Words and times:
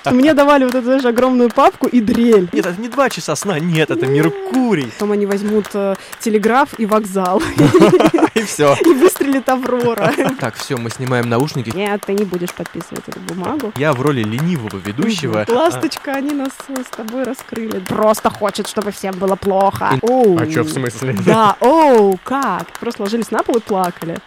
что 0.00 0.10
мне 0.14 0.34
давали 0.34 0.64
вот 0.64 0.74
эту, 0.74 0.84
знаешь, 0.84 1.04
огромную 1.04 1.50
папку 1.50 1.86
и 1.86 2.00
дрель. 2.00 2.48
Нет, 2.52 2.66
это 2.66 2.80
не 2.80 2.88
два 2.88 3.10
часа 3.10 3.36
сна, 3.36 3.58
нет, 3.58 3.90
это 3.90 4.06
Меркурий. 4.06 4.90
Потом 4.92 5.12
они 5.12 5.26
возьмут 5.26 5.66
э, 5.74 5.94
телеграф 6.20 6.78
и 6.78 6.86
вокзал. 6.86 7.42
И 8.34 8.42
все. 8.42 8.76
И 8.80 8.94
выстрелит 8.94 9.48
Аврора. 9.48 10.12
Так, 10.38 10.54
все, 10.54 10.76
мы 10.76 10.90
снимаем 10.90 11.28
наушники. 11.28 11.70
Нет, 11.70 12.02
ты 12.06 12.12
не 12.12 12.24
будешь 12.24 12.52
подписывать 12.52 13.08
эту 13.08 13.20
бумагу. 13.20 13.72
Я 13.76 13.92
в 13.92 14.00
роли 14.00 14.22
ленивого 14.22 14.76
ведущего. 14.76 15.44
Ласточка, 15.48 16.12
они 16.12 16.30
нас 16.30 16.50
с 16.50 16.96
тобой 16.96 17.24
раскрыли. 17.24 17.80
Просто 17.80 18.30
хочет, 18.30 18.68
чтобы 18.68 18.92
всем 18.92 19.14
было 19.18 19.36
плохо. 19.36 19.98
Оу. 20.02 20.38
А 20.38 20.46
чё 20.46 20.62
в 20.62 20.70
смысле? 20.70 21.16
Да, 21.24 21.56
оу, 21.60 22.18
как? 22.22 22.78
Просто 22.78 23.02
ложились 23.02 23.30
на 23.30 23.42
пол 23.42 23.56
и 23.56 23.60
плакали. 23.60 24.18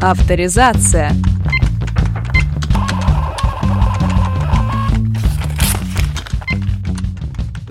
Авторизация. 0.00 1.10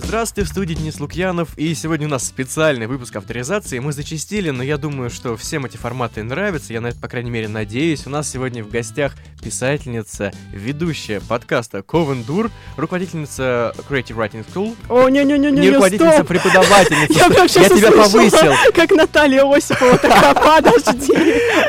Здравствуйте, 0.08 0.48
в 0.48 0.52
студии 0.54 0.74
Денис 0.74 1.02
Лукьянов, 1.02 1.50
и 1.58 1.76
сегодня 1.76 2.08
у 2.08 2.10
нас 2.10 2.26
специальный 2.26 2.88
выпуск 2.88 3.14
авторизации. 3.18 3.80
Мы 3.80 3.92
зачастили, 3.92 4.52
но 4.52 4.64
я 4.64 4.78
думаю, 4.78 5.10
что 5.10 5.36
всем 5.36 5.66
эти 5.66 5.76
форматы 5.76 6.24
нравятся, 6.24 6.72
я 6.72 6.80
на 6.80 6.88
это, 6.88 6.98
по 6.98 7.10
крайней 7.10 7.30
мере, 7.30 7.50
надеюсь. 7.50 8.08
У 8.08 8.10
нас 8.10 8.32
сегодня 8.32 8.64
в 8.64 8.70
гостях 8.70 9.16
писательница, 9.44 10.32
ведущая 10.54 11.20
подкаста 11.20 11.82
Ковен 11.82 12.24
Дур, 12.24 12.50
руководительница 12.78 13.74
Creative 13.90 14.16
Writing 14.16 14.46
School, 14.50 14.78
О, 14.88 15.10
не-не-не-не, 15.10 15.60
не 15.60 15.70
руководительница, 15.72 16.16
стоп! 16.16 16.28
преподавательница. 16.28 17.14
Я 17.14 17.30
прям 17.30 17.50
сейчас 17.50 17.70
Я 17.70 17.78
тебя 17.78 17.92
повысил. 17.92 18.54
Как 18.74 18.92
Наталья 18.92 19.44
Осипова, 19.44 19.98
такая, 19.98 20.34
подожди. 20.34 21.14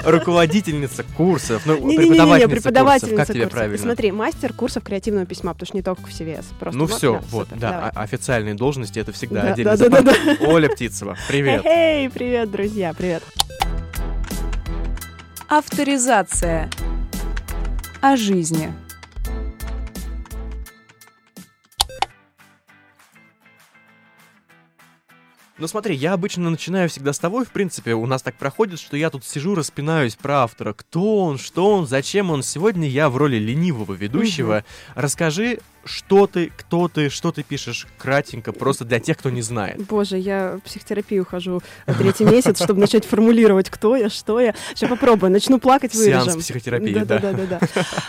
Руководительница 0.05 1.03
курсов, 1.17 1.63
ну, 1.67 1.77
преподавательница, 1.77 2.49
преподавательница 2.49 3.17
курсов, 3.17 3.27
как 3.27 3.35
тебе 3.35 3.49
правильно? 3.49 3.79
Смотри, 3.79 4.13
мастер 4.13 4.53
курсов 4.53 4.85
креативного 4.85 5.27
письма, 5.27 5.55
потому 5.55 5.67
что 5.67 5.77
не 5.77 5.83
только 5.83 6.03
в 6.03 6.11
CVS. 6.11 6.45
Ну 6.73 6.87
все, 6.87 7.21
вот, 7.31 7.49
да, 7.51 7.73
давай. 7.73 7.91
Официальные 8.29 8.55
должности 8.55 8.99
это 8.99 9.13
всегда 9.13 9.43
Да, 9.43 9.53
отдельный 9.53 9.77
да, 9.77 9.89
да, 9.89 10.01
запас. 10.03 10.39
да, 10.39 10.47
Оля 10.49 10.69
Птицева, 10.69 11.17
привет. 11.29 11.65
Эй, 11.65 12.11
привет, 12.11 12.51
друзья, 12.51 12.93
привет. 12.93 13.23
Авторизация. 15.49 16.69
О 18.03 18.17
жизни. 18.17 18.71
Ну 25.57 25.67
смотри, 25.67 25.97
я 25.97 26.13
обычно 26.13 26.51
начинаю 26.51 26.89
всегда 26.89 27.13
с 27.13 27.19
того, 27.19 27.43
и 27.43 27.45
в 27.45 27.51
принципе 27.51 27.95
у 27.95 28.07
нас 28.07 28.23
так 28.23 28.37
проходит, 28.37 28.79
что 28.79 28.97
я 28.97 29.11
тут 29.11 29.25
сижу, 29.25 29.57
распинаюсь 29.57 30.15
про 30.15 30.43
автора. 30.43 30.73
Кто 30.73 31.25
он, 31.25 31.39
что 31.39 31.75
он, 31.75 31.87
зачем 31.89 32.31
он. 32.31 32.45
Сегодня 32.45 32.87
я 32.89 33.09
в 33.11 33.17
роли 33.17 33.39
ленивого 33.39 33.95
ведущего. 33.95 34.65
Расскажи, 34.95 35.59
что 35.89 36.27
ты, 36.27 36.53
кто 36.57 36.89
ты, 36.89 37.09
что 37.09 37.33
ты 37.33 37.43
пишешь 37.43 37.87
кратенько, 37.97 38.53
просто 38.53 38.85
для 38.85 39.01
тех, 39.01 39.17
кто 39.17 39.31
не 39.31 39.43
знает. 39.43 39.85
Боже, 39.87 40.19
я 40.19 40.59
в 40.59 40.61
психотерапию 40.61 41.25
хожу 41.25 41.61
третий 41.87 42.25
месяц, 42.25 42.63
чтобы 42.63 42.81
начать 42.81 43.05
формулировать, 43.05 43.71
кто 43.71 43.97
я, 43.97 44.11
что 44.11 44.41
я. 44.41 44.55
Сейчас 44.75 44.91
попробую, 44.91 45.33
начну 45.33 45.59
плакать, 45.59 45.93
Сеанс 45.95 46.25
вырежем. 46.25 46.41
психотерапии, 46.41 46.95
да. 46.95 47.05
да, 47.05 47.19
да, 47.19 47.33
да, 47.33 47.47
да. 47.47 47.61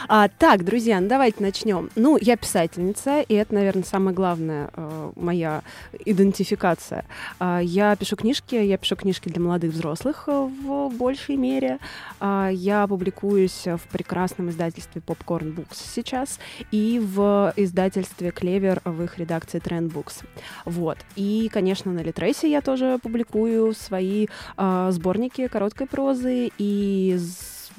А, 0.07 0.27
так, 0.27 0.63
друзья, 0.65 0.99
ну 0.99 1.07
давайте 1.07 1.41
начнем. 1.41 1.89
Ну, 1.95 2.17
я 2.19 2.35
писательница, 2.35 3.21
и 3.21 3.33
это, 3.33 3.53
наверное, 3.53 3.83
самая 3.83 4.13
главная 4.13 4.69
э, 4.73 5.11
моя 5.15 5.63
идентификация. 6.05 7.05
А, 7.39 7.59
я 7.59 7.95
пишу 7.95 8.15
книжки, 8.15 8.55
я 8.55 8.77
пишу 8.77 8.95
книжки 8.95 9.29
для 9.29 9.41
молодых 9.41 9.71
взрослых 9.71 10.23
э, 10.27 10.31
в 10.31 10.89
большей 10.89 11.35
мере. 11.35 11.79
А, 12.19 12.49
я 12.49 12.85
публикуюсь 12.87 13.65
в 13.65 13.81
прекрасном 13.91 14.49
издательстве 14.49 15.01
Popcorn 15.05 15.55
Books 15.55 15.77
сейчас 15.93 16.39
и 16.71 16.99
в 17.01 17.53
издательстве 17.69 18.31
Клевер 18.31 18.81
в 18.83 19.03
их 19.03 19.17
редакции 19.17 19.61
Trend 19.61 19.91
Books. 19.91 20.25
Вот. 20.65 20.97
И, 21.15 21.49
конечно, 21.53 21.91
на 21.91 21.99
Литресе 21.99 22.49
я 22.51 22.61
тоже 22.61 22.99
публикую 23.01 23.73
свои 23.73 24.27
а, 24.57 24.91
сборники 24.91 25.47
короткой 25.47 25.87
прозы 25.87 26.51
и 26.57 27.17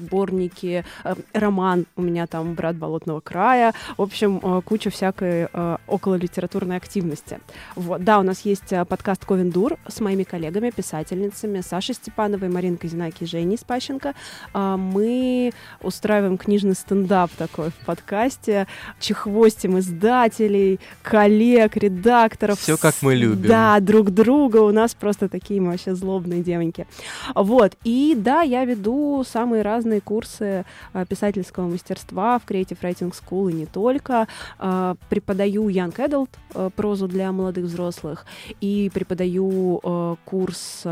сборники, 0.01 0.85
э, 1.05 1.15
роман 1.33 1.87
у 1.97 2.03
меня 2.03 2.27
там 2.27 2.55
«Брат 2.55 2.77
болотного 2.77 3.21
края», 3.21 3.75
в 3.97 4.03
общем, 4.03 4.41
э, 4.43 4.63
куча 4.65 4.91
всякой 4.91 5.49
э, 5.53 5.77
окололитературной 5.87 6.77
активности. 6.77 7.41
Вот. 7.77 8.03
Да, 8.03 8.19
у 8.19 8.23
нас 8.23 8.41
есть 8.43 8.73
подкаст 8.89 9.25
«Ковендур» 9.25 9.77
с 9.87 10.01
моими 10.01 10.25
коллегами, 10.25 10.71
писательницами 10.71 11.61
Сашей 11.61 11.95
Степановой, 11.95 12.49
Маринкой 12.49 12.91
Зинаки 12.91 13.25
и 13.25 13.27
Женей 13.27 13.59
Спащенко. 13.59 14.15
А, 14.53 14.77
Мы 14.77 15.53
устраиваем 15.83 16.39
книжный 16.39 16.75
стендап 16.75 17.31
такой 17.33 17.71
в 17.71 17.87
подкасте, 17.87 18.67
чехвостим 19.01 19.79
издателей, 19.79 20.81
коллег, 21.03 21.77
редакторов. 21.77 22.61
Всё, 22.61 22.77
как 22.77 22.95
мы 23.03 23.15
любим. 23.15 23.49
Да, 23.49 23.81
друг 23.81 24.11
друга. 24.11 24.59
У 24.59 24.71
нас 24.71 24.95
просто 24.95 25.29
такие 25.29 25.61
мы 25.61 25.73
вообще 25.73 25.95
злобные 25.95 26.43
девоньки. 26.43 26.87
Вот. 27.35 27.73
И 27.85 28.15
да, 28.17 28.43
я 28.43 28.65
веду 28.65 29.25
самые 29.27 29.63
разные 29.63 29.90
курсы 29.99 30.65
а, 30.93 31.05
писательского 31.05 31.67
мастерства 31.67 32.39
в 32.39 32.47
Creative 32.47 32.79
Writing 32.81 33.13
School 33.13 33.51
и 33.51 33.55
не 33.55 33.67
только. 33.67 34.29
А, 34.59 34.95
Преподаю 35.09 35.69
Young 35.69 35.97
Adult 35.97 36.29
а, 36.55 36.71
прозу 36.71 37.09
для 37.09 37.33
молодых 37.33 37.65
взрослых 37.65 38.25
и 38.61 38.89
преподаю 38.95 40.19
курс 40.25 40.85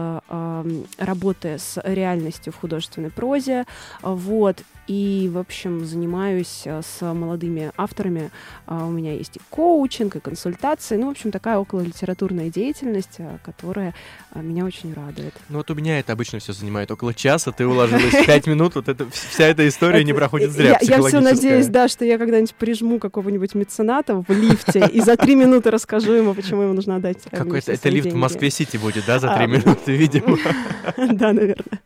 работы 0.98 1.58
с 1.58 1.80
реальностью 1.84 2.52
в 2.52 2.56
художественной 2.56 3.10
прозе. 3.10 3.64
Вот. 4.02 4.64
И, 4.88 5.30
в 5.32 5.38
общем, 5.38 5.84
занимаюсь 5.84 6.62
а, 6.66 6.80
с 6.82 7.14
молодыми 7.14 7.70
авторами. 7.76 8.30
А, 8.66 8.86
У 8.86 8.90
меня 8.90 9.12
есть 9.12 9.36
и 9.36 9.40
коучинг, 9.50 10.16
и 10.16 10.20
консультации. 10.20 10.96
Ну, 10.96 11.06
в 11.08 11.10
общем, 11.10 11.30
такая 11.30 11.58
окололитературная 11.58 12.48
деятельность, 12.48 13.16
а, 13.18 13.38
которая 13.44 13.94
а, 14.30 14.40
меня 14.40 14.64
очень 14.64 14.92
радует. 14.94 15.34
Ну 15.48 15.58
вот 15.58 15.70
у 15.70 15.74
меня 15.74 15.98
это 15.98 16.12
обычно 16.12 16.38
все 16.38 16.52
занимает 16.52 16.90
около 16.90 17.14
часа, 17.14 17.52
ты 17.52 17.66
уложилась 17.66 18.12
в 18.14 18.26
пять 18.26 18.46
минут, 18.46 18.74
вот 18.74 18.88
это, 18.88 19.06
вся 19.10 19.44
эта 19.46 19.66
история 19.68 20.04
не 20.04 20.12
проходит 20.12 20.52
зря, 20.52 20.78
Я, 20.80 21.02
все 21.02 21.20
надеюсь, 21.20 21.66
да, 21.68 21.88
что 21.88 22.04
я 22.04 22.18
когда-нибудь 22.18 22.54
прижму 22.54 22.98
какого-нибудь 22.98 23.54
мецената 23.54 24.22
в 24.26 24.30
лифте 24.30 24.88
и 24.92 25.00
за 25.00 25.16
три 25.16 25.34
минуты 25.34 25.70
расскажу 25.70 26.12
ему, 26.12 26.34
почему 26.34 26.62
ему 26.62 26.74
нужно 26.74 26.96
отдать 26.96 27.18
э, 27.30 27.36
Какой-то, 27.36 27.72
это 27.72 27.88
лифт 27.88 28.12
в. 28.12 28.16
Москве-Сити 28.16 28.76
будет, 28.76 29.04
да, 29.06 29.18
за 29.18 29.34
А, 29.34 29.38
три 29.38 29.46
минуты, 29.46 29.96
видимо. 29.96 30.38
Да, 30.96 31.32
наверное. 31.32 31.80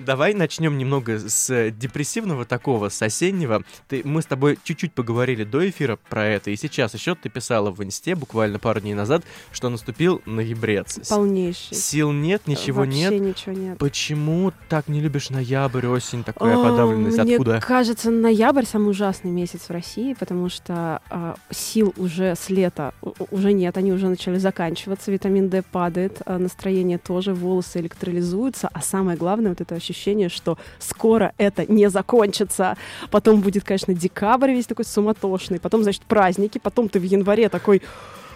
Давай 0.00 0.34
начнем 0.34 0.76
немного 0.76 1.18
с 1.18 1.50
э, 1.50 1.70
депрессивного 2.34 2.44
такого, 2.44 2.88
с 2.88 3.00
осеннего. 3.02 3.62
Ты, 3.88 4.02
мы 4.04 4.22
с 4.22 4.26
тобой 4.26 4.58
чуть-чуть 4.62 4.92
поговорили 4.92 5.44
до 5.44 5.68
эфира 5.68 5.98
про 6.08 6.26
это, 6.26 6.50
и 6.50 6.56
сейчас 6.56 6.94
еще 6.94 7.14
ты 7.14 7.28
писала 7.28 7.70
в 7.70 7.82
инсте 7.82 8.14
буквально 8.14 8.58
пару 8.58 8.80
дней 8.80 8.94
назад, 8.94 9.24
что 9.52 9.68
наступил 9.68 10.20
ноябрец. 10.26 11.08
Полнейший. 11.08 11.76
Сил 11.76 12.12
нет, 12.12 12.46
ничего 12.46 12.80
Вообще 12.80 13.10
нет. 13.10 13.20
ничего 13.20 13.52
нет. 13.52 13.78
Почему 13.78 14.52
так 14.68 14.88
не 14.88 15.00
любишь 15.00 15.30
ноябрь, 15.30 15.86
осень, 15.86 16.24
такая 16.24 16.56
О, 16.56 16.62
подавленность? 16.62 17.18
Мне 17.18 17.36
Откуда? 17.36 17.60
кажется, 17.60 18.10
ноябрь 18.10 18.64
самый 18.64 18.90
ужасный 18.90 19.30
месяц 19.30 19.62
в 19.68 19.70
России, 19.70 20.14
потому 20.14 20.48
что 20.48 21.00
а, 21.10 21.36
сил 21.50 21.94
уже 21.96 22.34
с 22.34 22.50
лета 22.50 22.92
уже 23.30 23.52
нет, 23.52 23.76
они 23.76 23.92
уже 23.92 24.08
начали 24.08 24.38
заканчиваться, 24.38 25.10
витамин 25.10 25.48
D 25.48 25.62
падает, 25.62 26.22
а, 26.26 26.38
настроение 26.38 26.98
тоже, 26.98 27.34
волосы 27.34 27.80
электролизуются, 27.80 28.68
а 28.72 28.80
самое 28.80 29.16
главное 29.16 29.50
вот 29.50 29.60
это 29.60 29.74
ощущение, 29.74 30.28
что 30.28 30.58
скоро 30.78 31.32
это 31.38 31.70
не 31.70 31.88
закончится. 31.90 32.23
Потом 33.10 33.40
будет, 33.40 33.64
конечно, 33.64 33.94
декабрь 33.94 34.52
весь 34.52 34.66
такой 34.66 34.84
суматошный, 34.84 35.60
потом, 35.60 35.82
значит, 35.82 36.02
праздники, 36.02 36.58
потом 36.58 36.88
ты 36.88 36.98
в 36.98 37.02
январе 37.02 37.48
такой 37.48 37.82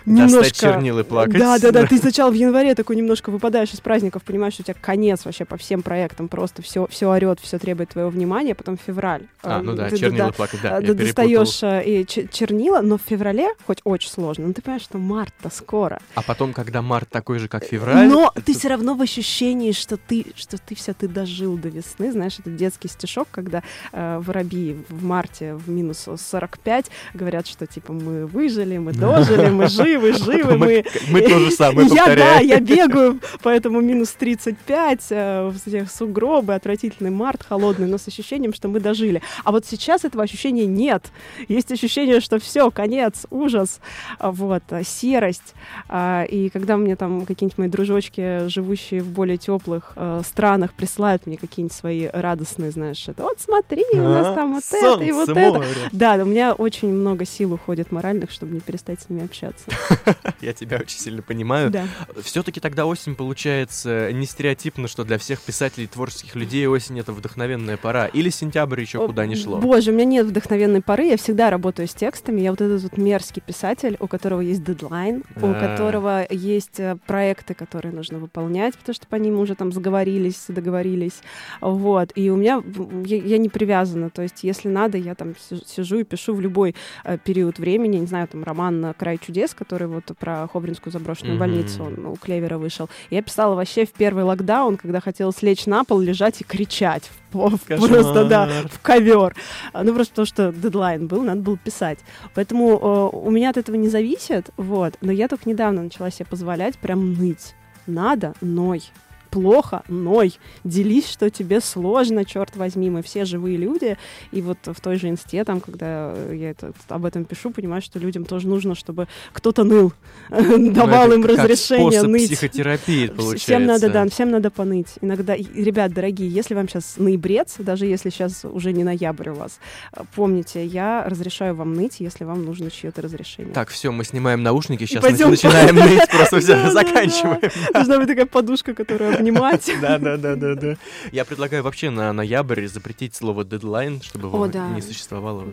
немножко... 0.06 0.38
Достать 0.38 0.56
чернил 0.56 0.98
и 0.98 1.04
плакать. 1.04 1.38
Да, 1.38 1.58
да, 1.58 1.70
да. 1.72 1.86
Ты 1.86 1.98
сначала 1.98 2.30
в 2.30 2.34
январе 2.34 2.74
такой 2.74 2.96
немножко 2.96 3.30
выпадаешь 3.30 3.72
из 3.72 3.80
праздников, 3.80 4.22
понимаешь, 4.22 4.54
что 4.54 4.62
у 4.62 4.64
тебя 4.64 4.76
конец 4.80 5.24
вообще 5.24 5.44
по 5.44 5.56
всем 5.56 5.82
проектам, 5.82 6.28
просто 6.28 6.62
все, 6.62 6.86
все 6.88 7.10
орет, 7.10 7.40
все 7.40 7.58
требует 7.58 7.90
твоего 7.90 8.10
внимания, 8.10 8.54
потом 8.54 8.78
февраль. 8.78 9.22
А, 9.42 9.62
ну 9.62 9.74
да, 9.74 9.88
Ты- 9.88 9.98
чернила 9.98 10.30
плакать, 10.30 10.60
да, 10.62 10.78
я 10.78 10.80
ты 10.80 10.94
достаешь 10.94 11.62
э, 11.62 11.82
и 11.84 12.06
чернила, 12.06 12.80
но 12.80 12.98
в 12.98 13.02
феврале, 13.02 13.48
хоть 13.66 13.80
очень 13.84 14.10
сложно, 14.10 14.46
но 14.46 14.52
ты 14.52 14.62
понимаешь, 14.62 14.82
что 14.82 14.98
март-то 14.98 15.50
скоро. 15.50 16.00
А 16.14 16.22
потом, 16.22 16.52
когда 16.52 16.82
март 16.82 17.08
такой 17.08 17.38
же, 17.38 17.48
как 17.48 17.64
февраль, 17.64 18.08
Но 18.08 18.32
ты 18.44 18.54
все 18.54 18.68
равно 18.68 18.94
в 18.94 19.02
ощущении, 19.02 19.72
что 19.72 19.96
ты, 19.96 20.26
что 20.34 20.58
ты 20.58 20.74
все, 20.74 20.92
ты 20.94 21.08
дожил 21.08 21.56
до 21.56 21.68
весны. 21.68 22.12
Знаешь, 22.12 22.38
это 22.38 22.50
детский 22.50 22.88
стишок, 22.88 23.28
когда 23.30 23.62
э, 23.92 24.20
воробьи 24.24 24.76
в 24.88 25.04
марте 25.04 25.54
в 25.54 25.68
минус 25.68 26.06
45 26.16 26.86
говорят, 27.14 27.46
что 27.46 27.66
типа 27.66 27.92
мы 27.92 28.26
выжили, 28.26 28.78
мы 28.78 28.92
дожили, 28.94 29.48
мы 29.48 29.68
жили. 29.68 29.87
Живы, 29.88 30.12
живы 30.18 30.56
мы. 30.56 30.84
Мы 31.10 31.22
то 31.22 31.38
же 31.38 31.50
самое 31.50 31.88
Я, 31.88 31.94
да, 31.94 32.04
повторяем. 32.04 32.48
я 32.48 32.60
бегаю, 32.60 33.20
поэтому 33.42 33.80
минус 33.80 34.10
35, 34.10 35.00
э, 35.10 35.50
в 35.50 35.66
этих 35.66 35.90
сугробы, 35.90 36.54
отвратительный 36.54 37.10
март, 37.10 37.44
холодный, 37.48 37.86
но 37.86 37.98
с 37.98 38.08
ощущением, 38.08 38.52
что 38.52 38.68
мы 38.68 38.80
дожили. 38.80 39.22
А 39.44 39.52
вот 39.52 39.66
сейчас 39.66 40.04
этого 40.04 40.24
ощущения 40.24 40.66
нет. 40.66 41.10
Есть 41.48 41.72
ощущение, 41.72 42.20
что 42.20 42.38
все, 42.38 42.70
конец, 42.70 43.26
ужас, 43.30 43.80
вот, 44.20 44.62
а, 44.70 44.82
серость. 44.84 45.54
А, 45.88 46.24
И 46.24 46.48
когда 46.50 46.76
мне 46.76 46.96
там 46.96 47.24
какие-нибудь 47.26 47.58
мои 47.58 47.68
дружочки, 47.68 48.48
живущие 48.48 49.02
в 49.02 49.08
более 49.08 49.36
теплых 49.38 49.92
э, 49.96 50.22
странах, 50.24 50.72
присылают 50.72 51.26
мне 51.26 51.36
какие-нибудь 51.36 51.76
свои 51.76 52.06
радостные, 52.12 52.70
знаешь, 52.70 53.08
это 53.08 53.22
вот 53.22 53.40
смотри, 53.40 53.84
у 53.92 53.96
нас 53.96 54.26
А, 54.28 54.34
там 54.34 54.54
вот 54.54 54.64
это 54.70 55.04
и 55.04 55.12
вот 55.12 55.28
это. 55.28 55.64
Да, 55.92 56.14
у 56.14 56.24
меня 56.26 56.52
очень 56.52 56.88
много 56.88 57.24
сил 57.24 57.54
уходит 57.54 57.92
моральных, 57.92 58.30
чтобы 58.30 58.54
не 58.54 58.60
перестать 58.60 59.00
с 59.00 59.08
ними 59.08 59.24
общаться. 59.24 59.64
Я 60.40 60.52
тебя 60.52 60.78
очень 60.78 60.98
сильно 60.98 61.22
понимаю. 61.22 61.70
Да. 61.70 61.84
Все-таки 62.22 62.60
тогда 62.60 62.86
осень 62.86 63.14
получается 63.14 64.12
не 64.12 64.26
стереотипно, 64.26 64.88
что 64.88 65.04
для 65.04 65.18
всех 65.18 65.40
писателей, 65.40 65.86
творческих 65.86 66.34
людей 66.34 66.66
осень 66.66 66.98
это 66.98 67.12
вдохновенная 67.12 67.76
пора. 67.76 68.06
Или 68.06 68.30
сентябрь 68.30 68.80
еще 68.80 69.06
куда 69.06 69.26
ни 69.26 69.34
шло. 69.34 69.58
Боже, 69.58 69.90
у 69.90 69.94
меня 69.94 70.04
нет 70.04 70.26
вдохновенной 70.26 70.82
поры, 70.82 71.04
я 71.04 71.16
всегда 71.16 71.50
работаю 71.50 71.88
с 71.88 71.94
текстами. 71.94 72.40
Я 72.40 72.50
вот 72.50 72.60
этот 72.60 72.82
вот 72.82 72.96
мерзкий 72.96 73.42
писатель, 73.42 73.96
у 74.00 74.06
которого 74.06 74.40
есть 74.40 74.64
дедлайн, 74.64 75.24
у 75.36 75.52
которого 75.54 76.26
есть 76.30 76.78
э, 76.80 76.96
проекты, 77.06 77.54
которые 77.54 77.92
нужно 77.92 78.18
выполнять, 78.18 78.76
потому 78.76 78.94
что 78.94 79.06
по 79.06 79.16
ним 79.16 79.38
уже 79.38 79.54
там 79.54 79.72
сговорились, 79.72 80.44
договорились. 80.48 81.20
Вот. 81.60 82.12
И 82.14 82.30
у 82.30 82.36
меня, 82.36 82.62
я, 83.04 83.16
я 83.16 83.38
не 83.38 83.48
привязана, 83.48 84.10
то 84.10 84.22
есть 84.22 84.44
если 84.44 84.68
надо, 84.68 84.98
я 84.98 85.14
там 85.14 85.34
си- 85.36 85.62
сижу 85.66 85.98
и 85.98 86.04
пишу 86.04 86.34
в 86.34 86.40
любой 86.40 86.74
э, 87.04 87.18
период 87.18 87.58
времени, 87.58 87.98
не 87.98 88.06
знаю, 88.06 88.28
там 88.28 88.44
роман 88.44 88.94
«Край 88.98 89.18
чудес», 89.18 89.54
который 89.68 89.86
вот 89.86 90.04
про 90.18 90.48
Хобринскую 90.50 90.90
заброшенную 90.90 91.34
Мгм. 91.34 91.40
больницу, 91.40 91.84
он 91.84 92.06
у 92.06 92.16
Клевера 92.16 92.56
вышел. 92.56 92.88
Я 93.10 93.20
писала 93.22 93.54
вообще 93.54 93.84
в 93.84 93.92
первый 93.92 94.24
локдаун, 94.24 94.78
когда 94.78 95.00
хотелось 95.00 95.42
лечь 95.42 95.66
на 95.66 95.84
пол, 95.84 96.00
лежать 96.00 96.40
и 96.40 96.44
кричать. 96.44 97.10
Просто, 97.30 98.24
да, 98.24 98.48
в 98.70 98.80
ковер. 98.80 99.36
А, 99.74 99.84
Ну, 99.84 99.92
просто 99.94 100.12
потому 100.12 100.26
что 100.26 100.52
дедлайн 100.52 101.06
был, 101.06 101.22
надо 101.22 101.42
было 101.42 101.58
писать. 101.58 101.98
Поэтому 102.34 102.78
э, 103.12 103.16
у 103.16 103.30
меня 103.30 103.50
от 103.50 103.58
этого 103.58 103.76
не 103.76 103.88
зависит, 103.90 104.48
вот. 104.56 104.94
Но 105.02 105.12
я 105.12 105.28
только 105.28 105.46
недавно 105.46 105.82
начала 105.82 106.10
себе 106.10 106.24
позволять 106.24 106.78
прям 106.78 107.12
ныть. 107.12 107.54
Надо, 107.86 108.32
ной. 108.40 108.82
Плохо, 109.30 109.82
ной. 109.88 110.34
Делись, 110.64 111.08
что 111.08 111.30
тебе 111.30 111.60
сложно, 111.60 112.24
черт 112.24 112.56
возьми, 112.56 112.90
мы 112.90 113.02
все 113.02 113.24
живые 113.24 113.56
люди. 113.56 113.96
И 114.32 114.42
вот 114.42 114.58
в 114.64 114.80
той 114.80 114.96
же 114.96 115.08
инсте, 115.08 115.44
там, 115.44 115.60
когда 115.60 116.14
я 116.32 116.50
это, 116.50 116.72
об 116.88 117.04
этом 117.04 117.24
пишу, 117.24 117.50
понимаю, 117.50 117.82
что 117.82 117.98
людям 117.98 118.24
тоже 118.24 118.48
нужно, 118.48 118.74
чтобы 118.74 119.06
кто-то 119.32 119.64
ныл, 119.64 119.92
Ну, 120.30 120.72
давал 120.72 121.12
им 121.12 121.24
разрешение 121.24 122.02
ныть. 122.02 122.26
психотерапии, 122.26 123.08
получается. 123.08 123.44
Всем 123.44 123.66
надо, 123.66 123.90
да, 123.90 124.06
всем 124.08 124.30
надо 124.30 124.50
поныть. 124.50 124.88
Иногда, 125.00 125.36
ребят, 125.36 125.92
дорогие, 125.92 126.28
если 126.28 126.54
вам 126.54 126.68
сейчас 126.68 126.94
ноябрец, 126.96 127.56
даже 127.58 127.86
если 127.86 128.10
сейчас 128.10 128.44
уже 128.44 128.72
не 128.72 128.84
ноябрь 128.84 129.30
у 129.30 129.34
вас, 129.34 129.58
э, 129.92 130.02
помните, 130.14 130.64
я 130.64 131.04
разрешаю 131.06 131.54
вам 131.54 131.74
ныть, 131.74 131.96
если 132.00 132.24
вам 132.24 132.44
нужно 132.44 132.70
чье-то 132.70 133.02
разрешение. 133.02 133.52
Так, 133.52 133.68
все, 133.68 133.92
мы 133.92 134.04
снимаем 134.04 134.42
наушники, 134.42 134.84
сейчас 134.86 135.02
начинаем 135.04 135.76
ныть, 135.76 136.08
просто 136.10 136.40
заканчиваем. 136.70 137.40
Должна 137.72 137.98
быть 137.98 138.08
такая 138.08 138.26
подушка, 138.26 138.74
которую 138.74 139.17
обнимать. 139.18 139.70
Да, 139.80 139.98
да, 139.98 140.16
да, 140.16 140.34
да, 140.36 140.54
да. 140.54 140.76
Я 141.12 141.24
предлагаю 141.24 141.62
вообще 141.62 141.90
на 141.90 142.12
ноябрь 142.12 142.66
запретить 142.66 143.14
слово 143.14 143.44
дедлайн, 143.44 144.00
чтобы 144.02 144.28
его 144.28 144.38
не 144.74 144.80
существовало. 144.82 145.44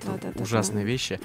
Ужасные 0.42 0.86
вещи. 0.86 1.20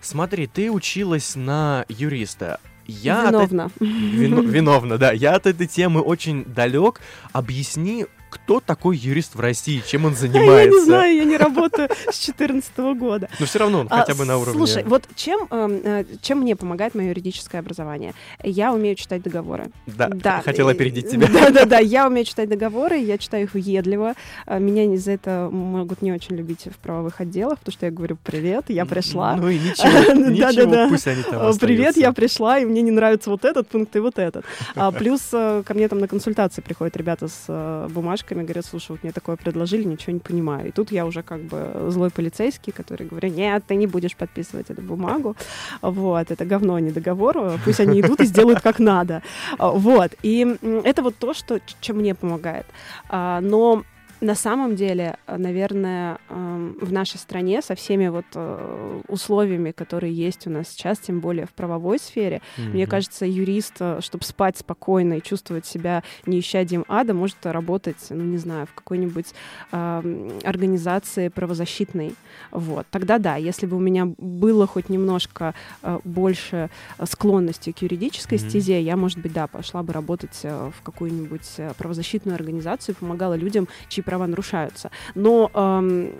Смотри, 0.00 0.46
ты 0.46 0.70
училась 0.70 1.36
на 1.36 1.84
юриста. 1.88 2.60
Я 2.86 3.28
от 3.28 3.32
Виновна. 3.32 3.70
Вино- 3.80 4.42
виновна, 4.42 4.98
да. 4.98 5.12
Я 5.12 5.36
от 5.36 5.46
этой 5.46 5.66
темы 5.68 6.00
очень 6.00 6.44
далек. 6.44 7.00
Объясни, 7.32 8.06
кто 8.32 8.60
такой 8.60 8.96
юрист 8.96 9.34
в 9.34 9.40
России, 9.40 9.82
чем 9.86 10.06
он 10.06 10.14
занимается? 10.14 10.52
Я 10.74 10.80
не 10.80 10.84
знаю, 10.84 11.16
я 11.16 11.24
не 11.24 11.36
работаю 11.36 11.88
с 12.10 12.24
2014 12.24 12.78
года. 12.98 13.28
Но 13.38 13.44
все 13.46 13.58
равно 13.58 13.80
он 13.80 13.88
А, 13.90 13.98
хотя 14.00 14.14
бы 14.14 14.24
на 14.24 14.38
уровне. 14.38 14.54
Слушай, 14.58 14.84
вот 14.84 15.04
чем, 15.14 15.46
эм, 15.50 15.80
э, 15.84 16.04
чем 16.22 16.38
мне 16.40 16.56
помогает 16.56 16.94
мое 16.94 17.08
юридическое 17.08 17.60
образование? 17.60 18.14
Я 18.42 18.72
умею 18.72 18.96
читать 18.96 19.22
договоры. 19.22 19.66
Да, 19.86 20.08
Да. 20.08 20.40
хотела 20.42 20.70
э, 20.70 20.72
опередить 20.72 21.10
тебя. 21.10 21.28
Да-да-да, 21.28 21.78
я 21.78 22.06
умею 22.06 22.24
читать 22.24 22.48
договоры, 22.48 22.96
я 22.96 23.18
читаю 23.18 23.44
их 23.44 23.54
въедливо. 23.54 24.14
А, 24.46 24.58
Меня 24.58 24.86
не- 24.86 24.96
за 24.96 25.12
это 25.12 25.48
могут 25.52 26.00
не 26.00 26.12
очень 26.12 26.36
любить 26.36 26.66
в 26.66 26.78
правовых 26.78 27.20
отделах, 27.20 27.58
потому 27.58 27.72
что 27.74 27.86
я 27.86 27.92
говорю 27.92 28.16
«Привет, 28.24 28.64
я 28.68 28.86
пришла». 28.86 29.36
Ну 29.36 29.48
и 29.50 29.58
ничего, 29.58 30.12
ничего, 30.30 30.88
пусть 30.88 31.06
они 31.06 31.22
там 31.22 31.42
Э, 31.50 31.52
Привет, 31.60 31.96
я 31.96 32.12
пришла, 32.12 32.58
и 32.58 32.64
мне 32.64 32.82
не 32.82 32.90
нравится 32.90 33.30
вот 33.30 33.44
этот 33.44 33.68
пункт 33.68 33.94
и 33.96 33.98
вот 33.98 34.18
этот. 34.18 34.44
А, 34.74 34.90
плюс 34.90 35.20
э, 35.32 35.62
ко 35.66 35.74
мне 35.74 35.88
там 35.88 35.98
на 35.98 36.08
консультации 36.08 36.60
приходят 36.62 36.96
ребята 36.96 37.28
с 37.28 37.44
э, 37.48 37.88
бумажками, 38.22 38.42
говорят, 38.42 38.66
слушай, 38.66 38.92
вот 38.92 39.02
мне 39.02 39.12
такое 39.12 39.36
предложили, 39.36 39.84
ничего 39.84 40.12
не 40.12 40.20
понимаю. 40.20 40.68
И 40.68 40.70
тут 40.70 40.92
я 40.92 41.04
уже 41.04 41.22
как 41.22 41.40
бы 41.40 41.88
злой 41.88 42.10
полицейский, 42.10 42.72
который 42.72 43.06
говорит, 43.06 43.36
нет, 43.36 43.64
ты 43.66 43.76
не 43.76 43.86
будешь 43.86 44.16
подписывать 44.16 44.70
эту 44.70 44.82
бумагу. 44.82 45.36
Вот, 45.82 46.30
это 46.30 46.44
говно, 46.44 46.74
а 46.74 46.80
не 46.80 46.90
договор. 46.90 47.58
Пусть 47.64 47.80
они 47.80 48.00
идут 48.00 48.20
и 48.20 48.26
сделают 48.26 48.60
как 48.60 48.78
надо. 48.78 49.22
Вот, 49.58 50.12
и 50.24 50.56
это 50.84 51.02
вот 51.02 51.16
то, 51.18 51.34
что, 51.34 51.60
чем 51.80 51.96
мне 51.96 52.14
помогает. 52.14 52.66
А, 53.08 53.40
Но 53.40 53.82
на 54.22 54.34
самом 54.36 54.76
деле, 54.76 55.16
э, 55.26 55.36
наверное, 55.36 56.18
эм, 56.28 56.76
в 56.80 56.92
нашей 56.92 57.16
стране 57.18 57.60
со 57.60 57.74
всеми 57.74 58.06
вот 58.08 58.26
э, 58.36 59.00
условиями, 59.08 59.72
которые 59.72 60.12
есть 60.14 60.46
у 60.46 60.50
нас 60.50 60.68
сейчас, 60.68 60.98
тем 61.00 61.20
более 61.20 61.44
в 61.46 61.52
правовой 61.52 61.98
сфере, 61.98 62.40
мне 62.56 62.82
Мгм. 62.84 62.90
кажется, 62.90 63.26
юрист, 63.26 63.80
чтобы 64.00 64.24
спать 64.24 64.56
спокойно 64.56 65.14
и 65.18 65.22
чувствовать 65.22 65.66
себя 65.66 66.04
неищадием 66.24 66.84
ада, 66.88 67.14
может 67.14 67.44
работать, 67.46 68.06
ну, 68.10 68.22
не 68.24 68.38
знаю, 68.38 68.66
в 68.66 68.74
какой-нибудь 68.74 69.34
эм, 69.72 70.38
организации 70.44 71.28
правозащитной. 71.28 72.14
Вот. 72.52 72.86
Тогда 72.90 73.18
да, 73.18 73.34
если 73.36 73.66
бы 73.66 73.76
у 73.76 73.80
меня 73.80 74.06
было 74.18 74.66
хоть 74.68 74.88
немножко 74.88 75.54
э, 75.82 75.98
больше 76.04 76.70
э, 76.98 77.06
склонности 77.06 77.72
к 77.72 77.82
юридической 77.82 78.38
Мгм. 78.38 78.48
стезе, 78.48 78.80
я, 78.80 78.96
может 78.96 79.18
быть, 79.18 79.32
да, 79.32 79.48
пошла 79.48 79.82
бы 79.82 79.92
работать 79.92 80.38
э, 80.44 80.70
в 80.70 80.82
какую-нибудь 80.82 81.54
э, 81.58 81.72
правозащитную 81.76 82.36
организацию, 82.36 82.94
помогала 82.94 83.34
людям, 83.34 83.66
чьи 83.88 84.02
права 84.12 84.26
нарушаются. 84.26 84.90
Но 85.14 85.50
эм, 85.54 86.12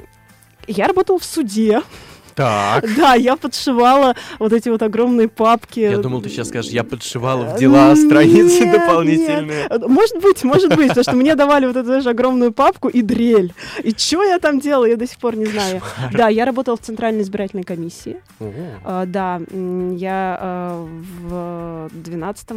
я 0.67 0.87
работала 0.87 1.19
в 1.19 1.25
суде. 1.25 1.83
Так. 2.35 2.85
Да, 2.97 3.15
я 3.15 3.37
подшивала 3.37 4.15
вот 4.39 4.53
эти 4.53 4.69
вот 4.69 4.83
огромные 4.83 5.29
папки. 5.29 5.81
Я 5.81 5.99
думал, 5.99 6.23
ты 6.23 6.29
сейчас 6.29 6.49
скажешь, 6.49 6.71
я 6.71 6.85
подшивала 6.85 7.45
в 7.55 7.59
дела 7.59 7.95
Нет, 7.95 7.99
страницы 8.07 8.65
нет. 8.65 8.73
дополнительные. 8.81 9.67
Э, 9.69 9.79
Может 9.87 10.19
быть, 10.23 10.45
может 10.45 10.75
быть, 10.75 10.89
потому 10.89 11.03
что 11.05 11.17
мне 11.17 11.35
давали 11.35 11.67
вот 11.67 11.77
эту 11.77 11.87
знаешь, 11.87 12.07
огромную 12.07 12.53
папку 12.53 12.89
и 12.89 13.03
дрель. 13.03 13.53
И 13.83 13.91
что 13.97 14.23
я 14.23 14.39
там 14.39 14.61
делала, 14.61 14.85
я 14.87 14.97
до 14.97 15.07
сих 15.07 15.19
пор 15.19 15.37
не 15.37 15.47
знаю. 15.47 15.81
Да, 16.13 16.29
я 16.29 16.45
работала 16.45 16.77
в 16.77 16.81
Центральной 16.81 17.23
избирательной 17.23 17.65
комиссии. 17.65 18.17
А, 18.85 19.05
Да, 19.07 19.41
я 19.97 20.39
а, 20.41 20.87
в 21.23 21.91
12 21.93 22.49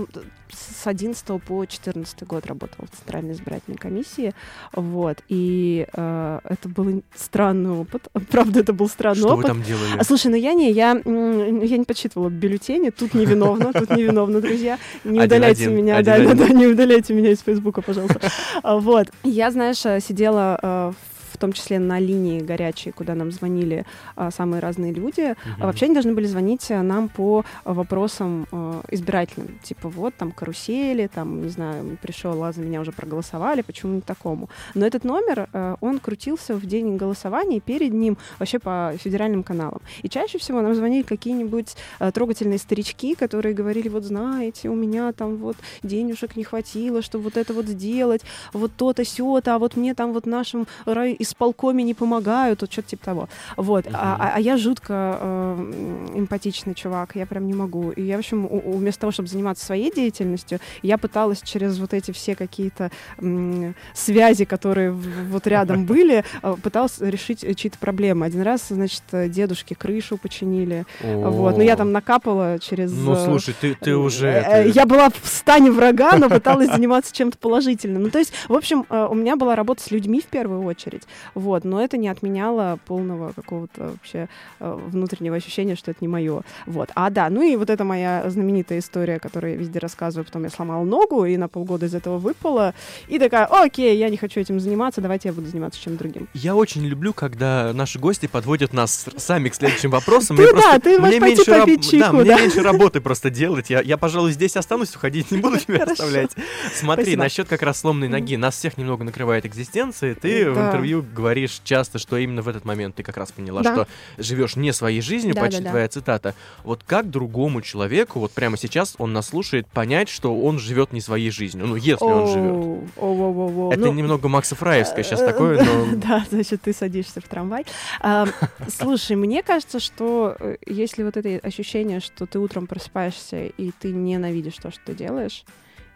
с 0.54 0.88
11 0.88 1.26
по 1.44 1.66
14 1.66 2.24
год 2.24 2.46
работала 2.46 2.88
в 2.92 2.98
Центральной 2.98 3.34
избирательной 3.34 3.78
комиссии. 3.78 4.34
Вот. 4.74 5.18
И 5.28 5.86
а, 5.94 6.40
это 6.44 6.70
был 6.70 7.04
странный 7.16 7.72
опыт. 7.72 8.08
Правда, 8.32 8.60
это 8.62 8.72
был 8.74 8.88
странный 8.88 9.20
Что 9.20 9.30
вы 9.30 9.34
опыт. 9.44 9.48
там 9.48 9.62
делали? 9.66 9.98
А, 9.98 10.04
слушай, 10.04 10.28
ну 10.28 10.36
я 10.38 10.54
не, 10.54 10.72
я, 10.72 10.92
я 10.92 11.78
не 11.78 11.86
подсчитывала 11.86 12.30
бюллетени, 12.30 12.90
тут 12.90 13.14
невиновно, 13.14 13.74
тут 13.74 13.90
невиновно, 13.92 14.42
друзья. 14.42 14.78
Не 15.04 15.22
удаляйте 15.22 15.68
меня, 15.68 16.02
да, 16.02 16.20
да, 16.20 16.34
да, 16.34 16.48
не 16.50 16.68
удаляйте 16.68 17.14
меня 17.14 17.32
из 17.32 17.40
Фейсбука, 17.42 17.82
пожалуйста. 17.82 18.20
А, 18.64 18.78
Вот. 18.78 19.08
Я, 19.24 19.52
знаешь, 19.52 19.86
э, 19.86 20.00
сидела 20.00 20.60
э, 20.62 20.92
в 20.92 21.15
том 21.46 21.54
числе 21.54 21.78
на 21.78 22.00
линии 22.00 22.40
горячей, 22.40 22.92
куда 22.92 23.14
нам 23.14 23.32
звонили 23.32 23.86
а, 24.16 24.32
самые 24.32 24.62
разные 24.62 24.92
люди. 24.92 25.36
А 25.60 25.66
Вообще 25.68 25.86
они 25.86 25.94
должны 25.94 26.14
были 26.14 26.26
звонить 26.26 26.72
э, 26.72 26.82
нам 26.82 27.08
по 27.08 27.46
вопросам 27.66 28.48
избирательным. 28.90 29.60
Типа 29.62 29.90
вот 29.90 30.16
там 30.16 30.32
карусели, 30.32 31.08
там, 31.08 31.44
не 31.44 31.50
знаю, 31.50 31.98
пришел, 32.02 32.44
а 32.44 32.52
за 32.52 32.62
меня 32.62 32.82
уже 32.82 32.92
проголосовали, 32.92 33.62
почему 33.62 33.94
не 33.96 34.02
такому. 34.02 34.50
Но 34.74 34.86
этот 34.88 35.04
номер, 35.04 35.48
он 35.82 36.00
крутился 36.00 36.56
в 36.56 36.66
день 36.66 36.98
голосования 36.98 37.60
перед 37.60 37.94
ним 37.94 38.18
вообще 38.40 38.60
по 38.60 38.94
федеральным 38.98 39.44
каналам. 39.44 39.82
И 40.02 40.10
чаще 40.10 40.38
всего 40.38 40.62
нам 40.62 40.74
звонили 40.74 41.04
какие-нибудь 41.04 41.76
трогательные 42.14 42.58
старички, 42.58 43.16
которые 43.16 43.54
говорили, 43.54 43.90
вот 43.90 44.04
знаете, 44.04 44.70
у 44.70 44.76
меня 44.76 45.12
там 45.12 45.38
вот 45.38 45.58
денежек 45.84 46.36
не 46.36 46.44
хватило, 46.44 47.02
чтобы 47.02 47.26
вот 47.26 47.38
это 47.38 47.54
вот 47.54 47.66
сделать, 47.66 48.22
вот 48.54 48.72
то-то, 48.76 49.06
сё-то, 49.06 49.56
а 49.56 49.60
вот 49.60 49.78
мне 49.78 49.94
там 49.94 50.14
вот 50.14 50.26
в 50.26 50.30
нашем 50.30 50.68
рай- 50.86 51.16
исполкоме 51.36 51.84
не 51.84 51.94
помогают, 51.94 52.62
вот 52.62 52.72
что-то 52.72 52.90
типа 52.90 53.06
того. 53.06 53.30
Вот. 53.58 53.86
А, 53.94 54.18
а, 54.20 54.32
а 54.36 54.40
я 54.40 54.58
жутко 54.58 55.18
э, 55.20 56.12
эмпатичный 56.16 56.74
чувак, 56.74 57.16
я 57.16 57.26
прям 57.26 57.46
не 57.48 57.54
могу. 57.54 57.92
И 57.92 58.02
я, 58.02 58.16
в 58.16 58.20
общем, 58.20 58.46
у, 58.46 58.62
у, 58.66 58.78
вместо 58.78 59.02
того, 59.02 59.12
чтобы 59.12 59.28
заниматься 59.28 59.66
своей 59.66 59.94
деятельностью, 59.94 60.60
я 60.82 60.98
пыталась 60.98 61.42
через 61.42 61.78
вот 61.80 61.94
эти 61.94 62.12
все 62.12 62.36
какие-то 62.36 62.90
м, 63.20 63.76
связи, 63.94 64.46
которые 64.46 64.92
вот 64.92 65.46
рядом 65.48 65.86
были, 65.86 66.24
э, 66.42 66.56
пыталась 66.64 67.00
решить 67.00 67.42
чьи-то 67.58 67.78
проблемы. 67.80 68.26
Один 68.26 68.42
раз, 68.42 68.68
значит, 68.70 69.04
дедушке 69.12 69.76
крышу 69.76 70.18
починили. 70.18 70.86
Вот. 71.02 71.58
Но 71.58 71.64
я 71.64 71.76
там 71.76 71.92
накапала 71.92 72.60
через... 72.60 72.92
Ну, 72.94 73.14
э, 73.14 73.26
слушай, 73.26 73.54
ты, 73.60 73.76
ты 73.76 73.96
уже... 73.96 74.28
э, 74.28 74.70
Я 74.70 74.86
была 74.86 75.10
в 75.10 75.28
стане 75.28 75.72
врага, 75.72 76.18
но 76.18 76.30
пыталась 76.30 76.70
заниматься 76.74 77.14
чем-то 77.14 77.38
положительным. 77.38 78.04
Ну, 78.04 78.10
то 78.10 78.20
есть, 78.20 78.32
в 78.48 78.54
общем, 78.54 78.86
э, 78.90 79.08
у 79.10 79.14
меня 79.16 79.36
была 79.36 79.56
работа 79.56 79.84
с 79.84 79.92
людьми 79.92 80.22
в 80.22 80.26
первую 80.26 80.64
очередь. 80.64 81.04
Вот. 81.34 81.64
Но 81.66 81.82
это 81.82 81.98
не 81.98 82.08
отменяло 82.08 82.80
полного 82.86 83.32
какого-то 83.34 83.90
вообще 83.92 84.28
э, 84.60 84.80
внутреннего 84.88 85.36
ощущения, 85.36 85.76
что 85.76 85.92
это 85.92 86.00
не 86.02 86.08
мое. 86.08 86.42
Вот. 86.66 86.90
А 86.96 87.10
да, 87.10 87.30
ну 87.30 87.42
и 87.42 87.56
вот 87.56 87.70
это 87.70 87.84
моя 87.84 88.24
знаменитая 88.30 88.80
история, 88.80 89.20
которую 89.20 89.54
я 89.54 89.58
везде 89.60 89.80
рассказываю. 89.80 90.26
Потом 90.26 90.44
я 90.44 90.50
сломала 90.50 90.84
ногу 90.84 91.26
и 91.26 91.38
на 91.38 91.48
полгода 91.48 91.86
из 91.86 91.96
этого 91.96 92.18
выпала. 92.18 92.74
И 93.08 93.20
такая, 93.20 93.46
окей, 93.46 93.98
я 93.98 94.10
не 94.10 94.18
хочу 94.18 94.40
этим 94.40 94.60
заниматься, 94.60 95.02
давайте 95.02 95.30
я 95.30 95.34
буду 95.34 95.48
заниматься 95.48 95.80
чем-то 95.82 96.00
другим. 96.00 96.28
Я 96.34 96.56
очень 96.56 96.86
люблю, 96.86 97.14
когда 97.14 97.72
наши 97.74 98.00
гости 98.00 98.28
подводят 98.28 98.74
нас 98.74 99.06
сами 99.18 99.50
к 99.50 99.56
следующим 99.56 99.90
вопросам. 99.92 100.38
Ты 100.38 100.44
Мне 100.44 100.54
да, 100.62 100.80
ты 100.80 101.00
мне 101.00 101.20
меньше, 101.20 101.52
раб- 101.52 101.68
да, 101.68 101.78
чайку, 101.78 102.16
мне 102.18 102.26
да. 102.26 102.40
меньше 102.42 102.62
работы 102.62 103.02
просто 103.02 103.30
делать. 103.30 103.70
Я, 103.70 103.82
я, 103.82 103.98
пожалуй, 103.98 104.32
здесь 104.32 104.56
останусь, 104.58 104.96
уходить 104.96 105.32
не 105.32 105.38
буду 105.38 105.58
тебя 105.60 105.80
Хорошо. 105.80 105.92
оставлять. 106.04 106.32
Смотри, 106.74 107.04
Спасибо. 107.06 107.24
насчет 107.24 107.48
как 107.48 107.62
раз 107.62 107.80
сломанной 107.80 108.08
ноги. 108.08 108.36
Нас 108.36 108.56
всех 108.56 108.78
немного 108.78 109.04
накрывает 109.04 109.46
экзистенция. 109.46 110.16
Ты 110.16 110.50
в 110.52 110.56
Да. 110.56 110.68
интервью 110.68 111.05
говоришь 111.14 111.62
часто, 111.64 112.00
что 112.00 112.18
именно 112.18 112.42
в 112.42 112.48
этот 112.48 112.66
момент 112.66 112.96
ты 112.96 113.04
как 113.04 113.18
раз 113.18 113.32
поняла, 113.32 113.62
Да. 113.62 113.74
что 113.74 113.88
живешь 114.18 114.56
не 114.56 114.74
своей 114.74 115.02
жизнью, 115.02 115.34
Да, 115.36 115.42
почти 115.42 115.60
да, 115.60 115.64
да. 115.66 115.70
твоя 115.72 115.88
цитата. 115.88 116.36
Вот 116.64 116.84
как 116.86 117.10
другому 117.10 117.62
человеку, 117.62 118.20
вот 118.20 118.32
прямо 118.32 118.58
сейчас 118.58 118.96
он 118.98 119.14
нас 119.14 119.28
слушает, 119.28 119.68
понять, 119.68 120.10
что 120.10 120.36
он 120.40 120.60
живет 120.60 120.94
не 120.94 121.02
своей 121.02 121.30
жизнью? 121.32 121.68
Ну, 121.68 121.76
если 121.76 122.04
он 122.06 122.28
живет. 122.28 123.74
Это 123.74 123.86
Ну, 123.86 123.94
немного 123.94 124.28
Макса 124.28 124.56
Фраевское 124.56 125.04
сейчас 125.04 125.22
Э, 125.22 125.26
такое, 125.28 125.64
но... 125.64 125.96
Да, 125.96 126.26
значит, 126.30 126.62
ты 126.62 126.74
садишься 126.74 127.22
в 127.22 127.28
трамвай. 127.28 127.66
А, 128.02 128.26
Слушай, 128.68 129.16
мне 129.16 129.44
кажется, 129.44 129.80
что 129.80 130.36
э, 130.40 130.58
если 130.66 131.04
вот 131.04 131.18
это 131.18 131.46
ощущение, 131.48 132.00
что 132.00 132.26
ты 132.26 132.40
утром 132.40 132.68
просыпаешься, 132.68 133.46
и 133.46 133.72
ты 133.72 133.92
ненавидишь 133.92 134.56
то, 134.62 134.72
что 134.72 134.80
ты 134.86 134.94
делаешь, 134.94 135.44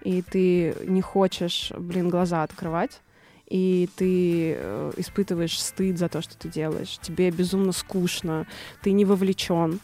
и 0.03 0.21
ты 0.21 0.75
не 0.85 1.01
хочешь, 1.01 1.71
блин, 1.77 2.09
глаза 2.09 2.43
открывать, 2.43 3.01
и 3.49 3.89
ты 3.95 4.55
э, 4.57 4.91
испытываешь 4.97 5.59
стыд 5.59 5.97
за 5.97 6.07
то, 6.07 6.21
что 6.21 6.37
ты 6.37 6.49
делаешь, 6.49 6.99
тебе 7.01 7.31
безумно 7.31 7.71
скучно, 7.71 8.45
ты 8.81 8.91
не 8.91 9.05
вовлечен, 9.05 9.79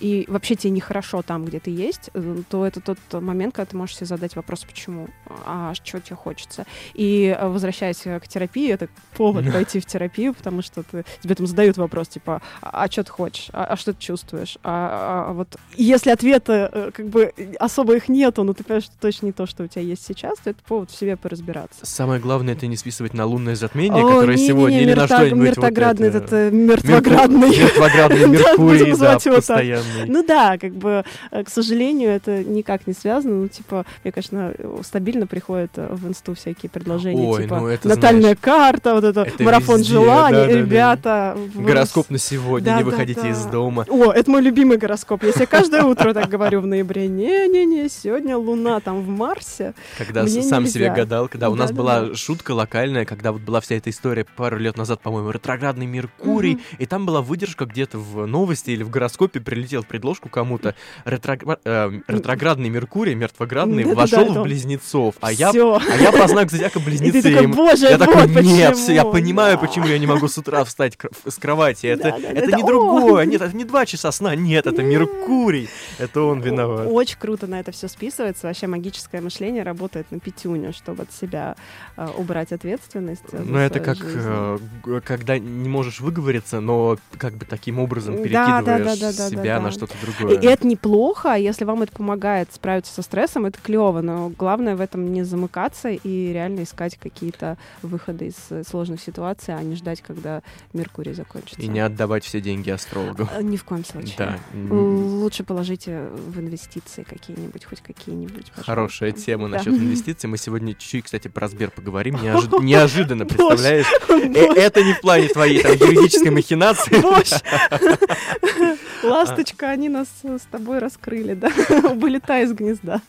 и 0.00 0.24
вообще 0.28 0.56
тебе 0.56 0.70
нехорошо 0.70 1.22
там, 1.22 1.44
где 1.44 1.60
ты 1.60 1.70
есть, 1.70 2.10
э, 2.12 2.42
то 2.48 2.66
это 2.66 2.80
тот 2.80 2.98
момент, 3.12 3.54
когда 3.54 3.70
ты 3.70 3.76
можешь 3.76 3.96
себе 3.96 4.06
задать 4.06 4.36
вопрос, 4.36 4.64
почему, 4.64 5.08
а 5.46 5.74
что 5.74 6.00
тебе 6.00 6.16
хочется. 6.16 6.66
И 6.94 7.34
э, 7.38 7.48
возвращаясь 7.48 7.98
к 8.02 8.28
терапии, 8.28 8.70
это 8.70 8.88
повод 9.16 9.50
пойти 9.52 9.80
в 9.80 9.86
терапию, 9.86 10.34
потому 10.34 10.62
что 10.62 10.82
ты, 10.82 11.04
тебе 11.20 11.34
там 11.34 11.46
задают 11.46 11.76
вопрос, 11.76 12.08
типа, 12.08 12.42
а, 12.60 12.90
что 12.90 13.04
ты 13.04 13.10
хочешь, 13.10 13.48
а, 13.52 13.64
а 13.64 13.76
что 13.76 13.92
ты 13.92 14.00
чувствуешь? 14.00 14.58
А, 14.64 15.26
а 15.28 15.32
вот 15.32 15.56
если 15.76 16.10
ответа 16.10 16.92
как 16.94 17.08
бы 17.08 17.32
особо 17.60 17.96
их 17.96 18.08
нету, 18.08 18.42
но 18.42 18.54
ты 18.54 18.64
понимаешь, 18.64 18.84
что 18.84 18.94
точно 19.00 19.26
не 19.26 19.32
то, 19.32 19.46
что 19.46 19.64
у 19.64 19.66
тебя 19.66 19.82
есть 19.82 20.04
сейчас, 20.04 20.38
то 20.38 20.50
это 20.50 20.62
повод 20.64 20.90
в 20.90 20.96
себе 20.96 21.16
поразбираться. 21.16 21.86
Самое 21.86 22.20
главное, 22.20 22.54
это 22.54 22.66
не 22.66 22.76
списывать 22.76 23.03
на 23.12 23.26
лунное 23.26 23.56
затмение, 23.56 24.02
О, 24.02 24.08
которое 24.08 24.36
не-не-не, 24.36 24.48
сегодня, 24.48 24.80
или 24.80 24.94
на 24.94 25.00
мертаг- 25.00 25.06
что-нибудь 25.06 25.38
вот 25.38 25.56
мертоградный, 25.56 26.08
это... 26.08 26.18
этот 26.18 26.32
э, 26.32 26.50
мертвоградный. 26.50 27.58
Мертвоградный 27.58 28.28
Меркурий, 28.28 28.96
да, 28.96 29.18
постоянный. 29.18 30.06
Ну 30.06 30.24
да, 30.26 30.56
как 30.58 30.72
бы, 30.72 31.04
э, 31.30 31.44
к 31.44 31.48
сожалению, 31.50 32.10
это 32.10 32.42
никак 32.42 32.86
не 32.86 32.94
связано. 32.94 33.34
Ну, 33.34 33.48
типа, 33.48 33.84
мне, 34.02 34.12
конечно, 34.12 34.54
э, 34.56 34.78
стабильно 34.82 35.26
приходят 35.26 35.72
в 35.76 36.08
инсту 36.08 36.34
всякие 36.34 36.70
предложения, 36.70 37.42
типа, 37.42 37.60
ну 37.60 37.66
это, 37.66 37.88
натальная 37.88 38.34
карта, 38.34 38.94
вот 38.94 39.04
это, 39.04 39.26
марафон 39.40 39.84
желаний, 39.84 40.54
ребята. 40.54 41.36
Гороскоп 41.54 42.10
на 42.10 42.18
сегодня, 42.18 42.66
Да, 42.66 42.78
не 42.78 42.84
выходите 42.84 43.28
из 43.28 43.44
дома. 43.44 43.84
О, 43.88 44.12
это 44.12 44.30
мой 44.30 44.42
любимый 44.42 44.78
гороскоп. 44.78 45.24
Я 45.24 45.32
себе 45.32 45.46
каждое 45.46 45.82
утро 45.82 46.14
так 46.14 46.28
говорю 46.28 46.60
в 46.60 46.66
ноябре. 46.66 47.08
Не-не-не, 47.08 47.88
сегодня 47.88 48.36
Луна 48.36 48.80
там 48.80 49.02
в 49.02 49.08
Марсе. 49.08 49.74
Когда 49.98 50.26
сам 50.26 50.66
себе 50.66 50.90
гадал, 50.90 51.28
когда 51.28 51.50
у 51.50 51.54
нас 51.54 51.72
была 51.72 52.14
шутка 52.14 52.52
локальная, 52.52 52.93
когда 53.04 53.32
вот 53.32 53.42
была 53.42 53.60
вся 53.60 53.74
эта 53.74 53.90
история 53.90 54.24
пару 54.36 54.58
лет 54.58 54.76
назад, 54.76 55.00
по-моему, 55.02 55.30
ретроградный 55.30 55.86
Меркурий, 55.86 56.54
Мгм. 56.54 56.62
и 56.78 56.86
там 56.86 57.04
была 57.06 57.20
выдержка 57.20 57.64
где-то 57.66 57.98
в 57.98 58.26
новости 58.26 58.70
или 58.70 58.82
в 58.84 58.90
гороскопе 58.90 59.40
прилетел 59.40 59.82
в 59.82 59.86
предложку 59.86 60.28
кому-то 60.28 60.74
ретрогра- 61.04 61.58
э, 61.64 61.90
ретроградный 62.06 62.68
Меркурий, 62.68 63.14
мертвоградный, 63.14 63.82
Да-да-да, 63.84 64.00
вошел 64.02 64.20
это 64.22 64.32
в 64.32 64.36
он. 64.38 64.42
близнецов, 64.44 65.16
а 65.20 65.32
я, 65.32 65.50
а 65.50 65.96
я 65.98 66.12
по 66.12 66.28
знаку 66.28 66.50
зодиака 66.50 66.78
близнецы. 66.80 67.22
такой, 67.22 67.46
боже, 67.48 67.86
Я 67.86 67.98
вот 67.98 68.06
такой, 68.06 68.42
нет, 68.44 68.74
почему». 68.74 68.90
я 68.94 69.04
понимаю, 69.04 69.58
Да. 69.60 69.66
почему 69.66 69.86
я 69.86 69.98
не 69.98 70.06
могу 70.06 70.28
с 70.28 70.38
утра 70.38 70.62
встать 70.64 70.96
с 71.26 71.34
кровати. 71.36 71.86
Это, 71.86 72.02
Да, 72.04 72.18
да, 72.18 72.28
это, 72.28 72.38
это 72.46 72.56
не 72.56 72.62
он. 72.62 72.68
другое, 72.68 73.24
нет, 73.26 73.42
это 73.42 73.56
не 73.56 73.64
два 73.64 73.86
часа 73.86 74.12
сна, 74.12 74.36
нет, 74.36 74.66
это 74.66 74.82
Меркурий. 74.82 75.68
Это 75.98 76.22
он 76.22 76.40
виноват. 76.40 76.88
Очень 76.90 77.18
круто 77.18 77.46
на 77.46 77.60
это 77.60 77.72
все 77.72 77.88
списывается. 77.88 78.46
Вообще 78.46 78.66
магическое 78.66 79.20
мышление 79.20 79.62
работает 79.62 80.10
на 80.10 80.20
пятюню, 80.20 80.72
чтобы 80.72 81.04
от 81.04 81.12
себя 81.12 81.56
э, 81.96 82.06
убрать 82.16 82.52
ответственность. 82.52 82.74
За 82.92 83.38
Ну, 83.44 83.58
это 83.58 83.80
как, 83.80 83.96
жизнь. 83.96 84.18
э, 84.22 84.58
когда 85.04 85.38
не 85.38 85.68
можешь 85.68 86.00
выговориться, 86.00 86.60
но 86.60 86.96
как 87.18 87.34
бы 87.34 87.44
таким 87.44 87.78
образом 87.78 88.16
перекидываешь 88.16 88.64
да, 88.64 88.78
да, 88.78 88.96
да, 88.96 89.12
да, 89.12 89.28
себя 89.30 89.56
да, 89.56 89.60
на 89.60 89.64
да. 89.66 89.70
что-то 89.72 89.94
И 89.94 90.00
другое. 90.06 90.40
это 90.40 90.66
неплохо, 90.66 91.34
если 91.36 91.64
вам 91.64 91.82
это 91.82 91.92
помогает 91.92 92.52
справиться 92.52 92.92
со 92.92 93.02
стрессом, 93.02 93.46
это 93.46 93.58
клево, 93.62 94.00
но 94.00 94.30
главное 94.30 94.76
в 94.76 94.80
этом 94.80 95.12
не 95.12 95.22
замыкаться 95.24 95.88
и 95.90 96.32
реально 96.32 96.62
искать 96.64 96.96
какие-то 96.96 97.56
выходы 97.82 98.26
из 98.28 98.36
э, 98.50 98.62
сложных 98.68 99.00
ситуаций, 99.00 99.54
а 99.54 99.62
не 99.62 99.74
ждать, 99.76 100.02
когда 100.02 100.42
Меркурий 100.72 101.12
закончится. 101.14 101.60
И 101.62 101.68
не 101.68 101.80
отдавать 101.80 102.24
все 102.24 102.40
деньги 102.40 102.70
астрологу. 102.70 103.28
Э, 103.36 103.42
Ни 103.42 103.56
в 103.56 103.64
коем 103.64 103.84
случае. 103.84 104.14
Да. 104.18 104.38
Лучше 104.70 105.44
положите 105.44 106.08
в 106.28 106.38
инвестиции 106.40 107.02
какие-нибудь, 107.02 107.64
хоть 107.64 107.80
какие-нибудь. 107.80 108.52
Хорошая 108.56 109.12
тема 109.12 109.48
Да. 109.48 109.58
насчет 109.58 109.74
инвестиций. 109.74 110.28
Мы 110.28 110.38
сегодня 110.38 110.72
чуть-чуть, 110.74 111.04
кстати, 111.04 111.28
про 111.28 111.48
Сбер 111.48 111.70
поговорим. 111.70 112.14
Неожи- 112.22 112.48
Неожиданно, 112.74 113.26
представляешь? 113.26 113.86
Э, 114.08 114.54
Это 114.56 114.82
не 114.82 114.94
в 114.94 115.00
плане 115.00 115.28
твоей 115.28 115.62
там 115.62 115.72
юридической 115.72 116.30
махинации. 116.30 116.94
Ласточка, 119.04 119.68
они 119.68 119.88
нас 119.88 120.08
с 120.22 120.42
тобой 120.50 120.78
раскрыли, 120.78 121.34
да? 121.34 121.50
Вылетай 121.94 122.44
из 122.44 122.52
гнезда. 122.52 123.02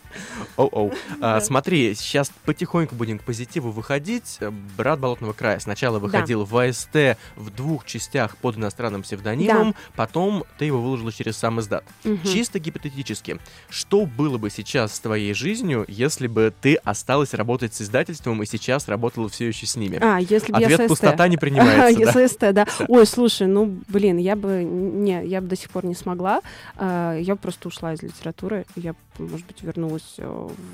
Оу-оу. 0.56 0.92
А. 1.20 1.40
Смотри, 1.40 1.94
сейчас 1.94 2.30
потихоньку 2.44 2.94
будем 2.94 3.18
к 3.18 3.22
позитиву 3.22 3.70
выходить. 3.70 4.38
Брат 4.76 5.00
Болотного 5.00 5.32
края 5.32 5.58
сначала 5.58 5.98
выходил 5.98 6.44
в 6.44 6.56
АСТ 6.56 7.16
в 7.36 7.50
двух 7.50 7.86
частях 7.86 8.36
под 8.36 8.58
иностранным 8.58 9.02
псевдонимом, 9.02 9.74
потом 9.94 10.44
ты 10.58 10.66
его 10.66 10.82
выложила 10.82 11.12
через 11.12 11.36
сам 11.38 11.60
издат. 11.60 11.84
Чисто 12.24 12.58
гипотетически, 12.58 13.38
что 13.70 14.04
было 14.04 14.36
бы 14.36 14.50
сейчас 14.50 14.96
с 14.96 15.00
твоей 15.00 15.32
жизнью, 15.32 15.84
если 15.88 16.26
бы 16.26 16.52
ты 16.60 16.74
осталась 16.76 17.32
работать 17.32 17.72
с 17.74 17.80
издательством 17.82 18.42
и 18.42 18.46
сейчас 18.46 18.88
работала 18.88 19.28
все 19.30 19.48
еще 19.48 19.55
с 19.64 19.76
ними? 19.76 19.98
А, 20.02 20.18
если 20.18 20.52
бы 20.52 20.60
я 20.60 20.66
Ответ 20.66 20.80
ССТ. 20.80 20.88
пустота 20.88 21.28
не 21.28 21.36
принимается? 21.38 22.28
ССТ, 22.28 22.52
да. 22.52 22.66
Ой, 22.88 23.06
слушай, 23.06 23.46
ну, 23.46 23.78
блин, 23.88 24.18
я 24.18 24.36
бы, 24.36 24.62
не, 24.64 25.24
я 25.24 25.40
бы 25.40 25.46
до 25.46 25.56
сих 25.56 25.70
пор 25.70 25.84
не 25.86 25.94
смогла. 25.94 26.40
А, 26.76 27.16
Я 27.18 27.36
просто 27.36 27.68
ушла 27.68 27.94
из 27.94 28.02
литературы. 28.02 28.66
Я, 28.76 28.94
может 29.18 29.46
быть, 29.46 29.62
вернулась 29.62 30.14
э, 30.18 30.26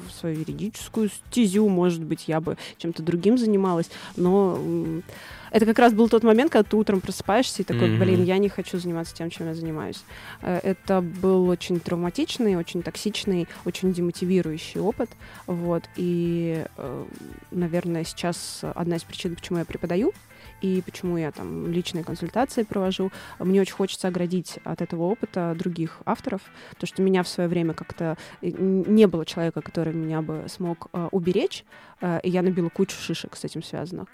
в 0.09 0.13
свою 0.13 0.41
юридическую 0.41 1.09
стезю, 1.09 1.69
может 1.69 2.03
быть, 2.03 2.29
я 2.29 2.41
бы 2.41 2.57
чем-то 2.79 3.03
другим 3.03 3.39
занималась. 3.39 3.91
Но 4.17 4.59
это 5.51 5.67
как 5.67 5.79
раз 5.79 5.93
был 5.93 6.09
тот 6.09 6.23
момент, 6.23 6.51
когда 6.51 6.69
ты 6.69 6.77
утром 6.77 7.01
просыпаешься 7.01 7.63
и 7.63 7.65
такой, 7.65 7.91
Мгм. 7.91 8.01
блин, 8.01 8.25
я 8.25 8.39
не 8.39 8.49
хочу 8.49 8.79
заниматься 8.79 9.15
тем, 9.15 9.29
чем 9.31 9.47
я 9.49 9.55
занимаюсь. 9.55 10.03
Э, 10.41 10.61
Это 10.63 11.01
был 11.01 11.49
очень 11.49 11.79
травматичный, 11.81 12.57
очень 12.57 12.83
токсичный, 12.83 13.49
очень 13.65 13.93
демотивирующий 13.93 14.81
опыт. 14.81 15.11
Вот. 15.47 15.85
И, 15.97 16.65
э, 16.77 17.05
наверное, 17.51 18.05
сейчас 18.05 18.61
одна 18.75 18.97
из 18.97 19.03
причин, 19.05 19.35
почему 19.35 19.59
я 19.59 19.65
преподаю, 19.65 20.13
и 20.63 20.81
почему 20.81 21.19
я 21.19 21.31
там 21.33 21.71
личные 21.71 22.05
консультации 22.05 22.63
провожу. 22.63 23.11
Мне 23.39 23.61
очень 23.61 23.75
хочется 23.75 24.09
оградить 24.09 24.59
от 24.65 24.81
этого 24.81 25.03
опыта 25.03 25.55
других 25.59 26.01
авторов, 26.07 26.41
потому 26.71 26.87
что 26.87 27.03
меня 27.03 27.23
в 27.23 27.29
свое 27.29 27.49
время 27.49 27.75
как-то 27.75 28.17
э, 28.41 28.49
не 28.51 29.07
было 29.07 29.27
человека, 29.27 29.61
который 29.61 29.93
меня 29.93 30.23
бы 30.23 30.47
смог 30.49 30.89
э, 30.93 31.09
уберечь, 31.11 31.65
э, 32.01 32.21
и 32.23 32.31
я 32.31 32.43
набила 32.43 32.69
кучу 32.69 32.97
шишек 32.97 33.37
с 33.37 33.45
этим 33.45 33.63
связанных. 33.63 34.09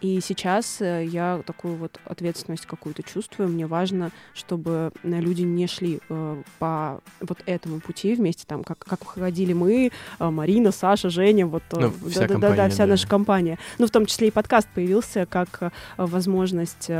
И 0.00 0.20
сейчас 0.20 0.80
э, 0.80 1.04
я 1.04 1.42
такую 1.44 1.76
вот 1.76 1.98
ответственность 2.04 2.66
какую-то 2.66 3.02
чувствую. 3.02 3.48
Мне 3.48 3.66
важно, 3.66 4.10
чтобы 4.32 4.92
э, 5.02 5.20
люди 5.20 5.42
не 5.42 5.66
шли 5.66 6.00
э, 6.08 6.42
по 6.58 7.00
вот 7.20 7.38
этому 7.46 7.80
пути 7.80 8.14
вместе, 8.14 8.44
там, 8.46 8.62
как, 8.62 8.78
как 8.78 9.04
ходили 9.04 9.52
мы, 9.52 9.90
Марина, 10.18 10.70
Саша, 10.70 11.10
Женя, 11.10 11.46
вот 11.46 11.62
Ну, 11.72 11.92
вся 12.08 12.20
да, 12.20 12.26
да, 12.26 12.26
да, 12.26 12.28
компания, 12.28 12.56
да, 12.56 12.68
вся 12.68 12.84
да. 12.84 12.90
наша 12.90 13.08
компания. 13.08 13.58
Ну, 13.78 13.86
в 13.86 13.90
том 13.90 14.06
числе 14.06 14.28
и 14.28 14.30
подкаст 14.30 14.68
появился 14.74 15.26
как 15.26 15.72
возможность 15.96 16.90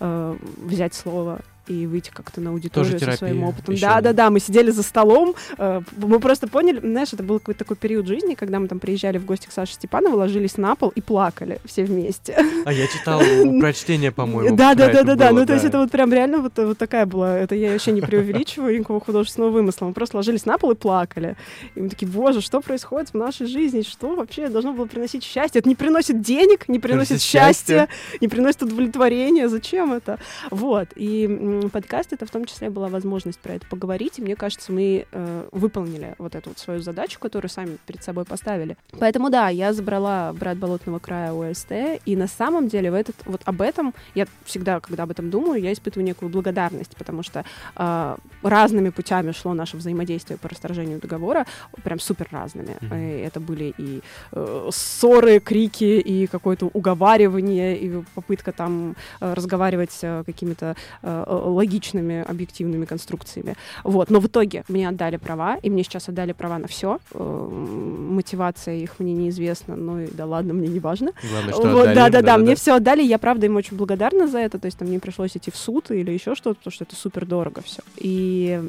взять 0.00 0.94
слово 0.94 1.42
и 1.68 1.86
выйти 1.86 2.10
как-то 2.10 2.40
на 2.40 2.50
аудиторию 2.50 2.92
со 2.92 2.98
терапия 2.98 3.18
своим 3.18 3.44
опытом. 3.44 3.74
ещё. 3.74 3.86
Да, 3.86 4.00
да, 4.00 4.12
да, 4.12 4.30
мы 4.30 4.40
сидели 4.40 4.70
за 4.70 4.82
столом, 4.82 5.34
э, 5.56 5.80
мы 5.96 6.20
просто 6.20 6.48
поняли, 6.48 6.80
знаешь, 6.80 7.12
это 7.12 7.22
был 7.22 7.38
какой-то 7.38 7.60
такой 7.60 7.76
период 7.76 8.06
жизни, 8.06 8.34
когда 8.34 8.58
мы 8.58 8.68
там 8.68 8.78
приезжали 8.78 9.18
в 9.18 9.24
гости 9.24 9.46
к 9.48 9.52
Саше 9.52 9.74
Степанову, 9.74 10.16
ложились 10.16 10.56
на 10.56 10.74
пол 10.74 10.90
и 10.94 11.00
плакали 11.00 11.60
все 11.64 11.84
вместе. 11.84 12.36
А 12.64 12.72
я 12.72 12.86
читал 12.86 13.20
прочтение, 13.60 14.12
по-моему. 14.12 14.56
Да, 14.56 14.74
про 14.74 14.78
да, 14.78 14.86
да, 14.86 14.92
это 14.92 15.04
да, 15.04 15.14
да. 15.14 15.30
было, 15.30 15.40
Ну, 15.40 15.46
то 15.46 15.52
есть 15.54 15.64
это 15.64 15.78
вот 15.78 15.90
прям 15.90 16.12
реально 16.12 16.38
вот, 16.38 16.52
вот 16.56 16.78
такая 16.78 17.06
была. 17.06 17.38
Это 17.38 17.54
я 17.54 17.72
вообще 17.72 17.92
не 17.92 18.00
преувеличиваю 18.00 18.78
никакого 18.78 19.00
художественного 19.00 19.50
вымысла. 19.50 19.86
Мы 19.86 19.92
просто 19.92 20.16
ложились 20.16 20.46
на 20.46 20.58
пол 20.58 20.72
и 20.72 20.74
плакали. 20.74 21.36
И 21.74 21.80
мы 21.80 21.88
такие, 21.88 22.08
боже, 22.10 22.40
что 22.40 22.60
происходит 22.60 23.10
в 23.10 23.14
нашей 23.14 23.46
жизни? 23.46 23.82
Что 23.82 24.14
вообще 24.14 24.48
должно 24.48 24.72
было 24.72 24.86
приносить 24.86 25.24
счастье? 25.24 25.60
Это 25.60 25.68
не 25.68 25.74
приносит 25.74 26.20
денег, 26.20 26.68
не 26.68 26.78
приносит 26.78 27.20
счастья, 27.20 27.88
не 28.20 28.28
приносит 28.28 28.62
удовлетворения. 28.62 29.48
Зачем 29.48 29.92
это? 29.92 30.18
Вот. 30.50 30.88
И 30.96 31.26
подкаст 31.68 32.12
это 32.12 32.26
в 32.26 32.30
том 32.30 32.44
числе 32.44 32.70
была 32.70 32.88
возможность 32.88 33.38
про 33.38 33.54
это 33.54 33.66
поговорить. 33.66 34.18
И 34.18 34.22
мне 34.22 34.36
кажется, 34.36 34.72
мы 34.72 35.06
э, 35.10 35.48
выполнили 35.52 36.14
вот 36.18 36.34
эту 36.34 36.50
вот 36.50 36.58
свою 36.58 36.80
задачу, 36.80 37.18
которую 37.18 37.50
сами 37.50 37.78
перед 37.86 38.02
собой 38.02 38.24
поставили. 38.24 38.76
Поэтому 38.98 39.30
да, 39.30 39.48
я 39.48 39.72
забрала 39.72 40.32
«Брат 40.32 40.56
болотного 40.56 40.98
края» 40.98 41.32
ОСТ, 41.32 42.00
и 42.04 42.16
на 42.16 42.28
самом 42.28 42.68
деле 42.68 42.90
в 42.90 42.94
этот, 42.94 43.16
вот 43.24 43.42
об 43.44 43.60
этом 43.60 43.94
я 44.14 44.26
всегда, 44.44 44.80
когда 44.80 45.02
об 45.02 45.10
этом 45.10 45.30
думаю, 45.30 45.60
я 45.60 45.72
испытываю 45.72 46.06
некую 46.06 46.28
благодарность, 46.30 46.96
потому 46.96 47.22
что 47.22 47.44
э, 47.76 48.16
разными 48.42 48.90
путями 48.90 49.32
шло 49.32 49.54
наше 49.54 49.76
взаимодействие 49.76 50.38
по 50.38 50.48
расторжению 50.48 51.00
договора, 51.00 51.46
прям 51.82 51.98
супер 51.98 52.28
разными. 52.30 52.76
Мгм. 52.80 52.94
И 52.94 53.18
это 53.20 53.40
были 53.40 53.74
и 53.78 54.02
э, 54.32 54.70
ссоры, 54.72 55.40
крики, 55.40 55.98
и 55.98 56.26
какое-то 56.26 56.66
уговаривание, 56.72 57.78
и 57.78 58.02
попытка 58.14 58.52
там 58.52 58.96
э, 59.20 59.34
разговаривать 59.34 59.96
э, 60.02 60.22
какими-то 60.24 60.76
э, 61.02 61.24
логичными, 61.48 62.22
объективными 62.22 62.84
конструкциями. 62.84 63.54
Вот. 63.84 64.10
Но 64.10 64.20
в 64.20 64.26
итоге 64.26 64.64
мне 64.68 64.88
отдали 64.88 65.16
права, 65.16 65.56
и 65.62 65.70
мне 65.70 65.82
сейчас 65.82 66.08
отдали 66.08 66.32
права 66.32 66.58
на 66.58 66.68
все. 66.68 66.98
Мотивация 67.14 68.76
их 68.76 68.98
мне 68.98 69.12
неизвестна, 69.12 69.76
ну 69.76 70.00
и 70.00 70.10
да 70.10 70.26
ладно, 70.26 70.54
мне 70.54 70.68
не 70.68 70.80
важно. 70.80 71.12
Главное, 71.30 71.52
что 71.52 71.62
Вот, 71.62 71.88
отдали. 71.88 71.94
да, 71.94 72.08
да, 72.10 72.22
да, 72.22 72.38
мне 72.38 72.54
все 72.54 72.74
отдали, 72.74 73.02
я 73.02 73.18
правда 73.18 73.46
им 73.46 73.56
очень 73.56 73.76
благодарна 73.76 74.28
за 74.28 74.38
это, 74.38 74.58
то 74.58 74.66
есть 74.66 74.78
там 74.78 74.90
не 74.90 74.98
пришлось 74.98 75.36
идти 75.36 75.50
в 75.50 75.56
суд 75.56 75.90
или 75.90 76.10
еще 76.10 76.34
что-то, 76.34 76.58
потому 76.58 76.72
что 76.72 76.84
это 76.84 76.96
супер 76.96 77.26
дорого 77.26 77.62
все. 77.62 77.82
И 77.96 78.62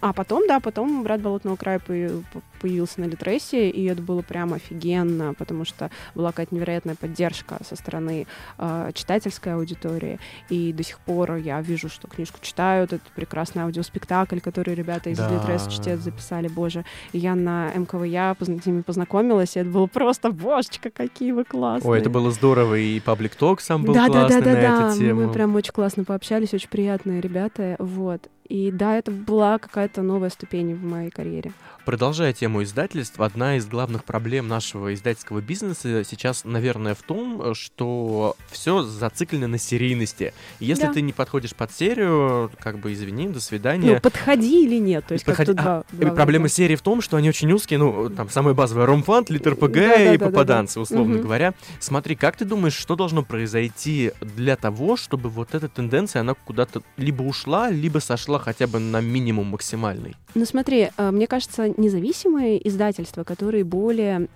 а 0.00 0.12
потом, 0.12 0.46
да, 0.46 0.60
потом 0.60 1.02
брат 1.02 1.20
Болотного 1.20 1.56
края 1.56 1.78
появ- 1.78 2.24
появился 2.60 3.00
на 3.00 3.04
Литресе, 3.04 3.68
и 3.70 3.84
это 3.84 4.02
было 4.02 4.22
прям 4.22 4.52
офигенно, 4.52 5.34
потому 5.34 5.64
что 5.64 5.90
была 6.14 6.30
какая-то 6.30 6.54
невероятная 6.54 6.94
поддержка 6.94 7.58
со 7.66 7.76
стороны 7.76 8.26
э, 8.58 8.90
читательской 8.94 9.54
аудитории, 9.54 10.18
и 10.48 10.72
до 10.72 10.82
сих 10.82 10.98
пор 11.00 11.36
я 11.36 11.60
вижу, 11.60 11.88
что 11.88 12.08
книжку 12.08 12.38
читают, 12.40 12.92
это 12.92 13.04
прекрасный 13.14 13.62
аудиоспектакль, 13.62 14.40
который 14.40 14.74
ребята 14.74 15.10
из 15.10 15.18
Да. 15.18 15.28
Литрес 15.30 15.66
чтец 15.68 16.00
записали, 16.00 16.48
боже, 16.48 16.84
и 17.12 17.18
я 17.18 17.34
на 17.34 17.72
МКВЯ 17.74 18.36
с 18.40 18.66
ними 18.66 18.82
познакомилась, 18.82 19.56
и 19.56 19.60
это 19.60 19.70
было 19.70 19.86
просто, 19.86 20.30
божечка, 20.30 20.90
какие 20.90 21.32
вы 21.32 21.44
классные. 21.44 21.90
Ой, 21.90 21.98
это 21.98 22.10
было 22.10 22.30
здорово, 22.30 22.74
и 22.76 23.00
Паблик 23.00 23.34
Ток 23.34 23.60
сам 23.60 23.84
был 23.84 23.94
да, 23.94 24.06
да, 24.06 24.12
классный 24.12 24.40
да, 24.42 24.54
да, 24.54 24.54
на 24.54 24.60
да. 24.80 24.88
эту 24.88 24.98
тему. 24.98 25.26
Мы 25.26 25.32
прям 25.32 25.54
очень 25.54 25.72
классно 25.72 26.04
пообщались, 26.04 26.54
очень 26.54 26.68
приятные 26.68 27.20
ребята, 27.20 27.76
вот. 27.78 28.28
И 28.50 28.72
да, 28.72 28.98
это 28.98 29.12
была 29.12 29.58
какая-то 29.58 30.02
новая 30.02 30.28
ступень 30.28 30.74
в 30.74 30.82
моей 30.82 31.10
карьере. 31.10 31.52
Продолжая 31.84 32.32
тему 32.32 32.62
издательств, 32.62 33.18
одна 33.20 33.56
из 33.56 33.66
главных 33.66 34.04
проблем 34.04 34.46
нашего 34.48 34.92
издательского 34.94 35.40
бизнеса 35.40 36.04
сейчас, 36.04 36.44
наверное, 36.44 36.94
в 36.94 37.02
том, 37.02 37.54
что 37.54 38.36
все 38.50 38.82
зациклено 38.82 39.46
на 39.48 39.58
серийности. 39.58 40.34
Если 40.60 40.84
Да. 40.86 40.92
ты 40.92 41.00
не 41.00 41.12
подходишь 41.12 41.54
под 41.54 41.72
серию, 41.72 42.50
как 42.60 42.78
бы 42.78 42.92
извини, 42.92 43.28
до 43.28 43.34
Ну, 43.34 43.40
свидания. 43.40 43.98
подходи 44.00 44.64
или 44.66 44.78
нет, 44.78 45.06
то 45.06 45.14
есть 45.14 45.24
Подходи- 45.24 45.46
тут 45.52 45.58
а, 45.60 45.62
два, 45.62 45.84
два 45.92 46.10
проблема 46.14 46.42
варианта. 46.44 46.54
серии 46.56 46.76
в 46.76 46.82
том, 46.82 47.00
что 47.00 47.16
они 47.16 47.28
очень 47.30 47.50
узкие, 47.50 47.78
ну, 47.78 48.10
там, 48.10 48.28
самая 48.28 48.54
базовая 48.54 48.86
ромфант, 48.86 49.30
литр 49.30 49.54
ПГ 49.56 49.72
Да-да-да-да-да. 49.72 50.14
и 50.14 50.18
попаданцы, 50.18 50.80
условно 50.80 51.14
Мгм. 51.14 51.22
говоря. 51.22 51.54
Смотри, 51.80 52.14
как 52.14 52.36
ты 52.36 52.44
думаешь, 52.44 52.74
что 52.76 52.94
должно 52.94 53.22
произойти 53.24 54.12
для 54.20 54.56
того, 54.56 54.96
чтобы 54.96 55.28
вот 55.30 55.54
эта 55.54 55.68
тенденция, 55.68 56.20
она 56.20 56.34
куда-то 56.34 56.82
либо 56.98 57.22
ушла, 57.22 57.70
либо 57.70 57.98
сошла 58.00 58.38
хотя 58.38 58.66
бы 58.66 58.78
на 58.78 59.00
минимум 59.00 59.46
максимальный? 59.48 60.14
Ну 60.34 60.44
смотри, 60.44 60.90
э, 60.96 61.10
мне 61.10 61.26
кажется, 61.26 61.69
независимые 61.76 62.66
издательства, 62.68 63.24
которые 63.24 63.64
более, 63.64 64.28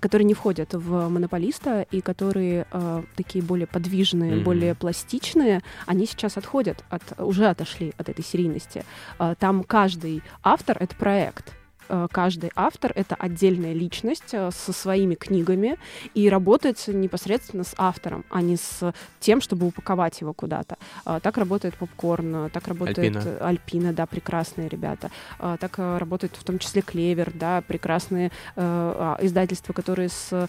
которые 0.00 0.24
не 0.26 0.34
входят 0.34 0.74
в 0.74 1.08
монополиста 1.08 1.86
и 1.90 2.00
которые 2.00 2.66
э, 2.70 3.02
такие 3.16 3.42
более 3.44 3.66
подвижные, 3.66 4.36
Мгм. 4.36 4.44
более 4.44 4.74
пластичные, 4.74 5.62
они 5.86 6.06
сейчас 6.06 6.36
отходят, 6.36 6.84
от, 6.90 7.02
уже 7.20 7.46
отошли 7.46 7.92
от 7.98 8.08
этой 8.08 8.24
серийности. 8.24 8.84
Э, 9.18 9.34
Там 9.38 9.64
каждый 9.64 10.22
автор— 10.42 10.76
это 10.80 10.94
проект. 10.96 11.52
Э, 11.92 12.08
Каждый 12.10 12.50
автор— 12.56 12.90
это 12.94 13.14
отдельная 13.14 13.74
личность 13.74 14.32
э, 14.32 14.50
со 14.50 14.72
своими 14.72 15.14
книгами 15.14 15.78
и 16.14 16.28
работает 16.30 16.82
непосредственно 16.88 17.64
с 17.64 17.74
автором, 17.76 18.24
а 18.30 18.40
не 18.40 18.56
с 18.56 18.92
тем, 19.20 19.40
чтобы 19.42 19.66
упаковать 19.66 20.20
его 20.22 20.32
куда-то. 20.32 20.76
А, 21.04 21.20
Так 21.20 21.36
работает 21.36 21.74
попкорн, 21.76 22.34
а, 22.34 22.48
так 22.48 22.66
работает 22.66 22.98
Альпина. 23.16 23.22
э, 23.24 23.38
Альпина, 23.44 23.92
да, 23.92 24.06
прекрасные 24.06 24.68
ребята. 24.68 25.10
А, 25.38 25.56
Так 25.58 25.74
э, 25.78 25.98
работает 25.98 26.34
в 26.36 26.44
том 26.44 26.58
числе 26.58 26.80
Клевер, 26.80 27.30
да, 27.34 27.60
прекрасные 27.60 28.28
э, 28.28 28.30
а, 28.56 29.18
издательства, 29.20 29.72
которые 29.74 30.08
с 30.08 30.48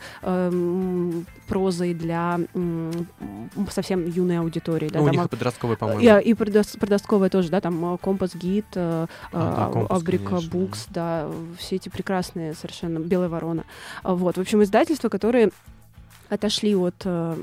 прозой 1.48 1.94
для 1.94 2.40
совсем 3.70 4.06
юной 4.08 4.40
аудитории. 4.40 4.88
Да, 4.90 5.02
у 5.02 5.06
там, 5.06 5.12
них 5.12 5.22
а, 5.22 5.26
и 5.26 5.28
подростковый, 5.28 5.78
по-моему. 5.78 6.20
и, 6.20 6.30
и 6.30 6.34
продас- 6.34 6.78
подростковая 6.80 7.30
тоже, 7.30 7.50
да, 7.50 7.60
там 7.62 7.96
э, 7.96 7.98
Компас 7.98 8.34
Гид, 8.36 8.66
э, 8.76 9.08
А, 9.34 9.72
да, 9.74 9.80
э, 9.82 9.86
Абрика. 9.90 10.40
Букс, 10.52 10.88
да, 10.90 11.30
все 11.58 11.76
эти 11.76 11.90
прекрасные 11.90 12.54
совершенно, 12.54 13.00
Белая 13.00 13.30
ворона. 13.30 13.66
Вот, 14.04 14.38
в 14.38 14.42
общем, 14.42 14.64
издательства, 14.64 15.10
которые 15.10 15.52
отошли 16.30 16.76
от, 16.76 16.96
э, 17.06 17.36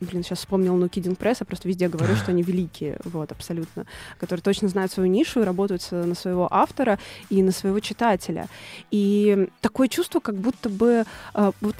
блин, 0.00 0.22
сейчас 0.22 0.40
вспомнил 0.40 0.76
Ну 0.76 0.86
Kidding 0.86 1.16
Press, 1.16 1.38
я 1.40 1.46
просто 1.46 1.68
везде 1.68 1.88
говорю, 1.88 2.14
что 2.16 2.30
они 2.30 2.42
великие, 2.46 2.98
вот, 3.04 3.32
абсолютно, 3.32 3.86
которые 4.18 4.42
точно 4.42 4.68
знают 4.68 4.92
свою 4.92 5.08
нишу 5.08 5.40
и 5.40 5.44
работают 5.44 5.86
на 5.90 6.14
своего 6.14 6.48
автора 6.50 6.98
и 7.30 7.42
на 7.42 7.52
своего 7.52 7.80
читателя. 7.80 8.48
И 8.90 9.48
такое 9.60 9.88
чувство, 9.88 10.20
как 10.20 10.36
будто 10.36 10.68
бы 10.68 11.04
э, 11.34 11.52
вот 11.60 11.76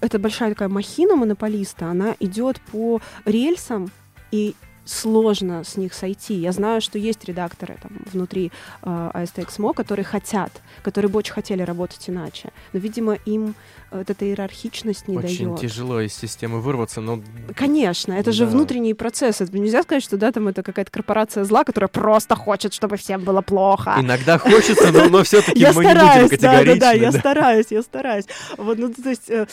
эта 0.00 0.18
большая 0.18 0.50
такая 0.50 0.68
махина 0.68 1.16
монополиста, 1.16 1.86
она 1.86 2.14
идет 2.20 2.60
по 2.72 3.00
рельсам, 3.24 3.90
и 4.30 4.54
сложно 4.88 5.64
с 5.64 5.76
них 5.76 5.94
сойти. 5.94 6.34
Я 6.34 6.52
знаю, 6.52 6.80
что 6.80 6.98
есть 6.98 7.24
редакторы 7.24 7.76
там 7.82 7.92
внутри 8.12 8.50
э, 8.82 9.10
AST 9.14 9.36
XMO, 9.36 9.74
которые 9.74 10.04
хотят, 10.04 10.50
которые 10.82 11.10
бы 11.10 11.18
очень 11.18 11.34
хотели 11.34 11.62
работать 11.62 12.08
иначе. 12.08 12.50
Но, 12.72 12.80
видимо, 12.80 13.14
им 13.26 13.54
вот 13.90 14.10
эта 14.10 14.24
иерархичность 14.26 15.08
не 15.08 15.16
Очень 15.16 15.46
дает. 15.46 15.60
тяжело 15.60 16.00
из 16.00 16.14
системы 16.14 16.60
вырваться, 16.60 17.00
но 17.00 17.20
Конечно, 17.54 18.12
это 18.12 18.32
же 18.32 18.44
Да. 18.44 18.50
внутренний 18.52 18.94
процесс. 18.94 19.40
Это 19.40 19.56
нельзя 19.58 19.82
сказать, 19.82 20.02
что 20.02 20.16
да, 20.16 20.30
там 20.30 20.48
это 20.48 20.62
какая-то 20.62 20.90
корпорация 20.90 21.44
зла, 21.44 21.64
которая 21.64 21.88
просто 21.88 22.34
хочет, 22.36 22.74
чтобы 22.74 22.96
всем 22.96 23.22
было 23.24 23.40
плохо. 23.40 23.96
иногда 23.98 24.38
хочется, 24.38 24.92
но, 24.92 25.08
но 25.08 25.22
все-таки 25.22 25.58
я 25.58 25.72
мы 25.72 25.84
не 25.84 25.92
будем 25.92 26.00
да, 26.00 26.14
да, 26.14 26.28
категоричны. 26.28 26.80
да, 26.80 26.92
я 26.92 27.12
да. 27.12 27.18
стараюсь, 27.18 27.66
я 27.70 27.82
стараюсь. 27.82 28.24
Вот, 28.56 28.78
ну, 28.78 28.92
то 28.92 29.08
есть, 29.08 29.30
э, 29.30 29.46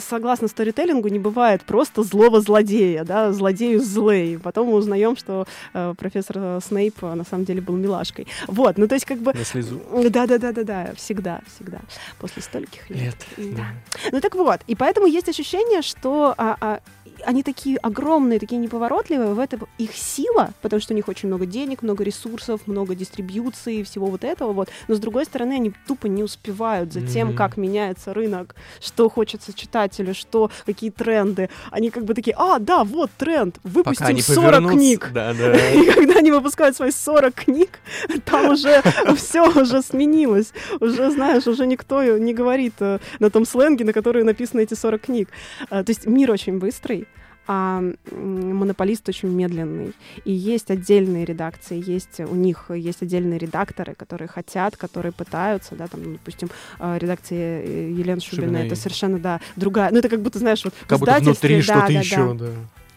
согласно 0.00 0.48
сторителлингу, 0.48 1.08
не 1.08 1.18
бывает 1.18 1.62
просто 1.62 2.02
злого 2.02 2.40
злодея, 2.40 3.04
да, 3.04 3.32
злодею 3.32 3.80
злый. 3.80 4.38
Потом 4.42 4.68
мы 4.68 4.74
узнаем, 4.74 5.16
что 5.16 5.46
э, 5.74 5.94
профессор 5.96 6.36
э, 6.38 6.60
Снейп 6.66 7.02
на 7.02 7.24
самом 7.24 7.44
деле 7.44 7.60
был 7.60 7.76
милашкой. 7.76 8.26
Вот, 8.46 8.78
ну, 8.78 8.88
то 8.88 8.94
есть, 8.94 9.06
как 9.06 9.18
бы... 9.18 9.32
На 9.32 9.44
слезу. 9.44 9.80
Да, 10.10 10.26
да, 10.26 10.38
да, 10.38 10.52
да, 10.52 10.64
да, 10.64 10.92
всегда, 10.96 11.40
всегда. 11.54 11.80
После 12.18 12.41
стольких 12.42 12.90
лет. 12.90 13.16
Лет. 13.36 13.54
Да. 13.56 13.64
да. 13.94 14.08
Ну 14.12 14.20
так 14.20 14.34
вот, 14.34 14.60
и 14.66 14.74
поэтому 14.74 15.06
есть 15.06 15.28
ощущение, 15.28 15.82
что 15.82 16.34
а, 16.36 16.56
а, 16.60 16.80
они 17.24 17.42
такие 17.42 17.76
огромные, 17.78 18.38
такие 18.38 18.58
неповоротливые, 18.58 19.34
в 19.34 19.38
этом 19.38 19.66
их 19.78 19.94
сила, 19.94 20.52
потому 20.62 20.80
что 20.80 20.92
у 20.92 20.96
них 20.96 21.08
очень 21.08 21.28
много 21.28 21.46
денег, 21.46 21.82
много 21.82 22.04
ресурсов, 22.04 22.66
много 22.66 22.94
дистрибьюции, 22.94 23.82
всего 23.82 24.06
вот 24.06 24.24
этого 24.24 24.52
вот. 24.52 24.68
Но 24.88 24.94
с 24.94 24.98
другой 24.98 25.24
стороны, 25.24 25.54
они 25.54 25.72
тупо 25.86 26.06
не 26.06 26.22
успевают 26.22 26.92
за 26.92 27.00
тем, 27.00 27.30
mm-hmm. 27.30 27.36
как 27.36 27.56
меняется 27.56 28.14
рынок, 28.14 28.54
что 28.80 29.08
хочется 29.08 29.52
читателю, 29.52 30.14
что 30.14 30.50
какие 30.66 30.90
тренды. 30.90 31.48
Они 31.70 31.90
как 31.90 32.04
бы 32.04 32.14
такие, 32.14 32.34
а, 32.38 32.58
да, 32.58 32.84
вот 32.84 33.10
тренд, 33.16 33.58
выпустим 33.64 34.18
40 34.18 34.70
книг. 34.70 35.10
Да, 35.12 35.32
да. 35.34 35.70
И 35.74 35.90
когда 35.90 36.14
они 36.14 36.30
выпускают 36.30 36.76
свои 36.76 36.90
40 36.90 37.34
книг, 37.34 37.80
там 38.24 38.50
уже 38.50 38.82
все 39.16 39.48
уже 39.48 39.82
сменилось. 39.82 40.52
Уже, 40.80 41.10
знаешь, 41.10 41.46
уже 41.46 41.66
никто 41.66 42.02
не 42.02 42.34
говорит 42.34 42.74
э, 42.80 42.98
на 43.18 43.30
том 43.30 43.44
сленге, 43.44 43.84
на 43.84 43.92
который 43.92 44.24
написаны 44.24 44.60
эти 44.62 44.74
40 44.74 45.00
книг. 45.00 45.28
А, 45.70 45.84
то 45.84 45.90
есть 45.90 46.06
мир 46.06 46.30
очень 46.30 46.58
быстрый, 46.58 47.06
а 47.46 47.82
монополист 48.10 49.08
очень 49.08 49.28
медленный. 49.28 49.92
И 50.24 50.32
есть 50.32 50.70
отдельные 50.70 51.24
редакции, 51.24 51.82
есть 51.84 52.20
у 52.20 52.34
них 52.34 52.70
есть 52.70 53.02
отдельные 53.02 53.38
редакторы, 53.38 53.94
которые 53.94 54.28
хотят, 54.28 54.76
которые 54.76 55.12
пытаются, 55.12 55.74
да, 55.74 55.88
там, 55.88 56.12
допустим, 56.12 56.50
а, 56.78 56.96
редакция 56.98 57.62
э, 57.62 57.90
Елены 57.90 58.20
Шубина, 58.20 58.46
Шубиной. 58.48 58.66
это 58.66 58.76
совершенно, 58.76 59.18
да, 59.18 59.40
другая. 59.56 59.90
Ну, 59.90 59.98
это 59.98 60.08
как 60.08 60.20
будто, 60.20 60.38
знаешь, 60.38 60.64
вот 60.64 60.74
как 60.86 60.98
будто 60.98 61.18
внутри 61.18 61.56
да, 61.56 61.62
что-то 61.62 61.86
да, 61.92 61.98
еще, 61.98 62.34
да. 62.34 62.46
да. 62.46 62.52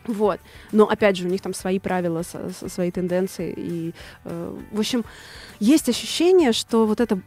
Вот. 0.07 0.39
Но 0.71 0.85
опять 0.85 1.17
же, 1.17 1.25
у 1.25 1.29
них 1.29 1.41
там 1.41 1.53
свои 1.53 1.79
правила, 1.79 2.21
свои 2.67 2.91
тенденции. 2.91 3.53
И, 3.57 3.93
э, 4.23 4.59
в 4.71 4.79
общем, 4.79 5.03
есть 5.59 5.89
ощущение, 5.89 6.53
что 6.53 6.85
вот 6.85 7.01
это 7.01 7.19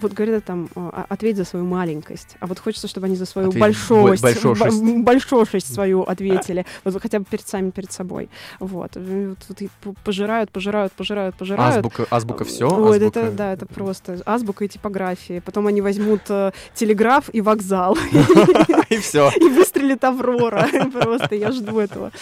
вот 0.00 0.12
говорят 0.12 0.44
там, 0.44 0.68
ответь 1.08 1.36
за 1.36 1.44
свою 1.44 1.64
маленькость, 1.64 2.36
а 2.40 2.46
вот 2.46 2.58
хочется, 2.58 2.88
чтобы 2.88 3.06
они 3.06 3.16
за 3.16 3.26
свою 3.26 3.48
ответь 3.48 3.60
большость, 3.60 4.22
большошесть. 4.22 4.82
большошесть 4.98 5.74
свою 5.74 6.02
ответили, 6.02 6.66
вот 6.84 7.00
хотя 7.00 7.18
бы 7.18 7.24
перед 7.24 7.46
сами 7.46 7.70
перед 7.70 7.92
собой. 7.92 8.28
Вот. 8.60 8.96
вот, 8.96 9.38
вот 9.84 9.96
пожирают, 10.04 10.50
пожирают, 10.50 10.92
пожирают, 10.92 11.34
пожирают. 11.36 11.76
Азбука, 11.76 12.06
азбука 12.10 12.44
все? 12.44 12.68
Ой, 12.68 12.96
азбука... 12.96 13.20
это, 13.20 13.32
да, 13.32 13.52
это 13.52 13.66
просто 13.66 14.20
азбука 14.24 14.64
и 14.64 14.68
типография. 14.68 15.40
Потом 15.40 15.66
они 15.66 15.80
возьмут 15.80 16.22
э, 16.28 16.52
телеграф 16.74 17.28
и 17.32 17.40
вокзал. 17.40 17.96
И 18.88 18.98
все. 18.98 19.30
И 19.36 19.48
выстрелит 19.48 20.04
Аврора. 20.04 20.68
Просто 20.92 21.34
я 21.34 21.50
жду 21.50 21.78
этого 21.78 22.12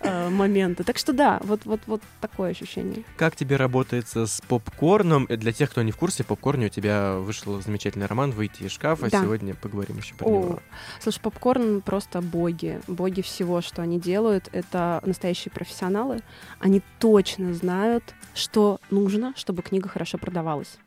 э, 0.00 0.28
момента. 0.28 0.84
Так 0.84 0.98
что 0.98 1.14
да, 1.14 1.40
вот, 1.42 1.62
вот, 1.64 1.80
вот 1.86 2.02
такое 2.20 2.50
ощущение. 2.50 3.02
Как 3.16 3.34
тебе 3.34 3.56
работается 3.56 4.26
с 4.26 4.42
попкорном? 4.46 5.26
Для 5.26 5.52
тех, 5.52 5.70
кто 5.70 5.80
не 5.82 5.90
в 5.90 5.96
курсе, 5.96 6.24
попкорн 6.24 6.64
у 6.64 6.68
тебя 6.68 7.07
вышел 7.16 7.60
замечательный 7.60 8.06
роман 8.06 8.30
«Выйти 8.30 8.64
из 8.64 8.72
шкафа». 8.72 9.10
Да. 9.10 9.22
Сегодня 9.22 9.54
поговорим 9.54 9.98
еще 9.98 10.14
про 10.14 10.26
О, 10.26 10.30
него. 10.30 10.60
Слушай, 11.00 11.20
попкорн 11.20 11.80
просто 11.80 12.20
боги. 12.20 12.80
Боги 12.86 13.20
всего, 13.20 13.60
что 13.60 13.82
они 13.82 13.98
делают. 13.98 14.48
Это 14.52 15.00
настоящие 15.04 15.52
профессионалы. 15.52 16.20
Они 16.58 16.82
точно 16.98 17.54
знают, 17.54 18.14
что 18.34 18.80
нужно, 18.90 19.32
чтобы 19.36 19.62
книга 19.62 19.88
хорошо 19.88 20.18
продавалась 20.18 20.78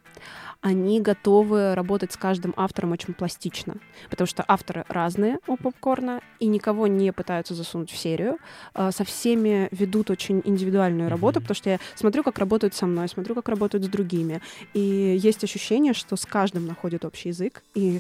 они 0.62 1.02
готовы 1.02 1.74
работать 1.74 2.14
с 2.14 2.18
каждым 2.18 2.54
автором 2.56 2.92
очень 2.92 3.14
пластично, 3.14 3.76
потому 4.10 4.28
что 4.28 4.46
авторы 4.48 4.86
разные 4.88 5.40
у 5.48 5.58
попкорна 5.58 6.22
и 6.40 6.46
никого 6.46 6.86
не 6.88 7.12
пытаются 7.12 7.56
засунуть 7.56 7.90
в 7.92 7.98
серию. 7.98 8.38
А, 8.74 8.92
со 8.92 9.04
всеми 9.04 9.68
ведут 9.72 10.12
очень 10.12 10.42
индивидуальную 10.46 11.10
работу, 11.10 11.42
потому 11.42 11.56
что 11.56 11.72
я 11.72 11.80
смотрю, 11.96 12.24
как 12.24 12.38
работают 12.38 12.76
со 12.76 12.86
мной, 12.86 13.10
смотрю, 13.10 13.34
как 13.34 13.50
работают 13.50 13.86
с 13.86 13.88
другими. 13.88 14.42
И 14.74 14.80
есть 15.20 15.44
ощущение, 15.44 15.94
что 15.94 16.16
с 16.16 16.26
каждым 16.26 16.68
находят 16.68 17.06
общий 17.06 17.30
язык. 17.30 17.64
И 17.74 18.00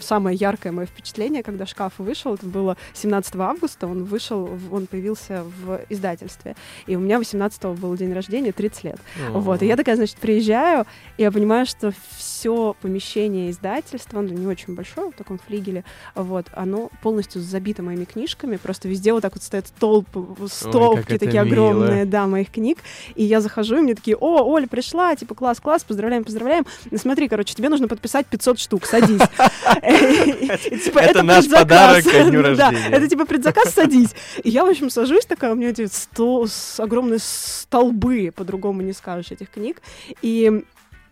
самое 0.00 0.36
яркое 0.36 0.72
мое 0.72 0.86
впечатление, 0.86 1.44
когда 1.44 1.66
шкаф 1.66 1.94
вышел, 1.98 2.34
это 2.34 2.46
было 2.46 2.76
17 2.94 3.36
августа, 3.36 3.86
он 3.86 4.02
вышел, 4.02 4.58
он 4.72 4.86
появился 4.88 5.44
в 5.44 5.80
издательстве. 5.88 6.56
И 6.86 6.96
у 6.96 7.00
меня 7.00 7.18
18 7.18 7.64
был 7.78 7.94
день 7.96 8.12
рождения, 8.12 8.50
30 8.50 8.84
лет. 8.84 8.98
Вот. 9.30 9.62
И 9.62 9.66
я 9.66 9.76
такая, 9.76 9.94
значит, 9.94 10.16
приезжаю, 10.16 10.86
и 11.18 11.22
я 11.22 11.30
понимаю, 11.30 11.51
понимаю, 11.52 11.66
что 11.66 11.92
все 12.16 12.74
помещение 12.80 13.50
издательства, 13.50 14.20
оно 14.20 14.30
не 14.30 14.46
очень 14.46 14.74
большое, 14.74 15.10
в 15.10 15.14
таком 15.14 15.38
флигеле, 15.38 15.84
вот, 16.14 16.46
оно 16.54 16.88
полностью 17.02 17.42
забито 17.42 17.82
моими 17.82 18.04
книжками, 18.04 18.56
просто 18.56 18.88
везде 18.88 19.12
вот 19.12 19.20
так 19.20 19.34
вот 19.34 19.42
стоят 19.42 19.66
столб, 19.66 20.08
столбки 20.50 21.12
Ой, 21.12 21.18
такие 21.18 21.44
мило. 21.44 21.70
огромные, 21.70 22.06
да, 22.06 22.26
моих 22.26 22.50
книг, 22.50 22.78
и 23.16 23.24
я 23.24 23.42
захожу, 23.42 23.76
и 23.76 23.80
мне 23.82 23.94
такие, 23.94 24.16
о, 24.16 24.42
Оля 24.44 24.66
пришла, 24.66 25.14
типа, 25.14 25.34
класс, 25.34 25.60
класс, 25.60 25.84
поздравляем, 25.84 26.24
поздравляем, 26.24 26.64
ну, 26.90 26.96
смотри, 26.96 27.28
короче, 27.28 27.54
тебе 27.54 27.68
нужно 27.68 27.86
подписать 27.86 28.26
500 28.28 28.58
штук, 28.58 28.86
садись. 28.86 29.20
Типа, 30.84 31.00
это 31.00 31.22
наш 31.22 31.48
подарок 31.50 32.04
к 32.04 32.30
дню 32.30 32.42
рождения. 32.42 32.88
это 32.90 33.08
типа 33.08 33.26
предзаказ, 33.26 33.74
садись. 33.74 34.14
И 34.42 34.48
я, 34.48 34.64
в 34.64 34.70
общем, 34.70 34.88
сажусь 34.88 35.26
такая, 35.26 35.52
у 35.52 35.54
меня 35.54 35.70
эти 35.70 35.86
огромные 36.80 37.18
столбы, 37.20 38.32
по-другому 38.34 38.80
не 38.82 38.92
скажешь, 38.92 39.32
этих 39.32 39.50
книг, 39.50 39.82
и 40.22 40.64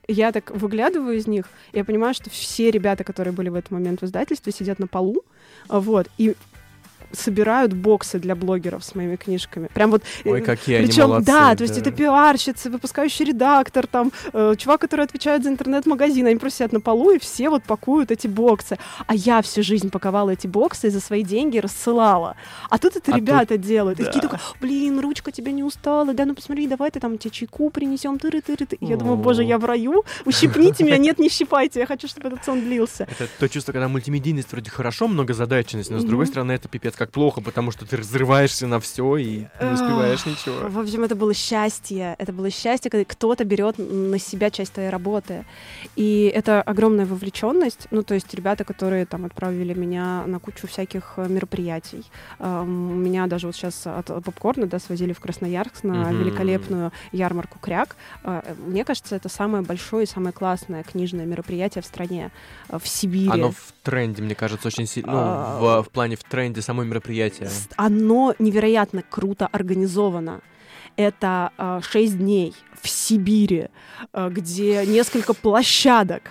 я 0.09 0.33
так 0.33 0.51
выглядываю 0.51 1.17
из 1.17 1.27
них, 1.27 1.47
я 1.73 1.85
понимаю, 1.85 2.15
что 2.15 2.31
все 2.31 2.71
ребята, 2.71 3.05
которые 3.05 3.33
были 3.33 3.49
в 3.49 3.55
этот 3.55 3.71
момент 3.71 4.01
в 4.01 4.05
издательстве, 4.05 4.53
сидят 4.53 4.79
на 4.79 4.87
полу, 4.87 5.25
вот, 5.69 6.09
и 6.19 6.35
собирают 7.13 7.73
боксы 7.73 8.19
для 8.19 8.35
блогеров 8.35 8.85
с 8.85 8.95
моими 8.95 9.17
книжками. 9.17 9.69
Прям 9.75 9.91
вот. 9.91 10.03
Э, 10.25 10.31
Ой, 10.31 10.41
какие 10.43 10.79
Причем, 10.79 11.05
они 11.05 11.13
молодцы, 11.13 11.27
да, 11.27 11.57
то 11.57 11.63
есть 11.63 11.79
это 11.79 11.91
пиарщицы, 11.91 12.71
выпускающий 12.71 13.25
редактор, 13.25 13.87
там, 13.87 14.13
э, 14.33 14.55
чувак, 14.57 14.81
который 14.81 15.05
отвечает 15.05 15.43
за 15.43 15.51
интернет-магазин, 15.51 16.27
они 16.27 16.37
просто 16.37 16.59
сидят 16.59 16.73
на 16.73 16.81
полу 16.81 17.11
и 17.11 17.19
все 17.19 17.49
вот 17.51 17.65
пакуют 17.65 18.11
эти 18.11 18.27
боксы. 18.27 18.79
А 19.07 19.15
я 19.15 19.43
всю 19.43 19.63
жизнь 19.63 19.91
паковала 19.91 20.31
эти 20.31 20.47
боксы 20.47 20.89
и 20.89 20.91
за 20.91 21.01
свои 21.01 21.23
деньги 21.23 21.59
рассылала. 21.59 22.37
А 22.69 22.79
тут 22.79 22.97
это 22.97 23.13
а 23.13 23.17
ребята 23.17 23.55
тут... 23.55 23.61
делают. 23.61 23.99
Да. 23.99 24.05
И 24.05 24.07
такие 24.07 24.21
только, 24.21 24.41
блин, 24.61 25.01
ручка 25.01 25.33
тебе 25.33 25.53
не 25.53 25.63
устала, 25.65 26.13
да, 26.15 26.25
ну 26.25 26.35
посмотри, 26.35 26.67
давай 26.67 26.91
ты 26.91 27.01
там 27.01 27.19
тебе 27.19 27.31
чайку 27.31 27.71
принесем, 27.71 28.19
тыры 28.19 28.41
тыры 28.41 28.67
ты. 28.67 28.77
Я 28.81 28.97
думаю, 28.97 29.17
боже, 29.17 29.43
я 29.45 29.59
в 29.59 29.65
раю, 29.65 30.05
ущипните 30.25 30.85
меня, 30.85 30.99
нет, 30.99 31.19
не 31.19 31.29
щипайте, 31.29 31.81
я 31.81 31.87
хочу, 31.87 32.09
чтобы 32.09 32.29
этот 32.29 32.45
сон 32.45 32.61
длился. 32.61 33.07
Это 33.11 33.29
то 33.39 33.49
чувство, 33.49 33.73
когда 33.73 33.89
мультимедийность 33.89 34.53
вроде 34.53 34.71
хорошо, 34.71 35.09
многозадачность, 35.09 35.91
но 35.91 35.99
с 35.99 36.05
другой 36.05 36.27
стороны 36.27 36.53
это 36.53 36.69
пипец 36.69 36.95
как 37.01 37.13
плохо, 37.13 37.41
потому 37.41 37.71
что 37.71 37.87
ты 37.87 37.97
разрываешься 37.97 38.67
на 38.67 38.79
все 38.79 39.17
и 39.17 39.47
не 39.59 39.73
успеваешь 39.73 40.27
ничего. 40.27 40.69
В 40.69 40.79
общем, 40.79 41.03
это 41.03 41.15
было 41.15 41.33
счастье. 41.33 42.15
Это 42.19 42.31
было 42.31 42.51
счастье, 42.51 42.91
когда 42.91 43.07
кто-то 43.07 43.43
берет 43.45 43.79
на 43.79 44.19
себя 44.19 44.51
часть 44.51 44.75
твоей 44.75 44.91
работы. 44.91 45.47
И 45.97 46.31
это 46.35 46.61
огромная 46.61 47.07
вовлеченность. 47.07 47.87
Ну, 47.91 48.03
то 48.03 48.13
есть 48.13 48.35
ребята, 48.35 48.65
которые 48.65 49.07
там 49.07 49.25
отправили 49.25 49.73
меня 49.73 50.25
на 50.27 50.41
кучу 50.41 50.67
всяких 50.67 51.15
э, 51.17 51.27
мероприятий. 51.27 52.05
Меня 52.39 53.27
даже 53.29 53.47
вот 53.47 53.57
сейчас 53.57 53.87
от 53.87 54.09
попкорна 54.23 54.67
да, 54.67 54.79
свозили 54.79 55.15
в 55.15 55.21
Красноярск 55.21 55.85
на 55.85 56.13
великолепную 56.13 56.93
ярмарку 57.13 57.59
Кряк. 57.61 57.97
Э, 58.25 58.43
мне 58.67 58.85
кажется, 58.85 59.17
это 59.17 59.31
самое 59.31 59.65
большое 59.65 60.05
и 60.05 60.07
самое 60.07 60.35
классное 60.35 60.83
книжное 60.83 61.25
мероприятие 61.25 61.81
в 61.81 61.87
стране, 61.87 62.31
э, 62.69 62.79
в 62.79 62.87
Сибири. 62.87 63.31
Оно 63.31 63.53
в 63.53 63.73
тренде, 63.83 64.23
мне 64.23 64.35
кажется, 64.35 64.69
очень 64.69 64.87
сильно. 64.87 65.13
Ну, 65.13 65.19
а, 65.19 65.81
в, 65.81 65.89
в 65.89 65.91
плане 65.91 66.17
в 66.17 66.25
тренде 66.25 66.61
самой 66.61 66.90
мероприятие. 66.91 67.49
Оно 67.77 68.35
невероятно 68.39 69.03
круто 69.09 69.47
организовано. 69.47 70.41
Это 70.97 71.53
э, 71.57 71.81
6 71.83 72.19
дней 72.19 72.55
в 72.81 72.89
Сибири, 72.89 73.69
э, 74.13 74.29
где 74.31 74.85
несколько 74.87 75.35
площадок, 75.35 76.23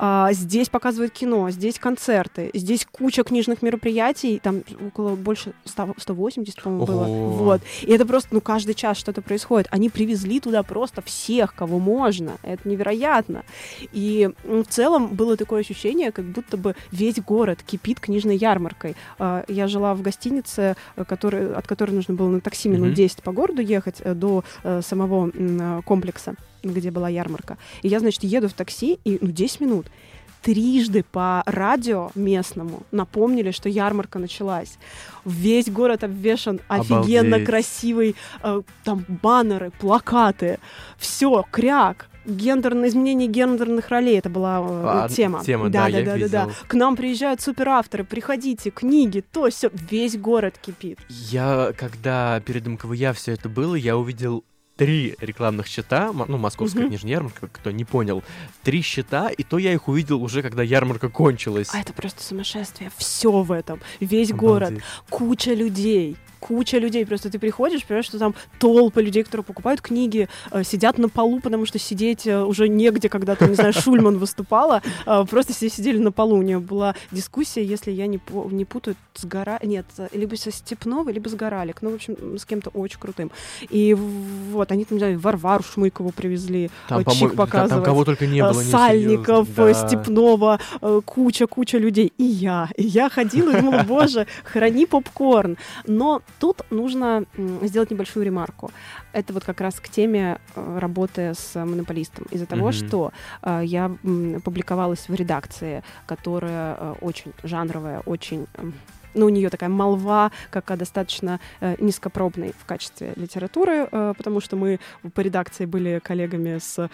а, 0.00 0.32
здесь 0.32 0.68
показывают 0.68 1.12
кино, 1.12 1.50
здесь 1.50 1.78
концерты, 1.78 2.50
здесь 2.54 2.86
куча 2.90 3.24
книжных 3.24 3.62
мероприятий, 3.62 4.38
там 4.40 4.62
около 4.86 5.16
больше 5.16 5.52
100, 5.64 5.94
180, 5.98 6.62
по-моему, 6.62 6.86
было. 6.86 7.04
Вот. 7.04 7.62
И 7.82 7.92
это 7.92 8.06
просто, 8.06 8.28
ну, 8.30 8.40
каждый 8.40 8.74
час 8.74 8.96
что-то 8.96 9.22
происходит. 9.22 9.66
Они 9.70 9.90
привезли 9.90 10.38
туда 10.38 10.62
просто 10.62 11.02
всех, 11.02 11.54
кого 11.54 11.80
можно. 11.80 12.36
Это 12.42 12.68
невероятно. 12.68 13.44
И 13.92 14.30
в 14.44 14.64
целом 14.64 15.08
было 15.08 15.36
такое 15.36 15.60
ощущение, 15.60 16.12
как 16.12 16.26
будто 16.26 16.56
бы 16.56 16.76
весь 16.92 17.20
город 17.20 17.58
кипит 17.66 17.98
книжной 17.98 18.36
ярмаркой. 18.36 18.94
А, 19.18 19.44
я 19.48 19.66
жила 19.66 19.94
в 19.94 20.02
гостинице, 20.02 20.76
который, 21.08 21.52
от 21.52 21.66
которой 21.66 21.90
нужно 21.90 22.14
было 22.14 22.28
на 22.28 22.40
такси 22.40 22.68
минут 22.68 22.90
mm-hmm. 22.90 22.94
10 22.94 23.22
по 23.24 23.32
городу 23.32 23.62
ехать 23.62 23.96
э, 24.00 24.14
до 24.14 24.44
э, 24.62 24.80
самого 24.82 25.32
комплекса 25.82 26.36
где 26.62 26.90
была 26.90 27.08
ярмарка. 27.08 27.58
И 27.82 27.88
я, 27.88 28.00
значит, 28.00 28.24
еду 28.24 28.48
в 28.48 28.52
такси, 28.52 28.98
и 29.04 29.18
ну, 29.20 29.30
10 29.30 29.60
минут 29.60 29.86
трижды 30.42 31.02
по 31.02 31.42
радио 31.46 32.10
местному 32.14 32.82
напомнили, 32.90 33.50
что 33.50 33.68
ярмарка 33.68 34.18
началась. 34.18 34.78
Весь 35.24 35.68
город 35.68 36.04
обвешан 36.04 36.60
офигенно 36.68 37.36
Обалдеть. 37.36 37.46
красивый, 37.46 38.16
э, 38.42 38.62
там 38.84 39.04
баннеры, 39.08 39.72
плакаты, 39.78 40.58
все, 40.96 41.44
кряк. 41.50 42.08
Гендерное 42.24 42.90
изменение 42.90 43.26
гендерных 43.26 43.88
ролей 43.88 44.18
это 44.18 44.28
была 44.28 44.58
э, 44.60 44.82
а, 44.84 45.08
тема. 45.08 45.42
Тема, 45.42 45.70
да, 45.70 45.88
да, 45.88 46.02
да, 46.02 46.18
да, 46.18 46.28
да. 46.28 46.48
К 46.66 46.74
нам 46.74 46.94
приезжают 46.94 47.40
суперавторы, 47.40 48.04
приходите, 48.04 48.70
книги, 48.70 49.24
то 49.32 49.48
все, 49.48 49.70
весь 49.72 50.18
город 50.18 50.56
кипит. 50.60 50.98
Я, 51.08 51.72
когда 51.76 52.40
перед 52.40 52.66
МКВЯ 52.66 53.14
все 53.14 53.32
это 53.32 53.48
было, 53.48 53.74
я 53.74 53.96
увидел 53.96 54.44
три 54.78 55.16
рекламных 55.20 55.66
счета, 55.66 56.12
ну, 56.28 56.38
московская 56.38 56.80
Мгм. 56.80 56.88
книжная 56.88 57.10
ярмарка, 57.10 57.48
кто 57.52 57.70
не 57.72 57.84
понял, 57.84 58.22
три 58.62 58.80
счета, 58.80 59.28
и 59.28 59.42
то 59.42 59.58
я 59.58 59.72
их 59.74 59.88
увидел 59.88 60.22
уже, 60.22 60.40
когда 60.40 60.62
ярмарка 60.62 61.08
кончилась. 61.10 61.68
А 61.74 61.80
это 61.80 61.92
просто 61.92 62.22
сумасшествие. 62.22 62.90
Все 62.96 63.30
в 63.42 63.52
этом. 63.52 63.80
Весь 64.00 64.32
город. 64.32 64.68
Обалдеть. 64.70 64.84
Куча 65.10 65.52
людей. 65.52 66.16
Куча 66.40 66.78
людей. 66.78 67.04
Просто 67.04 67.30
ты 67.30 67.40
приходишь, 67.40 67.84
понимаешь, 67.84 68.04
что 68.06 68.16
там 68.20 68.32
толпы 68.60 69.02
людей, 69.02 69.24
которые 69.24 69.44
покупают 69.44 69.80
книги, 69.80 70.28
э, 70.52 70.62
сидят 70.62 70.96
на 70.96 71.08
полу, 71.08 71.40
потому 71.40 71.66
что 71.66 71.80
сидеть 71.80 72.28
э, 72.28 72.40
уже 72.44 72.68
негде, 72.68 73.08
когда 73.08 73.34
там, 73.34 73.48
не 73.48 73.56
знаю, 73.56 73.72
Шульман 73.74 74.18
выступала. 74.18 74.80
э, 75.04 75.24
Просто 75.28 75.52
все 75.52 75.68
сидели 75.68 75.98
на 75.98 76.12
полу. 76.12 76.36
У 76.38 76.42
нее 76.42 76.60
была 76.60 76.94
дискуссия, 77.10 77.64
если 77.64 77.90
я 77.90 78.06
не, 78.06 78.20
не 78.52 78.64
путаю, 78.64 78.94
с 79.14 79.24
гора... 79.24 79.58
Нет, 79.64 79.86
либо 80.12 80.36
со 80.36 80.52
Степновой, 80.52 81.12
либо 81.12 81.28
с 81.28 81.34
Горалик. 81.34 81.82
Ну, 81.82 81.90
в 81.90 81.94
общем, 81.94 82.38
с 82.38 82.44
кем-то 82.44 82.70
очень 82.70 83.00
крутым. 83.00 83.32
И 83.68 83.94
в- 83.94 84.56
вот, 84.68 84.72
они 84.72 84.84
там, 84.84 84.96
не 84.96 85.00
знаю, 85.00 85.18
Варвару 85.18 85.62
Шмыкову 85.64 86.10
привезли. 86.10 86.70
Там, 86.88 87.00
э, 87.00 87.04
чик 87.04 87.18
там- 87.20 87.28
там 87.28 87.36
показывать. 87.36 87.84
кого 87.84 88.04
только 88.04 88.26
не 88.26 88.40
э, 88.40 88.42
было. 88.42 88.52
Сальников, 88.62 89.48
серьезно. 89.48 89.62
э, 89.62 89.72
Да. 89.72 89.88
Степнова, 89.88 90.60
куча-куча 91.04 91.78
людей. 91.78 92.12
И 92.18 92.24
я. 92.24 92.68
И 92.76 92.84
я 92.84 93.08
ходила 93.08 93.56
и 93.56 93.60
думала, 93.60 93.82
боже, 93.82 94.26
храни 94.44 94.86
попкорн. 94.86 95.56
Но 95.86 96.22
тут 96.38 96.62
нужно 96.70 97.24
сделать 97.62 97.90
небольшую 97.90 98.24
ремарку. 98.24 98.70
Это 99.12 99.32
вот 99.32 99.44
как 99.44 99.60
раз 99.60 99.80
к 99.80 99.88
теме 99.88 100.38
работы 100.54 101.32
с 101.34 101.54
монополистом. 101.54 102.26
Из-за 102.30 102.46
того, 102.46 102.72
что 102.72 103.12
я 103.62 103.90
публиковалась 104.44 105.08
в 105.08 105.14
редакции, 105.14 105.82
которая 106.06 106.92
очень 107.00 107.32
жанровая, 107.42 108.00
очень... 108.06 108.46
ну, 109.14 109.26
у 109.26 109.28
нее 109.28 109.50
такая 109.50 109.68
молва, 109.70 110.30
как 110.50 110.70
о 110.70 110.76
достаточно 110.76 111.40
э, 111.60 111.76
низкопробной 111.78 112.54
в 112.58 112.64
качестве 112.66 113.12
литературы, 113.16 113.88
э, 113.90 114.14
потому 114.16 114.40
что 114.40 114.56
мы 114.56 114.78
по 115.14 115.20
редакции 115.20 115.64
были 115.64 116.00
коллегами 116.02 116.58
с 116.58 116.88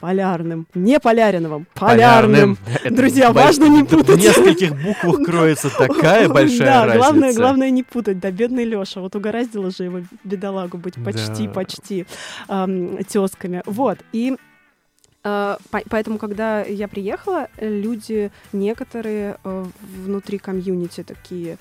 Полярным, 0.00 0.66
не 0.74 1.00
Поляриновым, 1.00 1.66
Полярным. 1.72 2.58
Это 2.82 2.94
Друзья, 2.94 3.30
больш- 3.30 3.34
важно 3.44 3.64
не 3.68 3.84
путать. 3.84 4.20
В 4.20 4.22
нескольких 4.22 4.72
буквах 4.82 5.24
кроется 5.24 5.70
такая 5.78 6.28
большая 6.28 6.58
да, 6.66 6.84
разница. 6.86 6.98
главное, 6.98 7.32
главное 7.34 7.70
не 7.70 7.82
путать, 7.84 8.18
да, 8.18 8.30
бедный 8.30 8.64
Леша, 8.64 9.00
вот 9.00 9.14
угораздило 9.16 9.70
же 9.70 9.84
его 9.84 10.00
бедолагу 10.24 10.76
быть 10.76 10.94
Да. 10.96 11.04
почти-почти 11.10 12.06
тесками. 13.08 13.62
Вот, 13.66 13.98
и 14.12 14.36
Поэтому, 15.24 16.18
когда 16.18 16.62
я 16.62 16.86
приехала, 16.86 17.48
э, 17.56 17.66
люди 17.66 18.30
некоторые 18.52 19.38
э, 19.42 19.64
внутри 20.04 20.36
комьюнити 20.36 21.02
такие, 21.02 21.56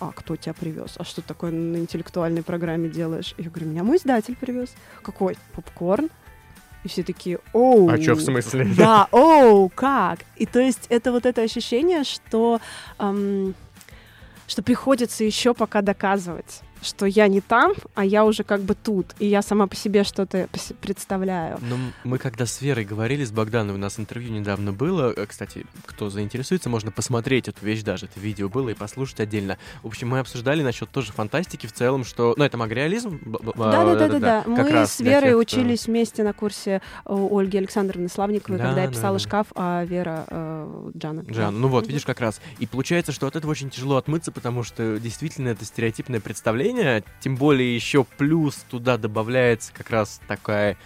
а 0.00 0.12
кто 0.14 0.36
тебя 0.36 0.52
привез? 0.52 0.94
А 0.98 1.04
что 1.04 1.22
такое 1.22 1.50
на 1.50 1.78
интеллектуальной 1.78 2.42
программе 2.42 2.90
делаешь? 2.90 3.34
Я 3.38 3.48
говорю, 3.48 3.70
меня 3.70 3.84
мой 3.84 3.96
издатель 3.96 4.36
привез. 4.36 4.74
Какой? 5.02 5.38
Попкорн? 5.54 6.10
И 6.84 6.88
все 6.88 7.02
такие, 7.02 7.38
оу. 7.52 7.88
А 7.88 7.98
чё 7.98 8.14
в 8.14 8.20
смысле? 8.20 8.66
Да, 8.76 9.08
оу, 9.10 9.70
как? 9.70 10.20
И 10.36 10.44
то 10.46 10.60
есть 10.60 10.86
это 10.88 11.10
вот 11.10 11.24
это 11.24 11.42
ощущение, 11.42 12.04
что, 12.04 12.60
эм, 12.98 13.54
что 14.46 14.62
приходится 14.62 15.24
еще 15.24 15.54
пока 15.54 15.80
доказывать, 15.82 16.60
что 16.82 17.06
я 17.06 17.28
не 17.28 17.40
там, 17.40 17.72
а 17.94 18.04
я 18.04 18.24
уже 18.24 18.44
как 18.44 18.60
бы 18.62 18.74
тут, 18.74 19.06
и 19.18 19.26
я 19.26 19.42
сама 19.42 19.66
по 19.66 19.76
себе 19.76 20.04
что-то 20.04 20.48
представляю. 20.80 21.58
Ну, 21.60 21.76
мы 22.04 22.18
когда 22.18 22.46
с 22.46 22.60
Верой 22.60 22.84
говорили, 22.84 23.24
с 23.24 23.30
Богдановой, 23.32 23.76
у 23.78 23.80
нас 23.80 23.98
интервью 23.98 24.32
недавно 24.32 24.72
было. 24.72 25.12
Э, 25.16 25.26
Кстати, 25.26 25.66
кто 25.84 26.10
заинтересуется, 26.10 26.68
можно 26.70 26.90
посмотреть 26.90 27.48
эту 27.48 27.64
вещь 27.64 27.82
даже. 27.82 28.06
Это 28.06 28.20
видео 28.20 28.48
было 28.48 28.70
и 28.70 28.74
послушать 28.74 29.20
отдельно. 29.20 29.58
В 29.82 29.86
общем, 29.88 30.08
мы 30.08 30.18
обсуждали 30.20 30.62
насчет 30.62 30.90
тоже 30.90 31.12
фантастики 31.12 31.66
в 31.66 31.72
целом, 31.72 32.04
что... 32.04 32.34
Ну, 32.36 32.44
это 32.44 32.56
магреализм. 32.56 33.20
Да, 33.24 33.84
да, 33.84 33.94
да, 33.94 34.08
да, 34.08 34.18
да. 34.18 34.42
как 34.42 34.70
Мы 34.70 34.86
с 34.86 35.00
Верой 35.00 35.20
тех, 35.20 35.30
кто- 35.30 35.38
учились 35.38 35.86
вместе 35.86 36.22
на 36.22 36.32
курсе 36.32 36.82
у 37.04 37.38
Ольги 37.38 37.58
Александровны 37.58 38.08
Славниковой, 38.08 38.58
Да, 38.58 38.64
когда 38.66 38.82
я 38.82 38.86
да, 38.88 38.92
писала 38.92 39.18
да. 39.18 39.24
шкаф, 39.24 39.46
а 39.54 39.84
Вера 39.84 40.24
э, 40.28 40.90
Джана. 40.96 41.20
Джан, 41.28 41.60
ну 41.60 41.68
вот, 41.68 41.86
видишь, 41.86 42.04
как 42.04 42.20
раз. 42.20 42.40
И 42.58 42.66
получается, 42.66 43.12
что 43.12 43.26
от 43.26 43.36
этого 43.36 43.50
очень 43.50 43.70
тяжело 43.70 43.96
отмыться, 43.96 44.32
потому 44.32 44.62
что 44.62 44.98
действительно 44.98 45.48
это 45.48 45.64
стереотипное 45.64 46.20
представление, 46.20 46.65
тем 47.20 47.36
более 47.36 47.74
еще 47.74 48.04
плюс 48.04 48.64
туда 48.68 48.96
добавляется 48.96 49.72
как 49.72 49.90
раз 49.90 50.20
такая 50.26 50.76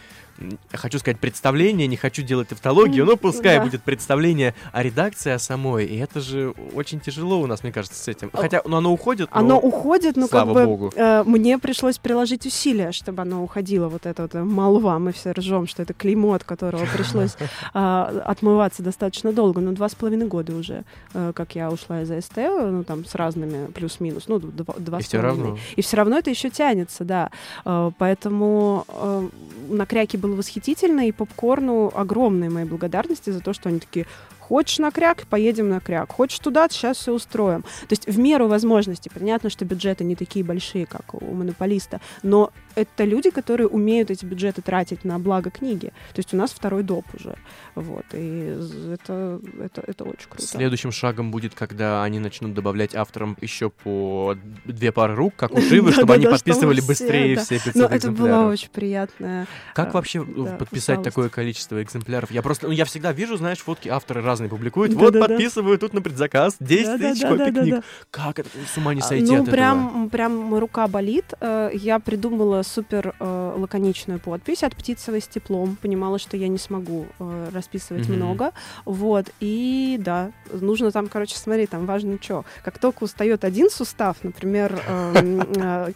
хочу 0.72 0.98
сказать 0.98 1.18
представление, 1.18 1.87
не 1.87 1.96
хочу 1.96 2.22
делать 2.22 2.48
тавтологию, 2.48 3.05
но 3.05 3.16
пускай 3.16 3.59
Да. 3.59 3.64
будет 3.64 3.83
представление 3.83 4.55
о 4.72 4.83
редакции, 4.83 5.31
о 5.33 5.38
самой. 5.38 5.87
И 5.87 5.96
это 5.98 6.20
же 6.20 6.55
очень 6.74 7.00
тяжело 7.00 7.40
у 7.40 7.46
нас, 7.46 7.62
мне 7.62 7.72
кажется, 7.72 8.03
с 8.03 8.09
этим. 8.09 8.31
Хотя, 8.33 8.62
ну, 8.64 8.76
оно 8.79 8.92
уходит, 8.92 9.29
но... 9.33 9.38
Оно 9.40 9.59
уходит, 9.59 10.16
но 10.16 10.26
слава 10.26 10.55
как 10.55 10.62
бы 10.62 10.66
богу. 10.66 10.92
э, 10.94 11.22
мне 11.24 11.59
пришлось 11.59 11.98
приложить 11.98 12.46
усилия, 12.46 12.92
чтобы 12.92 13.22
оно 13.22 13.42
уходило, 13.42 13.88
вот 13.88 14.07
это 14.07 14.22
вот 14.22 14.35
э, 14.35 14.42
молва. 14.42 14.98
Мы 14.98 15.12
все 15.12 15.33
ржем, 15.33 15.66
что 15.66 15.83
это 15.83 15.92
клеймо, 15.94 16.35
от 16.35 16.44
которого 16.44 16.85
пришлось 16.96 17.37
а, 17.74 18.22
отмываться 18.26 18.83
достаточно 18.83 19.33
долго, 19.33 19.61
ну, 19.61 19.72
два 19.72 19.88
с 19.88 19.94
половиной 19.94 20.26
года 20.26 20.55
уже, 20.55 20.85
э, 21.14 21.33
как 21.35 21.55
я 21.55 21.70
ушла 21.70 22.03
из 22.03 22.11
АСТ, 22.11 22.37
ну, 22.37 22.85
там, 22.85 23.05
с 23.05 23.14
разными 23.14 23.66
плюс-минус, 23.72 24.24
ну, 24.29 24.38
два, 24.38 24.74
два 24.79 24.98
И 24.98 25.03
с 25.03 25.07
все 25.07 25.18
половиной. 25.20 25.44
равно. 25.44 25.59
И 25.76 25.83
все 25.83 25.96
равно 25.96 26.18
это 26.18 26.31
еще 26.31 26.50
тянется, 26.50 27.05
да. 27.05 27.31
Э, 27.64 27.90
Поэтому 27.98 28.85
э, 28.88 29.29
на 29.68 29.87
кряке 29.87 30.16
было 30.18 30.30
восхитительно, 30.35 31.09
и 31.09 31.12
попкорну 31.12 31.93
огромные 31.95 32.51
мои 32.51 32.64
благодарности 32.64 33.31
за 33.31 33.40
то, 33.40 33.53
что 33.53 33.69
они 33.69 33.81
такие. 33.81 34.07
Хочешь 34.51 34.81
на 34.81 34.91
кряк, 34.91 35.29
поедем 35.29 35.69
на 35.69 35.79
кряк. 35.79 36.11
Хочешь 36.11 36.41
туда, 36.41 36.69
сейчас 36.69 36.97
все 36.97 37.13
устроим. 37.13 37.63
То 37.63 37.91
есть 37.91 38.09
в 38.09 38.19
меру 38.19 38.49
возможностей. 38.49 39.09
Понятно, 39.09 39.49
что 39.49 39.65
бюджеты 39.65 40.03
не 40.03 40.17
такие 40.17 40.45
большие, 40.45 40.87
как 40.87 41.15
у 41.15 41.25
монополиста, 41.25 42.01
но 42.25 42.51
это 42.75 43.05
люди, 43.05 43.31
которые 43.31 43.69
умеют 43.69 44.11
эти 44.11 44.25
бюджеты 44.25 44.61
тратить 44.61 45.05
на 45.05 45.21
благо 45.21 45.51
книги. 45.51 45.93
То 46.13 46.19
есть 46.19 46.35
у 46.35 46.37
нас 46.37 46.51
второй 46.51 46.83
доп 46.83 47.05
уже. 47.15 47.37
Вот. 47.77 48.05
И 48.13 48.57
это, 48.93 49.41
это, 49.61 49.85
это 49.87 50.05
очень 50.05 50.29
круто. 50.29 50.47
Следующим 50.47 50.91
шагом 50.91 51.31
будет, 51.31 51.55
когда 51.55 52.03
они 52.03 52.19
начнут 52.19 52.53
добавлять 52.53 52.95
авторам 52.97 53.37
еще 53.41 53.71
по 53.71 54.37
две 54.65 54.91
пары 54.91 55.15
рук, 55.15 55.35
как 55.37 55.55
у 55.55 55.61
Шивы, 55.61 55.93
чтобы 55.93 56.15
они 56.15 56.27
подписывали 56.27 56.81
быстрее 56.81 57.37
все 57.37 57.59
500 57.59 57.75
Но 57.77 57.85
это 57.85 57.97
экземпляров. 57.99 58.41
было 58.43 58.53
очень 58.53 58.71
приятно. 58.71 59.47
Как 59.75 59.89
А, 59.89 59.93
вообще 59.93 60.23
ну, 60.23 60.45
да, 60.45 60.57
подписать 60.57 61.03
такое 61.03 61.29
количество 61.29 61.81
экземпляров? 61.83 62.31
Я 62.31 62.43
просто, 62.43 62.67
ну, 62.67 62.73
я 62.73 62.85
всегда 62.85 63.13
вижу, 63.13 63.37
знаешь, 63.37 63.59
фотки 63.59 63.89
авторы 63.89 64.23
разные 64.40 64.48
публикуют. 64.48 64.94
Вот, 64.94 65.18
подписываю 65.18 65.79
тут 65.79 65.92
на 65.92 66.03
предзаказ 66.03 66.57
10 66.61 67.00
тысяч 67.00 67.22
копий 67.22 67.53
книг. 67.53 67.85
Как 68.11 68.38
это? 68.38 68.48
С 68.72 68.76
ума 68.76 68.94
не 68.94 69.00
сойти 69.00 69.37
ну, 69.37 69.44
прям, 69.44 70.11
прям 70.11 70.55
рука 70.55 70.88
болит. 70.88 71.35
Э, 71.40 71.70
Я 71.74 71.98
придумала 71.98 72.62
супер 72.62 73.14
э, 73.18 73.55
лаконичную 73.57 74.18
подпись 74.20 74.62
от 74.62 74.74
Птицевой 74.74 75.20
с 75.20 75.29
теплом. 75.29 75.76
Понимала, 75.81 76.18
что 76.18 76.37
я 76.37 76.48
не 76.48 76.59
смогу 76.59 77.07
э, 77.18 77.48
расписывать 77.53 78.09
много. 78.09 78.53
Вот. 78.85 79.26
И 79.40 79.96
да, 80.00 80.31
нужно 80.53 80.90
там, 80.90 81.09
короче, 81.09 81.37
смотри, 81.37 81.66
там 81.66 81.87
важно 81.87 82.18
что. 82.20 82.44
Как 82.64 82.79
только 82.79 83.05
устает 83.05 83.44
один 83.44 83.70
сустав, 83.70 84.16
например, 84.22 84.81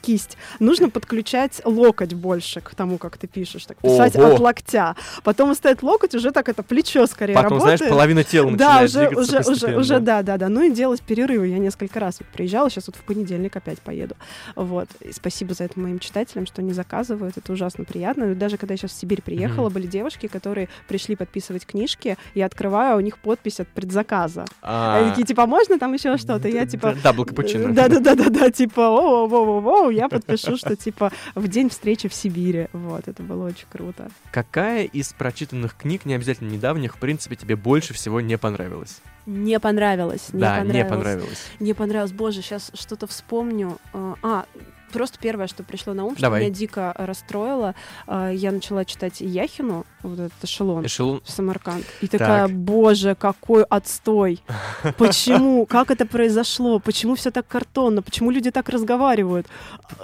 кисть, 0.03 0.37
нужно 0.59 0.91
подключать 0.91 1.61
локоть 1.65 2.15
больше 2.15 2.61
к 2.61 2.75
тому, 2.75 2.99
как 2.99 3.17
ты 3.17 3.27
пишешь. 3.27 3.65
Так, 3.67 3.79
писать 3.79 4.17
от 4.17 4.39
локтя. 4.39 4.97
Потом 5.23 5.51
устает 5.51 5.83
локоть, 5.83 6.15
уже 6.15 6.31
так 6.31 6.49
это 6.49 6.63
плечо 6.63 7.07
скорее 7.07 7.35
Потом, 7.35 7.53
работает. 7.53 7.79
знаешь, 7.79 7.91
половина 7.91 8.25
тела 8.35 8.57
Да, 8.57 8.81
начинает 8.83 9.13
уже, 9.13 9.21
уже, 9.21 9.39
уже, 9.39 9.51
постепенно. 9.51 9.79
уже, 9.79 10.01
да, 10.01 10.23
да, 10.23 10.37
да. 10.37 10.49
Ну 10.49 10.63
и 10.63 10.71
делать 10.71 11.01
перерывы. 11.03 11.49
Я 11.49 11.59
несколько 11.59 12.01
раз 12.01 12.17
вот 12.21 12.29
приезжала, 12.29 12.71
сейчас 12.71 12.87
вот 12.89 12.97
в 12.97 13.03
понедельник 13.05 13.57
опять 13.57 13.81
поеду. 13.81 14.15
Вот. 14.57 14.89
И 15.01 15.13
спасибо 15.13 15.55
за 15.55 15.65
это 15.65 15.79
моим 15.81 15.99
читателям, 15.99 16.47
что 16.47 16.63
не 16.63 16.73
заказывают. 16.73 17.37
Это 17.37 17.53
ужасно 17.53 17.85
приятно. 17.85 18.25
И 18.33 18.35
даже 18.35 18.57
когда 18.57 18.75
я 18.75 18.79
сейчас 18.79 18.93
в 18.93 18.95
Сибирь 19.01 19.23
приехала, 19.23 19.67
Мгм. 19.67 19.75
были 19.75 19.87
девушки, 19.87 20.27
которые 20.27 20.69
пришли 20.89 21.17
подписывать 21.17 21.67
книжки. 21.67 22.17
Я 22.35 22.47
открываю, 22.47 22.95
а 22.95 22.97
у 22.97 23.01
них 23.01 23.19
подпись 23.19 23.61
от 23.61 23.69
предзаказа. 23.69 24.45
А, 24.63 24.99
Они 24.99 25.11
такие, 25.11 25.27
типа, 25.27 25.47
можно 25.47 25.79
там 25.79 25.93
еще 25.95 26.17
что-то? 26.17 26.49
Я 26.49 26.67
типа... 26.67 26.95
д- 26.95 27.01
Double 27.03 27.25
капучино. 27.25 27.73
Да, 27.73 27.89
да, 27.89 28.01
да, 28.01 28.15
да, 28.15 28.29
да, 28.31 28.51
типа, 28.51 28.81
о, 28.89 29.27
о, 29.27 29.29
о, 29.29 29.87
о, 29.87 29.91
я 29.91 30.09
подпишу, 30.09 30.57
что 30.57 30.75
типа 30.77 31.13
в 31.35 31.49
день 31.49 31.69
встречи 31.71 32.09
в 32.09 32.15
Сибири. 32.15 32.69
Вот, 32.73 33.09
это 33.09 33.23
было 33.23 33.47
очень 33.47 33.67
круто. 33.71 34.09
Какая 34.33 34.85
из 34.85 35.13
прочитанных 35.13 35.77
книг, 35.77 36.05
не 36.05 36.15
обязательно 36.15 36.51
недавних, 36.51 36.97
в 36.97 36.99
принципе, 36.99 37.37
тебе 37.37 37.57
больше 37.57 37.95
всего 37.95 38.21
не 38.27 38.39
понравилась? 38.39 39.01
Не 39.27 39.59
понравилось, 39.59 40.29
не 40.33 40.41
да, 40.41 40.59
понравилось. 40.59 40.75
не 40.75 40.85
понравилась. 40.85 41.47
Не 41.61 41.75
понравилось. 41.75 42.13
Боже, 42.13 42.43
сейчас 42.43 42.71
что-то 42.75 43.07
вспомню. 43.07 43.79
А, 43.93 44.15
А, 44.23 44.45
просто 44.95 45.19
первое, 45.21 45.47
что 45.47 45.63
пришло 45.63 45.93
на 45.93 46.05
ум, 46.05 46.13
что 46.15 46.23
Давай. 46.23 46.41
меня 46.43 46.51
дико 46.51 46.95
расстроило. 46.97 47.75
а, 48.07 48.31
Я 48.31 48.53
начала 48.53 48.85
читать 48.85 49.21
Яхину, 49.21 49.85
вот 50.03 50.19
этот 50.19 50.33
эшелон. 50.45 50.87
Эшелон. 50.87 51.21
Самарканд. 51.27 51.85
И 52.01 52.07
такая, 52.09 52.47
Так. 52.49 52.57
боже, 52.57 53.15
какой 53.15 53.65
отстой. 53.65 54.41
Почему? 54.99 55.67
Как 55.67 55.91
это 55.91 56.07
произошло? 56.07 56.79
Почему 56.79 57.15
все 57.15 57.31
так 57.31 57.47
картонно? 57.47 58.03
Почему 58.03 58.31
люди 58.31 58.51
так 58.51 58.69
разговаривают? 58.69 59.47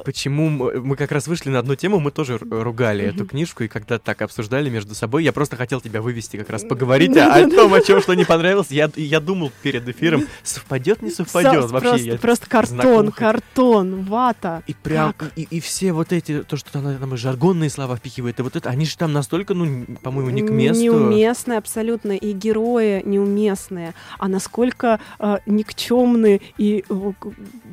Почему 0.05 0.48
мы 0.50 0.96
как 0.96 1.12
раз 1.12 1.26
вышли 1.26 1.50
на 1.50 1.59
одну 1.61 1.74
тему, 1.76 2.00
мы 2.00 2.11
тоже 2.11 2.35
ру- 2.37 2.62
ругали 2.62 3.05
эту 3.05 3.26
книжку, 3.26 3.64
и 3.64 3.68
когда 3.68 3.98
так 3.98 4.22
обсуждали 4.22 4.68
между 4.70 4.94
собой, 4.94 5.24
я 5.24 5.33
просто 5.33 5.57
хотел 5.57 5.81
тебя 5.81 6.03
вывести 6.03 6.37
как 6.37 6.50
раз 6.50 6.64
поговорить 6.64 7.16
о 7.16 7.48
том, 7.48 7.72
о 7.74 7.81
чем 7.81 8.00
что 8.00 8.14
не 8.14 8.24
понравилось. 8.24 8.70
Я, 8.70 8.90
я 8.96 9.20
думал 9.20 9.53
перед 9.62 9.88
эфиром, 9.88 10.24
совпадет, 10.42 11.03
не 11.03 11.11
совпадет. 11.11 11.70
Вообще, 11.70 12.16
просто, 12.16 12.18
просто 12.18 12.46
картон, 12.48 13.12
картон, 13.12 14.03
вата. 14.05 14.62
И 14.66 14.74
прям 14.83 15.12
Как? 15.12 15.33
и, 15.37 15.43
и 15.51 15.61
все 15.61 15.93
вот 15.93 16.12
эти, 16.12 16.43
то, 16.43 16.57
что 16.57 16.79
она 16.79 16.95
там 16.95 17.14
и 17.14 17.16
жаргонные 17.16 17.71
слова 17.71 17.97
впихивает, 17.97 18.38
и 18.40 18.43
вот 18.43 18.57
это, 18.57 18.69
они 18.69 18.85
же 18.87 18.97
там 18.97 19.12
настолько, 19.12 19.55
ну, 19.55 19.85
по-моему, 20.03 20.31
не 20.31 20.43
к 20.43 20.51
месту. 20.51 20.83
Неуместные 20.83 21.59
абсолютно, 21.59 22.12
и 22.12 22.33
герои 22.33 23.03
неуместные. 23.05 23.95
А 24.19 24.29
насколько 24.29 25.01
э, 25.19 25.38
никчемные 25.47 26.40
и 26.59 26.85
э, 26.88 27.12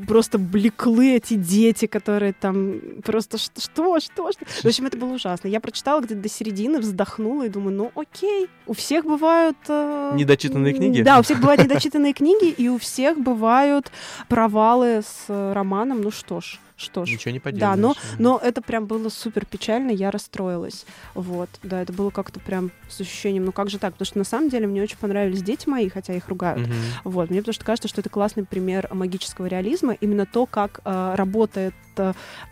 просто 0.07 0.37
блеклы 0.37 1.15
эти 1.15 1.35
дети, 1.35 1.85
которые 1.87 2.33
там 2.33 2.75
просто 3.03 3.37
ш- 3.37 3.51
что, 3.57 3.99
что, 3.99 4.31
что. 4.31 4.45
В 4.45 4.65
общем, 4.65 4.85
это 4.85 4.97
было 4.97 5.13
ужасно. 5.13 5.47
Я 5.47 5.59
прочитала 5.59 6.01
где-то 6.01 6.21
до 6.21 6.29
середины, 6.29 6.79
вздохнула 6.79 7.43
и 7.45 7.49
думаю, 7.49 7.75
ну 7.75 7.91
окей, 7.95 8.47
у 8.65 8.73
всех 8.73 9.05
бывают... 9.05 9.57
э, 9.67 10.11
Недочитанные 10.15 10.73
книги? 10.73 11.01
Да, 11.01 11.19
у 11.19 11.23
всех 11.23 11.39
бывают 11.39 11.63
недочитанные 11.63 12.13
книги, 12.13 12.49
и 12.49 12.67
у 12.69 12.77
всех 12.77 13.17
бывают 13.19 13.91
провалы 14.27 15.01
с 15.01 15.25
э, 15.27 15.53
романом. 15.53 16.01
Ну 16.01 16.11
что 16.11 16.41
ж, 16.41 16.59
что 16.77 17.05
ж. 17.05 17.09
Ничего 17.09 17.31
не 17.31 17.39
поделаешь. 17.39 17.75
Да, 17.75 17.75
но, 17.75 17.95
но 18.19 18.39
это 18.41 18.61
прям 18.61 18.85
было 18.85 19.09
супер 19.09 19.45
печально, 19.45 19.91
я 19.91 20.11
расстроилась. 20.11 20.85
Вот, 21.15 21.49
да, 21.63 21.81
это 21.81 21.91
было 21.91 22.11
как-то 22.11 22.39
прям 22.39 22.71
с 22.87 23.01
ощущением, 23.01 23.45
ну 23.45 23.51
как 23.51 23.69
же 23.69 23.79
так? 23.79 23.93
Потому 23.93 24.05
что 24.05 24.17
на 24.19 24.23
самом 24.23 24.49
деле 24.49 24.67
мне 24.67 24.81
очень 24.83 24.97
понравились 24.97 25.41
дети 25.41 25.67
мои, 25.67 25.89
хотя 25.89 26.13
их 26.13 26.29
ругают. 26.29 26.67
Мгм. 26.67 26.75
Вот, 27.03 27.29
мне 27.29 27.39
потому 27.39 27.53
что 27.53 27.65
кажется, 27.65 27.87
что 27.87 28.01
это 28.01 28.09
классный 28.09 28.45
пример 28.45 28.87
магического 28.93 29.47
реализма, 29.47 29.93
именно 29.93 30.25
то, 30.25 30.45
как 30.45 30.81
э, 30.85 31.13
работает 31.15 31.73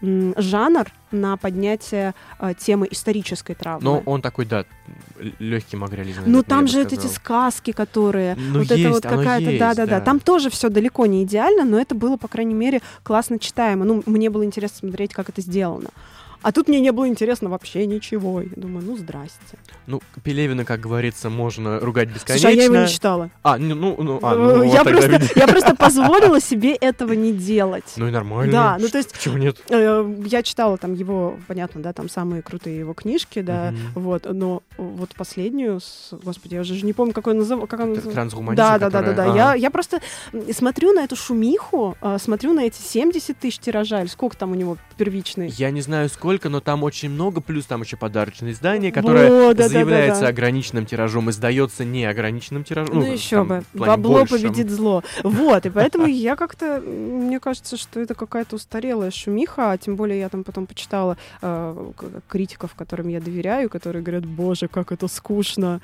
жанр 0.02 0.92
на 1.12 1.38
поднятие 1.38 2.14
э, 2.40 2.54
темы 2.58 2.88
исторической 2.92 3.54
травмы. 3.54 3.84
Но 3.84 4.04
он 4.06 4.22
такой, 4.22 4.46
да, 4.46 4.66
легкий 5.40 5.78
магреализм. 5.78 6.24
ну 6.26 6.44
там 6.44 6.68
же 6.68 6.84
вот 6.84 6.94
эти 6.94 7.08
сказки, 7.08 7.72
которые 7.72 8.36
Ну, 8.36 8.60
вот 8.60 8.66
это 8.66 8.76
есть, 8.76 8.94
вот 8.94 9.06
оно 9.06 9.18
какая-то, 9.18 9.58
да-да-да. 9.58 10.00
да. 10.00 10.02
Там 10.02 10.20
тоже 10.20 10.50
все 10.50 10.70
далеко 10.70 11.06
не 11.06 11.24
идеально, 11.24 11.64
но 11.64 11.80
это 11.80 11.96
было, 11.96 12.18
по 12.18 12.28
крайней 12.28 12.54
мере, 12.54 12.82
классно 13.04 13.40
читаемо. 13.40 13.86
Ну, 13.86 14.04
мне 14.06 14.30
было 14.30 14.44
интересно 14.44 14.78
смотреть, 14.80 15.14
как 15.14 15.30
это 15.30 15.42
сделано. 15.42 15.90
А 16.46 16.52
тут 16.52 16.68
мне 16.68 16.80
не 16.80 16.92
было 16.92 17.08
интересно 17.08 17.50
вообще 17.50 17.88
ничего. 17.88 18.42
Я 18.42 18.50
думаю, 18.56 18.86
ну, 18.86 18.96
здрасте. 18.96 19.58
Ну, 19.88 20.00
Пелевина, 20.24 20.64
как 20.64 20.80
говорится, 20.80 21.32
можно 21.32 21.80
ругать 21.80 22.10
бесконечно. 22.10 22.50
Слушай, 22.50 22.54
а 22.54 22.56
я 22.56 22.64
его 22.66 22.76
не 22.76 22.88
читала. 22.88 23.32
А, 23.42 23.58
ну, 23.58 23.74
ну, 23.74 23.96
ну, 23.98 24.20
а, 24.22 24.36
Э, 24.36 24.38
ну, 24.38 24.58
вот 24.58 24.74
я, 24.74 24.84
тогда, 24.84 25.08
просто, 25.08 25.40
я 25.40 25.48
просто 25.48 25.76
позволила 25.80 26.40
себе 26.40 26.76
этого 26.76 27.14
не 27.14 27.34
делать. 27.34 27.94
Ну 27.98 28.08
и 28.08 28.12
нормально. 28.12 28.52
Да, 28.52 28.78
ну 28.80 28.90
то 28.90 29.00
есть 29.00 29.14
Почему 29.14 29.38
нет? 29.38 29.58
э, 29.70 30.16
я 30.26 30.44
читала 30.44 30.78
там 30.78 30.94
его, 30.94 31.40
понятно, 31.48 31.82
да, 31.82 31.94
там 31.94 32.10
самые 32.10 32.44
крутые 32.44 32.78
его 32.78 32.94
книжки, 32.94 33.42
да, 33.42 33.74
вот, 33.96 34.28
но 34.32 34.62
вот 34.78 35.16
последнюю, 35.16 35.80
с, 35.80 36.10
господи, 36.12 36.54
я 36.54 36.62
уже 36.62 36.86
не 36.86 36.94
помню, 36.94 37.14
какой 37.14 37.34
назов, 37.34 37.68
как 37.68 37.80
она 37.80 37.90
называется. 37.90 38.14
Трансгуманизм, 38.14 38.58
Да, 38.58 38.78
да, 38.78 38.92
да, 38.92 39.02
да, 39.02 39.14
да. 39.14 39.26
Я, 39.36 39.56
я 39.56 39.72
просто 39.72 40.00
смотрю 40.52 40.94
на 40.94 41.04
эту 41.04 41.16
шумиху, 41.16 41.98
а, 42.02 42.20
смотрю 42.20 42.54
на 42.54 42.66
эти 42.66 42.80
70 42.80 43.36
тысяч 43.36 43.58
тиража, 43.58 44.02
или 44.02 44.08
сколько 44.08 44.38
там 44.38 44.52
у 44.52 44.56
него 44.56 44.78
первичный. 44.96 45.50
Я 45.50 45.72
не 45.72 45.82
знаю 45.82 46.10
сколько, 46.10 46.50
но 46.50 46.60
там 46.60 46.84
очень 46.84 47.10
много, 47.10 47.42
плюс 47.42 47.66
там 47.66 47.82
еще 47.82 47.98
подарочное 47.98 48.52
издание, 48.52 48.92
которое 48.92 49.30
Вот, 49.30 49.58
да, 49.58 49.64
да, 49.64 49.64
да, 49.64 49.70
заявляется 49.70 50.22
да. 50.22 50.28
ограниченным 50.30 50.86
тиражом, 50.86 51.30
издается 51.30 51.86
неограниченным 51.86 52.64
тиражом. 52.64 52.96
Ну, 53.00 53.12
еще 53.12 53.38
там 53.38 53.48
бы. 53.48 53.64
Бабло 53.74 54.20
большем. 54.26 54.42
победит 54.42 54.70
зло. 54.70 55.04
Вот, 55.24 55.66
и 55.66 55.70
поэтому 55.70 56.08
я 56.08 56.36
как-то, 56.36 56.82
мне 56.82 57.40
кажется, 57.40 57.78
что 57.78 58.00
это 58.00 58.16
какая-то 58.16 58.56
устарелая 58.56 59.12
шумиха, 59.12 59.72
а 59.72 59.78
тем 59.78 59.96
более 59.96 60.20
я 60.20 60.30
там 60.30 60.44
потом 60.44 60.66
почитала 60.66 61.18
э, 61.42 61.92
критиков, 62.28 62.74
которым 62.76 63.08
я 63.10 63.20
доверяю, 63.22 63.70
которые 63.70 64.02
говорят, 64.04 64.26
боже, 64.26 64.68
как 64.68 64.92
это 64.92 65.08
скучно. 65.08 65.82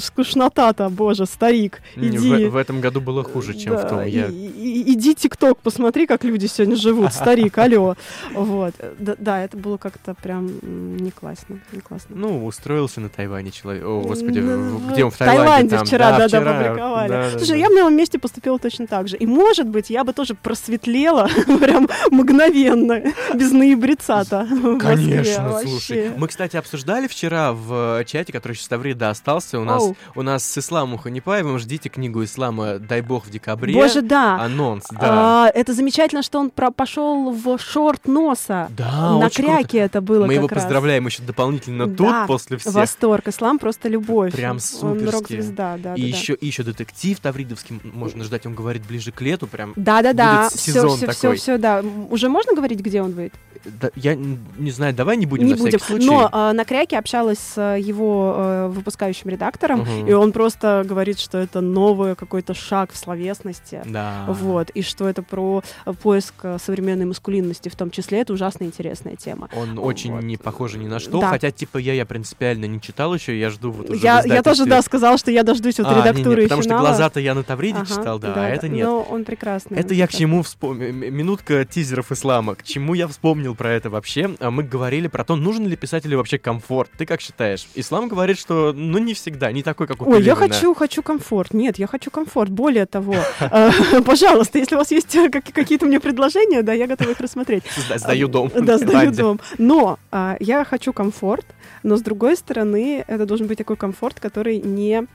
Скучнота-то, 0.00 0.88
боже, 0.88 1.26
старик, 1.26 1.80
иди. 1.96 2.46
В, 2.46 2.50
в 2.52 2.56
этом 2.56 2.80
году 2.80 3.00
было 3.00 3.22
хуже, 3.22 3.54
чем 3.54 3.76
в 3.76 3.88
том. 3.88 4.02
и- 4.02 4.10
Я... 4.10 4.26
и- 4.28 4.32
и- 4.32 4.92
иди 4.94 5.14
ТикТок, 5.14 5.58
посмотри, 5.58 6.06
как 6.06 6.24
люди 6.24 6.46
сегодня 6.46 6.76
живут, 6.76 7.11
старик, 7.20 7.56
алло. 7.58 7.96
Вот. 8.34 8.74
Да, 8.98 9.14
да, 9.18 9.44
это 9.44 9.56
было 9.56 9.76
как-то 9.76 10.14
прям 10.14 10.50
не 10.96 11.10
классно, 11.10 11.60
не 11.72 11.80
классно. 11.80 12.16
Ну, 12.16 12.44
устроился 12.46 13.00
на 13.00 13.08
Тайване 13.08 13.50
человек. 13.50 13.84
О, 13.84 14.00
господи, 14.00 14.40
Ну, 14.40 14.78
в- 14.78 14.92
где 14.92 15.04
он 15.04 15.10
в 15.10 15.16
Таиланде? 15.16 15.42
Таиланде 15.42 15.76
там? 15.76 15.86
вчера, 15.86 16.10
да, 16.12 16.18
да, 16.18 16.28
вчера, 16.28 16.50
опубликовали. 16.60 17.08
да, 17.08 17.22
да, 17.30 17.38
Слушай, 17.38 17.48
да. 17.50 17.56
я 17.56 17.68
бы 17.68 17.74
на 17.74 17.78
его 17.80 17.90
месте 17.90 18.18
поступила 18.18 18.58
точно 18.58 18.86
так 18.86 19.08
же. 19.08 19.16
И, 19.16 19.26
может 19.26 19.68
быть, 19.68 19.90
я 19.90 20.04
бы 20.04 20.12
тоже 20.12 20.34
просветлела 20.34 21.28
прям 21.60 21.88
мгновенно, 22.10 23.02
без 23.34 23.52
Москве. 23.52 24.78
Конечно, 24.78 25.58
слушай. 25.62 26.10
Мы, 26.16 26.28
кстати, 26.28 26.56
обсуждали 26.56 27.06
вчера 27.06 27.52
в 27.52 28.00
э, 28.00 28.04
чате, 28.04 28.32
который 28.32 28.54
сейчас 28.54 28.68
Таврида 28.68 29.10
остался. 29.10 29.58
У 29.58 29.64
нас, 29.64 29.82
у 30.14 30.22
нас 30.22 30.44
с 30.44 30.58
Исламом 30.58 30.98
Ханипаевым 30.98 31.58
ждите 31.58 31.88
книгу 31.88 32.22
Ислама 32.24 32.78
«Дай 32.78 33.00
бог» 33.00 33.26
в 33.26 33.30
декабре. 33.30 33.74
Боже, 33.74 34.02
да. 34.02 34.40
Анонс, 34.40 34.84
да. 34.90 35.46
А, 35.46 35.50
это 35.54 35.72
замечательно, 35.74 36.22
что 36.22 36.38
он 36.38 36.50
про- 36.50 36.70
пошел 37.02 37.30
в 37.30 37.58
шорт 37.58 38.06
носа. 38.06 38.68
Да, 38.76 39.18
На 39.18 39.30
кряке 39.30 39.78
это 39.78 40.00
было 40.00 40.26
Мы 40.26 40.34
его 40.34 40.48
раз. 40.48 40.62
поздравляем 40.62 41.06
еще 41.06 41.22
дополнительно 41.22 41.86
Да, 41.86 41.94
тут, 41.96 42.26
после 42.26 42.56
всех. 42.58 42.72
Восторг. 42.72 43.28
Ислам 43.28 43.58
просто 43.58 43.88
любовь. 43.88 44.32
Прям 44.32 44.52
Он 44.52 44.60
суперски. 44.60 45.14
рок-звезда, 45.14 45.78
да. 45.82 45.94
и 45.94 46.02
да, 46.02 46.06
еще, 46.16 46.34
и 46.34 46.46
еще 46.46 46.62
детектив 46.62 47.18
Тавридовский 47.20 47.80
можно 47.84 48.24
ждать, 48.24 48.46
он 48.46 48.54
говорит 48.54 48.82
ближе 48.86 49.12
к 49.12 49.20
лету, 49.20 49.46
прям. 49.46 49.72
Да, 49.76 50.02
да, 50.02 50.12
да. 50.12 50.42
будет 50.44 50.52
Все, 50.58 50.72
сезон 50.72 50.96
все, 50.96 51.06
все, 51.10 51.20
такой. 51.22 51.36
все, 51.36 51.58
да. 51.58 51.82
Уже 52.10 52.28
можно 52.28 52.54
говорить, 52.54 52.80
где 52.80 53.02
он 53.02 53.12
выйдет? 53.12 53.34
Да, 53.64 53.90
я 53.94 54.14
не 54.14 54.70
знаю, 54.70 54.92
давай 54.94 55.16
не 55.16 55.26
будем 55.26 55.46
не 55.46 55.52
на 55.54 55.58
будем. 55.58 55.78
случай. 55.78 56.06
Но 56.06 56.28
э, 56.32 56.52
на 56.52 56.64
кряке 56.64 56.98
общалась 56.98 57.38
с 57.38 57.58
э, 57.58 57.80
его 57.80 58.34
э, 58.36 58.68
выпускающим 58.68 59.30
редактором, 59.30 59.80
Мгм. 59.80 60.06
и 60.08 60.12
он 60.12 60.32
просто 60.32 60.82
говорит, 60.86 61.18
что 61.20 61.38
это 61.38 61.60
новый 61.60 62.16
какой-то 62.16 62.54
шаг 62.54 62.92
в 62.92 62.96
словесности. 62.96 63.82
Да. 63.84 64.24
Вот, 64.28 64.70
и 64.70 64.82
что 64.82 65.08
это 65.08 65.22
про 65.22 65.62
поиск 66.02 66.34
э, 66.42 66.58
современной 66.64 67.04
маскулинности, 67.06 67.68
в 67.68 67.76
том 67.76 67.90
числе, 67.90 68.20
это 68.22 68.32
ужасно 68.32 68.64
интересная 68.64 69.16
тема. 69.16 69.48
Он 69.56 69.78
очень 69.78 70.12
Вот. 70.12 70.22
не 70.24 70.36
похож 70.36 70.74
ни 70.74 70.86
на 70.86 70.98
что, 70.98 71.20
Да. 71.20 71.28
хотя 71.28 71.50
типа 71.50 71.78
я, 71.78 71.92
я 71.94 72.04
принципиально 72.06 72.64
не 72.66 72.80
читал 72.80 73.14
еще, 73.14 73.38
я 73.38 73.50
жду 73.50 73.70
вот 73.70 73.90
уже 73.90 74.00
Я, 74.02 74.22
я 74.24 74.42
тоже, 74.42 74.66
да, 74.66 74.82
сказала, 74.82 75.18
что 75.18 75.30
я 75.30 75.42
дождусь 75.42 75.78
вот 75.78 75.86
А, 75.86 75.90
не, 75.90 75.96
не, 75.96 76.02
редактуры 76.02 76.40
и 76.42 76.44
потому 76.46 76.62
финала. 76.62 76.80
что 76.80 76.88
глаза-то 76.88 77.20
я 77.20 77.34
на 77.34 77.42
Тавриде 77.42 77.78
Ага, 77.78 77.86
читал, 77.86 78.18
да, 78.18 78.32
а 78.36 78.48
это 78.48 78.68
нет. 78.68 78.86
Но 78.86 79.02
он 79.02 79.24
прекрасный. 79.24 79.78
Это 79.78 79.94
я 79.94 80.06
к 80.06 80.10
чему 80.12 80.42
вспомнил? 80.42 80.92
Минутка 80.92 81.64
тизеров 81.64 82.10
ислама. 82.12 82.54
К 82.54 82.62
чему 82.62 82.94
я 82.94 83.06
вспомнил 83.08 83.51
про 83.54 83.72
это 83.72 83.90
вообще? 83.90 84.34
А 84.40 84.50
Мы 84.50 84.62
говорили 84.62 85.08
про 85.08 85.24
то, 85.24 85.36
нужен 85.36 85.66
ли 85.66 85.76
писателю 85.76 86.18
вообще 86.18 86.38
комфорт. 86.38 86.90
Ты 86.96 87.06
как 87.06 87.20
считаешь? 87.20 87.66
Ислам 87.74 88.08
говорит, 88.08 88.38
что 88.38 88.72
ну 88.72 88.98
не 88.98 89.14
всегда, 89.14 89.52
не 89.52 89.62
такой, 89.62 89.86
как 89.86 90.00
у 90.02 90.10
Ой, 90.10 90.22
я 90.22 90.34
хочу, 90.34 90.74
хочу 90.74 91.02
комфорт. 91.02 91.54
Нет, 91.54 91.78
я 91.78 91.86
хочу 91.86 92.10
комфорт. 92.10 92.50
Более 92.50 92.86
того, 92.86 93.14
э, 93.40 93.70
пожалуйста, 94.04 94.58
если 94.58 94.74
у 94.74 94.78
вас 94.78 94.90
есть 94.90 95.14
э, 95.14 95.30
как- 95.30 95.52
какие-то 95.52 95.86
мне 95.86 96.00
предложения, 96.00 96.62
да, 96.62 96.72
я 96.72 96.86
готова 96.86 97.10
их 97.10 97.20
рассмотреть. 97.20 97.64
Сда- 97.76 97.98
Сдаю 97.98 98.28
дом. 98.28 98.50
Да, 98.54 98.78
сдаю 98.78 99.12
дом. 99.12 99.40
Но 99.58 99.98
а, 100.10 100.36
я 100.40 100.64
хочу 100.64 100.92
комфорт, 100.92 101.46
но 101.82 101.96
с 101.96 102.02
другой 102.02 102.36
стороны, 102.36 103.04
это 103.06 103.26
должен 103.26 103.46
быть 103.46 103.58
такой 103.58 103.76
комфорт, 103.76 104.20
который 104.20 104.58
не 104.58 105.06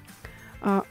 а, 0.61 0.83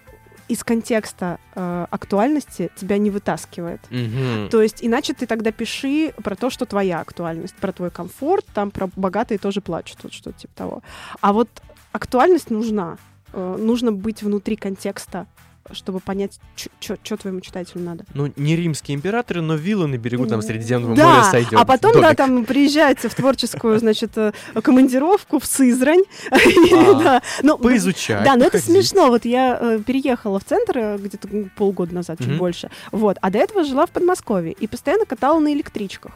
из 0.48 0.62
контекста 0.64 1.38
а, 1.54 1.86
актуальности 1.90 2.70
тебя 2.76 2.98
не 2.98 3.10
вытаскивает. 3.10 3.80
Мгм. 3.90 4.48
То 4.50 4.62
есть 4.62 4.78
иначе 4.80 5.12
ты 5.12 5.26
тогда 5.26 5.52
пиши 5.52 6.12
про 6.22 6.36
то, 6.36 6.50
что 6.50 6.66
твоя 6.66 7.00
актуальность, 7.00 7.54
про 7.56 7.72
твой 7.72 7.90
комфорт, 7.90 8.44
там 8.54 8.70
про 8.70 8.88
богатые 8.96 9.38
тоже 9.38 9.60
плачут, 9.60 9.98
вот 10.02 10.12
что-то 10.12 10.38
типа 10.38 10.54
того. 10.54 10.82
А 11.20 11.32
вот 11.32 11.48
актуальность 11.92 12.50
нужна. 12.50 12.98
Э, 13.32 13.56
Нужно 13.58 13.92
быть 13.92 14.22
внутри 14.22 14.56
контекста, 14.56 15.26
чтобы 15.72 16.00
понять, 16.00 16.38
что 16.54 17.16
твоему 17.16 17.40
читателю 17.40 17.82
надо. 17.82 18.04
Ну, 18.14 18.32
не 18.36 18.56
римские 18.56 18.96
императоры, 18.96 19.40
но 19.40 19.54
виллы 19.54 19.86
на 19.86 19.96
берегу 19.96 20.26
там 20.26 20.42
Средиземного 20.42 20.96
да, 20.96 21.08
моря 21.08 21.30
сойдет. 21.30 21.54
а 21.54 21.64
потом, 21.64 21.92
да, 21.94 22.00
Домик. 22.00 22.16
там 22.16 22.44
приезжаете 22.44 23.08
в 23.08 23.14
творческую, 23.14 23.78
значит, 23.78 24.16
э, 24.16 24.32
командировку 24.62 25.38
в 25.38 25.46
Сызрань. 25.46 26.04
А, 26.76 26.94
Да. 26.94 27.22
Ну, 27.42 27.58
Поизучать. 27.58 28.24
Да, 28.24 28.36
но 28.36 28.44
это 28.44 28.58
смешно. 28.58 29.08
Вот 29.08 29.24
я 29.24 29.58
э, 29.60 29.80
переехала 29.84 30.38
в 30.38 30.44
центр 30.44 30.78
э, 30.78 30.98
где-то 30.98 31.28
полгода 31.56 31.94
назад, 31.94 32.18
чуть 32.18 32.36
больше. 32.36 32.70
Вот. 32.92 33.18
А 33.20 33.30
до 33.30 33.38
этого 33.38 33.64
жила 33.64 33.86
в 33.86 33.90
Подмосковье 33.90 34.52
и 34.52 34.66
постоянно 34.66 35.06
катала 35.06 35.38
на 35.40 35.52
электричках. 35.52 36.12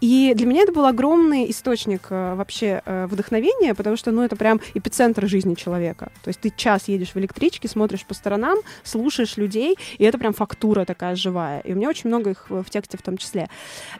И 0.00 0.32
для 0.34 0.46
меня 0.46 0.62
это 0.62 0.72
был 0.72 0.86
огромный 0.86 1.50
источник 1.50 2.06
э, 2.10 2.34
вообще 2.34 2.82
э, 2.84 3.06
вдохновения, 3.06 3.74
потому 3.74 3.96
что, 3.96 4.10
ну, 4.10 4.22
это 4.22 4.36
прям 4.36 4.60
эпицентр 4.74 5.26
жизни 5.26 5.54
человека. 5.54 6.10
То 6.22 6.28
есть 6.28 6.40
ты 6.40 6.52
час 6.54 6.88
едешь 6.88 7.14
в 7.14 7.16
электричке, 7.16 7.68
смотришь 7.68 8.04
по 8.04 8.14
сторонам, 8.14 8.58
слушаешь 8.82 9.36
людей, 9.36 9.76
и 9.98 10.04
это 10.04 10.18
прям 10.18 10.32
фактура 10.32 10.84
такая 10.84 11.16
живая. 11.16 11.60
И 11.60 11.72
у 11.72 11.76
меня 11.76 11.88
очень 11.88 12.08
много 12.08 12.30
их 12.30 12.46
в 12.48 12.64
тексте 12.70 12.98
в 12.98 13.02
том 13.02 13.16
числе. 13.16 13.48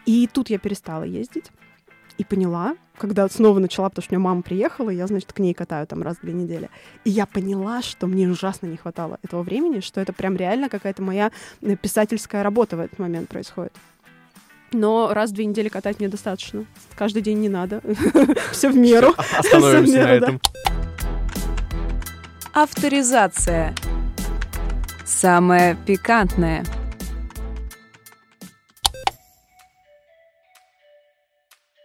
И 0.06 0.28
тут 0.32 0.50
я 0.50 0.58
перестала 0.58 1.04
ездить 1.04 1.50
и 2.18 2.24
поняла, 2.24 2.76
когда 2.96 3.28
снова 3.28 3.58
начала, 3.58 3.88
потому 3.88 4.04
что 4.04 4.14
у 4.14 4.18
меня 4.18 4.24
мама 4.24 4.42
приехала, 4.42 4.90
и 4.90 4.96
я, 4.96 5.06
значит, 5.06 5.32
к 5.32 5.38
ней 5.38 5.52
катаю 5.54 5.86
там 5.86 6.02
раз 6.02 6.16
в 6.18 6.20
две 6.20 6.32
недели. 6.32 6.70
И 7.04 7.10
я 7.10 7.26
поняла, 7.26 7.82
что 7.82 8.06
мне 8.06 8.28
ужасно 8.28 8.66
не 8.66 8.76
хватало 8.76 9.18
этого 9.22 9.42
времени, 9.42 9.80
что 9.80 10.00
это 10.00 10.12
прям 10.12 10.36
реально 10.36 10.68
какая-то 10.68 11.02
моя 11.02 11.32
э, 11.60 11.76
писательская 11.76 12.42
работа 12.42 12.76
в 12.76 12.80
этот 12.80 12.98
момент 12.98 13.28
происходит. 13.28 13.72
Но 14.74 15.14
раз 15.14 15.30
в 15.30 15.34
две 15.34 15.46
недели 15.46 15.68
катать 15.68 16.00
мне 16.00 16.08
достаточно. 16.08 16.64
Каждый 16.96 17.22
день 17.22 17.38
не 17.38 17.48
надо. 17.48 17.80
Все 18.50 18.68
в 18.68 18.76
меру. 18.76 19.14
Остановимся 19.38 20.02
на 20.02 20.12
этом. 20.12 20.40
Авторизация. 22.52 23.72
Самое 25.06 25.76
пикантное. 25.86 26.64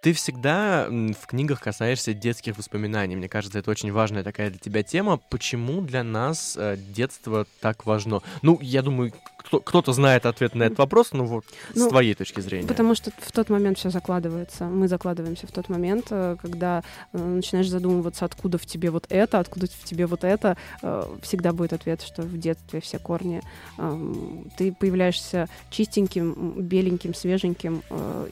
Ты 0.01 0.13
всегда 0.13 0.87
в 0.89 1.27
книгах 1.27 1.59
касаешься 1.59 2.13
детских 2.13 2.57
воспоминаний. 2.57 3.17
Мне 3.17 3.27
кажется, 3.27 3.59
это 3.59 3.69
очень 3.69 3.91
важная 3.91 4.23
такая 4.23 4.49
для 4.49 4.59
тебя 4.59 4.81
тема. 4.81 5.19
Почему 5.29 5.81
для 5.81 6.03
нас 6.03 6.55
э, 6.57 6.77
детство 6.77 7.45
так 7.59 7.85
важно? 7.85 8.21
Ну, 8.41 8.57
я 8.61 8.81
думаю, 8.81 9.11
кто-то 9.43 9.91
знает 9.91 10.25
ответ 10.25 10.55
на 10.55 10.63
этот 10.63 10.77
вопрос, 10.77 11.11
но 11.11 11.25
вот 11.25 11.43
ну, 11.75 11.87
с 11.87 11.89
твоей 11.89 12.13
точки 12.13 12.39
зрения. 12.39 12.67
Потому 12.67 12.95
что 12.95 13.11
в 13.17 13.31
тот 13.33 13.49
момент 13.49 13.77
все 13.77 13.89
закладывается. 13.89 14.65
Мы 14.65 14.87
закладываемся 14.87 15.47
в 15.47 15.51
тот 15.51 15.67
момент, 15.67 16.07
э, 16.11 16.37
когда 16.41 16.81
э, 17.11 17.17
начинаешь 17.17 17.67
задумываться, 17.67 18.23
откуда 18.23 18.57
в 18.57 18.65
тебе 18.65 18.91
вот 18.91 19.05
это, 19.09 19.39
откуда 19.39 19.67
в 19.67 19.83
тебе 19.83 20.05
вот 20.05 20.23
это. 20.23 20.55
Всегда 21.21 21.51
будет 21.51 21.73
ответ, 21.73 22.01
что 22.01 22.21
в 22.21 22.37
детстве 22.37 22.79
все 22.79 22.99
корни. 22.99 23.41
Эм, 23.77 24.49
ты 24.57 24.71
появляешься 24.71 25.49
чистеньким, 25.69 26.53
беленьким, 26.61 27.13
свеженьким, 27.13 27.83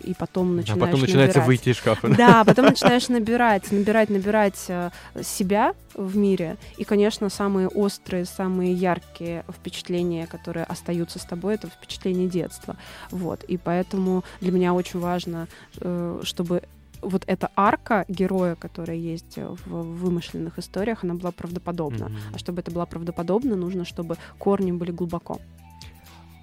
и 0.03 0.13
потом 0.13 0.55
начинаешь 0.55 0.81
А 0.81 0.85
потом 0.85 1.01
начинается 1.01 1.39
набирать 1.39 1.56
выйти 1.57 1.69
из 1.69 1.77
шкафа. 1.77 2.07
Да, 2.09 2.43
потом 2.43 2.65
начинаешь 2.65 3.09
набирать, 3.09 3.71
набирать, 3.71 4.09
набирать 4.09 4.65
э, 4.67 4.91
себя 5.21 5.73
в 5.93 6.15
мире. 6.15 6.57
И, 6.77 6.83
конечно, 6.83 7.29
самые 7.29 7.67
острые, 7.67 8.25
самые 8.25 8.73
яркие 8.73 9.43
впечатления, 9.49 10.27
которые 10.27 10.63
остаются 10.65 11.19
с 11.19 11.23
тобой, 11.23 11.55
это 11.55 11.67
впечатление 11.67 12.27
детства. 12.27 12.75
Вот. 13.11 13.43
И 13.43 13.57
поэтому 13.57 14.23
для 14.41 14.51
меня 14.51 14.73
очень 14.73 14.99
важно, 14.99 15.47
э, 15.79 16.21
чтобы 16.23 16.63
вот 17.01 17.23
эта 17.27 17.51
арка 17.55 18.05
героя, 18.07 18.55
которая 18.55 18.97
есть 18.97 19.37
в 19.37 19.83
вымышленных 19.83 20.57
историях, 20.57 21.03
она 21.03 21.13
была 21.13 21.31
правдоподобна. 21.31 22.05
Mm-hmm. 22.05 22.33
А 22.33 22.37
чтобы 22.39 22.61
это 22.61 22.71
было 22.71 22.85
правдоподобно, 22.85 23.55
нужно, 23.55 23.85
чтобы 23.85 24.17
корни 24.39 24.71
были 24.71 24.91
глубоко 24.91 25.39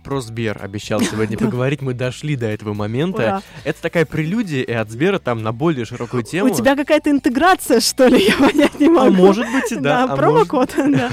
про 0.04 0.20
Сбер 0.20 0.58
обещал 0.62 1.00
сегодня 1.00 1.36
поговорить. 1.36 1.82
Мы 1.82 1.94
дошли 1.94 2.36
до 2.36 2.46
этого 2.46 2.74
момента. 2.74 3.42
Это 3.64 3.82
такая 3.82 4.04
прелюдия, 4.04 4.62
и 4.62 4.72
от 4.72 4.90
Сбера 4.90 5.18
там 5.18 5.42
на 5.42 5.52
более 5.52 5.84
широкую 5.84 6.22
тему. 6.22 6.52
У 6.52 6.54
тебя 6.54 6.76
какая-то 6.76 7.10
интеграция, 7.10 7.80
что 7.80 8.06
ли? 8.06 8.24
Я 8.28 8.36
понять 8.36 8.78
не 8.78 8.88
могу. 8.88 9.06
А 9.06 9.10
может 9.10 9.50
быть 9.50 9.72
и 9.72 9.76
да. 9.76 10.06
Да, 10.06 10.16
промокод, 10.16 10.74
да. 10.76 11.10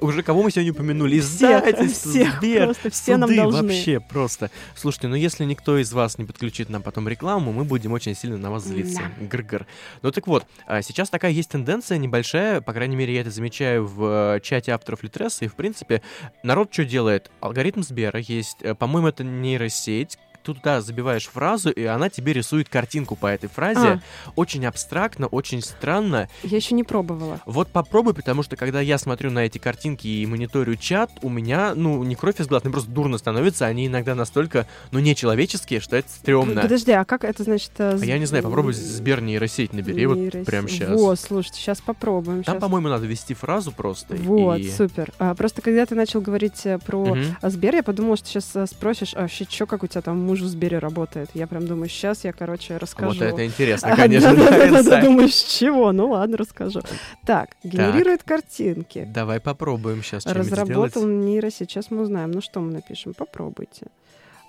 Уже 0.00 0.22
кого 0.22 0.42
мы 0.42 0.50
сегодня 0.50 0.72
упомянули? 0.72 1.18
Издательство, 1.18 2.10
Сбер, 2.10 2.74
все 2.90 3.16
нам 3.16 3.34
должны. 3.34 3.68
вообще 3.68 4.00
просто. 4.00 4.50
Слушайте, 4.74 5.08
ну 5.08 5.14
если 5.14 5.44
никто 5.44 5.78
из 5.78 5.92
вас 5.92 6.18
не 6.18 6.24
подключит 6.24 6.68
нам 6.68 6.82
потом 6.82 7.08
рекламу, 7.08 7.52
мы 7.52 7.64
будем 7.64 7.92
очень 7.92 8.14
сильно 8.14 8.36
на 8.36 8.50
вас 8.50 8.64
злиться. 8.64 9.02
Гр-гр. 9.20 9.66
Ну 10.02 10.10
так 10.10 10.26
вот, 10.26 10.44
а 10.66 10.82
сейчас 10.82 11.08
такая 11.10 11.30
есть 11.30 11.50
тенденция 11.50 11.98
небольшая, 11.98 12.60
по 12.60 12.72
крайней 12.72 12.96
мере, 12.96 13.14
я 13.14 13.20
это 13.20 13.30
замечаю 13.30 13.86
в 13.86 14.36
э, 14.36 14.40
чате 14.40 14.72
авторов 14.72 15.02
Литреса, 15.02 15.44
и 15.44 15.48
в 15.48 15.54
принципе 15.54 16.02
народ 16.42 16.72
что 16.72 16.84
делает? 16.84 17.30
Алгоритм 17.40 17.82
Сбера 17.82 18.18
есть, 18.36 18.58
э, 18.62 18.74
по-моему, 18.74 19.08
это 19.08 19.24
нейросеть, 19.24 20.18
туда 20.42 20.80
забиваешь 20.80 21.26
фразу, 21.26 21.70
и 21.70 21.84
она 21.84 22.08
тебе 22.08 22.32
рисует 22.32 22.68
картинку 22.68 23.16
по 23.16 23.26
этой 23.26 23.48
фразе. 23.48 23.80
А. 23.80 24.00
Очень 24.36 24.66
абстрактно, 24.66 25.26
очень 25.26 25.62
странно. 25.62 26.28
Я 26.42 26.56
еще 26.56 26.74
не 26.74 26.84
пробовала. 26.84 27.40
Вот 27.46 27.68
попробуй, 27.68 28.14
потому 28.14 28.42
что 28.42 28.56
когда 28.56 28.80
я 28.80 28.98
смотрю 28.98 29.30
на 29.30 29.40
эти 29.40 29.58
картинки 29.58 30.06
и 30.06 30.26
мониторю 30.26 30.76
чат, 30.76 31.10
у 31.22 31.28
меня, 31.28 31.74
ну, 31.74 32.02
не 32.04 32.14
кровь 32.14 32.40
из 32.40 32.46
глаз, 32.46 32.64
мне 32.64 32.72
просто 32.72 32.90
дурно 32.90 33.18
становится. 33.18 33.66
Они 33.66 33.86
иногда 33.86 34.14
настолько, 34.14 34.66
ну, 34.90 34.98
нечеловеческие, 34.98 35.80
что 35.80 35.96
это 35.96 36.08
стрёмно. 36.08 36.62
Подожди, 36.62 36.92
а 36.92 37.04
как 37.04 37.24
это 37.24 37.42
значит? 37.42 37.72
А 37.78 37.96
я 37.96 38.18
не 38.18 38.26
знаю, 38.26 38.44
попробуй 38.44 38.72
Сбер 38.72 39.20
нейросеть 39.20 39.72
набери 39.72 40.06
нейросеть. 40.06 40.34
вот 40.34 40.44
прямо 40.44 40.68
сейчас. 40.68 40.90
Вот, 40.90 41.18
слушайте, 41.18 41.58
сейчас 41.58 41.80
попробуем. 41.80 42.42
Там, 42.42 42.58
по-моему, 42.58 42.88
надо 42.88 43.06
ввести 43.06 43.34
фразу 43.34 43.72
просто. 43.72 44.14
Вот, 44.16 44.58
и... 44.58 44.70
супер. 44.70 45.12
А, 45.18 45.34
просто 45.34 45.62
когда 45.62 45.86
ты 45.86 45.94
начал 45.94 46.20
говорить 46.20 46.64
э, 46.64 46.78
про 46.78 46.98
угу. 46.98 47.18
Сбер, 47.42 47.76
я 47.76 47.82
подумала, 47.82 48.16
что 48.16 48.28
сейчас 48.28 48.50
э, 48.54 48.66
спросишь, 48.66 49.14
а 49.14 49.22
вообще, 49.22 49.46
что, 49.48 49.66
как 49.66 49.82
у 49.82 49.86
тебя 49.86 50.02
там 50.02 50.18
муж 50.32 50.40
в 50.40 50.46
Сбере 50.46 50.78
работает? 50.78 51.28
Я 51.34 51.46
прям 51.46 51.66
думаю, 51.66 51.90
сейчас 51.90 52.24
я, 52.24 52.32
короче, 52.32 52.78
расскажу. 52.78 53.18
Вот 53.18 53.22
это 53.22 53.44
интересно, 53.44 53.94
конечно. 53.94 54.34
Да, 54.82 55.00
думаешь, 55.02 55.34
с 55.34 55.58
чего? 55.58 55.92
Ну 55.92 56.10
ладно, 56.10 56.38
расскажу. 56.38 56.80
Так, 57.26 57.50
генерирует 57.62 58.22
картинки. 58.22 59.06
Давай 59.12 59.40
попробуем 59.40 60.02
сейчас 60.02 60.24
Разработал 60.26 61.06
нейросеть. 61.06 61.70
Сейчас 61.70 61.90
мы 61.90 62.02
узнаем. 62.02 62.30
Ну 62.30 62.40
что 62.40 62.60
мы 62.60 62.72
напишем? 62.72 63.12
Попробуйте. 63.14 63.86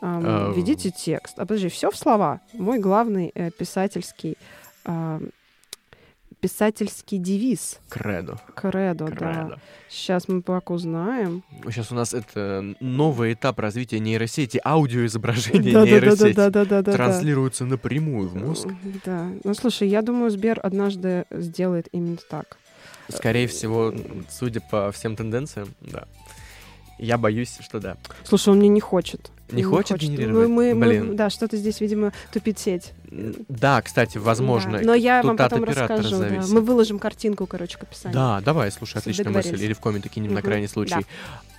Введите 0.01 0.91
текст. 0.91 1.38
А 1.38 1.41
подожди, 1.41 1.69
все 1.69 1.89
в 1.91 1.95
слова. 1.95 2.41
Мой 2.53 2.79
главный 2.79 3.31
э, 3.34 3.51
писательский 3.51 4.38
писательский 6.43 7.19
девиз. 7.19 7.79
Кредо. 7.87 8.37
Кредо, 8.53 9.05
да. 9.05 9.59
Сейчас 9.89 10.27
мы 10.27 10.41
так 10.41 10.71
узнаем. 10.71 11.41
Сейчас 11.63 11.89
у 11.89 11.95
нас 11.95 12.13
это 12.13 12.75
новый 12.81 13.31
этап 13.31 13.59
развития 13.59 13.99
нейросети, 13.99 14.59
аудиоизображения 14.61 15.71
да, 15.71 15.85
нейросети 15.85 16.33
да, 16.33 16.49
да, 16.49 16.65
да, 16.65 16.81
да, 16.81 16.91
транслируются 16.91 17.63
да. 17.63 17.71
напрямую 17.71 18.27
в 18.27 18.35
мозг. 18.35 18.67
Да. 19.05 19.29
Ну 19.45 19.53
слушай, 19.53 19.87
я 19.87 20.01
думаю, 20.01 20.31
Сбер 20.31 20.59
однажды 20.61 21.23
сделает 21.31 21.87
именно 21.93 22.17
так. 22.29 22.57
Скорее 23.07 23.47
всего, 23.47 23.93
судя 24.29 24.59
по 24.59 24.91
всем 24.91 25.15
тенденциям, 25.15 25.69
да. 25.79 26.03
Я 26.97 27.17
боюсь, 27.17 27.57
что 27.61 27.79
да. 27.79 27.95
Слушай, 28.25 28.49
он 28.49 28.57
мне 28.57 28.67
не 28.67 28.81
хочет. 28.81 29.31
Не, 29.54 29.58
не 29.58 29.64
хочет, 29.64 29.93
хочет 29.93 30.10
генерировать? 30.10 30.49
Мы, 30.49 30.74
мы, 30.74 30.88
Блин. 30.88 31.10
Мы, 31.10 31.14
да, 31.16 31.30
что-то 31.30 31.58
здесь, 31.58 31.80
видимо, 31.80 32.12
тупит 32.32 32.60
сеть. 32.60 32.93
Да, 33.10 33.82
кстати, 33.82 34.18
возможно. 34.18 34.80
Да. 34.80 34.86
Но 34.86 34.93
я 34.93 35.22
Тут 35.22 35.28
вам 35.28 35.38
потом 35.38 35.64
расскажу. 35.64 36.20
Да. 36.20 36.43
Мы 36.49 36.62
выложим 36.62 36.99
картинку, 36.99 37.45
короче, 37.45 37.78
к 37.78 37.84
описанию. 37.84 38.16
Да, 38.16 38.41
давай, 38.41 38.72
слушай, 38.72 38.97
отличная 38.97 39.30
мысль. 39.30 39.62
Или 39.62 39.74
в 39.74 39.80
комменты 39.80 40.10
кинем 40.10 40.28
угу. 40.28 40.36
на 40.36 40.41
крайний 40.41 40.68
случай. 40.68 40.95
Да. 40.95 41.01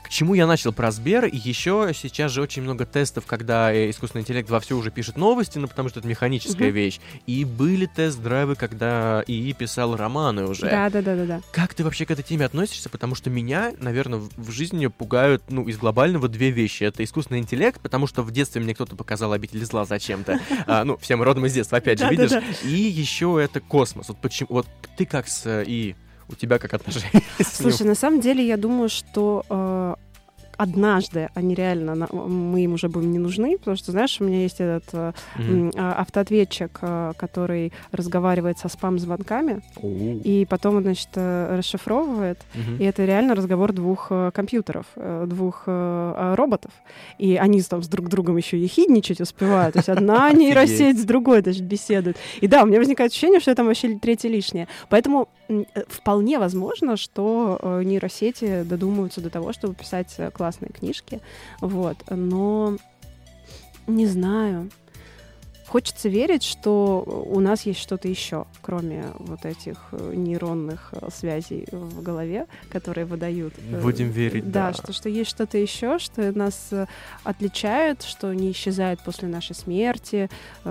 К 0.04 0.10
чему 0.10 0.34
я 0.34 0.46
начал 0.46 0.72
про 0.72 0.90
Сбер? 0.90 1.24
Еще 1.24 1.92
сейчас 1.94 2.30
же 2.30 2.42
очень 2.42 2.62
много 2.62 2.84
тестов, 2.84 3.24
когда 3.24 3.72
э, 3.72 3.88
искусственный 3.88 4.20
интеллект 4.20 4.50
вовсю 4.50 4.76
уже 4.76 4.90
пишет 4.90 5.16
новости, 5.16 5.58
ну 5.58 5.66
потому 5.66 5.88
что 5.88 6.00
это 6.00 6.08
механическая 6.08 6.68
угу. 6.68 6.74
вещь. 6.74 7.00
И 7.26 7.46
были 7.46 7.86
тест-драйвы, 7.86 8.54
когда 8.54 9.24
ИИ 9.26 9.52
писал 9.52 9.96
романы 9.96 10.46
уже. 10.46 10.66
Да, 10.66 10.90
да, 10.90 11.00
да, 11.00 11.16
да, 11.16 11.24
да. 11.24 11.40
Как 11.52 11.72
ты 11.72 11.82
вообще 11.82 12.04
к 12.04 12.10
этой 12.10 12.22
теме 12.22 12.44
относишься? 12.44 12.90
Потому 12.90 13.14
что 13.14 13.30
меня, 13.30 13.72
наверное, 13.78 14.20
в 14.36 14.50
жизни 14.50 14.88
пугают, 14.88 15.44
ну, 15.48 15.66
из 15.66 15.78
глобального 15.78 16.28
две 16.28 16.50
вещи. 16.50 16.84
Это 16.84 17.02
искусственный 17.02 17.40
интеллект, 17.40 17.80
потому 17.80 18.06
что 18.06 18.22
в 18.22 18.30
детстве 18.30 18.60
мне 18.60 18.74
кто-то 18.74 18.96
показал 18.96 19.32
обитель 19.32 19.64
зла 19.64 19.84
зачем-то. 19.86 20.38
А, 20.66 20.84
ну, 20.84 20.96
всем 20.96 21.22
родом 21.22 21.46
из 21.46 21.52
детства, 21.52 21.78
опять 21.78 21.98
же, 21.98 22.08
видишь? 22.08 22.30
И 22.62 22.68
еще 22.68 23.40
это 23.42 23.60
космос. 23.60 24.08
Вот 24.08 24.18
почему, 24.20 24.48
вот 24.50 24.66
ты 24.96 25.04
как 25.04 25.28
с 25.28 25.46
э, 25.46 25.64
ИИ? 25.66 25.96
У 26.28 26.34
тебя 26.34 26.58
как 26.58 26.74
отношения? 26.74 27.22
Слушай, 27.42 27.86
на 27.86 27.94
самом 27.94 28.20
деле 28.20 28.46
я 28.46 28.56
думаю, 28.56 28.88
что 28.88 29.44
э, 29.48 29.94
однажды 30.56 31.28
они 31.34 31.54
реально, 31.54 32.08
мы 32.12 32.64
им 32.64 32.74
уже 32.74 32.88
будем 32.88 33.12
не 33.12 33.18
нужны, 33.18 33.58
потому 33.58 33.76
что, 33.76 33.92
знаешь, 33.92 34.20
у 34.20 34.24
меня 34.24 34.42
есть 34.42 34.60
этот 34.60 34.84
mm-hmm. 34.92 35.76
автоответчик, 35.76 36.78
э, 36.80 37.12
который 37.16 37.72
разговаривает 37.92 38.58
со 38.58 38.68
спам-звонками, 38.68 39.62
oh. 39.76 40.22
и 40.22 40.44
потом, 40.46 40.80
значит, 40.82 41.08
э, 41.14 41.56
расшифровывает, 41.58 42.38
mm-hmm. 42.54 42.78
и 42.78 42.84
это 42.84 43.04
реально 43.04 43.34
разговор 43.34 43.72
двух 43.72 44.10
компьютеров, 44.32 44.86
двух 44.96 45.66
роботов, 45.66 46.72
и 47.18 47.36
они 47.36 47.62
там 47.62 47.82
с 47.82 47.88
друг 47.88 48.08
другом 48.08 48.36
еще 48.36 48.58
ехидничать 48.58 49.20
успевают, 49.20 49.74
то 49.74 49.78
есть 49.78 49.88
одна 49.88 50.30
нейросеть 50.32 51.00
с 51.00 51.04
другой 51.04 51.42
даже 51.42 51.62
беседует. 51.62 52.16
И 52.40 52.46
да, 52.46 52.62
у 52.62 52.66
меня 52.66 52.78
возникает 52.78 53.10
ощущение, 53.10 53.40
что 53.40 53.50
это 53.50 53.64
вообще 53.64 53.98
третье 53.98 54.28
лишнее. 54.28 54.68
Поэтому 54.88 55.28
вполне 55.88 56.38
возможно, 56.38 56.96
что 56.96 57.80
нейросети 57.84 58.62
додумаются 58.62 59.20
до 59.20 59.30
того, 59.30 59.52
чтобы 59.52 59.74
писать 59.74 60.16
классные 60.32 60.70
книжки, 60.70 61.20
вот, 61.60 61.96
но 62.08 62.76
не 63.86 64.06
знаю. 64.06 64.70
Хочется 65.74 66.08
верить, 66.08 66.44
что 66.44 67.02
у 67.26 67.40
нас 67.40 67.62
есть 67.62 67.80
что-то 67.80 68.06
еще, 68.06 68.46
кроме 68.62 69.06
вот 69.18 69.44
этих 69.44 69.76
э, 69.90 70.12
нейронных 70.14 70.90
э, 70.92 71.08
связей 71.12 71.66
в 71.72 72.00
голове, 72.00 72.46
которые 72.70 73.06
выдают. 73.06 73.54
Э, 73.72 73.82
Будем 73.82 74.08
верить, 74.08 74.52
да. 74.52 74.68
Да, 74.68 74.72
что, 74.72 74.92
что 74.92 75.08
есть 75.08 75.30
что-то 75.30 75.58
еще, 75.58 75.98
что 75.98 76.30
нас 76.30 76.70
отличает, 77.24 78.04
что 78.04 78.32
не 78.32 78.52
исчезает 78.52 79.00
после 79.00 79.26
нашей 79.26 79.56
смерти, 79.56 80.30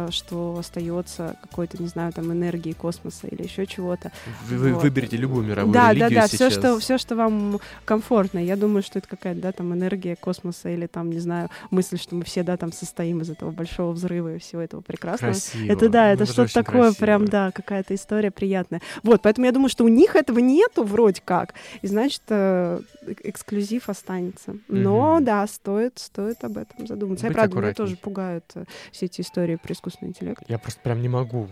что 0.10 0.56
остается 0.58 1.36
какой-то, 1.42 1.84
не 1.84 1.90
знаю, 1.90 2.14
там 2.14 2.32
энергии 2.32 2.72
космоса 2.72 3.28
или 3.28 3.44
еще 3.44 3.68
чего-то. 3.68 4.14
Вы 4.48 4.72
вот. 4.72 4.84
выберите 4.84 5.18
любую 5.18 5.46
мировую 5.46 5.74
да, 5.74 5.90
религию 5.92 6.10
Да, 6.12 6.16
да, 6.16 6.22
да, 6.22 6.28
все, 6.30 6.50
что, 6.50 6.80
все, 6.80 6.98
что 6.98 7.18
вам 7.18 7.60
комфортно. 7.84 8.40
Я 8.40 8.56
думаю, 8.56 8.82
что 8.84 9.00
это 9.00 9.10
какая-то, 9.10 9.42
да, 9.42 9.52
там 9.52 9.74
энергия 9.74 10.16
космоса 10.16 10.70
или 10.70 10.88
там, 10.88 11.10
не 11.10 11.20
знаю, 11.20 11.50
мысль, 11.72 12.00
что 12.00 12.16
мы 12.16 12.24
все, 12.24 12.44
да, 12.44 12.56
там 12.56 12.72
состоим 12.72 13.20
из 13.20 13.30
этого 13.30 13.52
большого 13.52 13.92
взрыва 13.92 14.36
и 14.36 14.40
всего 14.40 14.62
этого 14.62 14.80
прекрасно. 14.94 15.30
Красиво. 15.30 15.72
Это 15.72 15.90
да, 15.90 16.12
это, 16.12 16.24
это 16.24 16.32
что-то 16.32 16.54
такое 16.54 16.82
красиво. 16.82 17.00
прям, 17.00 17.26
да, 17.26 17.52
какая-то 17.52 17.96
история 17.96 18.30
приятная. 18.30 18.82
Вот, 19.02 19.22
поэтому 19.24 19.46
я 19.46 19.52
думаю, 19.52 19.70
что 19.70 19.84
у 19.84 19.88
них 19.88 20.16
этого 20.16 20.38
нету 20.38 20.84
вроде 20.84 21.22
как, 21.26 21.56
и 21.82 21.88
значит 21.88 22.22
э, 22.30 22.80
эксклюзив 23.24 23.90
останется. 23.90 24.56
Но 24.68 25.18
mm-hmm. 25.18 25.24
да, 25.24 25.48
стоит, 25.48 25.98
стоит 25.98 26.44
об 26.44 26.58
этом 26.58 26.86
задуматься. 26.86 27.26
Быть 27.26 27.36
я 27.36 27.42
правда, 27.42 27.58
меня 27.60 27.74
тоже 27.74 27.96
пугают 27.96 28.46
э, 28.54 28.66
все 28.92 29.08
эти 29.08 29.22
истории 29.22 29.56
про 29.56 29.74
искусственный 29.74 30.10
интеллект. 30.10 30.44
Я 30.48 30.60
просто 30.60 30.80
прям 30.82 31.02
не 31.02 31.10
могу. 31.10 31.48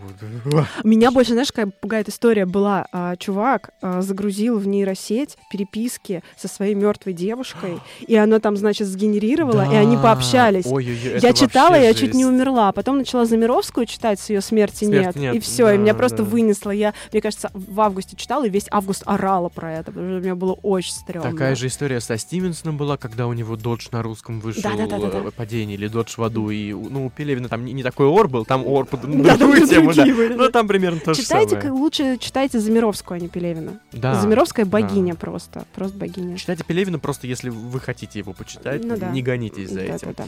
Меня 0.84 1.10
больше, 1.10 1.32
знаешь, 1.32 1.50
какая 1.50 1.66
пугает 1.66 2.08
история 2.08 2.46
была. 2.46 2.86
А, 2.92 3.16
чувак 3.16 3.70
а, 3.80 4.02
загрузил 4.02 4.58
в 4.58 4.66
нейросеть 4.66 5.36
переписки 5.50 6.22
со 6.36 6.46
своей 6.46 6.74
мертвой 6.74 7.12
девушкой, 7.12 7.80
и 8.06 8.14
она 8.14 8.38
там, 8.38 8.56
значит, 8.56 8.86
сгенерировала, 8.86 9.64
да. 9.64 9.72
и 9.72 9.74
они 9.74 9.96
пообщались. 9.96 10.66
Ой-ой-ой, 10.66 11.18
я 11.20 11.32
читала, 11.32 11.74
я 11.74 11.92
чуть 11.94 12.14
не 12.14 12.24
умерла. 12.24 12.68
А 12.68 12.72
потом 12.72 12.98
начала 12.98 13.21
начала 13.22 13.26
Замировскую 13.26 13.86
читать 13.86 14.20
с 14.20 14.28
ее 14.30 14.40
смерти 14.40 14.84
«Смерти 14.84 15.04
нет, 15.06 15.16
нет», 15.16 15.34
и 15.36 15.40
все, 15.40 15.64
да, 15.66 15.74
и 15.74 15.78
меня 15.78 15.94
просто 15.94 16.18
да. 16.18 16.24
вынесло. 16.24 16.70
Я, 16.70 16.92
мне 17.12 17.20
кажется, 17.22 17.50
в 17.54 17.80
августе 17.80 18.16
читала, 18.16 18.46
и 18.46 18.50
весь 18.50 18.66
август 18.70 19.02
орала 19.06 19.48
про 19.48 19.72
это, 19.72 19.92
потому 19.92 20.10
что 20.10 20.20
мне 20.20 20.34
было 20.34 20.52
очень 20.62 20.92
стрёмно. 20.92 21.30
Такая 21.30 21.54
же 21.54 21.66
история 21.68 22.00
со 22.00 22.16
Стивенсоном 22.18 22.76
была, 22.76 22.96
когда 22.96 23.26
у 23.26 23.32
него 23.32 23.56
Додж 23.56 23.88
на 23.92 24.02
русском 24.02 24.40
вышел 24.40 24.62
Да-да-да-да-да. 24.62 25.28
э, 25.28 25.30
падение 25.30 25.76
или 25.76 25.88
Додж 25.88 26.14
в 26.16 26.22
аду, 26.22 26.50
и 26.50 26.72
ну, 26.72 27.06
у 27.06 27.10
Пелевина 27.10 27.48
там 27.48 27.64
не, 27.64 27.72
не 27.72 27.82
такой 27.82 28.06
ор 28.06 28.28
был, 28.28 28.44
там 28.44 28.66
ор 28.66 28.84
под 28.86 29.00
Да, 29.22 29.36
другую 29.36 29.66
тему, 29.66 29.92
да. 29.94 30.04
были, 30.04 30.34
Ну, 30.34 30.44
да. 30.44 30.50
там 30.50 30.68
примерно 30.68 31.00
то 31.00 31.14
же 31.14 31.22
Читайте, 31.22 31.56
самое. 31.56 31.70
к- 31.70 31.74
лучше 31.74 32.16
читайте 32.18 32.58
Замировскую, 32.60 33.16
а 33.16 33.20
не 33.20 33.28
Пелевина. 33.28 33.80
Да, 33.92 34.14
Замировская 34.20 34.64
да. 34.64 34.70
богиня 34.70 35.14
просто, 35.14 35.64
просто 35.74 35.96
богиня. 35.96 36.36
Читайте 36.36 36.64
Пелевина 36.64 36.98
просто, 36.98 37.26
если 37.26 37.48
вы 37.50 37.80
хотите 37.80 38.18
его 38.18 38.32
почитать, 38.32 38.84
Ну 38.84 38.96
да. 38.96 39.10
не 39.10 39.22
гонитесь 39.22 39.70
за 39.70 39.80
этим. 39.80 40.08
Да-да-да. 40.08 40.24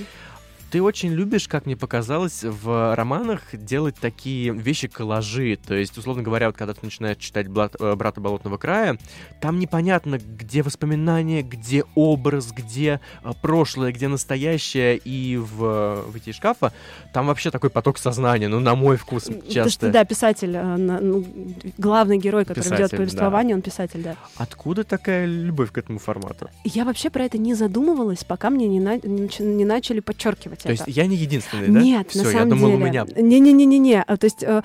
Ты 0.75 0.83
очень 0.83 1.12
любишь, 1.12 1.47
как 1.47 1.66
мне 1.66 1.77
показалось, 1.77 2.43
в 2.43 2.97
романах 2.97 3.43
делать 3.53 3.95
такие 3.95 4.53
вещи-коллажи. 4.53 5.57
То 5.64 5.72
есть, 5.72 5.97
условно 5.97 6.25
говоря, 6.25 6.49
вот 6.49 6.57
когда 6.57 6.75
ты 6.75 6.81
начинаешь 6.83 7.18
читать 7.18 7.47
«Блат- 7.47 7.77
э, 7.79 7.95
«Брата 7.95 8.20
Болотного 8.20 8.57
края», 8.57 8.99
там 9.41 9.61
непонятно, 9.61 10.18
где 10.18 10.62
воспоминания, 10.64 11.43
где 11.43 11.85
образ, 11.95 12.51
где 12.51 12.99
э, 13.22 13.31
прошлое, 13.41 13.93
где 13.93 14.09
настоящее. 14.09 14.97
И 14.97 15.37
в 15.37 15.64
э, 15.64 16.03
«Выйти 16.09 16.31
из 16.31 16.35
шкафа» 16.35 16.72
там 17.12 17.29
вообще 17.29 17.53
такой 17.53 17.70
поток 17.70 17.97
сознания, 17.97 18.49
ну, 18.49 18.59
на 18.59 18.75
мой 18.75 18.97
вкус, 18.97 19.31
часто. 19.49 19.70
что, 19.70 19.91
да, 19.93 20.05
писатель, 20.05 20.59
ну, 20.59 21.25
главный 21.79 22.18
герой, 22.18 22.45
который 22.47 22.64
ведет 22.64 22.79
Писатель, 22.79 22.97
повествование, 22.97 23.55
он 23.55 23.62
писатель, 23.62 24.03
да. 24.03 24.16
Откуда 24.39 24.83
такая 24.83 25.27
любовь 25.27 25.70
к 25.70 25.79
этому 25.79 26.01
формату? 26.01 26.51
Я 26.64 26.85
вообще 26.85 27.11
про 27.11 27.22
это 27.22 27.39
не 27.39 27.55
задумывалась, 27.55 28.25
пока 28.25 28.51
мне 28.51 28.66
не, 28.66 28.81
на- 28.81 28.99
не 28.99 29.64
начали 29.64 30.01
подчеркивать 30.01 30.64
То 30.65 30.73
это. 30.73 30.85
есть 30.87 30.97
я 30.97 31.07
не 31.07 31.17
единственный, 31.17 31.69
да? 31.69 31.81
Нет, 31.81 32.11
Всё, 32.11 32.23
на 32.23 32.27
я 32.29 32.33
самом 32.33 32.49
думал, 32.51 32.69
деле. 32.69 32.83
у 32.83 32.87
меня 32.87 33.07
Не-не-не-не-не. 33.17 34.03
А, 34.03 34.17
То 34.17 34.25
есть 34.25 34.43
э, 34.43 34.62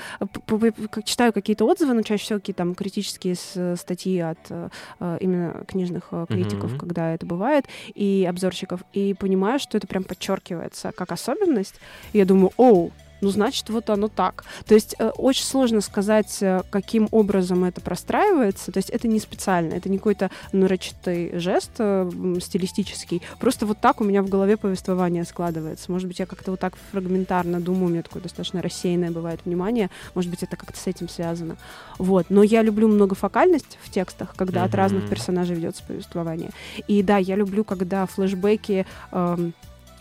читаю 1.05 1.33
какие-то 1.33 1.65
отзывы, 1.65 1.93
ну, 1.93 2.03
чаще 2.03 2.23
всего 2.23 2.39
какие-то 2.39 2.57
там 2.59 2.75
критические 2.75 3.35
с- 3.35 3.75
статьи 3.79 4.19
от 4.19 4.39
э, 4.49 4.69
э, 4.99 5.17
именно 5.21 5.63
книжных 5.67 6.07
э, 6.11 6.25
критиков, 6.27 6.71
Мгм. 6.71 6.79
когда 6.79 7.13
это 7.13 7.25
бывает, 7.25 7.65
и 7.93 8.25
обзорщиков, 8.29 8.81
и 8.93 9.13
понимаю, 9.13 9.59
что 9.59 9.77
это 9.77 9.87
прям 9.87 10.03
подчеркивается 10.03 10.91
как 10.95 11.11
особенность. 11.11 11.75
И 12.13 12.17
я 12.17 12.25
думаю, 12.25 12.51
оу, 12.57 12.91
ну, 13.21 13.29
значит, 13.29 13.69
вот 13.69 13.89
оно 13.89 14.07
так. 14.07 14.45
То 14.65 14.75
есть 14.75 14.95
э, 14.99 15.09
очень 15.09 15.43
сложно 15.43 15.81
сказать, 15.81 16.37
э, 16.41 16.61
каким 16.69 17.07
образом 17.11 17.63
это 17.63 17.81
простраивается. 17.81 18.71
То 18.71 18.77
есть 18.77 18.89
это 18.89 19.07
не 19.07 19.19
специально, 19.19 19.73
это 19.73 19.89
не 19.89 19.97
какой-то 19.97 20.29
нарочитый 20.51 21.37
жест 21.39 21.71
э, 21.79 22.09
стилистический. 22.41 23.21
Просто 23.39 23.65
вот 23.65 23.79
так 23.79 24.01
у 24.01 24.03
меня 24.03 24.21
в 24.21 24.29
голове 24.29 24.57
повествование 24.57 25.25
складывается. 25.25 25.91
Может 25.91 26.07
быть, 26.07 26.19
я 26.19 26.25
как-то 26.25 26.51
вот 26.51 26.59
так 26.59 26.73
фрагментарно 26.91 27.59
думаю, 27.59 27.85
у 27.85 27.89
меня 27.89 28.03
такое 28.03 28.21
достаточно 28.21 28.61
рассеянное 28.61 29.11
бывает 29.11 29.41
внимание. 29.45 29.89
Может 30.15 30.31
быть, 30.31 30.43
это 30.43 30.55
как-то 30.55 30.79
с 30.79 30.87
этим 30.87 31.09
связано. 31.09 31.57
Вот. 31.97 32.27
Но 32.29 32.43
я 32.43 32.61
люблю 32.61 32.87
многофокальность 32.87 33.77
в 33.83 33.91
текстах, 33.91 34.33
когда 34.35 34.63
от 34.63 34.73
разных 34.73 35.09
персонажей 35.09 35.55
ведется 35.55 35.83
повествование. 35.87 36.51
И 36.87 37.03
да, 37.03 37.17
я 37.17 37.35
люблю, 37.35 37.63
когда 37.63 38.05
флешбеки 38.05 38.85
эм, 39.11 39.53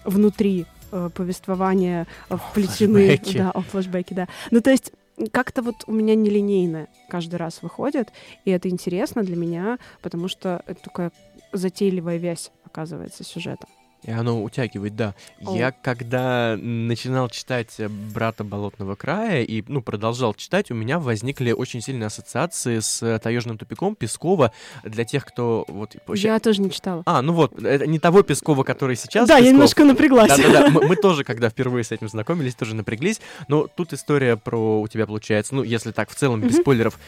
внутри 0.05 0.63
э, 0.63 0.78
повествования 0.91 2.07
э, 2.29 2.37
вплетены. 2.37 3.09
флешбеки. 3.09 3.39
Да, 3.39 3.51
о, 3.51 3.61
флешбеки, 3.63 4.15
да. 4.15 4.29
Ну, 4.51 4.61
то 4.61 4.71
есть 4.71 4.93
как-то 5.33 5.63
вот 5.63 5.77
у 5.87 5.93
меня 5.93 6.15
нелинейно 6.15 6.89
каждый 7.09 7.37
раз 7.37 7.63
выходит, 7.63 8.09
и 8.45 8.51
это 8.51 8.69
интересно 8.69 9.23
для 9.23 9.37
меня, 9.37 9.79
потому 10.03 10.29
что 10.29 10.63
это 10.67 10.83
такая 10.83 11.13
затейливая 11.53 12.19
вязь 12.19 12.51
оказывается 12.65 13.25
сюжета. 13.25 13.67
И 14.05 14.11
оно 14.13 14.43
утягивает, 14.43 14.95
да. 14.95 15.15
О. 15.45 15.57
Я 15.57 15.73
когда 15.73 16.57
начинал 16.57 17.29
читать 17.29 17.75
э, 17.79 17.89
«Брата 17.89 18.45
Болотного 18.45 18.95
края» 18.95 19.43
и, 19.43 19.63
ну, 19.67 19.83
продолжал 19.83 20.35
читать, 20.35 20.71
у 20.71 20.75
меня 20.75 21.01
возникли 21.01 21.51
очень 21.51 21.81
сильные 21.81 22.07
ассоциации 22.07 22.79
с 22.79 23.03
э, 23.03 23.19
«Таежным 23.19 23.59
тупиком» 23.59 23.97
Пескова. 23.97 24.53
Для 24.85 25.05
тех, 25.05 25.25
кто 25.27 25.65
вот... 25.69 25.97
вообще- 26.07 26.29
Я 26.29 26.39
тоже 26.39 26.63
не 26.63 26.71
читала. 26.71 27.03
А, 27.07 27.23
ну 27.23 27.33
вот, 27.33 27.61
это 27.61 27.87
не 27.89 27.99
того 27.99 28.23
Пескова, 28.23 28.63
который 28.63 28.95
сейчас 28.95 29.27
да, 29.29 29.35
я 29.35 29.41
Песков. 29.41 29.53
немножко 29.53 29.85
напряглась. 29.85 30.29
Да-да-да, 30.29 30.71
мы, 30.71 30.87
мы 30.87 30.97
тоже, 31.03 31.25
когда 31.25 31.51
впервые 31.51 31.83
с 31.83 31.91
этим 31.91 32.09
знакомились, 32.09 32.55
тоже 32.55 32.77
напряглись. 32.77 33.21
Но 33.49 33.67
тут 33.67 33.93
история 33.93 34.37
про 34.37 34.81
у 34.81 34.87
тебя 34.87 35.07
получается, 35.07 35.57
ну, 35.57 35.65
если 35.65 35.91
так, 35.91 36.09
в 36.09 36.15
целом, 36.15 36.41
без 36.41 36.57
спойлеров, 36.57 36.99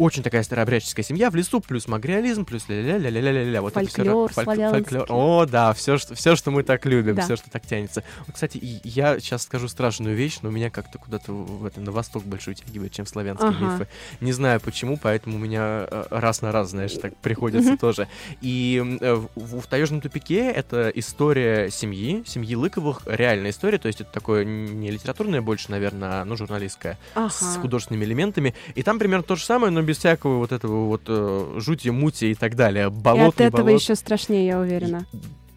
очень 0.00 0.22
такая 0.22 0.42
старообрядческая 0.42 1.04
семья 1.04 1.30
в 1.30 1.34
лесу, 1.36 1.60
плюс 1.60 1.86
магриализм, 1.86 2.44
плюс 2.44 2.68
ля-ля-ля-ля-ля-ля-ля. 2.68 3.60
Вот 3.60 3.76
это 3.76 3.80
Фольклор 3.90 4.06
ра- 4.30 4.32
фольк- 4.32 4.44
славянский. 4.44 4.98
О, 5.08 5.46
да, 5.46 5.72
все 5.74 5.98
что, 5.98 6.14
все, 6.14 6.36
что 6.36 6.50
мы 6.50 6.62
так 6.62 6.86
любим, 6.86 7.14
Да. 7.16 7.22
все, 7.22 7.36
что 7.36 7.50
так 7.50 7.66
тянется. 7.66 8.02
Вот, 8.26 8.34
кстати, 8.34 8.56
и 8.56 8.80
я 8.84 9.20
сейчас 9.20 9.42
скажу 9.42 9.68
страшную 9.68 10.16
вещь, 10.16 10.38
но 10.42 10.50
меня 10.50 10.70
как-то 10.70 10.98
куда-то 10.98 11.32
в 11.32 11.64
это, 11.66 11.80
на 11.80 11.92
восток 11.92 12.24
больше 12.24 12.50
утягивает, 12.52 12.92
чем 12.92 13.06
славянские 13.06 13.50
Ага. 13.50 13.64
мифы. 13.74 13.88
Не 14.20 14.32
знаю 14.32 14.60
почему, 14.60 14.96
поэтому 14.96 15.36
у 15.36 15.38
меня 15.38 15.86
э, 15.90 16.04
раз 16.10 16.40
на 16.42 16.50
раз, 16.50 16.70
знаешь, 16.70 16.92
так 16.94 17.14
приходится 17.16 17.76
тоже. 17.76 18.08
И 18.40 18.82
э, 19.00 19.14
в, 19.14 19.60
в 19.60 19.66
«Таежном 19.66 20.00
тупике» 20.00 20.50
это 20.50 20.90
история 20.94 21.70
семьи, 21.70 22.22
семьи 22.26 22.54
Лыковых, 22.54 23.02
реальная 23.06 23.50
история, 23.50 23.78
то 23.78 23.86
есть 23.88 24.00
это 24.00 24.10
такое 24.10 24.44
не 24.44 24.90
литературное 24.90 25.42
больше, 25.42 25.70
наверное, 25.70 26.22
а 26.22 26.24
ну, 26.24 26.36
журналистское, 26.36 26.98
с 27.14 27.42
Ага. 27.42 27.60
художественными 27.60 28.04
элементами. 28.04 28.54
И 28.74 28.82
там 28.82 28.98
примерно 28.98 29.22
то 29.24 29.36
же 29.36 29.44
самое, 29.44 29.70
но 29.72 29.80
без 29.90 29.98
всякого 29.98 30.38
вот 30.38 30.52
этого 30.52 30.86
вот 30.86 31.02
э, 31.08 31.58
жути, 31.58 31.88
мути 31.88 32.26
и 32.30 32.34
так 32.34 32.54
далее. 32.54 32.84
И 32.84 32.86
от 32.86 32.92
Болот, 32.92 33.40
этого 33.40 33.64
болот. 33.64 33.80
еще 33.80 33.96
страшнее, 33.96 34.46
я 34.46 34.58
уверена. 34.60 35.04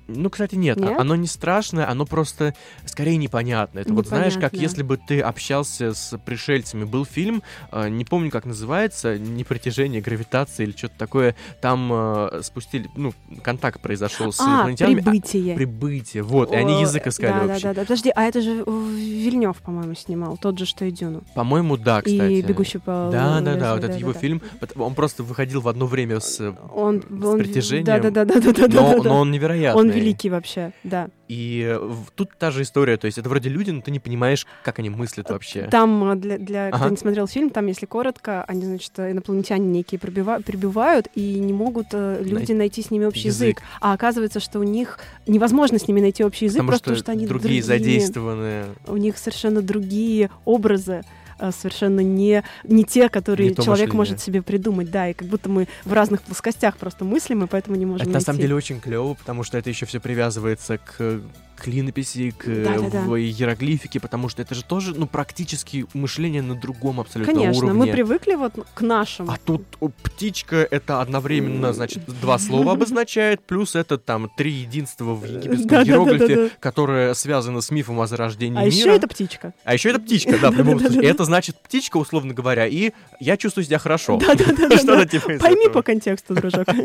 Ну, 0.08 0.30
кстати, 0.30 0.56
нет, 0.56 0.78
Нет? 0.78 0.90
о- 0.98 1.02
оно 1.02 1.16
не 1.16 1.28
страшное, 1.28 1.90
оно 1.90 2.06
просто 2.06 2.54
скорее 2.86 3.16
непонятно. 3.18 3.80
Это 3.80 3.94
вот 3.94 4.08
знаешь, 4.08 4.34
как 4.34 4.54
Непонятно. 4.54 4.62
если 4.62 4.84
бы 4.84 4.98
ты 4.98 5.22
общался 5.22 5.94
с 5.94 6.18
пришельцами. 6.18 6.84
Был 6.84 7.06
фильм, 7.06 7.42
э, 7.72 7.88
не 7.90 8.04
помню, 8.04 8.30
как 8.30 8.46
называется, 8.46 9.18
непритяжение, 9.18 10.02
гравитация 10.02 10.66
или 10.66 10.74
что-то 10.76 10.96
такое. 10.98 11.36
Там 11.62 11.90
э, 11.94 12.42
спустили, 12.44 12.90
ну, 12.98 13.14
контакт 13.44 13.82
произошел 13.82 14.32
с 14.34 14.40
А, 14.42 14.44
инопланетянами. 14.46 15.00
а, 15.00 15.04
прибытие. 15.04 15.56
Прибытие, 15.56 16.24
вот, 16.24 16.52
и 16.52 16.56
они 16.56 16.76
О, 16.76 16.80
язык 16.82 17.08
искали 17.08 17.32
да, 17.32 17.44
вообще. 17.48 17.64
Да, 17.64 17.70
да, 17.70 17.74
да. 17.76 17.82
Подожди, 17.84 18.12
а 18.14 18.24
это 18.24 18.42
же 18.42 18.64
э, 18.66 18.66
Вильнев, 18.68 19.58
по-моему, 19.62 19.96
снимал, 19.96 20.38
тот 20.38 20.60
же, 20.60 20.66
что 20.66 20.84
и 20.86 20.92
Дюну. 20.92 21.22
По-моему, 21.36 21.78
да, 21.78 22.02
кстати. 22.02 22.32
И 22.34 22.42
«Бегущий 22.42 22.80
по 22.80 23.10
Да, 23.12 23.40
да, 23.40 23.52
лезвию», 23.52 23.60
да, 23.60 23.72
вот 23.74 23.82
да, 23.82 23.88
этот 23.88 23.92
да, 23.92 23.98
его 23.98 24.14
да. 24.14 24.20
фильм, 24.20 24.42
он 24.76 24.96
просто 24.96 25.24
выходил 25.24 25.62
в 25.62 25.68
одно 25.70 25.86
время 25.86 26.20
с, 26.20 26.40
э, 26.42 26.54
Он, 26.76 27.02
с 27.02 27.38
притяжением. 27.38 27.86
Да, 27.86 28.00
да, 28.00 28.10
да, 28.12 28.26
да, 28.26 28.40
да, 28.42 28.52
да, 28.52 28.62
но, 28.68 28.68
да, 28.68 28.98
да. 29.00 29.10
но 29.10 29.20
он 29.22 29.32
невероятный. 29.32 29.80
Он 29.82 29.93
великий 29.96 30.30
вообще, 30.30 30.72
да. 30.84 31.10
И 31.28 31.64
э, 31.66 31.92
тут 32.16 32.32
та 32.38 32.52
же 32.52 32.62
история, 32.62 32.98
то 32.98 33.06
есть 33.06 33.18
это 33.18 33.28
вроде 33.30 33.50
люди, 33.50 33.72
но 33.72 33.82
ты 33.82 33.92
не 33.92 34.00
понимаешь, 34.00 34.46
как 34.64 34.80
они 34.80 34.90
мыслят 34.90 35.30
вообще. 35.30 35.68
Там 35.72 36.04
а, 36.04 36.16
для, 36.16 36.38
для 36.38 36.68
кто 36.70 36.78
Ага. 36.78 36.90
не 36.92 36.98
смотрел 36.98 37.28
фильм, 37.28 37.50
там, 37.50 37.66
если 37.68 37.86
коротко, 37.86 38.44
они, 38.44 38.66
значит, 38.66 38.92
инопланетяне 39.00 39.66
некие 39.66 40.00
пробива- 40.00 40.44
прибывают 40.44 41.08
и 41.16 41.40
не 41.40 41.54
могут 41.54 41.88
э, 41.94 42.22
люди 42.24 42.52
найти 42.52 42.82
с 42.82 42.92
ними 42.92 43.06
общий 43.06 43.28
язык. 43.30 43.58
язык. 43.60 43.62
А 43.82 43.94
оказывается, 43.94 44.40
что 44.40 44.60
у 44.60 44.64
них 44.64 45.00
невозможно 45.26 45.80
с 45.80 45.88
ними 45.88 46.02
найти 46.02 46.24
общий 46.24 46.46
язык, 46.46 46.58
Потому 46.60 46.70
просто 46.70 46.96
что, 46.96 47.04
потому 47.04 47.04
что 47.04 47.12
они 47.14 47.28
другие 47.28 47.64
задействованы. 47.64 48.66
У 48.88 48.98
них 48.98 49.18
совершенно 49.18 49.62
другие 49.62 50.30
образы 50.46 51.04
совершенно 51.52 52.00
не, 52.02 52.44
не 52.64 52.84
те, 52.84 53.10
которые 53.10 53.50
Не 53.50 53.56
человек 53.56 53.88
мышление. 53.90 53.96
может 53.98 54.20
себе 54.22 54.42
придумать, 54.42 54.92
да, 54.92 55.10
и 55.10 55.14
как 55.14 55.28
будто 55.28 55.50
мы 55.50 55.68
в 55.86 55.94
разных 55.94 56.22
плоскостях 56.22 56.78
просто 56.78 57.06
мыслим, 57.06 57.44
и 57.44 57.48
поэтому 57.48 57.76
не 57.76 57.86
можем 57.86 58.08
Это 58.08 58.14
на 58.14 58.20
самом 58.20 58.36
найти. 58.38 58.44
деле 58.48 58.56
очень 58.56 58.80
клево, 58.80 59.14
потому 59.14 59.44
что 59.44 59.58
это 59.58 59.70
еще 59.70 59.86
все 59.86 60.00
привязывается 60.00 60.78
к 60.78 61.22
клинописи, 61.58 62.32
к 62.32 62.46
Да-да-да. 62.46 63.02
в 63.02 63.16
иероглифике, 63.20 64.00
потому 64.00 64.30
что 64.30 64.42
это 64.42 64.56
же 64.56 64.64
тоже, 64.64 64.94
ну, 64.96 65.08
практически 65.08 65.86
мышление 65.94 66.42
на 66.42 66.56
другом 66.56 67.00
абсолютно 67.00 67.34
Конечно, 67.34 67.66
уровне. 67.68 67.86
мы 67.86 67.92
привыкли 67.92 68.36
вот 68.36 68.54
к 68.74 68.82
нашим. 68.82 69.30
А 69.30 69.38
тут 69.44 69.64
о, 69.80 69.90
птичка 69.90 70.58
это 70.70 71.02
одновременно, 71.02 71.74
значит, 71.74 72.04
два 72.22 72.38
слова 72.40 72.72
обозначает, 72.74 73.42
плюс 73.44 73.76
это 73.76 73.98
там 73.98 74.30
три 74.36 74.52
единства 74.52 75.14
в 75.14 75.26
египетском 75.26 75.84
иероглифе, 75.84 76.52
которое 76.60 77.14
связано 77.14 77.62
с 77.62 77.72
мифом 77.72 78.00
о 78.00 78.08
зарождении 78.08 78.58
А 78.60 78.64
мира. 78.66 78.76
еще 78.76 78.96
это 78.96 79.08
птичка. 79.08 79.54
А 79.64 79.74
еще 79.74 79.90
это 79.90 80.00
птичка, 80.00 80.38
да, 80.40 80.52
в 80.52 80.56
любом 80.58 80.76
Да-да-да. 80.78 80.94
случае. 80.94 81.12
Это 81.12 81.26
значит 81.26 81.58
птичка, 81.62 81.98
условно 81.98 82.34
говоря, 82.34 82.68
и 82.68 82.92
я 83.20 83.38
чувствую 83.38 83.64
себя 83.66 83.78
хорошо. 83.80 84.20
Что-то 84.20 85.06
типа 85.06 85.34
Пойми 85.40 85.70
по 85.70 85.82
контексту, 85.82 86.34
дружок. 86.36 86.68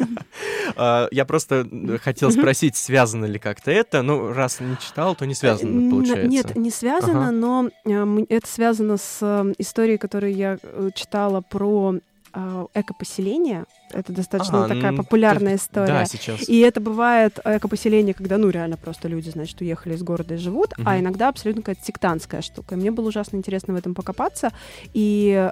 А, 0.77 1.09
Я 1.11 1.25
просто 1.25 1.67
э, 1.71 1.99
хотел 1.99 2.31
спросить, 2.31 2.77
связано 2.77 3.25
ли 3.25 3.39
как-то 3.39 3.71
это. 3.71 4.03
Ну, 4.03 4.33
раз 4.33 4.58
не 4.65 4.77
читал, 4.79 5.15
то 5.15 5.25
не 5.27 5.35
связано, 5.35 5.79
Н- 5.81 5.91
получается. 5.91 6.27
Нет, 6.29 6.57
не 6.57 6.71
связано, 6.71 7.29
Ага. 7.29 7.31
но 7.33 7.69
э, 7.85 8.25
это 8.29 8.47
связано 8.47 8.97
с 8.97 9.19
э, 9.21 9.55
историей, 9.59 9.99
которую 9.99 10.35
я 10.35 10.59
э, 10.63 10.91
читала 10.95 11.41
про 11.41 11.95
э, 12.35 12.67
экопоселение. 12.75 13.65
Это 13.91 14.13
достаточно 14.13 14.65
А, 14.67 14.69
такая 14.69 14.91
ну, 14.91 14.99
популярная 14.99 15.53
Да, 15.53 15.57
история. 15.57 16.07
сейчас. 16.07 16.47
И 16.49 16.59
это 16.61 16.79
бывает 16.81 17.39
экопоселение, 17.43 18.13
когда, 18.13 18.37
ну, 18.37 18.51
реально 18.51 18.77
просто 18.77 19.09
люди, 19.09 19.31
значит, 19.31 19.59
уехали 19.63 19.95
из 19.95 20.03
города 20.03 20.35
и 20.35 20.37
живут, 20.37 20.75
а 20.85 20.93
Мгм. 20.93 21.01
иногда 21.01 21.29
абсолютно 21.29 21.63
какая-то 21.63 21.85
сектантская 21.87 22.43
штука. 22.43 22.75
И 22.75 22.79
мне 22.79 22.91
было 22.91 23.09
ужасно 23.09 23.37
интересно 23.37 23.73
в 23.73 23.77
этом 23.79 23.95
покопаться. 23.95 24.53
И 24.93 25.51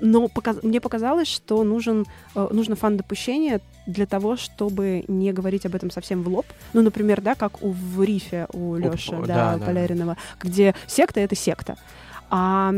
но 0.00 0.28
показ... 0.28 0.62
мне 0.62 0.80
показалось, 0.80 1.28
что 1.28 1.64
нужен, 1.64 2.06
э, 2.34 2.48
нужно 2.50 2.76
фан-допущение 2.76 3.60
для 3.86 4.06
того, 4.06 4.36
чтобы 4.36 5.04
не 5.08 5.32
говорить 5.32 5.66
об 5.66 5.74
этом 5.74 5.90
совсем 5.90 6.22
в 6.22 6.28
лоб. 6.28 6.46
Ну, 6.72 6.82
например, 6.82 7.20
да, 7.20 7.34
как 7.34 7.62
у 7.62 7.70
в 7.70 8.02
рифе 8.02 8.46
у 8.52 8.76
Лёши, 8.76 9.12
да, 9.26 9.52
да, 9.52 9.56
да. 9.58 9.66
Поляринова, 9.66 10.16
где 10.40 10.74
секта— 10.86 11.20
это 11.20 11.34
секта. 11.34 11.76
А 12.30 12.72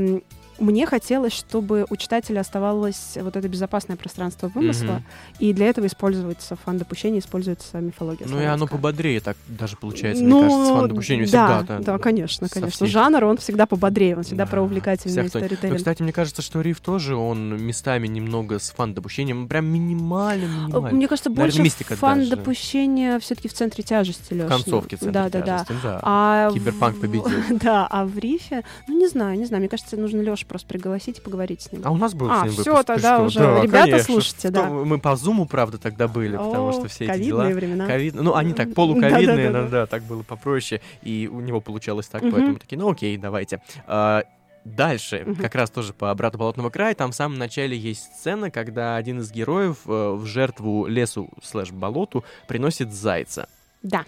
мне 0.59 0.86
хотелось, 0.86 1.32
чтобы 1.32 1.86
у 1.90 1.96
читателя 1.96 2.40
оставалось 2.40 3.16
вот 3.20 3.36
это 3.36 3.48
безопасное 3.48 3.96
пространство 3.96 4.48
вымысла, 4.48 4.84
Мгм. 4.92 5.05
и 5.38 5.53
для 5.53 5.66
этого 5.66 5.86
используется 5.86 6.57
фан-допущение, 6.57 7.20
используется 7.20 7.78
мифология 7.80 8.26
Ну 8.28 8.40
и 8.40 8.44
оно 8.44 8.66
пободрее 8.66 9.20
так 9.20 9.36
даже 9.48 9.76
получается, 9.76 10.22
Ну, 10.22 10.40
мне 10.40 10.48
кажется, 10.48 10.66
с 10.66 10.76
фан-допущением 10.78 11.28
да, 11.30 11.59
всегда. 11.59 11.78
да, 11.80 11.98
конечно, 11.98 12.48
со 12.48 12.55
конечно. 12.55 12.76
всех- 12.76 12.88
Жанр, 12.88 13.24
он 13.24 13.36
всегда 13.38 13.66
пободрее, 13.66 14.16
он 14.16 14.22
всегда 14.22 14.44
Да, 14.44 14.50
про 14.50 14.62
увлекательный 14.62 15.28
сторителлинг. 15.28 15.76
кстати, 15.78 16.03
мне 16.03 16.12
кажется, 16.12 16.42
что 16.42 16.61
Риф 16.61 16.80
тоже, 16.80 17.16
он 17.16 17.57
местами 17.57 18.07
немного 18.07 18.59
с 18.59 18.70
фантдопущением, 18.70 19.48
прям 19.48 19.66
минимально, 19.66 20.44
Э, 20.44 20.66
минимально. 20.66 20.96
Мне 20.96 21.09
кажется, 21.09 21.30
Наверное, 21.30 21.46
больше 21.50 21.62
мистика 21.62 21.96
фант 21.96 22.28
допущения 22.28 23.18
все-таки 23.20 23.48
в 23.48 23.53
центре 23.55 23.82
тяжести, 23.84 24.34
Лёш. 24.34 24.46
В 24.46 24.48
концовке 24.48 24.96
центра 24.96 25.12
Да, 25.24 25.28
да, 25.30 25.40
да. 25.40 25.59
тяжести, 25.64 25.82
да. 25.82 26.00
А 26.03 26.50
Киберпанк 26.53 26.96
в- 26.96 27.00
победил. 27.00 27.24
Да, 27.62 27.86
а 27.90 28.05
в 28.05 28.18
рифе, 28.18 28.62
ну 28.88 28.98
не 28.98 29.09
знаю, 29.09 29.38
не 29.38 29.44
знаю, 29.44 29.61
мне 29.61 29.68
кажется, 29.68 29.96
нужно 29.96 30.20
Лешу 30.43 30.47
просто 30.49 30.68
пригласить 30.68 31.18
и 31.18 31.20
поговорить 31.20 31.62
с 31.62 31.72
ним. 31.72 31.82
А 31.84 31.90
у 31.90 31.97
нас 31.97 32.14
был 32.14 32.30
А, 32.30 32.40
с 32.40 32.43
ним 32.43 32.53
выпуск, 32.53 32.78
ты 32.78 32.84
тогда 32.84 33.16
что? 33.16 33.24
уже. 33.24 33.38
Да, 33.38 33.62
Ребята, 33.62 33.90
конечно. 33.90 34.05
слушайте, 34.05 34.51
да. 34.51 34.68
Мы 34.68 34.99
по 34.99 35.16
зуму, 35.16 35.47
правда, 35.47 35.78
тогда 35.78 36.09
были, 36.09 36.36
потому 36.36 36.68
О, 36.68 36.72
что 36.72 36.88
все 36.88 37.05
эти 37.05 37.12
ковидные 37.12 37.49
дела... 37.49 37.55
времена. 37.55 37.86
Ковид... 37.86 38.14
Ну, 38.14 38.34
они 38.34 38.53
так 38.53 38.74
полуковидные, 38.74 39.26
да-да-да-да. 39.26 39.62
но 39.62 39.68
да, 39.68 39.86
так 39.86 40.03
было 40.03 40.22
попроще, 40.22 40.80
и 41.03 41.28
у 41.32 41.40
него 41.40 41.61
получалось 41.61 42.07
так, 42.07 42.22
поэтому 42.22 42.57
такие, 42.57 42.78
ну 42.78 42.90
окей, 42.90 43.16
давайте. 43.16 43.61
А, 43.86 44.22
Дальше, 44.64 45.34
как 45.40 45.57
раз 45.57 45.70
тоже 45.70 45.93
по 45.93 46.12
обрату 46.12 46.38
Болотного 46.38 46.70
края, 46.70 46.95
там 46.95 47.11
в 47.11 47.16
самом 47.16 47.36
начале 47.36 47.76
есть 47.76 48.05
сцена, 48.14 48.49
когда 48.49 48.95
один 48.95 49.18
из 49.18 49.32
героев 49.32 49.78
э, 49.86 50.12
в 50.12 50.24
жертву 50.24 50.86
лесу 50.86 51.28
слэш 51.43 51.72
болоту 51.72 52.24
приносит 52.47 52.93
зайца. 52.93 53.49
Да. 53.82 54.05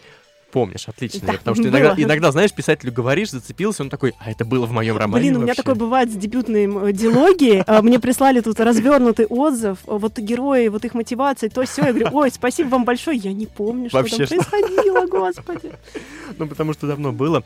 Помнишь, 0.55 0.87
отлично. 0.89 1.21
Да, 1.27 1.33
я- 1.33 1.39
потому 1.39 1.57
что 1.57 1.65
было. 1.65 1.71
иногда, 1.81 1.95
иногда, 2.01 2.31
знаешь, 2.31 2.53
писателю 2.53 2.93
говоришь, 2.93 3.33
зацепился, 3.33 3.83
он 3.83 3.91
такой, 3.91 4.15
а 4.21 4.31
это 4.31 4.45
было 4.45 4.67
в 4.67 4.71
моем 4.71 4.97
романе 4.97 5.23
Блин, 5.25 5.35
у 5.35 5.39
меня 5.41 5.49
вообще?» 5.49 5.63
такое 5.63 5.75
бывает 5.75 6.13
с 6.13 6.15
дебютной 6.15 6.67
м, 6.67 6.93
диалогией. 6.93 7.63
А, 7.67 7.83
Мне 7.83 7.99
прислали 7.99 8.41
тут 8.41 8.61
развернутый 8.61 9.27
отзыв. 9.27 9.79
а, 9.89 9.99
Вот 9.99 10.17
герои, 10.17 10.69
вот 10.69 10.85
их 10.85 10.95
мотивация, 10.95 11.51
то 11.51 11.65
все. 11.65 11.83
Я 11.87 11.93
говорю, 11.93 12.09
ой, 12.13 12.31
спасибо 12.31 12.69
вам 12.69 12.85
большое. 12.85 13.17
Я 13.19 13.33
не 13.33 13.47
помню, 13.47 13.89
что 13.89 13.99
Вообще, 13.99 14.27
там 14.27 14.39
происходило, 14.39 15.07
господи. 15.09 15.73
Ну, 16.39 16.47
потому 16.47 16.73
что 16.73 16.87
давно 16.87 17.11
было. 17.11 17.43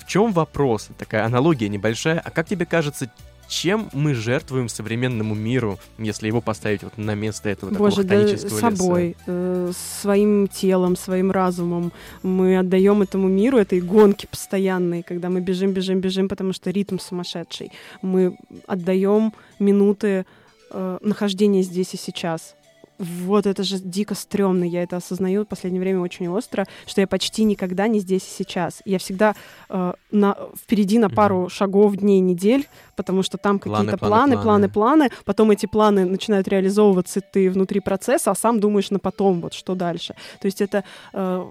В 0.00 0.06
чем 0.06 0.32
вопрос? 0.32 0.88
Такая 0.98 1.24
аналогия 1.24 1.68
небольшая. 1.68 2.20
А 2.24 2.30
как 2.30 2.46
тебе 2.46 2.64
кажется, 2.64 3.10
чем 3.52 3.90
мы 3.92 4.14
жертвуем 4.14 4.68
современному 4.68 5.34
миру, 5.34 5.78
если 5.98 6.26
его 6.26 6.40
поставить 6.40 6.82
вот 6.82 6.96
на 6.96 7.14
место 7.14 7.50
этого 7.50 7.70
Боже, 7.74 8.02
такого 8.02 8.24
да 8.24 8.38
собой, 8.38 9.14
э, 9.26 9.72
своим 10.00 10.48
телом, 10.48 10.96
своим 10.96 11.30
разумом. 11.30 11.92
Мы 12.22 12.56
отдаем 12.56 13.02
этому 13.02 13.28
миру 13.28 13.58
этой 13.58 13.82
гонки 13.82 14.26
постоянной, 14.26 15.02
когда 15.02 15.28
мы 15.28 15.40
бежим, 15.40 15.72
бежим, 15.72 16.00
бежим, 16.00 16.28
потому 16.28 16.54
что 16.54 16.70
ритм 16.70 16.98
сумасшедший. 16.98 17.72
Мы 18.00 18.38
отдаем 18.66 19.34
минуты 19.58 20.24
э, 20.70 20.98
нахождения 21.02 21.62
здесь 21.62 21.92
и 21.92 21.98
сейчас. 21.98 22.54
Вот 22.98 23.46
это 23.46 23.62
же 23.64 23.78
дико 23.78 24.14
стрёмно, 24.14 24.64
я 24.64 24.82
это 24.82 24.96
осознаю 24.96 25.44
в 25.44 25.48
последнее 25.48 25.80
время 25.80 26.00
очень 26.00 26.28
остро, 26.28 26.66
что 26.86 27.00
я 27.00 27.06
почти 27.06 27.44
никогда 27.44 27.88
не 27.88 28.00
здесь 28.00 28.22
и 28.22 28.44
сейчас. 28.44 28.82
Я 28.84 28.98
всегда 28.98 29.34
э, 29.68 29.92
на, 30.10 30.36
впереди 30.56 30.98
на 30.98 31.10
пару 31.10 31.48
шагов, 31.48 31.96
дней, 31.96 32.20
недель, 32.20 32.68
потому 32.96 33.22
что 33.22 33.38
там 33.38 33.58
какие-то 33.58 33.96
планы, 33.96 33.98
планы, 33.98 34.42
планы, 34.42 34.68
планы. 34.68 34.68
планы, 34.68 35.10
потом 35.24 35.50
эти 35.50 35.66
планы 35.66 36.04
начинают 36.04 36.48
реализовываться, 36.48 37.20
ты 37.20 37.50
внутри 37.50 37.80
процесса, 37.80 38.30
а 38.30 38.34
сам 38.34 38.60
думаешь 38.60 38.90
на 38.90 38.98
потом, 38.98 39.40
вот 39.40 39.54
что 39.54 39.74
дальше. 39.74 40.14
То 40.40 40.46
есть 40.46 40.60
это 40.60 40.84
э, 41.12 41.44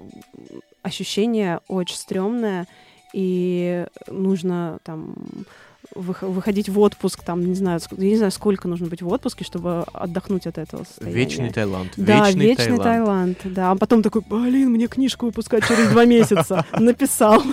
ощущение 0.84 1.60
очень 1.68 1.96
стрёмное, 1.96 2.68
и 3.14 3.86
нужно 4.08 4.80
там 4.84 5.16
выходить 5.94 6.70
в 6.70 6.80
отпуск, 6.80 7.24
там, 7.24 7.46
не 7.46 7.56
знаю, 7.56 7.80
я 7.98 8.10
не 8.10 8.18
знаю, 8.18 8.32
сколько 8.32 8.68
нужно 8.68 8.88
быть 8.88 9.02
в 9.02 9.08
отпуске, 9.08 9.44
чтобы 9.44 9.84
отдохнуть 9.94 10.48
от 10.48 10.58
этого 10.58 10.84
состояния. 10.84 11.16
Вечный 11.16 11.50
Таиланд. 11.52 11.94
Да, 11.98 12.28
вечный, 12.28 12.46
вечный 12.46 12.78
Таиланд. 12.78 12.84
Таиланд. 12.84 13.38
Да, 13.44 13.72
а 13.72 13.76
потом 13.76 14.02
такой, 14.02 14.22
блин, 14.22 14.70
мне 14.72 14.88
книжку 14.88 15.26
выпускать 15.26 15.68
через 15.68 15.90
два 15.90 16.06
месяца. 16.06 16.66
Написал. 16.80 17.44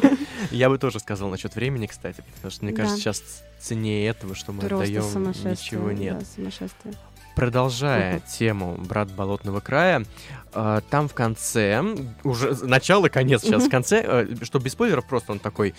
Я 0.51 0.69
бы 0.69 0.79
тоже 0.79 1.01
сказал 1.01 1.29
насчет 1.29 1.55
времени, 1.55 1.87
кстати, 1.87 2.23
потому 2.35 2.51
что 2.51 2.65
мне 2.65 2.75
кажется, 2.75 2.99
сейчас 2.99 3.23
ценнее 3.61 4.09
этого, 4.09 4.35
что 4.35 4.53
мы 4.53 4.63
отдаем, 4.63 5.03
ничего 5.45 5.93
нет. 5.93 6.25
сумасшествие. 6.35 6.95
Продолжая 7.35 8.21
тему 8.21 8.77
«Брат 8.79 9.13
Болотного 9.13 9.61
края», 9.61 10.05
э, 10.53 10.81
там 10.91 11.07
в 11.09 11.15
конце, 11.15 11.85
уже 12.25 12.67
начало, 12.67 13.09
конец 13.09 13.43
сейчас, 13.43 13.65
в 13.65 13.71
конце, 13.71 14.03
э, 14.05 14.35
что 14.43 14.59
без 14.59 14.73
спойлеров, 14.73 15.07
просто 15.07 15.31
он 15.31 15.39
такой 15.39 15.73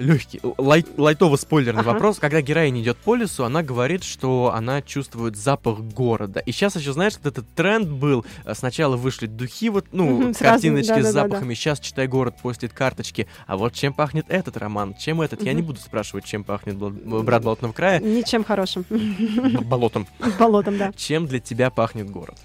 легкий, 0.00 0.40
лай, 0.58 0.80
лайтово-спойлерный 0.96 1.80
Ага. 1.80 1.92
вопрос. 1.92 2.18
Когда 2.18 2.40
героиня 2.42 2.80
идет 2.82 2.96
по 2.98 3.14
лесу, 3.14 3.44
она 3.44 3.62
говорит, 3.62 4.02
что 4.02 4.52
она 4.54 4.82
чувствует 4.82 5.36
запах 5.36 5.78
города. 5.80 6.40
И 6.40 6.52
сейчас 6.52 6.76
еще, 6.76 6.92
знаешь, 6.92 7.14
вот 7.22 7.26
этот 7.26 7.48
тренд 7.54 7.88
был, 7.88 8.24
э, 8.44 8.54
сначала 8.54 8.96
вышли 8.96 9.26
духи, 9.26 9.68
вот, 9.68 9.86
ну, 9.92 10.32
сразу, 10.34 10.38
картиночки 10.38 11.00
с 11.02 11.12
запахами, 11.12 11.54
сейчас 11.54 11.78
«Читай 11.80 12.06
город» 12.08 12.34
постит 12.42 12.72
карточки. 12.72 13.26
А 13.46 13.56
вот 13.56 13.74
чем 13.74 13.92
пахнет 13.92 14.26
этот 14.28 14.56
роман, 14.56 14.94
чем 14.98 15.20
этот? 15.20 15.42
Я 15.42 15.52
не 15.52 15.62
буду 15.62 15.78
спрашивать, 15.80 16.24
чем 16.24 16.42
пахнет 16.44 16.76
Бл- 16.76 17.22
«Брат 17.22 17.42
Болотного 17.44 17.72
края», 17.72 18.00
Ничем 18.00 18.42
хорошим. 18.44 18.84
болотом. 19.64 20.06
Болотом, 20.38 20.78
да. 20.78 20.92
Чем 20.96 21.26
для 21.26 21.40
тебя 21.40 21.70
пахнет 21.70 22.10
город? 22.10 22.36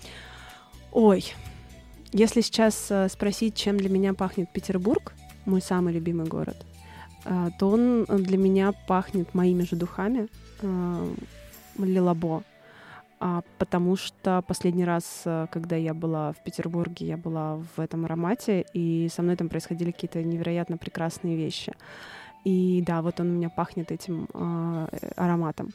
Ой, 0.92 1.34
если 2.12 2.42
сейчас 2.42 2.88
э, 2.90 3.10
спросить, 3.10 3.56
чем 3.56 3.78
для 3.78 3.90
меня 3.90 4.14
пахнет 4.14 4.50
Петербург, 4.54 5.14
мой 5.46 5.62
самый 5.62 5.94
любимый 5.94 6.26
город, 6.28 6.56
э, 6.62 6.75
то 7.60 7.70
он 7.70 8.06
для 8.06 8.38
меня 8.38 8.74
пахнет 8.88 9.34
моими 9.34 9.64
же 9.64 9.76
духами 9.76 10.28
э, 10.62 11.14
Лилабо. 11.78 12.44
А, 13.20 13.42
потому 13.58 13.96
что 13.96 14.44
последний 14.48 14.86
раз, 14.86 15.22
э, 15.26 15.48
когда 15.50 15.76
я 15.76 15.94
была 15.94 16.34
в 16.34 16.44
Петербурге, 16.44 17.08
я 17.08 17.18
была 17.18 17.56
в 17.76 17.80
этом 17.80 18.06
аромате, 18.06 18.66
и 18.74 19.10
со 19.12 19.22
мной 19.22 19.36
там 19.36 19.50
происходили 19.50 19.92
какие-то 19.92 20.22
невероятно 20.22 20.78
прекрасные 20.78 21.36
вещи. 21.38 21.74
И 22.44 22.84
да, 22.86 23.02
вот 23.02 23.20
он 23.20 23.30
у 23.32 23.34
меня 23.34 23.50
пахнет 23.50 23.92
этим 23.92 24.28
э, 24.34 24.88
ароматом. 25.16 25.72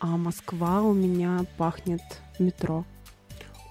А 0.00 0.16
Москва 0.16 0.82
у 0.82 0.92
меня 0.92 1.44
пахнет 1.56 2.02
метро. 2.38 2.84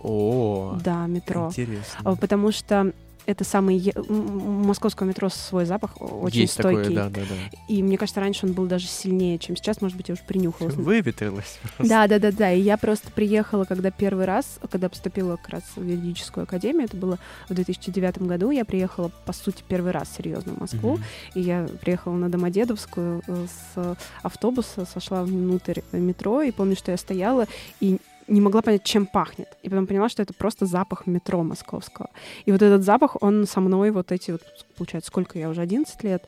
О, 0.01 0.77
Да, 0.83 1.05
метро. 1.05 1.47
интересно. 1.47 2.15
Потому 2.15 2.51
что 2.51 2.91
это 3.25 3.43
самый... 3.43 3.93
Московского 4.07 5.07
метро 5.07 5.29
свой 5.29 5.65
запах 5.65 5.95
очень 5.99 6.41
Есть 6.41 6.53
стойкий. 6.53 6.95
такое, 6.95 6.95
да, 6.95 7.09
да, 7.09 7.21
да. 7.21 7.57
И 7.67 7.83
мне 7.83 7.97
кажется, 7.97 8.19
раньше 8.19 8.45
он 8.45 8.53
был 8.53 8.65
даже 8.65 8.87
сильнее, 8.87 9.37
чем 9.39 9.55
сейчас. 9.55 9.81
Может 9.81 9.97
быть, 9.97 10.09
я 10.09 10.13
уже 10.13 10.23
принюхалась. 10.23 10.73
Выветрилось. 10.75 11.59
просто. 11.77 11.93
Да, 11.93 12.07
да, 12.07 12.19
да, 12.19 12.31
да. 12.31 12.51
И 12.51 12.61
я 12.61 12.77
просто 12.77 13.11
приехала, 13.11 13.65
когда 13.65 13.91
первый 13.91 14.25
раз, 14.25 14.59
когда 14.69 14.89
поступила 14.89 15.37
как 15.37 15.49
раз 15.49 15.63
в 15.75 15.83
юридическую 15.83 16.43
академию, 16.43 16.85
это 16.85 16.97
было 16.97 17.19
в 17.49 17.53
2009 17.53 18.21
году, 18.23 18.51
я 18.51 18.65
приехала, 18.65 19.11
по 19.25 19.33
сути, 19.33 19.63
первый 19.67 19.91
раз 19.91 20.09
серьезно 20.15 20.53
в 20.53 20.59
Москву. 20.59 20.93
Мгм. 20.93 21.03
И 21.35 21.41
я 21.41 21.67
приехала 21.81 22.13
на 22.13 22.29
Домодедовскую 22.29 23.21
э, 23.27 23.45
с 23.75 23.97
автобуса, 24.23 24.85
сошла 24.85 25.23
внутрь 25.23 25.81
метро, 25.91 26.41
и 26.41 26.51
помню, 26.51 26.75
что 26.75 26.91
я 26.91 26.97
стояла 26.97 27.47
и 27.79 27.99
не 28.31 28.41
могла 28.41 28.61
понять, 28.61 28.83
чем 28.83 29.05
пахнет. 29.05 29.57
И 29.61 29.69
потом 29.69 29.87
поняла, 29.87 30.09
что 30.09 30.23
это 30.23 30.33
просто 30.33 30.65
запах 30.65 31.05
метро 31.05 31.43
московского. 31.43 32.09
И 32.45 32.51
вот 32.51 32.61
этот 32.61 32.83
запах, 32.83 33.17
он 33.21 33.45
со 33.45 33.59
мной 33.59 33.91
вот 33.91 34.11
эти 34.11 34.31
вот, 34.31 34.41
получается, 34.77 35.09
сколько 35.09 35.37
я 35.37 35.49
уже, 35.49 35.61
11 35.61 36.03
лет, 36.03 36.23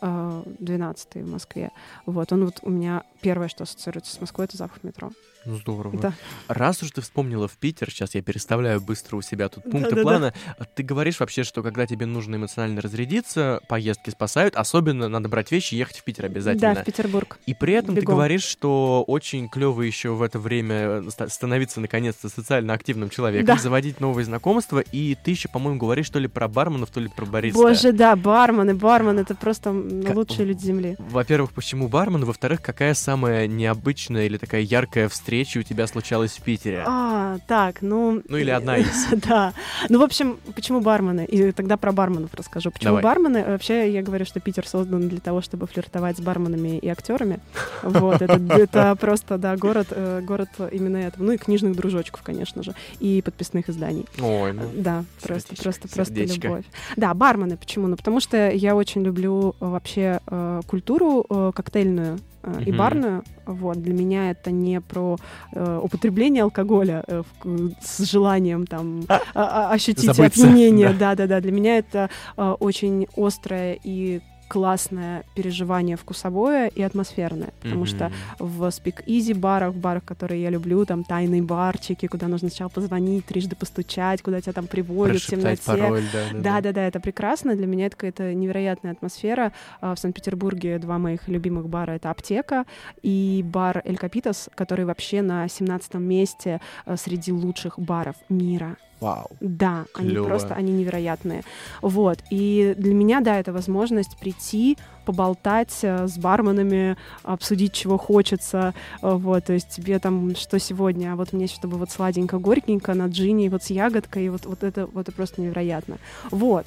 э, 0.00 0.42
12 0.60 1.14
в 1.14 1.30
Москве. 1.30 1.70
Вот, 2.06 2.32
он 2.32 2.44
вот 2.44 2.60
у 2.62 2.70
меня 2.70 3.02
первое, 3.20 3.48
что 3.48 3.64
ассоциируется 3.64 4.14
с 4.14 4.20
Москвой, 4.20 4.46
это 4.46 4.56
запах 4.56 4.84
метро. 4.84 5.10
Ну, 5.44 5.56
здорово. 5.56 5.98
Да. 5.98 6.12
Раз 6.48 6.82
уж 6.82 6.90
ты 6.90 7.00
вспомнила 7.00 7.48
в 7.48 7.52
Питер, 7.52 7.90
сейчас 7.90 8.14
я 8.14 8.20
переставляю 8.22 8.80
быстро 8.82 9.16
у 9.16 9.22
себя 9.22 9.48
тут 9.48 9.62
пункты 9.64 9.90
Да-да-да. 9.90 10.02
плана, 10.02 10.34
а 10.58 10.64
ты 10.64 10.82
говоришь 10.82 11.20
вообще, 11.20 11.42
что 11.42 11.62
когда 11.62 11.86
тебе 11.86 12.04
нужно 12.06 12.36
эмоционально 12.36 12.82
разрядиться, 12.82 13.60
поездки 13.68 14.10
спасают, 14.10 14.56
особенно 14.56 15.08
надо 15.08 15.28
брать 15.30 15.50
вещи 15.50 15.74
и 15.74 15.78
ехать 15.78 15.98
в 15.98 16.04
Питер 16.04 16.26
обязательно. 16.26 16.74
Да, 16.74 16.82
в 16.82 16.84
Петербург. 16.84 17.38
И 17.46 17.54
при 17.54 17.72
этом 17.74 17.94
ты 17.94 18.02
Бегом. 18.02 18.16
говоришь, 18.16 18.42
что 18.42 19.04
очень 19.06 19.48
клево 19.48 19.80
еще 19.82 20.10
в 20.10 20.20
это 20.20 20.38
время 20.38 21.08
ста- 21.10 21.28
становиться 21.28 21.80
наконец-то 21.80 22.28
социально 22.28 22.74
активным 22.74 23.08
человеком, 23.08 23.46
Да. 23.56 23.62
заводить 23.62 24.00
новые 24.00 24.26
знакомства, 24.26 24.80
и 24.80 25.14
ты 25.14 25.30
еще, 25.30 25.48
по-моему, 25.48 25.78
говоришь 25.78 26.10
то 26.10 26.18
ли 26.18 26.28
про 26.28 26.46
барменов, 26.48 26.90
то 26.90 27.00
ли 27.00 27.08
про 27.08 27.24
бариста. 27.24 27.58
Боже, 27.58 27.92
да, 27.92 28.16
бармены, 28.16 28.74
бармен, 28.74 29.18
это 29.18 29.34
просто 29.34 29.72
Как- 30.04 30.14
лучшие 30.14 30.44
люди 30.44 30.60
земли. 30.66 30.96
Во-первых, 30.98 31.52
почему 31.52 31.88
бармен? 31.88 32.24
Во-вторых, 32.26 32.60
какая 32.60 32.92
самая 32.92 33.46
необычная 33.46 34.26
или 34.26 34.36
такая 34.36 34.60
яркая 34.60 35.08
встреча 35.08 35.37
у 35.58 35.62
тебя 35.62 35.86
случалась 35.86 36.32
в 36.32 36.42
Питере? 36.42 36.84
А, 36.86 37.38
так, 37.46 37.82
ну... 37.82 38.22
Ну 38.28 38.36
или 38.36 38.50
одна 38.50 38.78
из. 38.78 39.08
Да. 39.28 39.52
Ну, 39.88 39.98
в 39.98 40.02
общем, 40.02 40.38
почему 40.54 40.80
бармены? 40.80 41.24
И 41.24 41.52
тогда 41.52 41.76
про 41.76 41.92
барменов 41.92 42.34
расскажу. 42.34 42.70
Почему 42.70 42.96
Давай. 42.96 43.02
бармены? 43.02 43.44
Вообще, 43.44 43.92
я 43.92 44.02
говорю, 44.02 44.24
что 44.24 44.40
Питер 44.40 44.66
создан 44.66 45.08
для 45.08 45.20
того, 45.20 45.40
чтобы 45.40 45.66
флиртовать 45.66 46.16
с 46.16 46.20
барменами 46.20 46.78
и 46.78 46.88
актерами. 46.88 47.40
Вот, 47.82 48.22
это, 48.22 48.40
это 48.54 48.96
просто, 48.96 49.38
да, 49.38 49.56
город, 49.56 49.88
э, 49.90 50.20
город 50.22 50.48
именно 50.72 50.96
этого. 50.96 51.24
Ну 51.24 51.32
и 51.32 51.36
книжных 51.36 51.76
дружочков, 51.76 52.22
конечно 52.22 52.62
же, 52.62 52.74
и 53.00 53.22
подписных 53.22 53.68
изданий. 53.68 54.06
Ой, 54.20 54.52
ну. 54.52 54.62
Да, 54.74 55.04
просто, 55.22 55.54
просто, 55.56 55.88
просто 55.88 56.14
любовь. 56.14 56.64
Да, 56.96 57.12
бармены 57.14 57.56
почему? 57.56 57.86
Ну, 57.86 57.96
потому 57.96 58.20
что 58.20 58.50
я 58.50 58.74
очень 58.74 59.02
люблю 59.02 59.54
э, 59.60 59.66
вообще 59.66 60.20
э, 60.26 60.60
культуру 60.66 61.26
э, 61.28 61.52
коктейльную 61.54 62.18
э, 62.42 62.62
и 62.66 62.72
барную. 62.72 63.24
Вот, 63.46 63.80
для 63.82 63.94
меня 63.94 64.30
это 64.30 64.50
не 64.50 64.80
про 64.80 65.16
э, 65.52 65.80
употребление 65.82 66.42
алкоголя 66.42 67.02
э, 67.06 67.22
в- 67.42 67.70
с 67.80 67.98
желанием 68.10 68.66
там 68.66 69.02
а- 69.08 69.20
а- 69.34 69.72
ощутить 69.72 70.14
Забыться, 70.14 70.42
опьянение. 70.46 70.88
да. 70.90 71.14
Да, 71.14 71.14
да, 71.14 71.26
да. 71.26 71.40
Для 71.40 71.52
меня 71.52 71.78
это 71.78 72.10
э, 72.36 72.50
очень 72.60 73.06
острое 73.16 73.78
и 73.82 74.20
классное 74.48 75.24
переживание 75.34 75.96
вкусовое 75.96 76.68
и 76.68 76.82
атмосферное, 76.82 77.50
потому 77.62 77.84
что 77.84 78.10
Мгм. 78.38 78.48
в 78.48 78.70
speakeasy 78.70 79.34
барах, 79.34 79.74
в 79.74 79.78
барах, 79.78 80.04
которые 80.04 80.42
я 80.42 80.50
люблю, 80.50 80.84
там 80.86 81.04
тайные 81.04 81.42
барчики, 81.42 82.06
куда 82.06 82.28
нужно 82.28 82.48
сначала 82.48 82.70
позвонить, 82.70 83.26
трижды 83.26 83.54
постучать, 83.56 84.22
куда 84.22 84.40
тебя 84.40 84.54
там 84.54 84.66
приводят 84.66 85.22
в 85.22 85.26
темноте. 85.26 85.62
пароль, 85.66 86.02
да, 86.12 86.24
да, 86.32 86.38
Да, 86.40 86.60
да, 86.60 86.72
да, 86.72 86.86
это 86.88 87.00
прекрасно. 87.00 87.54
Для 87.54 87.66
меня 87.66 87.86
это 87.86 87.96
какая-то 87.96 88.34
невероятная 88.34 88.92
атмосфера. 88.92 89.52
А, 89.80 89.94
В 89.94 89.98
Санкт-Петербурге 89.98 90.78
два 90.78 90.98
моих 90.98 91.28
любимых 91.28 91.68
бара 91.68 91.92
это 91.92 92.10
аптека 92.10 92.64
и 93.02 93.42
бар 93.44 93.82
El 93.84 93.98
Copitas, 93.98 94.48
который 94.54 94.84
вообще 94.84 95.22
на 95.22 95.46
17 95.48 95.94
месте 95.94 96.60
а, 96.86 96.96
среди 96.96 97.32
лучших 97.32 97.78
баров 97.78 98.16
мира. 98.28 98.76
Вау. 99.00 99.30
Да, 99.40 99.84
они 99.94 100.10
Клёво. 100.10 100.28
просто, 100.28 100.54
они 100.54 100.72
невероятные. 100.72 101.42
Вот, 101.82 102.18
и 102.30 102.74
для 102.76 102.94
меня, 102.94 103.20
да, 103.20 103.38
это 103.38 103.52
возможность 103.52 104.16
прийти, 104.18 104.76
поболтать 105.04 105.78
э, 105.82 106.06
с 106.06 106.18
барменами, 106.18 106.96
обсудить, 107.22 107.72
чего 107.72 107.96
хочется, 107.96 108.74
э, 109.02 109.10
вот, 109.10 109.44
то 109.44 109.52
есть 109.52 109.68
тебе 109.70 109.98
там, 109.98 110.34
что 110.36 110.58
сегодня, 110.58 111.12
а 111.12 111.16
вот 111.16 111.32
мне, 111.32 111.46
чтобы 111.46 111.78
вот 111.78 111.90
сладенько-горькенько 111.90 112.94
на 112.94 113.06
джине, 113.06 113.50
вот 113.50 113.62
с 113.62 113.70
ягодкой, 113.70 114.26
и 114.26 114.28
вот, 114.28 114.46
вот 114.46 114.62
это, 114.62 114.86
вот 114.86 115.08
это 115.08 115.12
просто 115.12 115.40
невероятно. 115.40 115.98
Вот, 116.30 116.66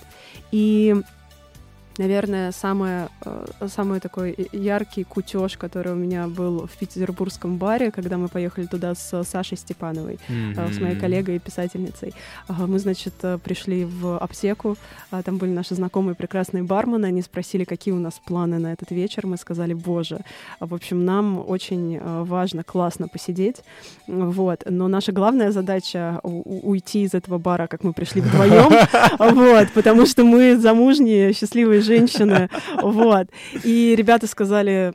и 0.52 0.96
Наверное, 1.98 2.52
самое, 2.54 3.10
э, 3.26 3.46
самый 3.68 4.00
такой 4.00 4.36
яркий 4.54 5.04
кутеж, 5.04 5.58
который 5.58 5.92
у 5.92 5.96
меня 5.96 6.28
был 6.28 6.66
в 6.66 6.78
петербургском 6.78 7.58
баре, 7.58 7.92
когда 7.92 8.18
мы 8.18 8.28
поехали 8.30 8.66
туда 8.66 8.96
с 8.96 9.24
Сашей 9.24 9.58
Степановой 9.58 10.18
э, 10.30 10.72
с 10.74 10.80
моей 10.80 10.96
коллегой 10.96 11.36
и 11.36 11.40
писательницей. 11.40 12.14
Ага, 12.48 12.68
Мы, 12.68 12.80
значит, 12.80 13.14
э, 13.24 13.38
пришли 13.44 13.84
в 13.86 14.18
аптеку, 14.18 14.78
а 15.12 15.22
там 15.22 15.38
были 15.38 15.52
наши 15.52 15.76
знакомые 15.76 16.16
прекрасные 16.16 16.64
бармены, 16.64 17.08
они 17.08 17.22
спросили, 17.22 17.66
какие 17.66 17.94
у 17.94 18.00
нас 18.00 18.22
планы 18.26 18.58
на 18.60 18.72
этот 18.72 18.92
вечер. 18.92 19.28
Мы 19.28 19.36
сказали, 19.38 19.74
боже, 19.74 20.20
а, 20.60 20.66
в 20.68 20.74
общем, 20.74 21.04
нам 21.06 21.44
очень 21.46 22.00
важно, 22.02 22.64
классно 22.64 23.08
посидеть, 23.10 23.58
вот. 24.08 24.64
Но 24.70 24.88
наша 24.88 25.12
главная 25.12 25.52
задача 25.52 26.20
у- 26.24 26.70
уйти 26.70 27.04
из 27.04 27.14
этого 27.14 27.38
бара, 27.38 27.68
как 27.68 27.84
мы 27.84 27.92
пришли 27.94 28.22
вдвоем, 28.22 28.72
вот, 29.20 29.68
потому 29.74 30.06
что 30.06 30.24
мы 30.24 30.58
замужние, 30.58 31.34
счастливые 31.34 31.81
женщины, 31.82 32.50
вот. 32.82 33.28
И 33.64 33.96
ребята 33.98 34.28
сказали, 34.28 34.94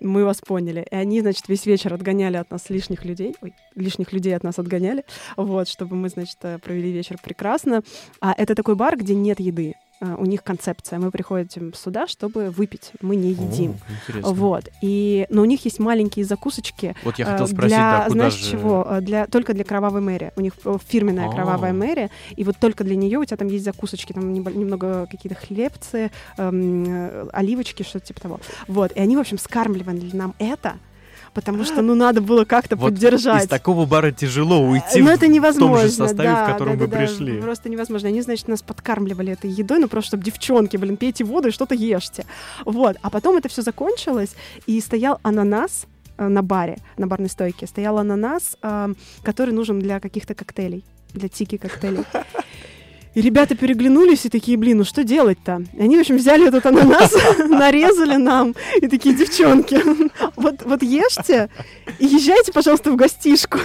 мы 0.00 0.24
вас 0.24 0.40
поняли. 0.40 0.86
И 0.90 0.94
они, 0.94 1.20
значит, 1.20 1.48
весь 1.48 1.66
вечер 1.66 1.94
отгоняли 1.94 2.36
от 2.36 2.50
нас 2.50 2.68
лишних 2.68 3.04
людей, 3.04 3.34
ой, 3.40 3.54
лишних 3.74 4.12
людей 4.12 4.36
от 4.36 4.42
нас 4.42 4.58
отгоняли, 4.58 5.04
вот, 5.36 5.68
чтобы 5.68 5.96
мы, 5.96 6.08
значит, 6.08 6.38
провели 6.38 6.92
вечер 6.92 7.16
прекрасно. 7.22 7.82
А 8.20 8.34
это 8.36 8.54
такой 8.54 8.74
бар, 8.74 8.96
где 8.96 9.14
нет 9.14 9.40
еды. 9.40 9.74
А, 10.00 10.16
У 10.16 10.24
них 10.26 10.42
концепция. 10.42 10.98
Мы 10.98 11.10
приходим 11.10 11.72
сюда, 11.74 12.06
чтобы 12.06 12.50
выпить. 12.50 12.92
Мы 13.00 13.16
не 13.16 13.30
едим. 13.30 13.72
О, 13.72 13.92
интересно. 13.92 14.32
Вот. 14.32 14.68
И, 14.82 15.26
но 15.30 15.42
у 15.42 15.44
них 15.44 15.64
есть 15.64 15.78
маленькие 15.78 16.24
закусочки. 16.24 16.94
Вот 17.02 17.18
я 17.18 17.26
э, 17.26 17.32
хотел 17.32 17.46
спросить, 17.46 17.68
для, 17.68 18.04
да, 18.04 18.10
знаешь 18.10 18.34
же... 18.34 18.50
чего? 18.50 18.86
Э, 18.88 19.00
Для, 19.00 19.26
только 19.26 19.54
для 19.54 19.64
кровавой 19.64 20.00
мэри. 20.00 20.32
У 20.36 20.40
них 20.40 20.52
э, 20.64 20.76
фирменная 20.86 21.28
А. 21.28 21.32
кровавая 21.32 21.72
мэри. 21.72 22.10
И 22.36 22.44
вот 22.44 22.56
только 22.58 22.84
для 22.84 22.96
нее 22.96 23.18
у 23.18 23.24
тебя 23.24 23.36
там 23.36 23.48
есть 23.48 23.64
закусочки, 23.64 24.12
там 24.12 24.32
немного 24.32 25.06
какие-то 25.10 25.38
хлебцы, 25.38 26.10
эм, 26.36 26.84
э, 26.86 27.28
оливочки, 27.32 27.82
что-то 27.82 28.06
типа 28.06 28.20
того. 28.20 28.40
Вот. 28.68 28.92
И 28.92 29.00
они, 29.00 29.16
в 29.16 29.20
общем, 29.20 29.38
скармливали 29.38 30.10
нам 30.14 30.34
это, 30.38 30.76
потому 31.36 31.64
что, 31.64 31.82
ну, 31.82 31.94
надо 31.94 32.22
было 32.22 32.46
как-то 32.46 32.76
Вот 32.76 32.94
поддержать. 32.94 33.44
Из 33.44 33.48
такого 33.48 33.84
бара 33.84 34.10
тяжело 34.10 34.58
уйти 34.66 35.02
Но 35.02 35.10
в 35.10 35.14
это 35.14 35.26
невозможно. 35.28 35.76
том 35.76 35.86
же 35.86 35.92
составе, 35.92 36.30
да, 36.30 36.44
в 36.44 36.52
котором 36.52 36.78
да, 36.78 36.84
вы 36.84 36.90
да, 36.90 36.96
да, 36.96 37.06
пришли. 37.06 37.40
Просто 37.42 37.68
невозможно. 37.68 38.08
Они, 38.08 38.22
значит, 38.22 38.48
нас 38.48 38.62
подкармливали 38.62 39.34
этой 39.34 39.50
едой, 39.50 39.78
ну 39.78 39.86
просто 39.86 40.08
чтобы 40.08 40.24
девчонки, 40.24 40.78
блин, 40.78 40.96
пейте 40.96 41.24
воду 41.24 41.48
и 41.48 41.50
что-то 41.50 41.74
ешьте. 41.74 42.24
Вот. 42.64 42.96
А 43.02 43.10
потом 43.10 43.36
это 43.36 43.50
все 43.50 43.60
закончилось, 43.60 44.34
и 44.66 44.80
стоял 44.80 45.20
ананас 45.22 45.84
э, 46.16 46.26
на 46.26 46.42
баре, 46.42 46.78
на 46.96 47.06
барной 47.06 47.28
стойке. 47.28 47.66
Стоял 47.66 47.98
ананас, 47.98 48.56
э, 48.62 48.94
который 49.22 49.52
нужен 49.52 49.78
для 49.78 50.00
каких-то 50.00 50.34
коктейлей, 50.34 50.84
для 51.12 51.28
тики 51.28 51.58
коктейлей. 51.58 52.04
И 53.16 53.22
ребята 53.22 53.54
переглянулись 53.54 54.26
и 54.26 54.28
такие, 54.28 54.58
блин, 54.58 54.76
ну 54.76 54.84
что 54.84 55.02
делать-то? 55.02 55.62
И 55.72 55.80
они, 55.80 55.96
в 55.96 56.00
общем, 56.00 56.18
взяли 56.18 56.48
этот 56.48 56.66
ананас, 56.66 57.14
нарезали 57.38 58.16
нам, 58.16 58.54
и 58.82 58.88
такие, 58.88 59.14
девчонки, 59.14 59.80
вот, 60.36 60.62
вот 60.66 60.82
ешьте 60.82 61.48
и 61.98 62.04
езжайте, 62.04 62.52
пожалуйста, 62.52 62.90
в 62.90 62.96
гостишку. 62.96 63.58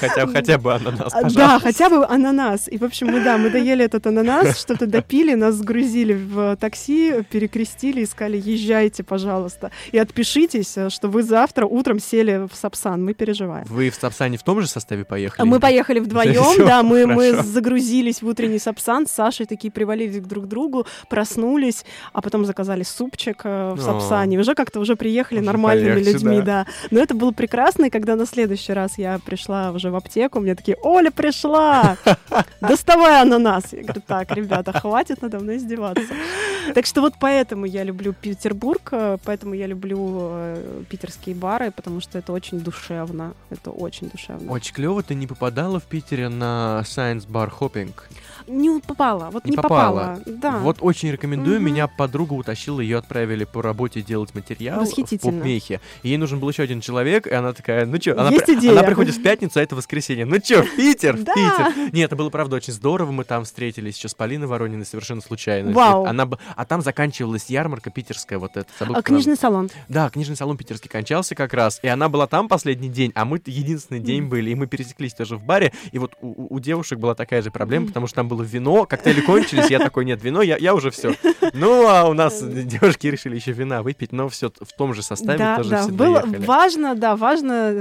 Хотя, 0.00 0.26
хотя 0.26 0.58
бы 0.58 0.74
ананас, 0.74 1.12
А, 1.12 1.22
пожалуйста. 1.22 1.38
Да, 1.38 1.58
хотя 1.58 1.90
бы 1.90 2.06
ананас. 2.06 2.68
И, 2.70 2.78
в 2.78 2.84
общем, 2.84 3.08
мы, 3.08 3.22
да, 3.22 3.38
мы 3.38 3.50
доели 3.50 3.84
этот 3.84 4.06
ананас, 4.06 4.58
что-то 4.60 4.86
допили, 4.86 5.34
нас 5.34 5.54
сгрузили 5.54 6.14
в 6.14 6.56
такси, 6.56 7.22
перекрестили 7.30 8.00
и 8.02 8.06
сказали, 8.06 8.40
езжайте, 8.44 9.02
пожалуйста, 9.02 9.70
и 9.92 9.98
отпишитесь, 9.98 10.76
э, 10.76 10.90
что 10.90 11.08
вы 11.08 11.22
завтра 11.22 11.66
утром 11.66 11.98
сели 11.98 12.46
в 12.50 12.56
Сапсан, 12.56 13.04
мы 13.04 13.14
переживаем. 13.14 13.64
Вы 13.68 13.90
в 13.90 13.94
Сапсане 13.94 14.36
в 14.36 14.42
том 14.42 14.60
же 14.60 14.66
составе 14.66 15.04
поехали? 15.04 15.46
Мы 15.46 15.60
поехали 15.60 16.00
вдвоем, 16.00 16.66
да, 16.66 16.82
мы, 16.82 17.06
мы 17.06 17.42
загрузились 17.42 18.22
в 18.22 18.26
утренний 18.26 18.58
Сапсан, 18.58 19.06
с 19.06 19.12
Сашей 19.12 19.46
такие 19.46 19.70
привалились 19.70 20.20
друг 20.20 20.44
к 20.44 20.48
другу, 20.48 20.86
проснулись, 21.08 21.84
а 22.12 22.20
потом 22.20 22.44
заказали 22.44 22.82
супчик 22.82 23.42
э, 23.44 23.74
в. 23.74 23.80
Сапсане. 23.84 24.38
Уже 24.38 24.54
как-то 24.54 24.80
уже 24.80 24.96
приехали 24.96 25.40
нормальными 25.40 26.00
людьми, 26.00 26.40
да. 26.42 26.66
Но 26.90 27.00
это 27.00 27.14
было 27.14 27.30
прекрасно, 27.32 27.86
и 27.86 27.90
когда 27.90 28.16
на 28.16 28.26
следующий 28.26 28.72
раз 28.72 28.98
я 28.98 29.18
пришла 29.24 29.72
уже 29.74 29.90
в 29.90 29.96
аптеку, 29.96 30.40
мне 30.40 30.54
такие, 30.54 30.76
Оля 30.82 31.10
пришла! 31.10 31.96
Доставай 32.60 33.22
ананас! 33.22 33.72
Я 33.72 33.82
говорю, 33.82 34.02
так, 34.06 34.32
ребята, 34.32 34.72
хватит 34.72 35.22
надо 35.22 35.40
мной 35.40 35.56
издеваться. 35.56 36.14
Так 36.74 36.86
что 36.86 37.00
вот 37.00 37.14
поэтому 37.20 37.66
я 37.66 37.84
люблю 37.84 38.12
Петербург, 38.12 38.88
э, 38.92 39.18
поэтому 39.24 39.54
я 39.54 39.66
люблю 39.66 40.28
э, 40.30 40.82
питерские 40.88 41.34
бары, 41.34 41.70
потому 41.70 42.00
что 42.00 42.18
это 42.18 42.32
очень 42.32 42.60
душевно. 42.60 43.34
Это 43.50 43.70
очень 43.70 44.08
душевно. 44.08 44.50
Очень 44.50 44.74
клево, 44.74 45.02
ты 45.02 45.14
не 45.14 45.26
попадала 45.26 45.78
в 45.78 45.84
Питере 45.84 46.28
на 46.28 46.82
Science 46.84 47.26
Bar 47.28 47.50
Hopping? 47.58 47.92
Не 48.46 48.80
попала, 48.80 49.30
вот 49.30 49.44
Не 49.44 49.52
не, 49.52 49.56
попала. 49.56 50.16
попала. 50.16 50.20
Да. 50.26 50.58
Вот 50.58 50.78
очень 50.80 51.10
рекомендую. 51.10 51.56
Мгм. 51.56 51.64
Меня 51.66 51.86
подруга 51.88 52.34
утащила, 52.34 52.80
ее 52.80 52.98
отправили 52.98 53.44
по 53.44 53.62
работе 53.62 54.02
делать 54.02 54.34
материал 54.34 54.78
в 54.80 54.82
Восхитительно. 54.82 55.38
Попмехе. 55.38 55.80
И 56.02 56.08
ей 56.10 56.16
нужен 56.18 56.40
был 56.40 56.48
еще 56.50 56.62
один 56.62 56.80
человек, 56.80 57.26
и 57.26 57.32
она 57.32 57.52
такая, 57.52 57.86
ну 57.86 58.00
что, 58.00 58.12
она, 58.20 58.30
при- 58.30 58.68
она 58.70 58.82
приходит 58.82 59.14
в 59.14 59.22
пятницу, 59.22 59.58
а 59.58 59.62
это 59.62 59.74
воскресенье. 59.76 60.24
Ну 60.26 60.36
что, 60.42 60.62
в 60.62 60.76
Питер, 60.76 61.16
в. 61.16 61.24
Питер. 61.24 61.90
Нет, 61.92 62.06
это 62.06 62.16
было, 62.16 62.30
правда, 62.30 62.56
очень 62.56 62.72
здорово. 62.72 63.10
Мы 63.12 63.24
там 63.24 63.44
встретились 63.44 63.96
еще 63.96 64.08
с 64.08 64.14
Полиной 64.14 64.46
Ворониной 64.46 64.84
совершенно 64.84 65.20
случайно. 65.20 65.72
Вау. 65.72 66.04
Она, 66.04 66.28
а 66.56 66.64
там 66.64 66.82
заканчивалась 66.82 67.46
ярмарка 67.48 67.90
питерская, 67.90 68.38
вот 68.38 68.56
эта. 68.56 68.66
А, 68.80 69.02
книжный 69.02 69.36
салон. 69.36 69.70
Да, 69.88 70.10
книжный 70.10 70.36
салон 70.36 70.56
питерский 70.56 70.90
кончался 70.90 71.34
как 71.34 71.54
раз, 71.54 71.80
и 71.82 71.88
она 71.88 72.08
была 72.08 72.26
там 72.26 72.48
последний 72.48 72.88
день, 72.88 73.12
а 73.14 73.24
мы 73.24 73.40
единственный 73.46 74.00
день 74.00 74.24
были, 74.24 74.50
и 74.50 74.54
мы 74.54 74.66
пересеклись 74.66 75.14
тоже 75.14 75.36
в 75.36 75.42
баре, 75.44 75.72
и 75.92 75.98
вот 75.98 76.12
у, 76.20 76.54
у- 76.54 76.60
девушек 76.60 76.98
была 76.98 77.14
такая 77.14 77.42
же 77.42 77.50
проблема, 77.50 77.86
потому 77.86 78.06
что 78.06 78.16
там 78.16 78.28
был 78.28 78.33
было 78.34 78.42
вино, 78.42 78.86
коктейли 78.86 79.20
кончились, 79.20 79.70
я 79.70 79.78
такой, 79.78 80.04
нет, 80.04 80.22
вино, 80.22 80.42
я, 80.42 80.56
я 80.56 80.74
уже 80.74 80.90
все. 80.90 81.14
Ну, 81.52 81.86
а 81.88 82.04
у 82.08 82.12
нас 82.14 82.42
девушки 82.42 83.06
решили 83.06 83.36
еще 83.36 83.52
вина 83.52 83.82
выпить, 83.82 84.12
но 84.12 84.28
все 84.28 84.50
в 84.50 84.72
том 84.76 84.94
же 84.94 85.02
составе 85.02 85.38
да, 85.38 85.56
тоже 85.56 85.70
да. 85.70 85.82
все 85.82 85.92
Было 85.92 86.22
доехали. 86.22 86.46
важно, 86.46 86.94
да, 86.94 87.16
важно 87.16 87.72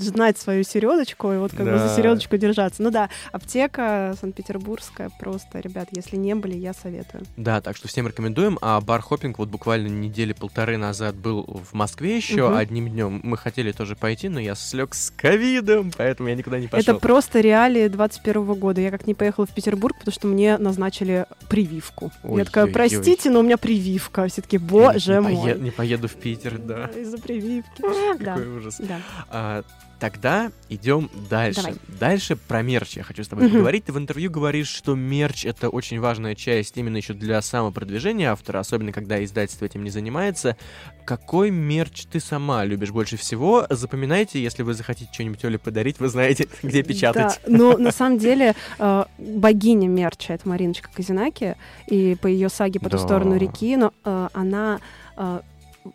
знать 0.00 0.38
свою 0.38 0.64
середочку 0.64 1.32
и 1.32 1.36
вот 1.38 1.52
как 1.52 1.60
бы 1.66 1.78
за 1.78 1.84
Да. 1.88 1.96
середочку 1.96 2.36
держаться. 2.36 2.82
Ну 2.82 2.90
да, 2.90 3.08
аптека 3.32 4.14
Санкт-Петербургская 4.20 5.10
просто, 5.18 5.60
ребят, 5.60 5.88
если 5.92 6.16
не 6.16 6.34
были, 6.34 6.56
я 6.56 6.72
советую. 6.74 7.24
Да, 7.36 7.60
так 7.60 7.76
что 7.76 7.88
всем 7.88 8.06
рекомендуем. 8.06 8.58
А 8.60 8.80
бар 8.80 9.00
Хоппинг 9.02 9.38
вот 9.38 9.48
буквально 9.48 9.88
недели 9.88 10.32
полторы 10.32 10.76
назад 10.76 11.14
был 11.14 11.42
в 11.70 11.74
Москве 11.74 12.16
еще 12.16 12.48
Мгм. 12.48 12.56
одним 12.56 12.88
днем. 12.88 13.20
Мы 13.22 13.36
хотели 13.36 13.72
тоже 13.72 13.96
пойти, 13.96 14.28
но 14.28 14.40
я 14.40 14.54
слег 14.54 14.94
с 14.94 15.10
ковидом, 15.10 15.90
поэтому 15.96 16.28
я 16.28 16.34
никуда 16.34 16.58
не 16.58 16.66
пошел. 16.68 16.94
Это 16.94 17.00
просто 17.00 17.40
реалии 17.40 17.88
21 17.88 18.54
года. 18.54 18.80
Я 18.80 18.90
как 18.90 19.06
не 19.06 19.14
поехала 19.14 19.46
в 19.46 19.50
Петербург, 19.50 19.96
потому 20.04 20.14
что 20.14 20.26
мне 20.26 20.58
назначили 20.58 21.26
прививку. 21.48 22.12
я 22.22 22.28
Ой-ой-ой. 22.28 22.44
такая, 22.44 22.66
простите, 22.66 23.30
но 23.30 23.40
у 23.40 23.42
меня 23.42 23.56
прививка. 23.58 24.26
Все 24.28 24.42
таки 24.42 24.58
боже 24.58 25.14
не, 25.14 25.20
мой. 25.20 25.34
пое- 25.34 25.60
не 25.60 25.70
поеду 25.70 26.08
в 26.08 26.14
Питер, 26.14 26.58
да. 26.58 26.86
Из-за 26.96 27.18
прививки. 27.18 27.70
Да, 28.18 28.34
Какой 28.36 28.48
ужас. 28.56 28.76
да. 28.78 29.00
А, 29.30 29.62
тогда 30.02 30.50
идем 30.68 31.08
дальше. 31.30 31.62
Давай. 31.62 31.76
Дальше 32.00 32.34
про 32.34 32.60
мерч 32.60 32.96
я 32.96 33.04
хочу 33.04 33.22
с 33.22 33.28
тобой 33.28 33.48
поговорить. 33.48 33.84
Ты 33.84 33.92
в 33.92 33.98
интервью 33.98 34.32
говоришь, 34.32 34.66
что 34.66 34.96
мерч 34.96 35.46
это 35.46 35.68
очень 35.68 36.00
важная 36.00 36.34
часть 36.34 36.76
именно 36.76 36.96
еще 36.96 37.14
для 37.14 37.40
самопродвижения 37.40 38.32
автора, 38.32 38.58
особенно 38.58 38.90
когда 38.90 39.22
издательство 39.22 39.64
этим 39.64 39.84
не 39.84 39.90
занимается. 39.90 40.56
Какой 41.04 41.52
мерч 41.52 42.06
ты 42.06 42.18
сама 42.18 42.64
любишь 42.64 42.90
больше 42.90 43.16
всего? 43.16 43.64
Запоминайте, 43.70 44.42
если 44.42 44.64
вы 44.64 44.74
захотите 44.74 45.08
что-нибудь 45.12 45.44
Оле 45.44 45.60
подарить, 45.60 46.00
вы 46.00 46.08
знаете, 46.08 46.48
где 46.64 46.82
печатать. 46.82 47.40
Да, 47.46 47.56
но 47.56 47.72
на 47.78 47.92
самом 47.92 48.18
деле 48.18 48.56
э, 48.80 49.04
богиня 49.18 49.86
мерча 49.86 50.32
это 50.32 50.48
Мариночка 50.48 50.90
Казинаки, 50.92 51.54
и 51.86 52.16
по 52.20 52.26
ее 52.26 52.48
саге 52.48 52.80
по 52.80 52.90
ту 52.90 52.98
сторону 52.98 53.36
реки, 53.36 53.76
но 53.76 53.92
э, 54.04 54.28
она 54.32 54.80
э, 55.16 55.42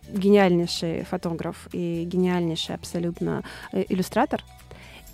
гениальнейший 0.08 1.04
фотограф 1.04 1.68
и 1.72 2.04
гениальнейший 2.04 2.74
абсолютно 2.74 3.42
э, 3.72 3.84
иллюстратор. 3.88 4.44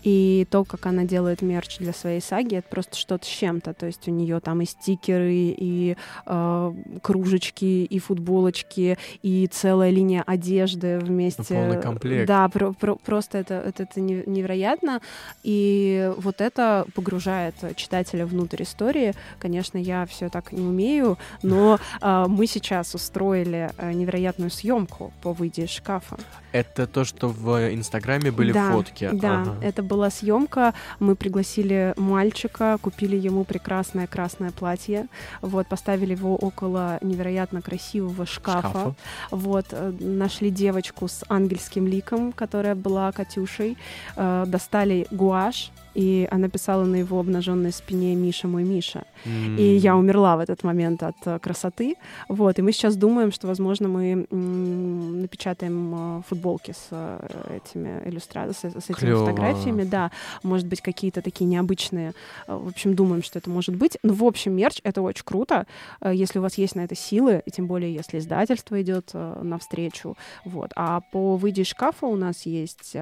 И 0.04 0.46
то, 0.50 0.64
как 0.64 0.84
она 0.86 1.04
делает 1.04 1.40
мерч 1.42 1.78
для 1.78 1.92
своей 1.94 2.20
саги, 2.20 2.56
это 2.56 2.68
просто 2.68 2.94
что-то 2.96 3.24
с 3.24 3.28
чем-то. 3.28 3.72
То 3.72 3.86
есть 3.86 4.06
у 4.06 4.10
нее 4.10 4.38
там 4.40 4.60
и 4.60 4.66
стикеры, 4.66 5.32
и 5.56 5.96
э, 6.26 6.72
кружечки, 7.02 7.84
и 7.84 7.98
футболочки, 7.98 8.98
и 9.22 9.46
целая 9.50 9.90
линия 9.90 10.22
одежды 10.26 10.98
вместе. 10.98 11.42
Полный 11.54 11.80
комплект. 11.80 12.28
Да, 12.28 12.48
про- 12.48 12.72
про- 12.72 12.96
просто 12.96 13.38
это, 13.38 13.54
это, 13.54 13.84
это 13.84 14.00
не- 14.00 14.22
невероятно. 14.26 15.00
И 15.42 16.12
вот 16.18 16.40
это 16.42 16.84
погружает 16.94 17.54
читателя 17.76 18.26
внутрь 18.26 18.62
истории. 18.62 19.14
Конечно, 19.38 19.78
я 19.78 20.04
все 20.04 20.28
так 20.28 20.52
не 20.52 20.60
умею, 20.60 21.16
но 21.42 21.78
а, 22.00 22.28
мы 22.28 22.46
сейчас 22.46 22.94
устроили 22.94 23.70
а, 23.78 23.92
невероятную 23.92 24.50
съемку 24.50 25.12
по 25.22 25.32
выйде 25.32 25.64
из 25.64 25.70
шкафа. 25.70 26.18
Это 26.52 26.86
то, 26.86 27.04
что 27.04 27.28
в 27.28 27.74
Инстаграме 27.74 28.30
были 28.30 28.52
да, 28.52 28.70
фотки. 28.70 29.08
Да, 29.12 29.42
Ага. 29.42 29.56
это 29.62 29.82
была 29.94 30.10
съемка. 30.10 30.74
Мы 30.98 31.14
пригласили 31.14 31.94
мальчика, 31.96 32.78
купили 32.82 33.16
ему 33.16 33.44
прекрасное 33.44 34.08
красное 34.08 34.50
платье, 34.50 35.06
вот 35.40 35.68
поставили 35.68 36.14
его 36.14 36.34
около 36.34 36.98
невероятно 37.00 37.62
красивого 37.62 38.26
шкафа. 38.26 38.68
Шкафа. 38.68 38.94
Вот 39.30 39.66
э, 39.70 39.92
нашли 40.00 40.50
девочку 40.50 41.06
с 41.06 41.24
ангельским 41.28 41.86
ликом, 41.86 42.32
которая 42.32 42.74
была 42.74 43.12
Катюшей, 43.12 43.76
э, 44.16 44.44
достали 44.48 45.06
гуашь. 45.12 45.70
И 45.94 46.28
она 46.30 46.48
писала 46.48 46.84
на 46.84 46.96
его 46.96 47.18
обнаженной 47.20 47.72
спине 47.72 48.14
«Миша, 48.14 48.48
мой 48.48 48.64
Миша». 48.64 49.04
М. 49.24 49.56
И 49.56 49.62
я 49.62 49.96
умерла 49.96 50.36
в 50.36 50.40
этот 50.40 50.64
момент 50.64 51.02
от 51.02 51.16
э, 51.24 51.38
красоты. 51.38 51.94
Вот, 52.28 52.58
и 52.58 52.62
мы 52.62 52.72
сейчас 52.72 52.96
думаем, 52.96 53.32
что, 53.32 53.46
возможно, 53.46 53.88
мы 53.88 54.26
напечатаем 54.30 56.18
э, 56.18 56.22
футболки 56.28 56.72
с 56.72 56.88
э, 56.90 57.58
этими 57.58 58.08
иллюстрациями, 58.08 58.74
с, 58.74 58.84
с 58.84 58.90
этими 58.90 58.96
Клёво. 58.96 59.26
фотографиями, 59.26 59.84
да. 59.84 60.10
Может 60.42 60.66
быть, 60.66 60.80
какие-то 60.80 61.22
такие 61.22 61.46
необычные. 61.46 62.12
В 62.46 62.68
общем, 62.68 62.94
думаем, 62.94 63.22
что 63.22 63.38
это 63.38 63.48
может 63.48 63.76
быть. 63.76 63.96
Ну, 64.02 64.14
в 64.14 64.24
общем, 64.24 64.52
мерч— 64.52 64.80
это 64.84 65.00
очень 65.00 65.24
круто, 65.24 65.66
если 66.04 66.38
у 66.38 66.42
вас 66.42 66.58
есть 66.58 66.74
на 66.74 66.80
это 66.80 66.94
силы, 66.94 67.42
и 67.46 67.50
тем 67.50 67.66
более, 67.66 67.94
если 67.94 68.18
издательство 68.18 68.80
идет 68.82 69.10
навстречу. 69.14 70.16
Вот. 70.44 70.72
А 70.76 71.00
по 71.12 71.36
«Выйди 71.36 71.60
из 71.60 71.68
шкафа» 71.68 72.06
у 72.06 72.16
нас 72.16 72.46
есть 72.46 72.96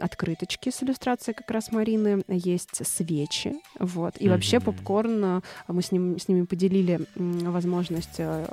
открыточки 0.00 0.70
с 0.70 0.82
иллюстрацией 0.82 1.34
как 1.34 1.50
раз 1.50 1.70
Марины, 1.96 2.22
есть 2.28 2.86
свечи, 2.86 3.54
вот. 3.78 4.14
И 4.18 4.28
вообще 4.28 4.58
Мгм. 4.58 4.64
попкорн, 4.66 5.24
э, 5.24 5.40
мы 5.68 5.82
с, 5.82 5.92
ним, 5.92 6.18
с 6.18 6.28
ними 6.28 6.44
поделили 6.44 7.00
возможность 7.16 8.16
э, 8.18 8.46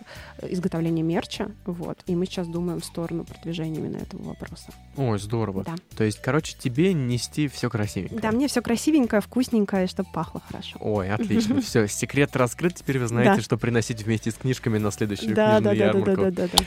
изготовления 0.44 1.04
мерча, 1.04 1.52
вот. 1.66 2.00
И 2.08 2.16
мы 2.16 2.26
сейчас 2.26 2.48
думаем 2.48 2.80
в 2.80 2.86
сторону 2.86 3.24
продвижения 3.26 3.78
именно 3.80 3.98
этого 3.98 4.22
вопроса. 4.24 4.72
Ой, 4.96 5.20
здорово. 5.20 5.64
Да. 5.64 5.76
То 5.96 6.04
есть, 6.04 6.22
короче, 6.22 6.56
тебе 6.58 6.94
нести 6.94 7.48
все 7.48 7.70
красивенько. 7.70 8.22
Да, 8.22 8.32
мне 8.32 8.48
все 8.48 8.62
красивенькое, 8.62 9.22
вкусненькое, 9.22 9.88
чтобы 9.88 10.10
пахло 10.14 10.42
хорошо. 10.48 10.78
Ой, 10.80 11.10
отлично. 11.10 11.62
Все, 11.68 11.88
секрет 11.88 12.36
раскрыт. 12.36 12.76
Теперь 12.76 13.00
вы 13.00 13.08
знаете, 13.08 13.42
что 13.42 13.58
приносить 13.58 14.04
вместе 14.04 14.32
с 14.32 14.36
книжками 14.36 14.78
на 14.78 14.92
следующую 14.92 15.36
Да, 15.36 15.60
книжную 15.60 15.78
да, 15.78 15.86
да, 15.86 15.94
да, 15.94 16.00
ярмарку. 16.00 16.32
да, 16.32 16.32
да, 16.32 16.48
да. 16.58 16.64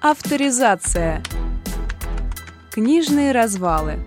Авторизация. 0.00 1.22
Книжные 2.72 3.32
развалы. 3.32 3.98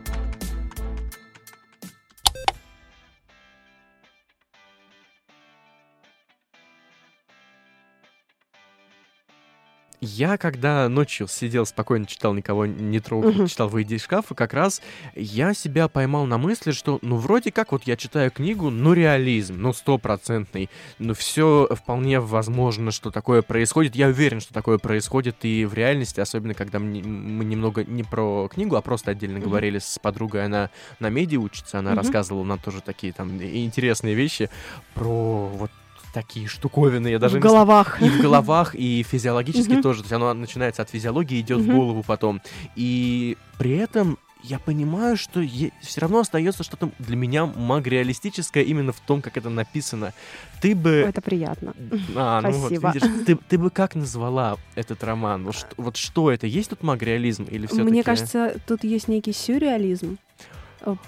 Я, 10.05 10.37
когда 10.37 10.87
ночью 10.87 11.27
сидел 11.27 11.65
спокойно, 11.65 12.05
читал, 12.05 12.33
никого 12.33 12.65
не 12.65 12.99
трогал, 12.99 13.31
Мгм. 13.31 13.47
читал 13.47 13.69
«Выйди 13.69 13.95
из 13.95 14.03
шкафа», 14.03 14.35
как 14.35 14.53
раз 14.53 14.81
я 15.15 15.53
себя 15.53 15.87
поймал 15.87 16.25
на 16.27 16.37
мысли, 16.37 16.71
что, 16.71 16.99
ну, 17.01 17.15
вроде 17.17 17.51
как, 17.51 17.71
вот 17.71 17.83
я 17.85 17.97
читаю 17.97 18.29
книгу, 18.29 18.69
ну, 18.69 18.93
реализм, 18.93 19.55
ну, 19.57 19.73
стопроцентный, 19.73 20.69
ну, 20.99 21.13
все 21.15 21.67
вполне 21.71 22.19
возможно, 22.19 22.91
что 22.91 23.09
такое 23.09 23.41
происходит. 23.41 23.95
Я 23.95 24.07
уверен, 24.07 24.39
что 24.41 24.53
такое 24.53 24.77
происходит 24.77 25.37
и 25.43 25.65
в 25.65 25.73
реальности, 25.73 26.19
особенно 26.19 26.53
когда 26.53 26.79
мне- 26.79 27.01
мы 27.03 27.43
немного 27.43 27.83
не 27.83 28.03
про 28.03 28.47
книгу, 28.47 28.75
а 28.75 28.81
просто 28.81 29.11
отдельно 29.11 29.39
Мгм. 29.39 29.47
говорили 29.47 29.79
с 29.79 29.97
подругой, 29.99 30.45
она 30.45 30.69
на 30.99 31.09
меди 31.09 31.35
учится, 31.35 31.79
она 31.79 31.91
Мгм. 31.91 31.97
рассказывала 31.97 32.43
нам 32.43 32.59
тоже 32.59 32.81
такие 32.81 33.11
там 33.11 33.35
интересные 33.41 34.13
вещи 34.13 34.49
про 34.93 35.47
вот 35.47 35.71
такие 36.15 36.47
штуковины. 36.47 37.09
Я 37.09 37.19
даже 37.19 37.33
в 37.33 37.35
не 37.35 37.41
головах. 37.41 38.01
и 38.01 38.09
в 38.09 38.21
головах, 38.21 38.73
и 38.73 39.03
физиологически 39.03 39.81
тоже. 39.81 39.99
То 39.99 40.05
есть 40.05 40.13
оно 40.13 40.33
начинается 40.33 40.81
от 40.81 40.89
физиологии, 40.89 41.41
идет 41.41 41.59
в 41.59 41.67
голову 41.67 42.03
потом. 42.07 42.41
И 42.77 43.37
при 43.57 43.75
этом 43.75 44.17
я 44.41 44.57
понимаю, 44.59 45.17
что 45.17 45.43
все 45.81 46.01
равно 46.01 46.19
остается 46.19 46.63
что-то 46.63 46.89
для 46.99 47.17
меня 47.17 47.47
магреалистическое 47.47 48.63
именно 48.63 48.93
в 48.93 48.99
том, 49.01 49.21
как 49.21 49.35
это 49.35 49.49
написано. 49.49 50.13
Ты 50.61 50.73
бы... 50.73 50.89
Это 50.89 51.21
приятно. 51.21 51.73
А, 52.15 52.41
ну 52.41 52.51
вот, 52.51 52.67
Спасибо. 52.67 52.91
видишь, 52.93 53.25
ты, 53.25 53.35
ты 53.35 53.57
бы 53.57 53.69
как 53.69 53.95
назвала 53.95 54.57
этот 54.75 55.03
роман? 55.03 55.43
Вот, 55.43 55.55
что, 55.55 55.67
вот 55.75 55.97
что 55.97 56.31
это? 56.31 56.47
Есть 56.47 56.69
тут 56.69 56.81
магреализм 56.81 57.43
или 57.43 57.67
все 57.67 57.83
Мне 57.83 58.03
кажется, 58.03 58.55
тут 58.65 58.85
есть 58.85 59.09
некий 59.09 59.33
сюрреализм, 59.33 60.17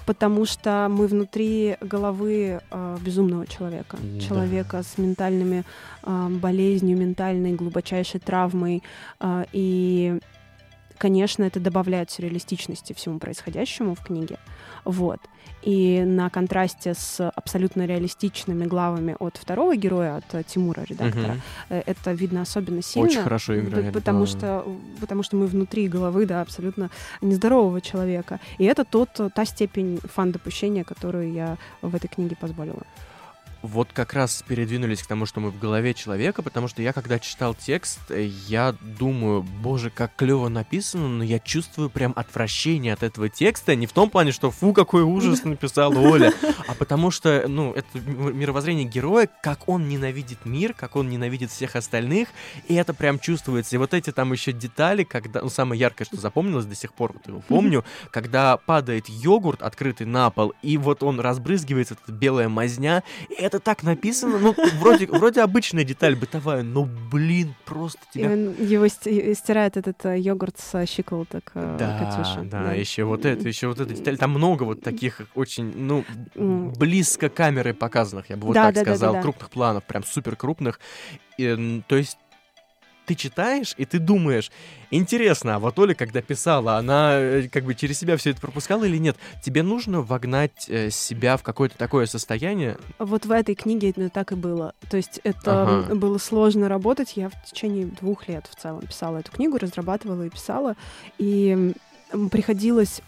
потому 0.06 0.44
что 0.44 0.88
мы 0.90 1.06
внутри 1.06 1.76
головы 1.80 2.60
э, 2.70 2.96
безумного 3.00 3.46
человека, 3.46 3.96
Да. 4.00 4.20
человека 4.20 4.82
с 4.82 4.98
ментальными 4.98 5.64
э, 6.02 6.28
болезнью, 6.30 6.96
ментальной 6.98 7.52
глубочайшей 7.52 8.20
травмой, 8.20 8.82
э, 9.20 9.44
и 9.52 10.18
конечно, 10.98 11.44
это 11.44 11.60
добавляет 11.60 12.10
сюрреалистичности 12.10 12.92
всему 12.92 13.18
происходящему 13.18 13.94
в 13.94 14.02
книге. 14.02 14.38
Вот. 14.88 15.20
И 15.60 16.02
на 16.06 16.30
контрасте 16.30 16.94
с 16.94 17.28
абсолютно 17.28 17.84
реалистичными 17.84 18.64
главами 18.64 19.16
от 19.18 19.36
второго 19.36 19.76
героя, 19.76 20.16
от 20.16 20.34
э, 20.34 20.42
Тимура, 20.42 20.82
редактора, 20.88 21.36
э, 21.68 21.82
это 21.84 22.12
видно 22.12 22.40
особенно 22.40 22.80
сильно. 22.80 23.08
Очень 23.08 23.22
хорошо 23.22 23.58
играет, 23.58 23.92
Потому, 23.92 24.20
да. 24.20 24.26
что, 24.26 24.64
потому 25.00 25.22
что 25.22 25.36
мы 25.36 25.46
внутри 25.46 25.88
головы, 25.88 26.24
да, 26.24 26.40
абсолютно 26.40 26.88
нездорового 27.20 27.82
человека. 27.82 28.40
И 28.56 28.64
это 28.64 28.84
тот, 28.84 29.10
та 29.34 29.44
степень 29.44 30.00
фан-допущения, 30.14 30.84
которую 30.84 31.32
я 31.32 31.58
в 31.82 31.94
этой 31.94 32.08
книге 32.08 32.36
позволила. 32.40 32.82
Вот 33.62 33.88
как 33.92 34.12
раз 34.12 34.44
передвинулись 34.46 35.02
к 35.02 35.06
тому, 35.06 35.26
что 35.26 35.40
мы 35.40 35.50
в 35.50 35.58
голове 35.58 35.94
человека, 35.94 36.42
потому 36.42 36.68
что 36.68 36.82
я, 36.82 36.92
когда 36.92 37.18
читал 37.18 37.54
текст, 37.54 37.98
э, 38.10 38.24
я 38.46 38.74
думаю, 38.80 39.42
боже, 39.42 39.90
как 39.90 40.14
клево 40.14 40.48
написано, 40.48 41.08
но 41.08 41.24
я 41.24 41.38
чувствую 41.38 41.90
прям 41.90 42.12
отвращение 42.14 42.92
от 42.92 43.02
этого 43.02 43.28
текста, 43.28 43.74
не 43.74 43.86
в 43.86 43.92
том 43.92 44.10
плане, 44.10 44.32
что 44.32 44.50
фу, 44.50 44.72
какой 44.72 45.02
ужас 45.02 45.44
написала 45.44 45.98
Оля, 45.98 46.32
а 46.66 46.74
потому 46.74 47.10
что, 47.10 47.46
ну, 47.48 47.72
это 47.72 47.98
мировоззрение 47.98 48.84
героя, 48.84 49.28
как 49.42 49.68
он 49.68 49.88
ненавидит 49.88 50.44
мир, 50.44 50.72
как 50.74 50.96
он 50.96 51.08
ненавидит 51.08 51.50
всех 51.50 51.74
остальных, 51.74 52.28
и 52.68 52.74
это 52.74 52.94
прям 52.94 53.18
чувствуется. 53.18 53.74
И 53.76 53.78
вот 53.78 53.94
эти 53.94 54.12
там 54.12 54.32
еще 54.32 54.52
детали, 54.52 55.02
когда, 55.04 55.42
ну, 55.42 55.48
самое 55.48 55.80
яркое, 55.80 56.06
что 56.06 56.16
запомнилось 56.16 56.66
до 56.66 56.74
сих 56.74 56.92
пор, 56.92 57.12
вот 57.12 57.26
его 57.26 57.40
помню, 57.40 57.84
когда 58.10 58.56
падает 58.56 59.08
йогурт, 59.08 59.62
открытый 59.62 60.06
на 60.06 60.30
пол, 60.30 60.54
и 60.62 60.78
вот 60.78 61.02
он 61.02 61.18
разбрызгивается, 61.18 61.96
эта 62.00 62.12
белая 62.12 62.48
мазня, 62.48 63.02
и 63.28 63.47
это 63.48 63.60
так 63.60 63.82
написано, 63.82 64.38
ну, 64.38 64.54
вроде, 64.78 65.06
вроде 65.06 65.40
обычная 65.40 65.84
деталь 65.84 66.14
бытовая, 66.14 66.62
но, 66.62 66.88
блин, 67.10 67.54
просто 67.64 67.98
тебя... 68.12 68.32
И 68.32 68.64
его 68.64 68.86
стирает 68.88 69.76
этот 69.76 70.04
э, 70.06 70.18
йогурт 70.18 70.58
с 70.58 70.86
щиколоток 70.86 71.50
э, 71.54 71.76
да, 71.78 71.98
Катюши. 71.98 72.48
Да, 72.48 72.64
да, 72.64 72.72
еще 72.72 73.04
вот 73.04 73.24
это, 73.24 73.46
еще 73.48 73.68
вот 73.68 73.80
эта 73.80 73.94
деталь. 73.94 74.18
Там 74.18 74.30
много 74.30 74.62
вот 74.62 74.82
таких 74.82 75.22
очень, 75.34 75.72
ну, 75.76 76.04
близко 76.34 77.28
камеры 77.28 77.74
показанных, 77.74 78.30
я 78.30 78.36
бы 78.36 78.46
вот 78.46 78.54
да, 78.54 78.66
так 78.66 78.74
да, 78.74 78.80
сказал, 78.82 79.12
да, 79.14 79.18
да, 79.18 79.22
крупных 79.22 79.50
планов, 79.50 79.84
прям 79.84 80.04
супер 80.04 80.36
крупных. 80.36 80.78
И, 81.38 81.82
то 81.88 81.96
есть 81.96 82.18
ты 83.08 83.14
читаешь, 83.14 83.74
и 83.78 83.86
ты 83.86 83.98
думаешь, 83.98 84.52
интересно, 84.90 85.56
а 85.56 85.58
вот 85.58 85.78
Оля, 85.78 85.94
когда 85.94 86.20
писала, 86.20 86.76
она 86.76 87.14
э, 87.14 87.48
как 87.48 87.64
бы 87.64 87.74
через 87.74 87.98
себя 87.98 88.18
все 88.18 88.30
это 88.30 88.40
пропускала 88.40 88.84
или 88.84 88.98
нет? 88.98 89.16
Тебе 89.42 89.62
нужно 89.62 90.02
вогнать 90.02 90.68
э, 90.68 90.90
себя 90.90 91.38
в 91.38 91.42
какое-то 91.42 91.78
такое 91.78 92.04
состояние? 92.04 92.76
Вот 92.98 93.24
в 93.24 93.32
этой 93.32 93.54
книге 93.54 93.90
это 93.90 94.10
так 94.10 94.32
и 94.32 94.34
было. 94.34 94.74
То 94.90 94.98
есть 94.98 95.20
это 95.24 95.62
ага. 95.62 95.94
было 95.94 96.18
сложно 96.18 96.68
работать. 96.68 97.14
Я 97.16 97.30
в 97.30 97.44
течение 97.50 97.86
двух 97.86 98.28
лет 98.28 98.46
в 98.46 98.60
целом 98.60 98.82
писала 98.82 99.18
эту 99.18 99.32
книгу, 99.32 99.56
разрабатывала 99.56 100.24
и 100.24 100.28
писала. 100.28 100.76
И 101.16 101.72
приходилось 102.30 103.00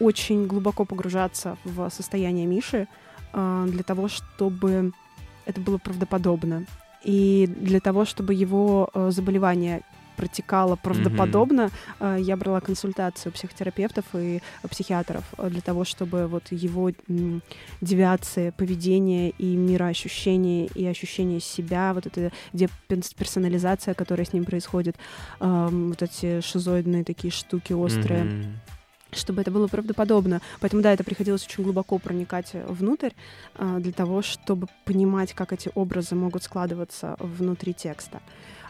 очень 0.00 0.46
глубоко 0.46 0.86
погружаться 0.86 1.58
в 1.64 1.90
состояние 1.90 2.46
Миши 2.46 2.88
э, 3.34 3.66
для 3.68 3.82
того, 3.82 4.08
чтобы 4.08 4.92
это 5.44 5.60
было 5.60 5.76
правдоподобно. 5.76 6.64
И 7.04 7.46
для 7.46 7.80
того, 7.80 8.04
чтобы 8.04 8.34
его 8.34 8.90
э, 8.94 9.10
заболевание 9.10 9.82
протекало 10.16 10.76
правдоподобно. 10.76 11.70
Mm-hmm. 11.98 12.22
Я 12.22 12.36
брала 12.36 12.60
консультацию 12.60 13.32
психотерапевтов 13.32 14.04
и 14.14 14.40
психиатров 14.70 15.24
э, 15.38 15.50
для 15.50 15.60
того, 15.60 15.84
чтобы 15.84 16.26
вот 16.26 16.44
его 16.50 16.92
девиации 17.80 18.50
поведения 18.50 19.30
и 19.30 19.56
мироощущения 19.56 20.68
и 20.74 20.86
ощущение 20.86 21.40
себя, 21.40 21.92
вот 21.94 22.06
эта 22.06 22.30
деперсонализация, 22.52 23.94
которая 23.94 24.24
с 24.24 24.32
ним 24.32 24.44
происходит, 24.44 24.96
вот 25.40 26.02
эти 26.02 26.40
шизоидные 26.40 27.04
такие 27.04 27.32
штуки 27.32 27.72
острые. 27.72 28.24
Mm-hmm 28.24 28.73
чтобы 29.16 29.42
это 29.42 29.50
было 29.50 29.66
правдоподобно. 29.66 30.40
Поэтому, 30.60 30.82
да, 30.82 30.92
это 30.92 31.04
приходилось 31.04 31.44
очень 31.46 31.64
глубоко 31.64 31.98
проникать 31.98 32.52
внутрь 32.52 33.10
э, 33.56 33.78
для 33.80 33.92
того, 33.92 34.22
чтобы 34.22 34.68
понимать, 34.84 35.32
как 35.32 35.52
эти 35.52 35.70
образы 35.74 36.14
могут 36.14 36.42
складываться 36.42 37.16
внутри 37.18 37.74
текста. 37.74 38.20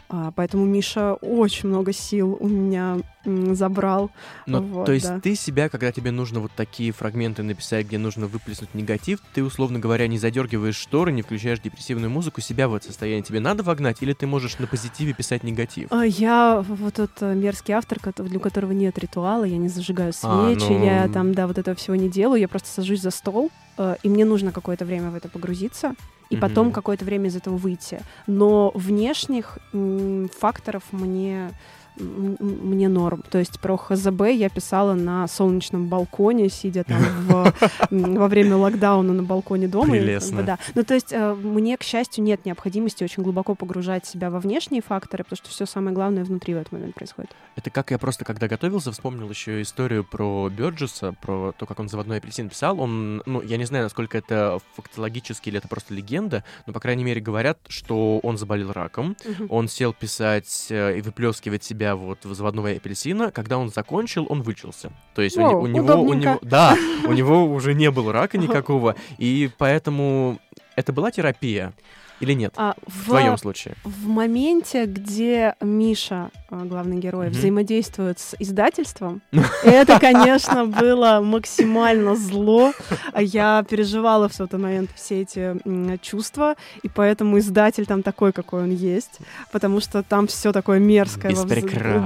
А, 0.07 0.31
поэтому 0.31 0.65
Миша 0.65 1.13
очень 1.15 1.69
много 1.69 1.91
сил 1.91 2.37
у 2.39 2.47
меня 2.47 2.97
забрал. 3.25 4.11
Ну, 4.45 4.61
вот, 4.61 4.85
то 4.85 4.91
есть 4.91 5.07
да. 5.07 5.19
ты 5.19 5.35
себя, 5.35 5.67
когда 5.67 5.91
тебе 5.91 6.11
нужно 6.11 6.39
вот 6.39 6.51
такие 6.55 6.91
фрагменты 6.91 7.41
написать, 7.41 7.87
где 7.87 7.97
нужно 7.97 8.27
выплеснуть 8.27 8.75
негатив, 8.75 9.19
ты, 9.33 9.43
условно 9.43 9.79
говоря, 9.79 10.07
не 10.07 10.19
задергиваешь 10.19 10.75
шторы, 10.75 11.11
не 11.11 11.23
включаешь 11.23 11.59
депрессивную 11.59 12.11
музыку, 12.11 12.41
себя 12.41 12.67
в 12.67 12.75
это 12.75 12.85
состояние 12.87 13.23
тебе 13.23 13.39
надо 13.39 13.63
вогнать, 13.63 13.97
или 14.01 14.13
ты 14.13 14.27
можешь 14.27 14.59
на 14.59 14.67
позитиве 14.67 15.13
писать 15.13 15.43
негатив? 15.43 15.87
А, 15.91 16.03
я 16.03 16.63
вот 16.67 16.95
тот 16.95 17.11
э, 17.21 17.33
мерзкий 17.33 17.73
автор, 17.73 17.97
для 18.17 18.39
которого 18.39 18.71
нет 18.73 18.97
ритуала, 18.99 19.43
я 19.43 19.57
не 19.57 19.69
зажигаю 19.69 20.13
а, 20.21 20.53
свечи, 20.53 20.71
а, 20.71 20.77
ну... 20.77 20.85
я 20.85 21.07
там, 21.07 21.33
да, 21.33 21.47
вот 21.47 21.57
этого 21.57 21.75
всего 21.75 21.95
не 21.95 22.09
делаю, 22.09 22.39
я 22.39 22.47
просто 22.47 22.69
сажусь 22.69 23.01
за 23.01 23.09
стол, 23.09 23.51
э, 23.77 23.95
и 24.03 24.09
мне 24.09 24.25
нужно 24.25 24.51
какое-то 24.51 24.85
время 24.85 25.09
в 25.11 25.15
это 25.15 25.29
погрузиться, 25.29 25.95
и 26.29 26.35
mm-hmm. 26.35 26.39
потом 26.39 26.71
какое-то 26.71 27.05
время 27.05 27.27
из 27.27 27.35
этого 27.35 27.57
выйти. 27.57 28.01
Но 28.27 28.71
внешних 28.73 29.59
м, 29.73 30.29
факторов 30.37 30.83
мне 30.91 31.51
мне 31.97 32.89
норм. 32.89 33.23
То 33.29 33.37
есть 33.37 33.59
про 33.59 33.77
ХЗБ 33.77 34.27
я 34.33 34.49
писала 34.49 34.93
на 34.93 35.27
солнечном 35.27 35.87
балконе, 35.87 36.49
сидя 36.49 36.83
там 36.83 37.01
в, 37.27 37.53
во 37.89 38.27
время 38.27 38.57
локдауна 38.57 39.13
на 39.13 39.23
балконе 39.23 39.67
дома. 39.67 39.91
Прелестно. 39.91 40.43
да. 40.43 40.59
Ну, 40.73 40.83
то 40.83 40.93
есть 40.93 41.11
э, 41.11 41.33
мне, 41.33 41.77
к 41.77 41.83
счастью, 41.83 42.23
нет 42.23 42.45
необходимости 42.45 43.03
очень 43.03 43.23
глубоко 43.23 43.55
погружать 43.55 44.05
себя 44.05 44.29
во 44.29 44.39
внешние 44.39 44.81
факторы, 44.81 45.23
потому 45.23 45.37
что 45.37 45.49
все 45.49 45.65
самое 45.65 45.93
главное 45.95 46.23
внутри 46.23 46.53
в 46.53 46.57
этот 46.57 46.71
момент 46.71 46.95
происходит. 46.95 47.31
Это 47.55 47.69
как 47.69 47.91
я 47.91 47.97
просто, 47.97 48.25
когда 48.25 48.47
готовился, 48.47 48.91
вспомнил 48.91 49.29
еще 49.29 49.61
историю 49.61 50.03
про 50.03 50.49
Бёрджеса, 50.49 51.13
про 51.21 51.53
то, 51.57 51.65
как 51.65 51.79
он 51.79 51.89
«Заводной 51.89 52.17
апельсин» 52.17 52.49
писал. 52.49 52.79
Он, 52.79 53.21
ну, 53.25 53.41
я 53.41 53.57
не 53.57 53.65
знаю, 53.65 53.85
насколько 53.85 54.17
это 54.17 54.59
фактологически 54.75 55.49
или 55.49 55.57
это 55.57 55.67
просто 55.67 55.93
легенда, 55.93 56.43
но, 56.65 56.73
по 56.73 56.79
крайней 56.79 57.03
мере, 57.03 57.21
говорят, 57.21 57.59
что 57.67 58.19
он 58.19 58.37
заболел 58.37 58.71
раком, 58.71 59.15
угу. 59.25 59.47
он 59.49 59.67
сел 59.67 59.93
писать 59.93 60.67
э, 60.69 60.97
и 60.97 61.01
выплескивать 61.01 61.63
себя 61.63 61.84
себя 61.85 61.95
вот 61.95 62.19
заводного 62.23 62.69
апельсина. 62.69 63.31
Когда 63.31 63.57
он 63.57 63.69
закончил, 63.69 64.25
он 64.29 64.41
вычился. 64.41 64.91
То 65.13 65.21
есть 65.21 65.37
Воу, 65.37 65.59
у, 65.59 65.61
у 65.61 65.67
него, 65.67 65.93
у 66.01 66.13
него, 66.13 66.39
да, 66.41 66.75
у 67.07 67.13
него 67.13 67.45
уже 67.53 67.73
не 67.73 67.91
было 67.91 68.11
рака 68.11 68.37
никакого, 68.37 68.95
и 69.17 69.49
поэтому 69.57 70.39
это 70.75 70.91
была 70.91 71.11
терапия. 71.11 71.73
Или 72.19 72.33
нет? 72.33 72.53
А, 72.55 72.75
в, 72.87 73.03
в 73.03 73.05
твоем 73.05 73.37
случае? 73.37 73.75
В 73.83 74.07
моменте, 74.07 74.85
где 74.85 75.55
Миша, 75.61 76.29
э, 76.49 76.63
главный 76.63 76.97
герой, 76.97 77.27
mm-hmm. 77.27 77.31
взаимодействует 77.31 78.19
с 78.19 78.35
издательством, 78.39 79.21
это, 79.63 79.99
конечно, 79.99 80.65
было 80.65 81.19
максимально 81.21 82.15
зло. 82.15 82.71
Я 83.17 83.65
переживала 83.69 84.29
в 84.29 84.35
тот 84.35 84.53
момент 84.53 84.89
все 84.95 85.21
эти 85.21 85.55
чувства, 86.01 86.55
и 86.83 86.89
поэтому 86.89 87.39
издатель 87.39 87.85
там 87.85 88.01
такой, 88.01 88.31
какой 88.31 88.63
он 88.63 88.71
есть, 88.71 89.19
потому 89.51 89.81
что 89.81 90.01
там 90.03 90.27
все 90.27 90.51
такое 90.51 90.79
мерзкое. 90.79 91.31
Без 91.31 91.43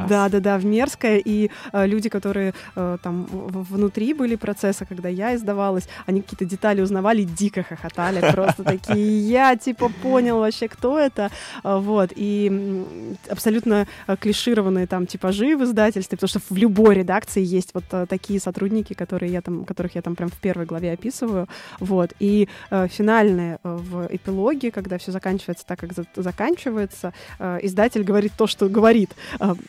Да, 0.10 0.30
да, 0.30 0.40
да, 0.40 0.58
мерзкое, 0.58 1.22
и 1.24 1.52
э, 1.72 1.86
люди, 1.86 2.10
которые 2.10 2.54
э, 2.76 2.98
там 3.04 3.26
внутри 3.32 4.14
были 4.14 4.36
процесса, 4.36 4.86
когда 4.86 5.10
я 5.10 5.36
издавалась, 5.36 5.88
они 6.06 6.22
какие-то 6.22 6.46
детали 6.46 6.82
узнавали, 6.82 7.24
дико 7.24 7.64
хохотали, 7.64 8.32
просто 8.32 8.64
такие, 8.64 9.20
я 9.30 9.56
типа 9.56 9.92
понял 10.02 10.40
вообще, 10.40 10.68
кто 10.68 11.00
это, 11.00 11.32
а, 11.64 11.80
вот, 11.80 12.12
и 12.16 12.86
абсолютно 13.30 13.88
а, 14.08 14.16
клишированные 14.16 14.88
там 14.88 15.08
типажи 15.08 15.56
в 15.56 15.64
издательстве, 15.64 16.18
потому 16.18 16.30
что 16.30 16.40
в 16.50 16.58
любой 16.58 16.96
редакции 16.96 17.44
есть 17.44 17.74
вот 17.74 17.84
а, 17.92 18.06
такие 18.06 18.40
сотрудники, 18.40 18.94
которые 18.94 19.32
я 19.32 19.42
там, 19.42 19.66
которых 19.66 19.96
я 19.96 20.02
там 20.02 20.16
прям 20.16 20.30
в 20.30 20.38
первой 20.38 20.66
главе 20.66 20.92
описываю, 20.92 21.48
вот, 21.80 22.14
и 22.20 22.48
финальные 22.70 23.60
в 23.64 24.08
эпилоге, 24.10 24.72
когда 24.72 24.98
все 24.98 25.12
заканчивается 25.12 25.66
так, 25.66 25.80
как 25.80 25.94
за 25.94 26.06
заканчивается, 26.16 27.14
издатель 27.40 28.04
говорит 28.04 28.34
то, 28.38 28.48
что 28.48 28.68
говорит. 28.70 29.12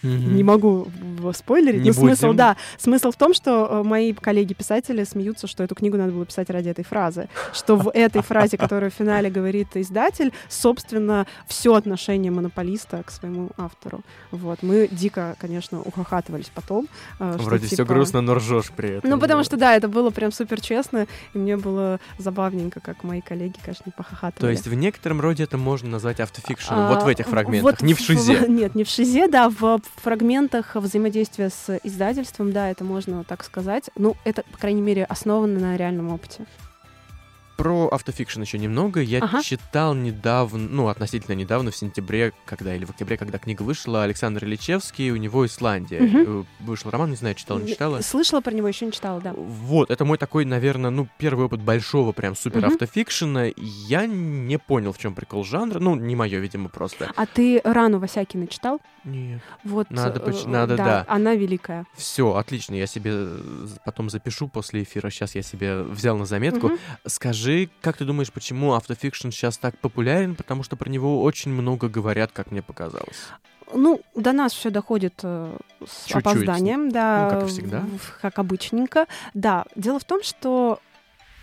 Не 0.03 0.43
могу 0.43 0.89
спойлерить, 1.35 1.85
но 1.85 1.93
смысл, 1.93 2.33
да, 2.33 2.57
смысл 2.78 3.11
в 3.11 3.16
том, 3.16 3.35
что 3.35 3.83
мои 3.85 4.12
коллеги-писатели 4.12 5.05
смеются, 5.05 5.47
что 5.47 5.62
эту 5.62 5.74
книгу 5.74 5.97
надо 5.97 6.12
было 6.12 6.26
писать 6.26 6.51
ради 6.51 6.68
этой 6.68 6.85
фразы, 6.85 7.28
что 7.53 7.76
в 7.76 7.91
этой 7.93 8.22
фразе, 8.22 8.57
которую 8.57 8.91
в 8.91 8.95
финале 8.95 9.31
говорит 9.31 9.68
издатель, 9.74 10.20
читатель, 10.21 10.33
собственно, 10.49 11.27
все 11.47 11.75
отношение 11.75 12.31
монополиста 12.31 13.03
к 13.03 13.11
своему 13.11 13.51
автору. 13.57 14.03
Вот. 14.31 14.62
Мы 14.62 14.89
дико, 14.91 15.37
конечно, 15.41 15.81
ухахатывались 15.81 16.51
потом. 16.55 16.89
Э, 17.18 17.37
Вроде 17.39 17.66
что, 17.66 17.66
все 17.66 17.77
типа... 17.77 17.89
грустно, 17.89 18.21
но 18.21 18.35
ржешь 18.35 18.71
при 18.77 18.99
этом. 18.99 19.11
Ну, 19.11 19.18
потому 19.18 19.45
что, 19.45 19.57
да, 19.57 19.75
это 19.75 19.89
было 19.89 20.11
прям 20.11 20.33
супер 20.33 20.61
честно, 20.61 21.07
и 21.35 21.39
мне 21.39 21.57
было 21.57 22.01
забавненько, 22.18 22.81
как 22.81 23.05
мои 23.05 23.21
коллеги, 23.21 23.57
конечно, 23.62 23.85
не 23.87 23.93
похахатывали. 23.93 24.41
То 24.41 24.51
есть 24.51 24.66
в 24.66 24.75
некотором 24.75 25.21
роде 25.21 25.45
это 25.45 25.57
можно 25.57 25.91
назвать 25.91 26.21
автофикшеном, 26.21 26.87
а, 26.87 26.95
вот 26.95 27.03
в 27.05 27.09
этих 27.09 27.27
фрагментах, 27.27 27.73
вот 27.73 27.83
не 27.83 27.95
в 27.95 28.01
шизе. 28.01 28.37
В, 28.37 28.49
нет, 28.49 28.75
не 28.75 28.85
в 28.85 28.89
шизе, 28.89 29.29
да, 29.29 29.49
в 29.49 29.81
фрагментах 29.97 30.77
взаимодействия 30.77 31.51
с 31.51 31.79
издательством, 31.83 32.53
да, 32.53 32.71
это 32.71 32.85
можно 32.85 33.25
так 33.25 33.45
сказать. 33.45 33.91
Ну, 33.97 34.16
это, 34.25 34.43
по 34.51 34.59
крайней 34.59 34.83
мере, 34.83 35.05
основано 35.05 35.59
на 35.59 35.77
реальном 35.77 36.12
опыте. 36.12 36.47
Про 37.61 37.89
автофикшн 37.89 38.41
еще 38.41 38.57
немного. 38.59 39.03
Я 39.03 39.19
ага. 39.19 39.43
читал 39.43 39.93
недавно, 39.93 40.67
ну, 40.67 40.89
относительно 40.89 41.35
недавно, 41.35 41.71
в 41.71 41.77
сентябре, 41.77 42.33
когда 42.47 42.75
или 42.75 42.87
в 42.87 42.91
октябре, 42.91 43.19
когда 43.19 43.37
книга 43.37 43.63
вышла, 43.63 44.03
Александр 44.03 44.47
Ильичевский, 44.47 45.11
у 45.11 45.17
него 45.17 45.45
Исландия. 45.45 46.01
Угу. 46.01 46.47
Вышел 46.61 46.91
роман, 46.91 47.11
не 47.11 47.17
знаю, 47.17 47.35
читала, 47.35 47.59
не 47.59 47.69
читала. 47.69 48.01
Слышала 48.01 48.41
про 48.41 48.53
него, 48.53 48.67
еще 48.67 48.87
не 48.87 48.93
читала, 48.93 49.21
да. 49.21 49.35
Вот, 49.35 49.91
это 49.91 50.07
мой 50.07 50.17
такой, 50.17 50.47
наверное, 50.47 50.89
ну, 50.89 51.07
первый 51.19 51.45
опыт 51.45 51.61
большого 51.61 52.13
прям 52.13 52.35
супер 52.35 52.65
угу. 52.65 52.69
автофикшена. 52.69 53.49
Я 53.57 54.07
не 54.07 54.59
понял, 54.59 54.95
в 54.95 54.99
чем 54.99 55.15
прикол 55.15 55.45
жанра. 55.45 55.81
Ну, 55.81 55.97
не 55.97 56.17
мое, 56.17 56.39
видимо, 56.39 56.71
просто. 56.71 57.13
А 57.15 57.27
ты 57.27 57.61
Рану 57.63 57.99
Васякина 57.99 58.47
читал? 58.47 58.81
Нет. 59.05 59.41
Вот, 59.65 59.91
Надо 59.91 60.21
э, 60.21 60.23
поч- 60.23 60.45
надо, 60.47 60.77
да. 60.77 61.05
Она 61.09 61.35
великая. 61.35 61.87
Все, 61.95 62.35
отлично. 62.35 62.75
Я 62.75 62.87
себе 62.87 63.11
э, 63.15 63.67
потом 63.85 64.11
запишу 64.11 64.49
после 64.49 64.83
эфира. 64.83 65.11
Сейчас 65.11 65.35
я 65.35 65.43
себе 65.43 65.83
взял 65.83 66.17
на 66.19 66.27
заметку. 66.27 66.69
Мгм. 66.69 66.79
Скажи, 67.07 67.71
как 67.81 67.97
ты 67.97 68.05
думаешь, 68.05 68.33
почему 68.33 68.75
автофикшн 68.75 69.31
сейчас 69.31 69.59
так 69.59 69.79
популярен? 69.79 70.35
Потому 70.37 70.63
что 70.63 70.77
про 70.77 70.89
него 70.91 71.23
очень 71.23 71.51
много 71.51 71.89
говорят, 71.89 72.31
как 72.33 72.51
мне 72.51 72.63
показалось. 72.63 73.17
Ну, 73.73 74.01
до 74.17 74.33
нас 74.33 74.53
все 74.53 74.71
доходит 74.71 75.15
э, 75.23 75.57
с 75.87 76.05
Чуть-чуть. 76.07 76.27
опозданием, 76.27 76.91
да. 76.91 77.25
Ну, 77.33 77.41
как 77.41 77.49
и 77.49 77.53
всегда. 77.53 77.81
в- 77.81 78.21
Как 78.21 78.39
обычненько. 78.39 79.07
Да, 79.33 79.65
дело 79.77 79.99
в 80.01 80.05
том, 80.05 80.23
что 80.23 80.81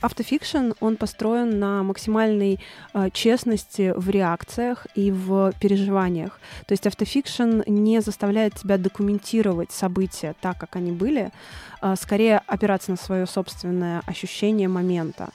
автофикшн, 0.02 0.72
он 0.80 0.98
построен 0.98 1.60
на 1.60 1.84
максимальной 1.84 2.60
э, 2.94 3.10
честности 3.12 3.94
в 3.96 4.10
реакциях 4.10 4.88
и 4.96 5.12
в 5.12 5.54
переживаниях. 5.60 6.40
То 6.68 6.74
есть 6.74 6.86
автофикшн 6.86 7.62
не 7.68 8.02
заставляет 8.02 8.56
тебя 8.56 8.78
документировать 8.78 9.72
события 9.72 10.36
так, 10.40 10.58
как 10.58 10.76
они 10.76 10.92
были, 10.92 11.32
а 11.82 11.96
скорее 11.96 12.42
опираться 12.48 12.92
на 12.92 12.98
свое 12.98 13.26
собственное 13.26 14.02
ощущение 14.06 14.68
момента. 14.68 15.30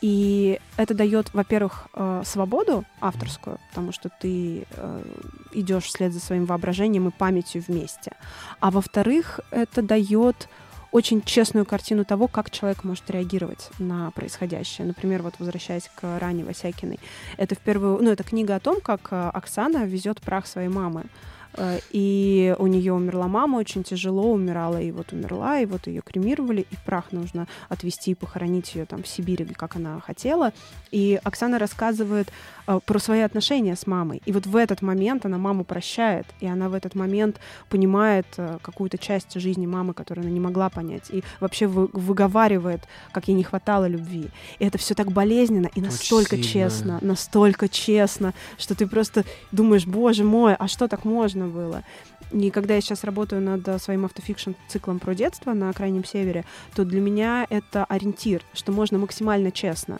И 0.00 0.60
это 0.76 0.94
дает, 0.94 1.32
во-первых, 1.34 1.88
э, 1.94 2.22
свободу 2.24 2.84
авторскую, 3.00 3.58
потому 3.70 3.92
что 3.92 4.08
ты 4.20 4.66
э, 4.70 5.02
идешь 5.52 5.84
вслед 5.84 6.12
за 6.12 6.20
своим 6.20 6.44
воображением 6.44 7.08
и 7.08 7.12
памятью 7.12 7.64
вместе. 7.66 8.12
А 8.60 8.70
во-вторых, 8.70 9.40
это 9.50 9.82
дает 9.82 10.48
очень 10.92 11.22
честную 11.22 11.66
картину 11.66 12.04
того, 12.04 12.28
как 12.28 12.50
человек 12.50 12.84
может 12.84 13.10
реагировать 13.10 13.70
на 13.78 14.10
происходящее. 14.12 14.86
Например, 14.86 15.22
вот 15.22 15.34
возвращаясь 15.38 15.90
к 15.94 16.18
Ране 16.18 16.44
Васякиной, 16.44 16.98
это 17.36 17.54
в 17.54 17.58
первую, 17.58 18.02
ну, 18.02 18.10
это 18.10 18.24
книга 18.24 18.56
о 18.56 18.60
том, 18.60 18.80
как 18.80 19.08
э, 19.10 19.30
Оксана 19.34 19.84
везет 19.84 20.20
прах 20.20 20.46
своей 20.46 20.68
мамы. 20.68 21.04
Э, 21.54 21.78
И 21.92 22.54
у 22.58 22.66
нее 22.66 22.92
умерла 22.92 23.28
мама, 23.28 23.56
очень 23.56 23.84
тяжело 23.84 24.32
умирала, 24.32 24.80
и 24.80 24.90
вот 24.90 25.12
умерла, 25.12 25.60
и 25.60 25.66
вот 25.66 25.86
ее 25.86 26.00
кремировали, 26.00 26.66
и 26.70 26.76
прах 26.86 27.12
нужно 27.12 27.46
отвезти 27.68 28.12
и 28.12 28.14
похоронить 28.14 28.74
ее 28.74 28.86
там 28.86 29.02
в 29.02 29.08
Сибири, 29.08 29.44
как 29.44 29.76
она 29.76 30.00
хотела. 30.00 30.52
И 30.90 31.20
Оксана 31.22 31.58
рассказывает 31.58 32.28
про 32.84 32.98
свои 32.98 33.20
отношения 33.20 33.74
с 33.74 33.86
мамой. 33.86 34.20
И 34.26 34.32
вот 34.32 34.46
в 34.46 34.54
этот 34.56 34.82
момент 34.82 35.24
она 35.24 35.38
маму 35.38 35.64
прощает, 35.64 36.26
и 36.40 36.46
она 36.46 36.68
в 36.68 36.74
этот 36.74 36.94
момент 36.94 37.40
понимает 37.68 38.26
э, 38.36 38.58
какую-то 38.62 38.98
часть 38.98 39.40
жизни 39.40 39.66
мамы, 39.66 39.94
которую 39.94 40.24
она 40.24 40.32
не 40.32 40.40
могла 40.40 40.68
понять, 40.68 41.04
и 41.10 41.22
вообще 41.40 41.66
вы- 41.66 41.88
выговаривает, 41.92 42.82
как 43.12 43.28
ей 43.28 43.34
не 43.34 43.44
хватало 43.44 43.86
любви. 43.86 44.28
И 44.58 44.64
это 44.64 44.78
все 44.78 44.94
так 44.94 45.10
болезненно 45.12 45.70
и 45.74 45.80
настолько 45.80 46.36
сильно. 46.36 46.52
честно, 46.52 46.98
настолько 47.00 47.68
честно, 47.68 48.34
что 48.58 48.74
ты 48.74 48.86
просто 48.86 49.24
думаешь, 49.52 49.86
боже 49.86 50.24
мой, 50.24 50.54
а 50.54 50.68
что 50.68 50.88
так 50.88 51.04
можно 51.04 51.46
было? 51.46 51.82
И 52.32 52.50
когда 52.50 52.74
я 52.74 52.80
сейчас 52.82 53.04
работаю 53.04 53.40
над 53.40 53.82
своим 53.82 54.04
автофикшн 54.04 54.50
циклом 54.68 54.98
про 54.98 55.14
детство 55.14 55.54
на 55.54 55.72
Крайнем 55.72 56.04
Севере, 56.04 56.44
то 56.74 56.84
для 56.84 57.00
меня 57.00 57.46
это 57.48 57.86
ориентир, 57.86 58.42
что 58.52 58.72
можно 58.72 58.98
максимально 58.98 59.50
честно. 59.50 59.98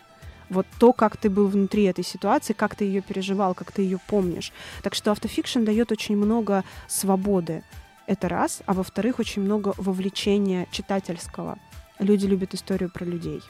Вот 0.51 0.67
то, 0.79 0.93
как 0.93 1.17
ты 1.17 1.31
был 1.31 1.49
внутри 1.49 1.85
этой 1.85 2.05
ситуации, 2.05 2.53
как 2.53 2.75
ты 2.75 2.85
ее 2.85 3.01
переживал, 3.01 3.55
как 3.55 3.73
ты 3.73 3.83
ее 3.83 3.99
помнишь. 4.07 4.53
Так 4.83 4.95
что 4.95 5.13
автофикшн 5.13 5.65
дает 5.65 5.93
очень 5.93 6.17
много 6.17 6.65
свободы. 6.87 7.63
Это 8.07 8.29
раз. 8.29 8.63
А 8.67 8.73
во-вторых, 8.73 9.19
очень 9.19 9.43
много 9.43 9.75
вовлечения 9.77 10.67
читательского. 10.71 11.59
Люди 11.99 12.27
любят 12.27 12.55
историю 12.55 12.91
про 12.91 13.05
людей. 13.05 13.43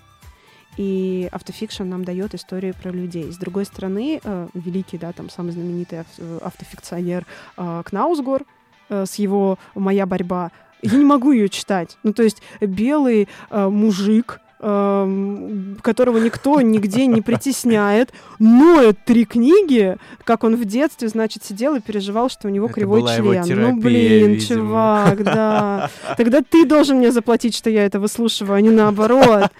И 0.76 1.28
автофикшн 1.32 1.84
нам 1.84 2.04
дает 2.04 2.34
истории 2.34 2.72
про 2.72 2.90
людей. 2.90 3.32
С 3.32 3.36
другой 3.36 3.64
стороны, 3.64 4.20
э, 4.22 4.48
великий, 4.54 4.98
да, 4.98 5.12
там 5.12 5.28
самый 5.28 5.52
знаменитый 5.52 6.00
э, 6.18 6.38
автофикционер 6.42 7.26
э, 7.56 7.82
Кнаусгор 7.84 8.44
э, 8.88 9.04
с 9.06 9.16
его 9.16 9.58
«Моя 9.74 10.06
борьба», 10.06 10.50
я 10.82 10.92
не 10.92 11.04
могу 11.04 11.32
ее 11.32 11.48
читать. 11.48 11.98
Ну, 12.02 12.12
то 12.12 12.22
есть 12.22 12.42
белый 12.60 13.28
э, 13.50 13.68
мужик, 13.68 14.40
которого 14.60 16.18
никто 16.18 16.60
нигде 16.60 17.06
не 17.06 17.22
притесняет, 17.22 18.12
ноет 18.38 18.98
три 19.04 19.24
книги, 19.24 19.96
как 20.24 20.44
он 20.44 20.56
в 20.56 20.64
детстве, 20.64 21.08
значит, 21.08 21.44
сидел 21.44 21.76
и 21.76 21.80
переживал, 21.80 22.28
что 22.28 22.48
у 22.48 22.50
него 22.50 22.66
Это 22.66 22.74
кривой 22.74 23.02
член. 23.02 23.42
терапия, 23.44 23.56
ну, 23.56 23.76
блин, 23.80 24.30
видимо. 24.32 24.40
чувак, 24.60 25.22
да. 25.24 25.90
Тогда 26.16 26.40
ты 26.48 26.64
должен 26.66 26.98
мне 26.98 27.12
заплатить, 27.12 27.54
что 27.56 27.70
я 27.70 27.84
это 27.84 28.00
выслушиваю, 28.00 28.56
а 28.56 28.60
не 28.60 28.70
наоборот. 28.70 29.50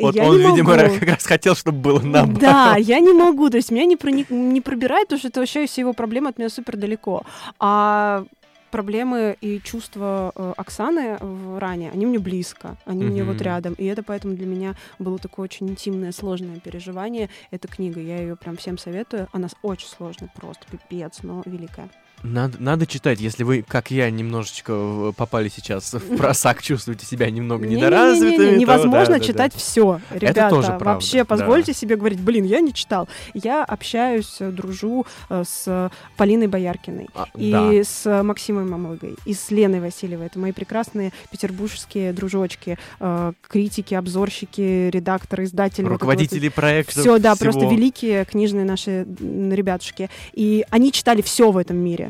Вот 0.00 0.14
Я 0.14 0.24
он, 0.24 0.36
видимо, 0.38 0.74
могу. 0.76 0.94
как 0.98 1.08
раз 1.08 1.24
хотел, 1.26 1.54
чтобы 1.54 1.78
было 1.78 2.00
наоборот. 2.00 2.40
Да, 2.40 2.76
я 2.76 3.00
не 3.00 3.12
могу. 3.12 3.50
То 3.50 3.56
есть 3.56 3.70
меня 3.70 3.84
не, 3.84 3.96
проник- 3.96 4.30
не 4.30 4.60
пробирает, 4.60 5.08
потому 5.08 5.18
что 5.18 5.28
это 5.28 5.40
вообще 5.40 5.66
все 5.66 5.80
его 5.82 5.92
проблемы 5.92 6.28
от 6.30 6.38
меня 6.38 6.48
супер 6.50 6.76
далеко. 6.76 7.22
А 7.58 8.24
проблемы 8.70 9.36
и 9.40 9.60
чувства 9.60 10.32
э, 10.34 10.54
Оксаны 10.56 11.16
в 11.20 11.58
ране, 11.58 11.90
они 11.90 12.06
мне 12.06 12.18
близко, 12.18 12.76
они 12.84 13.04
мне 13.04 13.24
вот 13.24 13.40
рядом. 13.40 13.74
И 13.74 13.84
это 13.84 14.02
поэтому 14.02 14.34
для 14.34 14.46
меня 14.46 14.74
было 14.98 15.18
такое 15.18 15.44
очень 15.44 15.68
интимное, 15.68 16.12
сложное 16.12 16.60
переживание. 16.60 17.28
Эта 17.50 17.68
книга, 17.68 18.00
я 18.00 18.18
ее 18.18 18.36
прям 18.36 18.56
всем 18.56 18.78
советую. 18.78 19.28
Она 19.32 19.48
очень 19.62 19.88
сложная, 19.88 20.30
просто 20.34 20.66
пипец, 20.70 21.20
но 21.22 21.42
великая. 21.46 21.90
Надо, 22.22 22.56
надо 22.58 22.86
читать, 22.86 23.20
если 23.20 23.44
вы, 23.44 23.64
как 23.66 23.90
я, 23.90 24.10
немножечко 24.10 25.12
попали 25.16 25.48
сейчас 25.48 25.94
в 25.94 26.16
просак, 26.16 26.62
чувствуете 26.62 27.06
себя 27.06 27.30
немного 27.30 27.66
недоразвитыми. 27.66 28.58
Невозможно 28.58 29.14
да, 29.14 29.18
да, 29.18 29.18
да. 29.18 29.24
читать 29.24 29.54
все. 29.54 30.00
Ребята, 30.10 30.50
тоже 30.50 30.68
правда, 30.68 30.84
вообще 30.84 31.18
да. 31.18 31.24
позвольте 31.24 31.72
себе 31.72 31.96
говорить, 31.96 32.20
блин, 32.20 32.44
я 32.44 32.60
не 32.60 32.74
читал. 32.74 33.08
Я 33.34 33.64
общаюсь, 33.64 34.36
э, 34.40 34.50
дружу 34.50 35.06
э, 35.30 35.44
с 35.46 35.90
Полиной 36.16 36.48
Бояркиной. 36.48 37.08
А, 37.14 37.26
и 37.36 37.52
да. 37.52 37.84
с 37.84 38.22
Максимой 38.22 38.64
Мамыгой, 38.64 39.16
и 39.24 39.34
с 39.34 39.50
Леной 39.50 39.80
Васильевой. 39.80 40.26
Это 40.26 40.38
мои 40.38 40.52
прекрасные 40.52 41.12
петербургские 41.30 42.12
дружочки, 42.12 42.78
э, 43.00 43.32
критики, 43.46 43.94
обзорщики, 43.94 44.90
редакторы, 44.90 45.44
издатели. 45.44 45.82
это 45.84 45.92
вот. 45.92 46.00
Руководители 46.00 46.48
проектов. 46.48 46.96
Все, 46.96 47.18
да, 47.18 47.34
всего. 47.34 47.52
просто 47.52 47.66
великие 47.66 48.24
книжные 48.24 48.64
наши 48.64 49.06
ребятушки. 49.20 50.10
И 50.32 50.64
они 50.70 50.92
читали 50.92 51.22
все 51.22 51.50
в 51.50 51.56
этом 51.56 51.76
мире. 51.76 52.07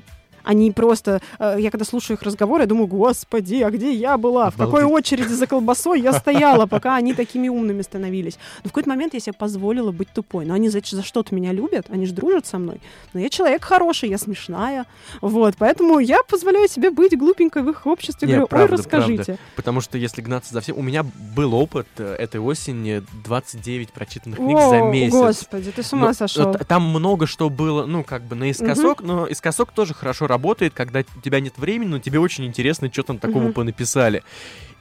Они 0.48 0.72
просто... 0.72 1.20
э, 1.38 1.56
я 1.58 1.70
когда 1.70 1.84
слушаю 1.84 2.16
их 2.16 2.22
разговоры, 2.22 2.62
я 2.62 2.66
думаю, 2.66 2.86
господи, 2.86 3.56
а 3.56 3.70
где 3.70 3.92
я 3.92 4.16
была? 4.16 4.48
В 4.48 4.56
какой 4.56 4.82
очереди 4.84 5.34
за 5.34 5.46
колбасой 5.46 6.00
я 6.00 6.14
стояла, 6.14 6.64
пока 6.64 6.96
они 6.96 7.12
такими 7.12 7.50
умными 7.50 7.82
становились? 7.82 8.38
Но 8.64 8.68
в 8.68 8.72
какой-то 8.72 8.88
момент 8.88 9.12
я 9.12 9.20
себе 9.20 9.34
позволила 9.34 9.92
быть 9.92 10.08
тупой. 10.08 10.46
Но 10.46 10.54
они 10.54 10.70
за, 10.70 10.80
за 10.82 11.02
что-то 11.02 11.34
меня 11.34 11.52
любят, 11.52 11.88
они 11.90 12.06
же 12.06 12.14
дружат 12.14 12.46
со 12.46 12.56
мной. 12.56 12.80
Но 13.12 13.20
я 13.20 13.28
человек 13.28 13.62
хороший, 13.62 14.08
я 14.08 14.16
смешная. 14.16 14.86
Вот, 15.20 15.56
поэтому 15.58 15.98
я 15.98 16.22
позволяю 16.22 16.66
себе 16.66 16.90
быть 16.90 17.14
глупенькой 17.18 17.60
в 17.62 17.68
их 17.68 17.86
обществе. 17.86 18.26
Не, 18.26 18.32
Говорю, 18.32 18.48
правда, 18.48 18.72
ой, 18.72 18.78
расскажите. 18.78 19.38
Потому 19.54 19.82
что 19.82 19.98
если 19.98 20.22
гнаться 20.22 20.54
за 20.54 20.62
всем... 20.62 20.78
У 20.78 20.82
меня 20.82 21.04
был 21.36 21.52
опыт 21.52 21.88
э, 21.98 22.14
этой 22.14 22.40
осени 22.40 23.02
29 23.26 23.92
прочитанных 23.92 24.38
книг 24.38 24.56
О, 24.56 24.70
за 24.70 24.80
месяц. 24.80 25.12
господи, 25.12 25.72
ты 25.72 25.82
с 25.82 25.92
ума 25.92 26.06
Ну, 26.06 26.14
сошел. 26.14 26.54
Там 26.54 26.88
много 26.88 27.26
что 27.26 27.50
было, 27.50 27.84
ну, 27.84 28.02
как 28.02 28.22
бы 28.22 28.34
наискосок, 28.34 29.02
но 29.02 29.30
искосок 29.30 29.72
тоже 29.72 29.92
хорошо 29.92 30.24
работает, 30.26 30.37
когда 30.74 31.00
у 31.16 31.20
тебя 31.20 31.40
нет 31.40 31.58
времени, 31.58 31.88
но 31.88 31.98
тебе 31.98 32.18
очень 32.20 32.44
интересно, 32.46 32.90
что 32.92 33.02
там 33.02 33.18
такого 33.18 33.44
Мгм. 33.44 33.52
понаписали. 33.54 34.22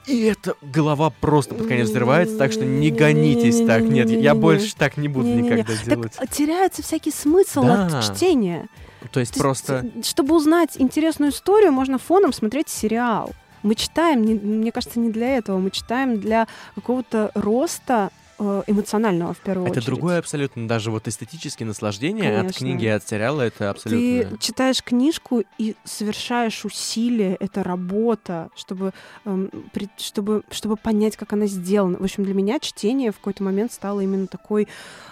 И 0.06 0.22
эта 0.24 0.56
голова 0.62 1.10
просто 1.10 1.54
под 1.54 1.68
конец 1.68 1.90
взрывается, 1.90 2.38
так 2.38 2.54
что 2.54 2.64
не 2.64 2.92
гонитесь 2.92 3.66
так. 3.68 3.82
Нет, 3.84 4.10
я 4.10 4.36
больше 4.36 4.74
так 4.76 4.96
не 4.96 5.10
буду 5.10 5.28
никогда 5.28 5.74
делать. 5.86 6.14
Так 6.14 6.30
теряется 6.30 6.82
всякий 6.82 7.12
смысл 7.12 7.64
Да. 7.64 7.88
от 7.88 8.04
чтения. 8.16 8.68
То 9.12 9.20
есть 9.20 9.34
То 9.34 9.40
просто... 9.40 9.86
есть, 9.96 10.08
Чтобы 10.08 10.36
узнать 10.36 10.72
интересную 10.78 11.32
историю, 11.32 11.72
можно 11.74 11.98
фоном 11.98 12.32
смотреть 12.34 12.70
сериал. 12.70 13.32
Мы 13.64 13.76
читаем, 13.76 14.24
не- 14.24 14.36
мне 14.36 14.72
кажется, 14.72 15.00
не 15.00 15.10
для 15.12 15.38
этого. 15.38 15.60
Мы 15.60 15.72
читаем 15.72 16.20
для 16.20 16.48
какого-то 16.76 17.32
роста 17.34 18.10
эмоционального 18.40 19.34
в 19.34 19.40
первую 19.40 19.66
Это 19.68 19.80
очередь. 19.80 19.86
другое 19.88 20.20
абсолютно, 20.20 20.68
даже 20.68 20.92
вот 20.92 21.08
эстетические 21.08 21.66
наслаждения 21.68 22.30
от 22.36 22.38
Конечно. 22.42 22.60
книги 22.60 22.86
и 22.86 22.90
от 22.90 23.08
сериала, 23.08 23.42
это 23.42 23.70
абсолютно... 23.70 24.30
Ты 24.30 24.38
читаешь 24.40 24.84
книжку 24.84 25.44
и 25.58 25.76
совершаешь 25.84 26.64
усилия, 26.66 27.36
это 27.40 27.64
работа, 27.64 28.50
чтобы, 28.56 28.94
эм, 29.26 29.50
чтобы, 29.98 30.44
чтобы 30.52 30.76
понять, 30.78 31.18
как 31.18 31.34
она 31.34 31.48
сделана. 31.48 31.98
В 31.98 32.04
общем, 32.04 32.24
для 32.24 32.34
меня 32.34 32.60
чтение 32.60 33.12
в 33.12 33.18
какой-то 33.18 33.44
момент 33.44 33.72
стало 33.72 34.02
именно 34.02 34.28
такой 34.28 34.68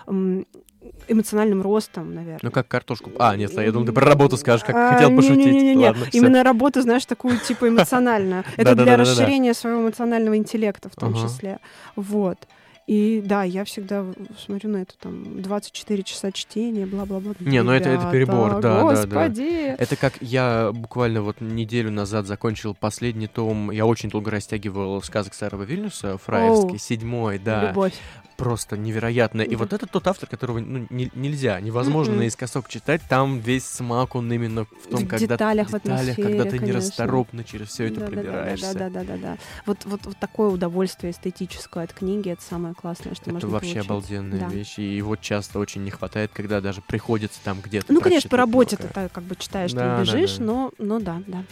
эм, 0.08 0.46
эмоциональным 1.08 1.62
ростом, 1.62 2.14
наверное. 2.14 2.40
Ну 2.44 2.52
как 2.52 2.68
картошку... 2.68 3.12
А, 3.18 3.36
нет, 3.36 3.52
я 3.54 3.72
думал, 3.72 3.88
ты 3.88 3.92
про 3.92 4.06
работу 4.06 4.38
скажешь, 4.38 4.66
как 4.66 4.76
А, 4.76 4.94
хотел 4.94 5.16
пошутить. 5.16 5.38
не-не-не-не. 5.46 5.88
Ладно, 5.88 6.06
всё. 6.06 6.18
Именно 6.20 6.44
работу, 6.44 6.82
знаешь, 6.82 7.06
такую 7.06 7.40
типа 7.40 7.70
эмоциональную. 7.70 8.44
Это 8.58 8.76
для 8.76 8.98
расширения 8.98 9.54
своего 9.54 9.82
эмоционального 9.82 10.38
интеллекта 10.38 10.90
в 10.90 10.96
том 10.96 11.14
числе. 11.16 11.60
Вот. 11.96 12.38
И 12.88 13.22
да, 13.26 13.44
я 13.44 13.64
всегда 13.66 14.06
смотрю 14.38 14.70
на 14.70 14.78
это 14.78 14.94
там 15.00 15.42
24 15.42 16.04
часа 16.04 16.32
чтения, 16.32 16.86
бла-бла-бла. 16.86 17.34
Не, 17.40 17.64
ну 17.64 17.72
это- 17.72 17.90
это 17.90 18.12
перебор, 18.12 18.60
да, 18.62 18.62
да, 18.62 18.72
да. 18.72 18.82
Господи. 18.82 19.76
Это 19.78 19.96
как 19.96 20.14
я 20.22 20.72
буквально 20.72 21.24
вот 21.24 21.42
неделю 21.42 21.90
назад 21.90 22.28
закончил 22.28 22.76
последний 22.76 23.26
том, 23.28 23.72
я 23.72 23.88
очень 23.88 24.10
долго 24.10 24.30
растягивал 24.30 25.02
сказок 25.02 25.34
Старого 25.34 25.64
Вильнюса, 25.64 26.20
фраевский, 26.20 26.78
седьмой, 26.78 27.40
да. 27.40 27.70
Любовь. 27.70 27.94
Просто 28.38 28.78
невероятная. 28.78 29.46
И 29.46 29.52
Да. 29.52 29.58
вот 29.58 29.74
это 29.74 29.88
тот 29.88 30.08
автор, 30.08 30.28
которого 30.30 30.60
ну, 30.60 30.86
не- 30.90 31.12
нельзя, 31.14 31.60
невозможно 31.60 32.16
наискосок 32.16 32.68
читать. 32.68 33.02
Там 33.10 33.40
весь 33.40 33.66
смак, 33.66 34.16
он 34.16 34.32
именно 34.32 34.66
в 34.66 34.88
том, 34.90 35.06
В 35.06 35.08
когда 35.08 35.28
деталях, 35.36 35.70
в 35.70 35.74
деталях, 35.74 36.16
когда 36.16 36.44
ты 36.44 36.50
конечно. 36.60 36.66
нерасторопно 36.66 37.44
через 37.44 37.70
все 37.70 37.86
это 37.86 38.02
Да, 38.02 38.06
да, 38.08 38.12
да, 38.16 38.22
пробираешься. 38.22 38.74
Да, 38.74 38.90
да, 38.90 38.90
да, 38.90 39.04
да, 39.04 39.18
да. 39.18 39.38
Вот, 39.66 39.86
вот, 39.86 40.06
вот 40.06 40.18
такое 40.18 40.50
удовольствие 40.50 41.12
эстетическое 41.12 41.84
от 41.86 41.94
книги 41.94 42.30
это 42.30 42.42
самое 42.42 42.74
классное, 42.74 43.14
что 43.16 43.24
Это 43.24 43.34
можно 43.34 43.50
вообще 43.50 43.74
получить. 43.74 43.90
обалденная 43.90 44.40
Да. 44.40 44.48
вещь, 44.50 44.80
и 44.80 44.96
его 44.96 45.16
часто 45.16 45.60
очень 45.60 45.84
не 45.84 45.92
хватает, 45.92 46.32
когда 46.34 46.62
даже 46.62 46.82
приходится 46.82 47.40
там 47.44 47.62
где-то. 47.62 47.92
Ну, 47.94 48.02
конечно, 48.02 48.30
по 48.30 48.38
работе 48.38 48.76
ты 48.78 48.88
так 48.88 49.12
как 49.12 49.24
бы 49.24 49.36
читаешь, 49.36 49.72
Да, 49.74 50.00
ты 50.02 50.06
да, 50.06 50.14
бежишь, 50.14 50.38
да. 50.38 50.44
но, 50.44 50.72
но 50.78 51.00
да, 51.00 51.22
да. 51.28 51.44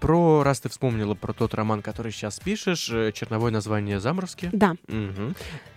Про, 0.00 0.42
раз 0.42 0.60
ты 0.60 0.68
вспомнила 0.68 1.14
про 1.14 1.32
тот 1.32 1.54
роман, 1.54 1.82
который 1.82 2.12
сейчас 2.12 2.38
пишешь, 2.38 2.88
э, 2.92 3.12
черновое 3.12 3.50
название 3.50 4.00
«Заморозки». 4.00 4.50
Да, 4.52 4.74
Мгм. 4.88 5.34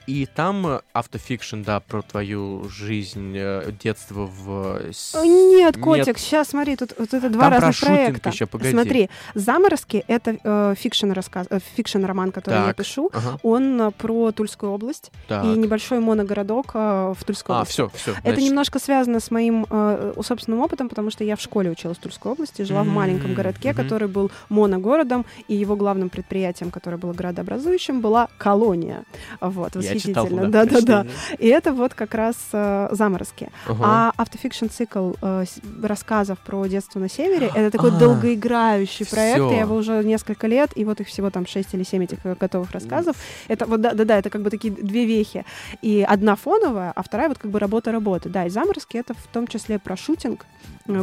И 0.07 0.25
там 0.25 0.65
э, 0.65 0.79
автофикшн, 0.91 1.61
да, 1.61 1.81
про 1.81 2.01
твою 2.01 2.67
жизнь, 2.67 3.35
э, 3.37 3.71
детство 3.79 4.25
в... 4.25 4.81
Нет, 5.23 5.75
Нет. 5.75 5.77
котик, 5.77 6.17
сейчас 6.17 6.47
смотри, 6.49 6.75
тут 6.77 6.93
вот 6.97 7.13
это 7.13 7.29
два 7.29 7.43
Там 7.43 7.51
про 7.51 7.59
разных 7.59 7.75
shooting 7.75 7.95
проекта. 7.97 8.29
ещё, 8.29 8.47
погоди. 8.47 8.71
Смотри, 8.71 9.09
заморозки 9.35 10.03
это 10.07 10.37
э, 10.43 10.73
фикшн 10.75 11.11
рассказ, 11.11 11.45
э, 11.51 11.59
фикшн 11.75 12.03
роман, 12.05 12.31
который 12.31 12.55
я 12.55 12.65
Так. 12.67 12.77
пишу. 12.77 13.11
Ага, 13.13 13.37
Он 13.43 13.79
э, 13.81 13.91
про 13.91 14.31
Тульскую 14.31 14.71
область 14.71 15.11
так. 15.27 15.43
и 15.45 15.47
небольшой 15.49 15.99
моногородок 15.99 16.71
э, 16.73 17.13
в 17.15 17.23
Тульской 17.23 17.55
А, 17.55 17.59
области. 17.59 17.73
все, 17.73 17.89
все. 17.93 18.15
Это 18.23 18.41
немножко 18.41 18.79
связано 18.79 19.19
с 19.19 19.29
моим 19.29 19.67
э, 19.69 20.13
собственным 20.23 20.61
опытом, 20.61 20.89
потому 20.89 21.11
что 21.11 21.23
я 21.23 21.35
в 21.35 21.41
школе 21.41 21.69
училась 21.69 21.97
в 21.97 22.01
Тульской 22.01 22.31
области, 22.31 22.63
жила 22.63 22.81
в 22.81 22.87
маленьком 22.87 23.35
городке, 23.35 23.73
мгм. 23.73 23.83
который 23.83 24.07
был 24.09 24.31
моногородом, 24.49 25.25
и 25.47 25.55
его 25.55 25.75
главным 25.75 26.09
предприятием, 26.09 26.71
которое 26.71 26.97
было 26.97 27.13
градообразующим, 27.13 28.01
была 28.01 28.27
колония. 28.37 29.03
Вот, 29.41 29.75
восхитительно. 29.75 30.49
Да-да-да. 30.49 31.05
И 31.37 31.47
это 31.47 31.73
вот 31.73 31.93
как 31.93 32.13
раз 32.13 32.35
э, 32.51 32.89
заморозки. 32.91 33.49
Ага. 33.67 33.83
А 33.83 34.11
автофикшн 34.17 34.67
цикл 34.67 35.13
э, 35.21 35.45
рассказов 35.83 36.39
про 36.39 36.65
детство 36.67 36.99
на 36.99 37.09
севере 37.09 37.51
это 37.53 37.71
такой 37.71 37.91
А, 37.91 37.99
долгоиграющий 37.99 39.05
проект. 39.05 39.37
всё. 39.39 39.51
Я 39.51 39.61
его 39.61 39.75
уже 39.75 40.03
несколько 40.03 40.47
лет, 40.47 40.71
и 40.75 40.85
вот 40.85 40.99
их 40.99 41.07
всего 41.07 41.29
там 41.29 41.45
6 41.45 41.73
или 41.73 41.83
7 41.83 42.03
этих 42.03 42.25
э, 42.25 42.35
готовых 42.39 42.71
рассказов. 42.71 43.15
Это 43.47 43.65
вот 43.65 43.81
да, 43.81 43.93
да, 43.93 44.05
да, 44.05 44.17
это 44.17 44.29
как 44.29 44.41
бы 44.41 44.49
такие 44.49 44.73
две 44.73 45.05
вехи. 45.05 45.45
И 45.81 46.05
одна 46.07 46.35
фоновая, 46.35 46.91
а 46.95 47.03
вторая 47.03 47.29
вот 47.29 47.37
как 47.37 47.51
бы 47.51 47.59
работа 47.59 47.91
работы. 47.91 48.29
Да, 48.29 48.45
и 48.45 48.49
заморозки 48.49 48.97
это 48.97 49.13
в 49.13 49.27
том 49.31 49.47
числе 49.47 49.79
про 49.79 49.95
шутинг, 49.97 50.45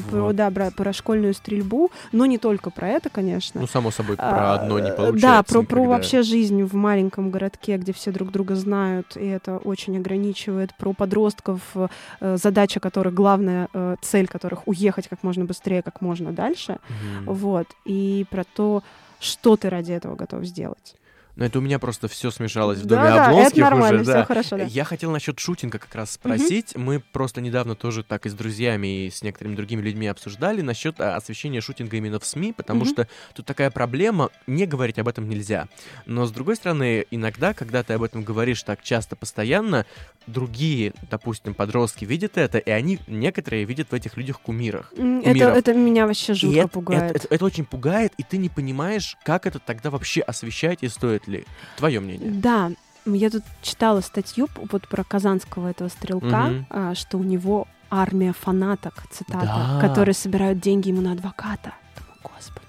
про, 0.01 0.23
Вот. 0.23 0.37
да, 0.37 0.51
про, 0.51 0.71
про 0.71 0.93
школьную 0.93 1.35
стрельбу, 1.35 1.91
но 2.13 2.27
не 2.27 2.39
только 2.39 2.71
про 2.71 2.89
это, 2.89 3.11
конечно. 3.11 3.61
Ну, 3.61 3.67
само 3.67 3.91
собой, 3.91 4.17
А, 4.19 4.31
про 4.31 4.53
одно 4.55 4.79
не 4.79 4.91
э, 4.91 4.93
получается. 4.93 5.27
Да, 5.27 5.43
про, 5.43 5.63
про 5.63 5.85
вообще 5.85 6.23
жизнь 6.23 6.63
в 6.63 6.75
маленьком 6.75 7.31
городке, 7.31 7.77
где 7.77 7.93
все 7.93 8.11
друг 8.11 8.31
друга 8.31 8.55
знают, 8.57 9.17
и 9.17 9.27
это 9.27 9.59
очень 9.59 9.97
ограничивает. 9.97 10.75
Про 10.77 10.93
подростков, 10.93 11.61
э, 11.75 12.37
задача 12.37 12.81
которых, 12.81 13.15
главная 13.15 13.69
э, 13.73 13.97
цель 14.03 14.27
которых 14.27 14.67
уехать 14.67 15.09
как 15.09 15.23
можно 15.23 15.45
быстрее, 15.45 15.83
как 15.83 16.01
можно 16.01 16.33
дальше. 16.33 16.79
Мгм. 16.89 17.35
Вот. 17.35 17.67
И 17.85 18.27
про 18.31 18.45
то, 18.45 18.83
что 19.21 19.57
ты 19.57 19.71
ради 19.71 19.93
этого 19.93 20.17
готов 20.17 20.45
сделать. 20.45 20.95
Но 21.37 21.45
это 21.45 21.59
у 21.59 21.63
меня 21.63 21.79
просто 21.79 22.09
все 22.09 22.31
смешалось 22.31 22.79
в 22.79 22.87
да, 22.87 22.97
доме 22.97 23.09
да, 23.11 23.27
Облонских 23.29 23.59
это 23.59 23.61
нормально, 23.71 24.01
уже, 24.01 24.05
все 24.11 24.13
да. 24.21 24.25
хорошо, 24.25 24.57
да. 24.57 24.65
Я 24.65 24.85
хотел 24.85 25.11
насчет 25.11 25.39
шутинга 25.39 25.79
как 25.79 25.95
раз 25.95 26.13
спросить. 26.13 26.75
Мы 26.75 27.01
просто 27.13 27.43
недавно 27.43 27.75
тоже 27.75 28.03
так 28.03 28.25
и 28.25 28.31
с 28.31 28.35
друзьями, 28.35 29.05
и 29.07 29.11
с 29.11 29.23
некоторыми 29.23 29.55
другими 29.55 29.83
людьми 29.83 30.07
обсуждали 30.07 30.63
насчет 30.63 30.99
а, 30.99 31.15
освещения 31.17 31.61
шутинга 31.61 31.99
именно 31.99 32.19
в 32.19 32.25
СМИ, 32.25 32.55
потому 32.55 32.81
Мгм. 32.85 32.89
что 32.89 33.09
тут 33.35 33.45
такая 33.45 33.71
проблема, 33.71 34.31
не 34.47 34.65
говорить 34.65 34.99
об 34.99 35.09
этом 35.09 35.29
нельзя. 35.29 35.69
Но 36.07 36.25
с 36.25 36.31
другой 36.33 36.57
стороны, 36.57 37.05
иногда, 37.11 37.53
когда 37.53 37.83
ты 37.83 37.93
об 37.93 38.03
этом 38.03 38.23
говоришь 38.25 38.63
так 38.63 38.83
часто, 38.83 39.15
постоянно, 39.15 39.85
другие, 40.27 40.93
допустим, 41.11 41.53
подростки 41.55 42.05
видят 42.07 42.39
это, 42.39 42.59
и 42.59 42.71
они, 42.71 42.99
некоторые, 43.07 43.65
видят 43.65 43.89
в 43.91 43.95
этих 43.95 44.17
людях 44.17 44.41
кумирах. 44.41 44.91
Это, 44.93 45.23
кумиров. 45.23 45.57
это 45.57 45.75
меня 45.75 46.07
вообще 46.07 46.33
И 46.33 46.37
жутко 46.37 46.59
это, 46.61 46.69
пугает. 46.69 47.03
это- 47.03 47.27
это- 47.27 47.35
это 47.35 47.45
очень 47.45 47.65
пугает, 47.67 48.13
и 48.17 48.23
ты 48.23 48.39
не 48.39 48.49
понимаешь, 48.49 49.17
как 49.25 49.47
это 49.47 49.59
тогда 49.59 49.91
вообще 49.91 50.23
освещать 50.23 50.79
и 50.83 50.89
стоит 50.89 51.26
ли. 51.27 51.45
Твое 51.77 52.01
мнение. 52.01 52.31
Да, 52.31 52.71
я 53.07 53.31
тут 53.31 53.43
читала 53.63 54.01
статью 54.01 54.49
вот 54.71 54.89
про 54.89 55.05
казанского 55.05 55.69
этого 55.71 55.89
стрелка, 55.89 56.65
а, 56.71 56.95
что 56.95 57.19
у 57.19 57.23
него 57.23 57.67
армия 57.91 58.33
фанаток, 58.33 59.05
цитата, 59.11 59.47
Да. 59.47 59.79
которые 59.81 60.15
собирают 60.15 60.59
деньги 60.61 60.89
ему 60.89 61.01
на 61.03 61.13
адвоката. 61.13 61.73
Думаю, 61.97 62.19
господи, 62.23 62.66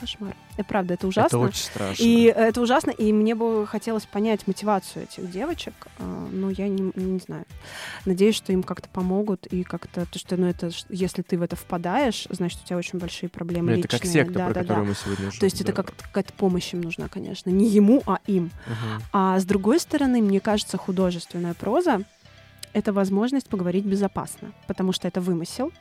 кошмар. 0.00 0.34
И 0.56 0.62
правда, 0.62 0.94
это 0.94 1.06
ужасно. 1.06 1.36
Это 1.36 1.38
очень 1.38 1.62
страшно. 1.62 2.02
И 2.02 2.22
это 2.24 2.60
ужасно, 2.60 2.90
и 2.90 3.12
мне 3.12 3.34
бы 3.34 3.66
хотелось 3.66 4.06
понять 4.06 4.46
мотивацию 4.46 5.04
этих 5.04 5.30
девочек, 5.30 5.74
а, 5.98 6.28
но 6.32 6.50
я 6.50 6.68
не, 6.68 6.90
не 6.94 7.18
знаю. 7.18 7.44
Надеюсь, 8.06 8.34
что 8.34 8.52
им 8.52 8.62
как-то 8.62 8.88
помогут, 8.88 9.46
и 9.46 9.62
как-то, 9.62 10.06
то, 10.06 10.18
что, 10.18 10.36
ну, 10.36 10.46
это, 10.46 10.70
если 10.88 11.22
ты 11.22 11.38
в 11.38 11.42
это 11.42 11.56
впадаешь, 11.56 12.26
значит, 12.30 12.60
у 12.64 12.66
тебя 12.66 12.78
очень 12.78 12.98
большие 12.98 13.28
проблемы 13.28 13.72
Ну, 13.72 13.78
это 13.78 13.88
как 13.88 14.04
личные. 14.04 14.24
секта, 14.24 14.38
Да, 14.38 14.44
про 14.46 14.54
да, 14.54 14.60
да. 14.60 14.66
которую 14.66 14.86
мы 14.88 14.94
сегодня 14.94 15.28
уже... 15.28 15.38
То 15.38 15.44
есть 15.44 15.60
это 15.60 15.72
да. 15.72 15.82
как 15.82 15.94
какая-то 15.96 16.32
помощь 16.32 16.72
им 16.72 16.80
нужна, 16.80 17.08
конечно. 17.08 17.50
Не 17.50 17.66
ему, 17.68 18.02
а 18.06 18.18
им. 18.26 18.50
Мгм. 18.66 19.02
А 19.12 19.38
с 19.38 19.44
другой 19.44 19.78
стороны, 19.80 20.22
мне 20.22 20.40
кажется, 20.40 20.76
художественная 20.78 21.54
проза— 21.54 22.02
это 22.72 22.92
возможность 22.92 23.48
поговорить 23.48 23.84
безопасно, 23.84 24.52
потому 24.66 24.92
что 24.92 25.08
это 25.08 25.20
вымысел, 25.20 25.72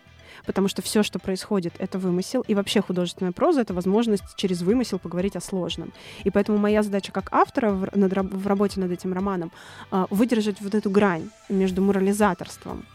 потому 0.46 0.68
что 0.68 0.82
все, 0.82 1.04
что 1.04 1.20
происходит, 1.20 1.74
это 1.80 2.00
вымысел, 2.00 2.44
и 2.48 2.56
вообще 2.56 2.82
художественная 2.82 3.32
проза— 3.32 3.62
это 3.62 3.74
возможность 3.74 4.36
через 4.36 4.62
вымысел 4.62 5.00
поговорить 5.00 5.36
о 5.36 5.42
сложном. 5.42 5.92
И 6.24 6.30
поэтому 6.30 6.58
моя 6.58 6.84
задача 6.84 7.12
как 7.12 7.30
автора 7.32 7.72
в, 7.72 7.98
над 7.98 8.14
в 8.14 8.48
работе 8.48 8.80
над 8.80 8.92
этим 8.92 9.14
романом 9.14 9.52
а, 9.92 10.08
выдержать 10.10 10.62
вот 10.62 10.76
эту 10.76 10.90
грань 10.90 11.30
между 11.50 11.82
морализаторством 11.82 12.86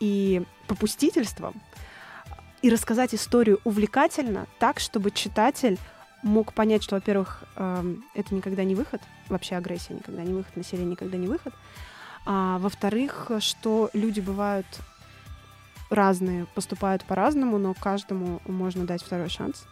и 0.00 0.42
попустительством 0.66 1.54
и 2.62 2.70
рассказать 2.70 3.14
историю 3.14 3.60
увлекательно, 3.64 4.46
так, 4.58 4.80
чтобы 4.80 5.10
читатель 5.10 5.78
мог 6.22 6.52
понять, 6.52 6.82
что, 6.82 6.96
во-первых, 6.96 7.44
эм, 7.56 8.04
это 8.14 8.34
никогда 8.34 8.64
не 8.64 8.74
выход, 8.74 9.00
вообще 9.28 9.56
агрессия 9.56 9.94
никогда 9.94 10.22
не 10.22 10.32
выход, 10.32 10.56
насилие 10.56 10.86
никогда 10.86 11.16
не 11.16 11.28
выход, 11.28 11.54
а 12.24 12.58
во-вторых, 12.58 13.30
что 13.38 13.90
люди 13.92 14.20
бывают 14.20 14.66
разные, 15.90 16.46
поступают 16.54 17.04
по-разному, 17.04 17.58
но 17.58 17.74
каждому 17.74 18.40
можно 18.46 18.84
дать 18.84 19.02
второй 19.02 19.28
шанс. 19.28 19.66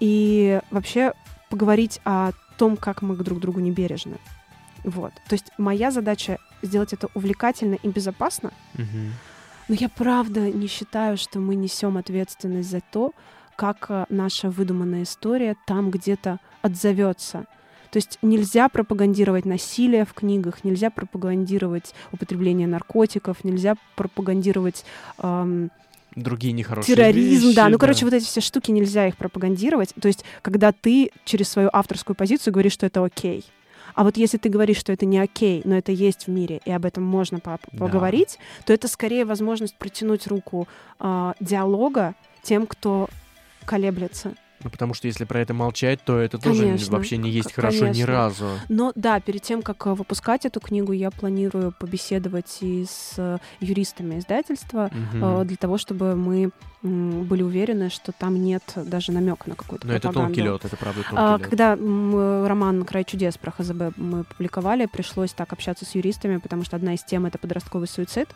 И 0.00 0.60
вообще 0.70 1.12
поговорить 1.50 2.00
о 2.04 2.32
том, 2.58 2.76
как 2.76 3.02
мы 3.02 3.16
друг 3.16 3.38
к 3.38 3.40
другу 3.42 3.60
не 3.60 3.70
бережны. 3.70 4.16
Вот. 4.84 5.12
То 5.28 5.34
есть 5.34 5.50
моя 5.58 5.90
задача 5.90 6.38
сделать 6.62 6.92
это 6.92 7.08
увлекательно 7.14 7.74
и 7.74 7.88
безопасно, 7.88 8.52
Мгм. 8.74 9.12
но 9.68 9.74
я 9.74 9.88
правда 9.88 10.50
не 10.50 10.66
считаю, 10.68 11.16
что 11.16 11.38
мы 11.38 11.54
несем 11.54 11.96
ответственность 11.96 12.70
за 12.70 12.80
то, 12.80 13.12
как 13.56 13.86
э, 13.88 14.04
наша 14.10 14.50
выдуманная 14.50 15.02
история 15.04 15.56
там 15.66 15.90
где-то 15.90 16.38
отзовется. 16.62 17.46
То 17.96 17.98
есть 17.98 18.18
нельзя 18.20 18.68
пропагандировать 18.68 19.46
насилие 19.46 20.04
в 20.04 20.12
книгах, 20.12 20.64
нельзя 20.64 20.90
пропагандировать 20.90 21.94
употребление 22.12 22.68
наркотиков, 22.68 23.42
нельзя 23.42 23.76
пропагандировать 23.94 24.84
эм, 25.16 25.70
Другие 26.14 26.52
нехорошие 26.52 26.94
терроризм, 26.94 27.46
вещи, 27.46 27.56
да. 27.56 27.70
Ну, 27.70 27.78
короче, 27.78 28.04
вот 28.04 28.12
эти 28.12 28.26
все 28.26 28.42
штуки 28.42 28.70
нельзя 28.70 29.08
их 29.08 29.16
пропагандировать. 29.16 29.94
То 29.98 30.08
есть, 30.08 30.26
когда 30.42 30.72
ты 30.72 31.10
через 31.24 31.48
свою 31.48 31.70
авторскую 31.72 32.14
позицию 32.14 32.52
говоришь, 32.52 32.74
что 32.74 32.84
это 32.84 33.02
окей. 33.02 33.46
А 33.94 34.04
вот 34.04 34.18
если 34.18 34.36
ты 34.36 34.50
говоришь, 34.50 34.76
что 34.76 34.92
это 34.92 35.06
не 35.06 35.18
окей, 35.18 35.62
но 35.64 35.74
это 35.74 35.90
есть 35.90 36.26
в 36.26 36.30
мире, 36.30 36.60
и 36.66 36.70
об 36.72 36.84
этом 36.84 37.02
можно 37.02 37.40
по- 37.40 37.58
Да. 37.72 37.78
поговорить, 37.78 38.38
то 38.66 38.74
это 38.74 38.88
скорее 38.88 39.24
возможность 39.24 39.74
протянуть 39.74 40.26
руку 40.26 40.68
а, 40.98 41.32
диалога 41.40 42.14
тем, 42.42 42.66
кто 42.66 43.08
колеблется. 43.64 44.34
Ну, 44.64 44.70
потому 44.70 44.94
что 44.94 45.06
если 45.06 45.24
про 45.24 45.40
это 45.40 45.54
молчать, 45.54 46.00
то 46.04 46.18
это 46.18 46.38
тоже 46.38 46.62
Конечно, 46.62 46.96
вообще 46.96 47.16
не 47.18 47.30
есть 47.30 47.52
хорошо 47.52 47.86
ни 47.88 47.92
конечно. 47.92 48.06
разу. 48.06 48.46
Но 48.68 48.92
да, 48.94 49.20
перед 49.20 49.42
тем, 49.42 49.62
как 49.62 49.86
э, 49.86 49.94
выпускать 49.94 50.46
эту 50.46 50.60
книгу, 50.60 50.92
я 50.92 51.10
планирую 51.10 51.72
побеседовать 51.72 52.58
и 52.60 52.84
с 52.88 53.14
э, 53.18 53.38
юристами 53.60 54.18
издательства, 54.18 54.90
э, 55.12 55.44
для 55.44 55.56
того, 55.56 55.78
чтобы 55.78 56.16
мы 56.16 56.50
были 56.82 57.42
уверены, 57.42 57.90
что 57.90 58.12
там 58.12 58.42
нет 58.42 58.62
даже 58.76 59.12
намека 59.12 59.48
на 59.48 59.56
какую-то 59.56 59.86
Но 59.86 59.92
это 59.92 60.08
пропаганду. 60.08 60.34
тонкий 60.34 60.42
лед, 60.42 60.64
это 60.64 60.76
правда 60.76 61.02
тонкий 61.02 61.16
А, 61.16 61.36
лед. 61.38 61.48
Когда 61.48 61.76
роман 62.48 62.84
«Край 62.84 63.04
чудес» 63.04 63.36
про 63.36 63.50
ХЗБ 63.50 63.96
мы 63.96 64.24
публиковали, 64.24 64.86
пришлось 64.86 65.32
так 65.32 65.52
общаться 65.52 65.84
с 65.84 65.94
юристами, 65.94 66.36
потому 66.38 66.64
что 66.64 66.76
одна 66.76 66.94
из 66.94 67.02
тем— 67.02 67.26
это 67.26 67.38
подростковый 67.38 67.88
суицид, 67.88 68.28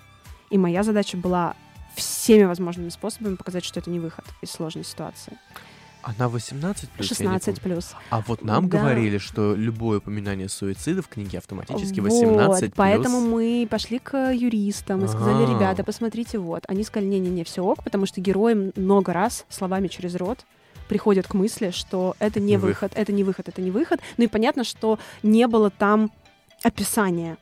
и 0.50 0.58
моя 0.58 0.82
задача 0.82 1.16
была 1.16 1.54
всеми 1.94 2.44
возможными 2.44 2.88
способами 2.88 3.36
показать, 3.36 3.64
что 3.64 3.80
это 3.80 3.90
не 3.90 4.00
выход 4.00 4.24
из 4.42 4.50
сложной 4.50 4.84
ситуации. 4.84 5.36
Она 6.02 6.28
18 6.28 6.88
плюс? 6.90 7.10
я 7.10 7.26
не 7.26 7.30
16 7.34 7.60
помню. 7.60 7.74
плюс. 7.76 7.92
А 8.10 8.20
вот 8.26 8.42
нам 8.42 8.68
Да. 8.68 8.78
говорили, 8.78 9.18
что 9.18 9.54
любое 9.54 9.98
упоминание 9.98 10.48
суицида 10.48 11.02
в 11.02 11.08
книге 11.08 11.38
автоматически 11.38 12.00
Вот, 12.00 12.10
18 12.10 12.74
поэтому 12.74 13.20
мы 13.20 13.66
пошли 13.70 13.98
к 13.98 14.32
юристам 14.32 15.04
и 15.04 15.08
сказали, 15.08 15.44
А. 15.44 15.54
ребята, 15.54 15.84
посмотрите, 15.84 16.38
вот. 16.38 16.64
Они 16.68 16.84
сказали, 16.84 17.08
не-не-не, 17.10 17.44
все 17.44 17.62
ок, 17.62 17.84
потому 17.84 18.06
что 18.06 18.20
герои 18.20 18.72
много 18.76 19.12
раз 19.12 19.44
словами 19.48 19.88
через 19.88 20.14
рот 20.14 20.44
приходят 20.88 21.26
к 21.28 21.34
мысли, 21.34 21.70
что 21.70 22.16
это 22.18 22.40
не 22.40 22.56
Выход. 22.56 22.68
выход, 22.90 22.92
это 22.96 23.12
не 23.12 23.22
выход, 23.24 23.48
это 23.48 23.60
не 23.62 23.70
выход. 23.70 24.00
Ну 24.16 24.24
и 24.24 24.26
понятно, 24.26 24.64
что 24.64 24.98
не 25.22 25.46
было 25.46 25.70
там 25.70 26.10
описание 26.62 27.36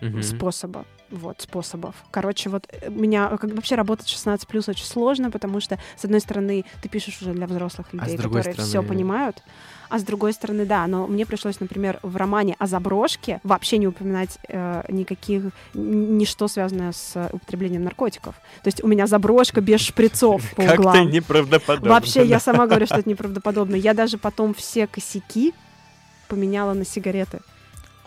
Мгм. 0.00 0.22
способа. 0.22 0.84
Вот, 1.10 1.40
способов. 1.40 1.94
Короче, 2.10 2.50
вот 2.50 2.66
э, 2.70 2.90
меня 2.90 3.28
как, 3.38 3.54
вообще 3.54 3.76
работать 3.76 4.08
16 4.08 4.46
плюс 4.46 4.68
очень 4.68 4.84
сложно, 4.84 5.30
потому 5.30 5.58
что, 5.60 5.78
с 5.96 6.04
одной 6.04 6.20
стороны, 6.20 6.66
ты 6.82 6.88
пишешь 6.90 7.22
уже 7.22 7.32
для 7.32 7.46
взрослых 7.46 7.86
А 7.92 7.96
людей, 7.96 8.18
другой 8.18 8.40
которые 8.42 8.56
все 8.62 8.66
стороны- 8.72 8.88
понимают. 8.88 9.42
А 9.88 9.98
с 9.98 10.02
другой 10.02 10.34
стороны, 10.34 10.66
да, 10.66 10.86
но 10.86 11.06
мне 11.06 11.24
пришлось, 11.24 11.60
например, 11.60 11.98
в 12.02 12.14
романе 12.16 12.56
о 12.58 12.66
заброшке 12.66 13.40
вообще 13.42 13.78
не 13.78 13.86
упоминать 13.86 14.38
э, 14.46 14.82
никаких, 14.90 15.44
ничто 15.72 16.46
связанное 16.46 16.92
с 16.92 17.12
э, 17.16 17.30
употреблением 17.32 17.84
наркотиков. 17.84 18.34
То 18.62 18.68
есть 18.68 18.84
у 18.84 18.86
меня 18.86 19.06
заброшка 19.06 19.62
без 19.62 19.80
шприцов 19.80 20.42
по 20.56 20.62
Как-то 20.62 20.80
углам. 20.80 21.10
неправдоподобно. 21.10 21.88
Вообще, 21.88 22.26
я 22.26 22.38
сама 22.38 22.66
говорю, 22.66 22.84
что 22.84 22.96
это 22.96 23.08
неправдоподобно. 23.08 23.76
Я 23.76 23.94
даже 23.94 24.18
потом 24.18 24.52
все 24.52 24.86
косяки 24.86 25.54
поменяла 26.28 26.74
на 26.74 26.84
сигареты. 26.84 27.40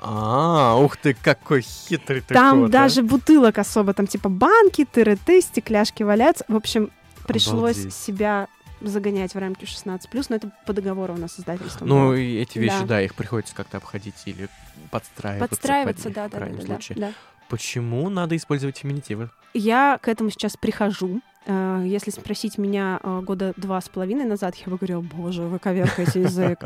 А, 0.01 0.75
ух 0.77 0.97
ты, 0.97 1.13
какой 1.13 1.61
хитрый 1.61 2.21
ты 2.21 2.33
Там 2.33 2.61
кот, 2.61 2.69
а. 2.69 2.71
даже 2.71 3.03
бутылок 3.03 3.57
особо, 3.59 3.93
там 3.93 4.07
типа 4.07 4.29
банки, 4.29 4.83
тыры-ты, 4.85 5.41
стекляшки 5.41 6.01
валяются. 6.03 6.43
В 6.47 6.55
общем, 6.55 6.89
пришлось 7.27 7.77
Обалдеть. 7.77 7.93
себя 7.93 8.47
загонять 8.81 9.35
в 9.35 9.37
рамки 9.37 9.65
16+, 9.65 10.25
но 10.29 10.35
это 10.35 10.51
по 10.65 10.73
договору 10.73 11.13
у 11.13 11.17
нас 11.17 11.33
с 11.33 11.39
издательством. 11.39 11.87
Ну, 11.87 12.07
было. 12.07 12.13
и 12.15 12.37
эти 12.37 12.57
вещи, 12.57 12.79
Да. 12.81 12.85
да. 12.87 13.01
их 13.01 13.13
приходится 13.13 13.53
как-то 13.55 13.77
обходить 13.77 14.15
или 14.25 14.49
подстраиваться. 14.89 15.49
Подстраиваться, 15.49 16.03
под 16.03 16.05
них, 16.07 16.15
да, 16.15 16.29
да, 16.29 16.39
да, 16.47 16.77
да, 16.79 16.95
да. 16.95 17.13
Почему 17.47 18.09
надо 18.09 18.35
использовать 18.35 18.77
феминитивы? 18.77 19.29
Я 19.53 19.99
к 20.01 20.07
этому 20.07 20.29
сейчас 20.31 20.57
прихожу. 20.57 21.21
Э, 21.45 21.83
Если 21.85 22.11
спросить 22.11 22.57
меня 22.57 22.99
э, 23.01 23.21
года 23.21 23.53
два 23.57 23.81
с 23.81 23.89
половиной 23.89 24.25
назад, 24.25 24.55
я 24.55 24.71
бы 24.71 24.77
говорила, 24.77 25.01
боже, 25.01 25.41
вы 25.43 25.59
коверкаете 25.59 26.21
язык. 26.21 26.59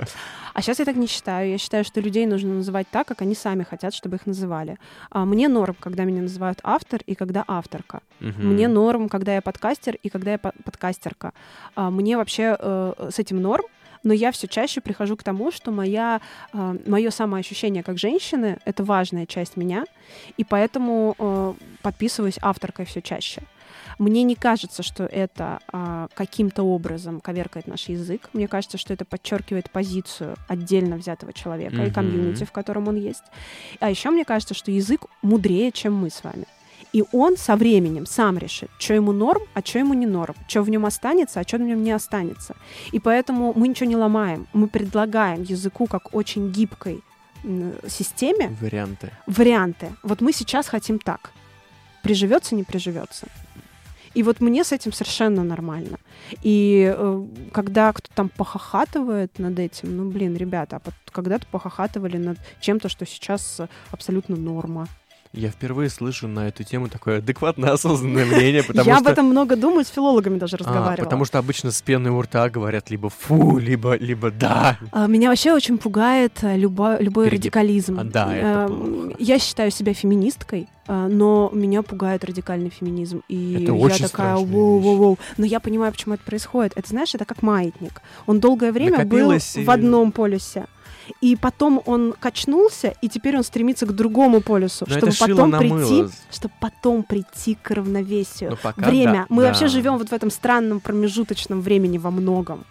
А 0.53 0.61
сейчас 0.61 0.79
я 0.79 0.85
так 0.85 0.95
не 0.95 1.07
считаю. 1.07 1.49
Я 1.49 1.57
считаю, 1.57 1.83
что 1.85 2.01
людей 2.01 2.25
нужно 2.25 2.53
называть 2.55 2.87
так, 2.91 3.07
как 3.07 3.21
они 3.21 3.35
сами 3.35 3.63
хотят, 3.63 3.93
чтобы 3.93 4.17
их 4.17 4.25
называли. 4.25 4.77
А 5.09 5.25
Мне 5.25 5.47
норм, 5.47 5.75
когда 5.79 6.03
меня 6.03 6.21
называют 6.21 6.59
автор 6.63 7.01
и 7.05 7.15
когда 7.15 7.43
авторка. 7.47 8.01
Мне 8.19 8.67
норм, 8.67 9.07
когда 9.09 9.35
я 9.35 9.41
подкастер 9.41 9.97
и 10.03 10.09
когда 10.09 10.31
я 10.31 10.37
по- 10.37 10.53
подкастерка. 10.63 11.31
А, 11.75 11.89
Мне 11.89 12.17
вообще 12.17 12.55
э, 12.59 13.09
с 13.11 13.19
этим 13.19 13.41
норм, 13.41 13.65
но 14.03 14.13
я 14.13 14.31
все 14.31 14.47
чаще 14.47 14.81
прихожу 14.81 15.17
к 15.17 15.23
тому, 15.23 15.51
что 15.51 15.71
моя, 15.71 16.21
мое 16.53 17.09
самоощущение 17.09 17.81
как 17.81 17.97
женщины— 17.97 18.59
это 18.65 18.83
важная 18.83 19.25
часть 19.25 19.57
меня, 19.57 19.85
и 20.37 20.43
поэтому 20.43 21.15
э, 21.17 21.53
подписываюсь 21.81 22.37
авторкой 22.41 22.85
все 22.85 23.01
чаще. 23.01 23.41
Мне 23.99 24.23
не 24.23 24.35
кажется, 24.35 24.83
что 24.83 25.03
это 25.05 25.59
а, 25.71 26.07
каким-то 26.13 26.63
образом 26.63 27.19
коверкает 27.21 27.67
наш 27.67 27.89
язык. 27.89 28.29
Мне 28.33 28.47
кажется, 28.47 28.77
что 28.77 28.93
это 28.93 29.05
подчеркивает 29.05 29.69
позицию 29.71 30.35
отдельно 30.47 30.97
взятого 30.97 31.33
человека 31.33 31.77
и 31.77 31.85
Мгм. 31.85 31.93
комьюнити, 31.93 32.43
в 32.43 32.51
котором 32.51 32.87
он 32.87 32.95
есть. 32.95 33.23
А 33.79 33.89
еще 33.89 34.09
мне 34.11 34.25
кажется, 34.25 34.53
что 34.53 34.71
язык 34.71 35.01
мудрее, 35.21 35.71
чем 35.71 35.95
мы 35.95 36.09
с 36.09 36.23
вами. 36.23 36.45
И 36.93 37.03
он 37.11 37.35
со 37.37 37.55
временем 37.57 38.05
сам 38.05 38.37
решит, 38.37 38.69
что 38.79 38.93
ему 38.93 39.11
норм, 39.11 39.41
а 39.53 39.61
что 39.61 39.79
ему 39.79 39.93
не 39.93 40.05
норм, 40.05 40.33
что 40.47 40.61
в 40.63 40.69
нем 40.69 40.85
останется, 40.85 41.39
а 41.41 41.43
что 41.43 41.57
в 41.57 41.61
нем 41.61 41.83
не 41.83 41.91
останется. 41.91 42.55
И 42.93 42.99
поэтому 42.99 43.51
мы 43.55 43.67
ничего 43.67 43.89
не 43.89 43.97
ломаем. 43.97 44.47
Мы 44.53 44.67
предлагаем 44.67 45.43
языку 45.43 45.87
как 45.87 46.13
очень 46.15 46.51
гибкой 46.51 47.01
системе 47.87 48.55
Варианты. 48.61 49.11
варианты. 49.27 49.91
Вот 50.03 50.21
мы 50.21 50.31
сейчас 50.33 50.67
хотим 50.67 50.97
так. 50.99 51.31
Приживется, 52.01 52.55
не 52.55 52.63
приживется. 52.63 53.27
И 54.15 54.23
вот 54.23 54.39
мне 54.39 54.63
с 54.63 54.71
этим 54.71 54.93
совершенно 54.93 55.43
нормально. 55.43 55.99
И 56.41 56.91
э, 56.95 57.25
когда 57.51 57.91
кто-то 57.93 58.15
там 58.15 58.29
похохатывает 58.29 59.37
над 59.39 59.59
этим, 59.59 59.97
ну, 59.97 60.09
блин, 60.09 60.35
ребята, 60.35 60.81
а 60.83 60.91
когда-то 61.11 61.45
похохатывали 61.51 62.17
над 62.17 62.37
чем-то, 62.61 62.89
что 62.89 63.05
сейчас 63.05 63.61
абсолютно 63.91 64.35
норма. 64.35 64.87
Я 65.35 65.49
впервые 65.49 65.89
слышу 65.89 66.27
на 66.27 66.47
эту 66.47 66.63
тему 66.63 66.87
такое 66.87 67.17
адекватное, 67.17 67.71
осознанное 67.73 68.25
мнение, 68.25 68.63
потому 68.67 68.87
Я 68.89 68.95
что... 68.97 69.05
об 69.05 69.11
этом 69.11 69.25
много 69.27 69.55
думаю, 69.55 69.83
с 69.85 69.89
филологами 69.89 70.37
даже 70.39 70.55
А, 70.55 70.59
разговаривала. 70.59 71.03
потому 71.03 71.25
что 71.25 71.39
обычно 71.39 71.71
с 71.71 71.81
пены 71.81 72.09
у 72.11 72.21
рта 72.21 72.49
говорят 72.49 72.89
либо 72.89 73.09
фу, 73.09 73.57
либо, 73.57 73.95
либо 73.97 74.31
да. 74.31 74.77
А, 74.91 75.07
Меня 75.07 75.29
вообще 75.29 75.53
очень 75.53 75.77
пугает 75.77 76.39
э, 76.43 76.55
любо- 76.57 76.97
любой 77.01 77.25
Перегиб. 77.25 77.53
радикализм. 77.53 77.99
А, 77.99 78.03
да, 78.03 78.35
это 78.35 78.67
плохо. 78.73 79.15
Я 79.19 79.39
считаю 79.39 79.71
себя 79.71 79.93
феминисткой, 79.93 80.67
э, 80.87 81.07
но 81.07 81.49
меня 81.53 81.81
пугает 81.81 82.23
радикальный 82.23 82.69
феминизм. 82.69 83.21
И 83.27 83.55
Это 83.55 83.63
я 83.65 83.73
очень 83.73 84.05
такая, 84.05 84.35
страшная 84.37 84.45
воу-воу-воу. 84.53 85.19
Но 85.37 85.45
я 85.45 85.59
понимаю, 85.59 85.91
почему 85.91 86.13
это 86.15 86.23
происходит. 86.23 86.73
Это, 86.75 86.87
знаешь, 86.89 87.13
это 87.13 87.25
как 87.25 87.41
маятник. 87.41 88.01
Он 88.25 88.39
долгое 88.39 88.71
время 88.71 88.99
Накопилось 88.99 89.53
был 89.55 89.61
и- 89.61 89.65
в 89.65 89.69
одном 89.69 90.11
полюсе. 90.11 90.65
И 91.21 91.35
потом 91.35 91.81
он 91.85 92.13
качнулся, 92.19 92.93
и 93.01 93.07
теперь 93.09 93.37
он 93.37 93.43
стремится 93.43 93.85
к 93.85 93.91
другому 93.93 94.41
полюсу, 94.41 94.85
Но 94.87 95.11
чтобы 95.11 95.13
потом 95.35 95.51
прийти, 95.51 95.73
мыло. 96.01 96.11
чтобы 96.31 96.53
потом 96.59 97.03
прийти 97.03 97.57
к 97.61 97.71
равновесию. 97.71 98.57
Ну, 98.63 98.71
Время. 98.77 99.13
да, 99.13 99.25
Мы 99.29 99.41
да. 99.43 99.47
вообще 99.49 99.67
живем 99.67 99.97
вот 99.97 100.09
в 100.09 100.13
этом 100.13 100.29
странном 100.31 100.79
промежуточном 100.79 101.61
времени 101.61 101.97
во 101.97 102.11
многом. 102.11 102.65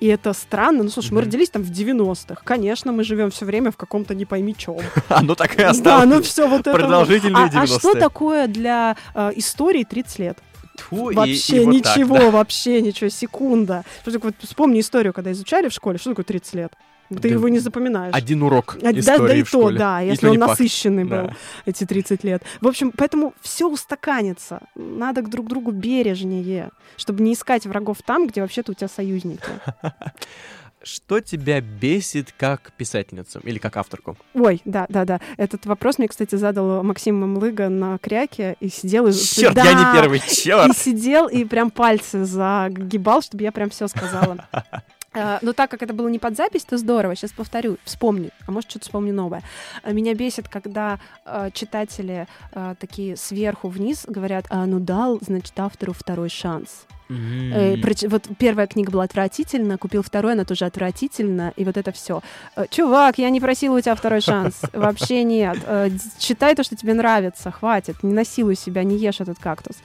И 0.00 0.06
это 0.06 0.32
странно. 0.32 0.82
Ну, 0.82 0.90
слушай, 0.90 1.12
мы 1.12 1.20
родились 1.22 1.50
там 1.50 1.62
в 1.62 1.70
90-х. 1.70 2.42
Конечно, 2.44 2.92
мы 2.92 3.04
живем 3.04 3.30
все 3.30 3.44
время 3.46 3.70
в 3.70 3.76
каком-то 3.76 4.14
не 4.14 4.24
пойми 4.24 4.54
чем. 4.56 4.78
Оно 5.08 5.34
так 5.34 5.54
и 5.54 5.58
Да, 5.58 5.70
осталось. 5.70 6.08
ну 6.08 6.22
все 6.22 6.48
вот 6.48 6.60
это. 6.62 6.72
Продолжительные 6.72 7.44
А, 7.44 7.62
а 7.62 7.66
что 7.66 7.92
90-е. 7.92 8.00
такое 8.00 8.46
для 8.48 8.96
э, 9.14 9.30
истории 9.36 9.84
30 9.84 10.18
лет? 10.18 10.38
Тьфу, 10.76 11.12
вообще 11.14 11.62
и 11.62 11.64
вот 11.64 11.82
так, 11.82 11.96
ничего, 11.96 12.18
да. 12.18 12.30
вообще 12.32 12.82
ничего, 12.82 13.08
секунда. 13.08 13.84
Что 14.02 14.10
такое, 14.10 14.34
вспомни 14.42 14.80
историю, 14.80 15.12
когда 15.12 15.30
изучали 15.30 15.68
в 15.68 15.72
школе, 15.72 15.98
что 15.98 16.10
такое 16.10 16.24
30 16.24 16.54
лет? 16.54 16.72
Ты 17.10 17.16
Да 17.18 17.28
его 17.28 17.48
не 17.48 17.58
запоминаешь. 17.58 18.14
Один 18.14 18.42
урок 18.42 18.76
А, 18.80 18.92
да, 18.92 18.98
истории 18.98 19.28
да 19.28 19.34
и 19.36 19.42
в 19.42 19.50
то, 19.50 19.58
школе. 19.60 19.78
да, 19.78 20.02
И 20.02 20.06
если 20.06 20.20
то 20.22 20.26
он 20.28 20.32
не 20.32 20.38
факт. 20.38 20.50
насыщенный 20.50 21.04
был, 21.04 21.10
Да. 21.28 21.36
эти 21.66 21.84
30 21.84 22.24
лет. 22.24 22.42
В 22.60 22.66
общем, 22.66 22.92
поэтому 22.96 23.34
все 23.40 23.68
устаканится. 23.68 24.60
Надо 24.74 25.22
к 25.22 25.28
друг 25.28 25.46
другу 25.48 25.70
бережнее, 25.70 26.70
чтобы 26.96 27.22
не 27.22 27.34
искать 27.34 27.66
врагов 27.66 27.98
там, 28.04 28.26
где 28.26 28.40
вообще-то 28.40 28.72
у 28.72 28.74
тебя 28.74 28.88
союзники. 28.88 29.42
Что 30.82 31.20
тебя 31.20 31.62
бесит 31.62 32.34
как 32.36 32.72
писательницу 32.76 33.40
или 33.40 33.56
как 33.56 33.78
авторку? 33.78 34.18
Ой, 34.34 34.60
да, 34.66 34.84
да, 34.90 35.06
да. 35.06 35.18
Этот 35.38 35.64
вопрос 35.64 35.96
мне, 35.96 36.08
кстати, 36.08 36.34
задал 36.34 36.82
Максим 36.82 37.18
Мамлыга 37.20 37.70
на 37.70 37.96
кряке 37.96 38.56
и 38.60 38.68
сидел... 38.68 39.06
и- 39.06 39.12
Черт, 39.14 39.54
Да! 39.54 39.64
я 39.64 39.72
не 39.72 39.98
первый, 39.98 40.18
И 40.18 40.34
черт! 40.34 40.76
сидел 40.76 41.26
и 41.28 41.44
прям 41.46 41.70
пальцы 41.70 42.26
загибал, 42.26 43.22
чтобы 43.22 43.44
я 43.44 43.52
прям 43.52 43.70
все 43.70 43.88
сказала. 43.88 44.46
Э, 45.14 45.38
Но 45.42 45.52
так 45.52 45.70
как 45.70 45.82
это 45.82 45.92
было 45.94 46.08
не 46.08 46.18
под 46.18 46.36
запись, 46.36 46.64
то 46.64 46.76
здорово. 46.78 47.14
Сейчас 47.16 47.32
повторю, 47.32 47.76
вспомню, 47.84 48.30
а 48.46 48.50
может 48.52 48.70
что-то 48.70 48.86
вспомню 48.86 49.14
новое. 49.14 49.42
Э, 49.82 49.92
Меня 49.92 50.14
бесит, 50.14 50.48
когда 50.48 50.98
э, 51.24 51.50
читатели 51.52 52.26
э, 52.52 52.74
такие 52.78 53.16
сверху 53.16 53.68
вниз 53.68 54.04
говорят, 54.08 54.46
а, 54.50 54.66
ну 54.66 54.78
дал, 54.80 55.18
значит, 55.20 55.52
автору 55.58 55.92
второй 55.92 56.28
шанс. 56.28 56.86
Э, 57.10 57.74
М. 57.74 57.80
проч- 57.82 58.08
Вот 58.08 58.24
первая 58.38 58.66
книга 58.66 58.90
была 58.90 59.04
отвратительна, 59.04 59.76
купил 59.76 60.02
второй, 60.02 60.32
она 60.32 60.44
тоже 60.46 60.64
отвратительна, 60.64 61.52
и 61.54 61.64
вот 61.64 61.76
это 61.76 61.92
все. 61.92 62.22
Чувак, 62.70 63.18
я 63.18 63.28
не 63.30 63.40
просила 63.40 63.76
у 63.76 63.80
тебя 63.80 63.94
второй 63.94 64.22
шанс. 64.22 64.62
Вообще 64.72 65.22
нет. 65.22 65.58
Э, 65.66 65.90
Читай 66.18 66.54
то, 66.54 66.62
что 66.64 66.76
тебе 66.76 66.94
нравится, 66.94 67.50
хватит. 67.50 68.02
Не 68.02 68.12
насилуй 68.14 68.56
себя, 68.56 68.84
не 68.84 68.96
ешь 68.96 69.20
этот 69.20 69.38
кактус. 69.38 69.76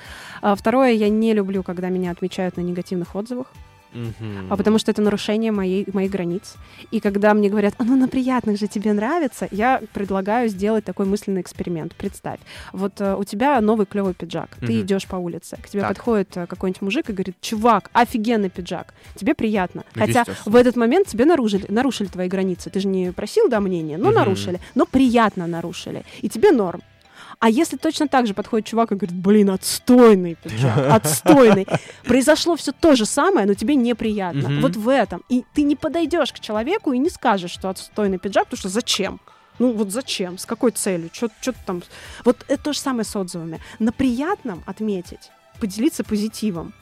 А 0.41 0.55
Второе, 0.55 0.91
я 0.93 1.09
не 1.09 1.33
люблю, 1.33 1.61
когда 1.61 1.89
меня 1.89 2.11
отмечают 2.11 2.55
на 2.57 2.61
негативных 2.61 3.13
отзывах, 3.15 3.47
Мгм. 3.91 4.47
а 4.51 4.57
потому 4.57 4.77
что 4.79 4.91
это 4.91 5.01
нарушение 5.01 5.51
моей, 5.51 5.87
моих 5.93 6.11
границ. 6.11 6.55
И 6.91 6.99
когда 6.99 7.33
мне 7.33 7.49
говорят, 7.49 7.73
а 7.77 7.83
ну 7.83 7.95
на 7.95 8.07
приятных 8.07 8.57
же 8.59 8.67
тебе 8.67 8.93
нравится, 8.93 9.47
я 9.51 9.81
предлагаю 9.93 10.49
сделать 10.49 10.85
такой 10.85 11.05
мысленный 11.05 11.41
эксперимент. 11.41 11.95
Представь, 11.95 12.39
вот 12.71 13.01
э, 13.01 13.15
у 13.15 13.23
тебя 13.23 13.59
новый 13.61 13.85
клевый 13.85 14.13
пиджак, 14.13 14.57
ты 14.59 14.73
Мгм. 14.73 14.81
идешь 14.81 15.07
по 15.07 15.15
улице, 15.15 15.57
к 15.61 15.67
тебе 15.69 15.81
Так. 15.81 15.89
подходит 15.89 16.37
э, 16.37 16.45
какой-нибудь 16.47 16.81
мужик 16.81 17.09
и 17.09 17.13
говорит, 17.13 17.35
чувак, 17.41 17.89
офигенный 17.93 18.49
пиджак, 18.49 18.93
тебе 19.15 19.33
приятно. 19.33 19.83
Ну, 19.95 20.05
Хотя 20.05 20.25
в 20.45 20.55
этот 20.55 20.75
момент 20.75 21.07
тебе 21.07 21.25
нарушили, 21.25 21.65
нарушили 21.69 22.07
твои 22.07 22.27
границы. 22.27 22.69
Ты 22.69 22.79
же 22.79 22.87
не 22.87 23.11
просил, 23.11 23.49
да, 23.49 23.59
мнения, 23.59 23.97
но 23.97 24.07
Мгм. 24.09 24.15
нарушили, 24.19 24.59
но 24.75 24.85
приятно 24.85 25.47
нарушили. 25.47 26.03
И 26.21 26.29
тебе 26.29 26.51
норм. 26.51 26.81
А 27.39 27.49
если 27.49 27.77
точно 27.77 28.09
так 28.09 28.27
же 28.27 28.33
подходит 28.33 28.67
чувак 28.67 28.91
и 28.91 28.95
говорит, 28.95 29.15
блин, 29.15 29.49
отстойный 29.49 30.35
пиджак, 30.35 30.77
отстойный. 30.91 31.65
Произошло 32.03 32.57
все 32.57 32.73
то 32.73 32.95
же 32.95 33.05
самое, 33.05 33.47
но 33.47 33.53
тебе 33.53 33.75
неприятно. 33.75 34.59
Вот 34.61 34.75
в 34.75 34.89
этом. 34.89 35.23
И 35.29 35.45
ты 35.53 35.63
не 35.63 35.75
подойдешь 35.75 36.33
к 36.33 36.39
человеку 36.39 36.91
и 36.91 36.97
не 36.97 37.09
скажешь, 37.09 37.51
что 37.51 37.69
отстойный 37.69 38.19
пиджак, 38.19 38.45
потому 38.45 38.59
что 38.59 38.69
зачем? 38.69 39.21
Ну 39.57 39.73
вот 39.73 39.91
зачем? 39.91 40.37
С 40.37 40.45
какой 40.45 40.71
целью? 40.71 41.09
Что 41.13 41.29
там? 41.65 41.81
Вот 42.25 42.45
это 42.47 42.63
то 42.63 42.73
же 42.73 42.79
самое 42.79 43.05
с 43.05 43.15
отзывами. 43.15 43.59
На 43.79 43.91
приятном 43.91 44.63
отметить, 44.65 45.31
поделиться 45.59 46.03
позитивом. 46.03 46.73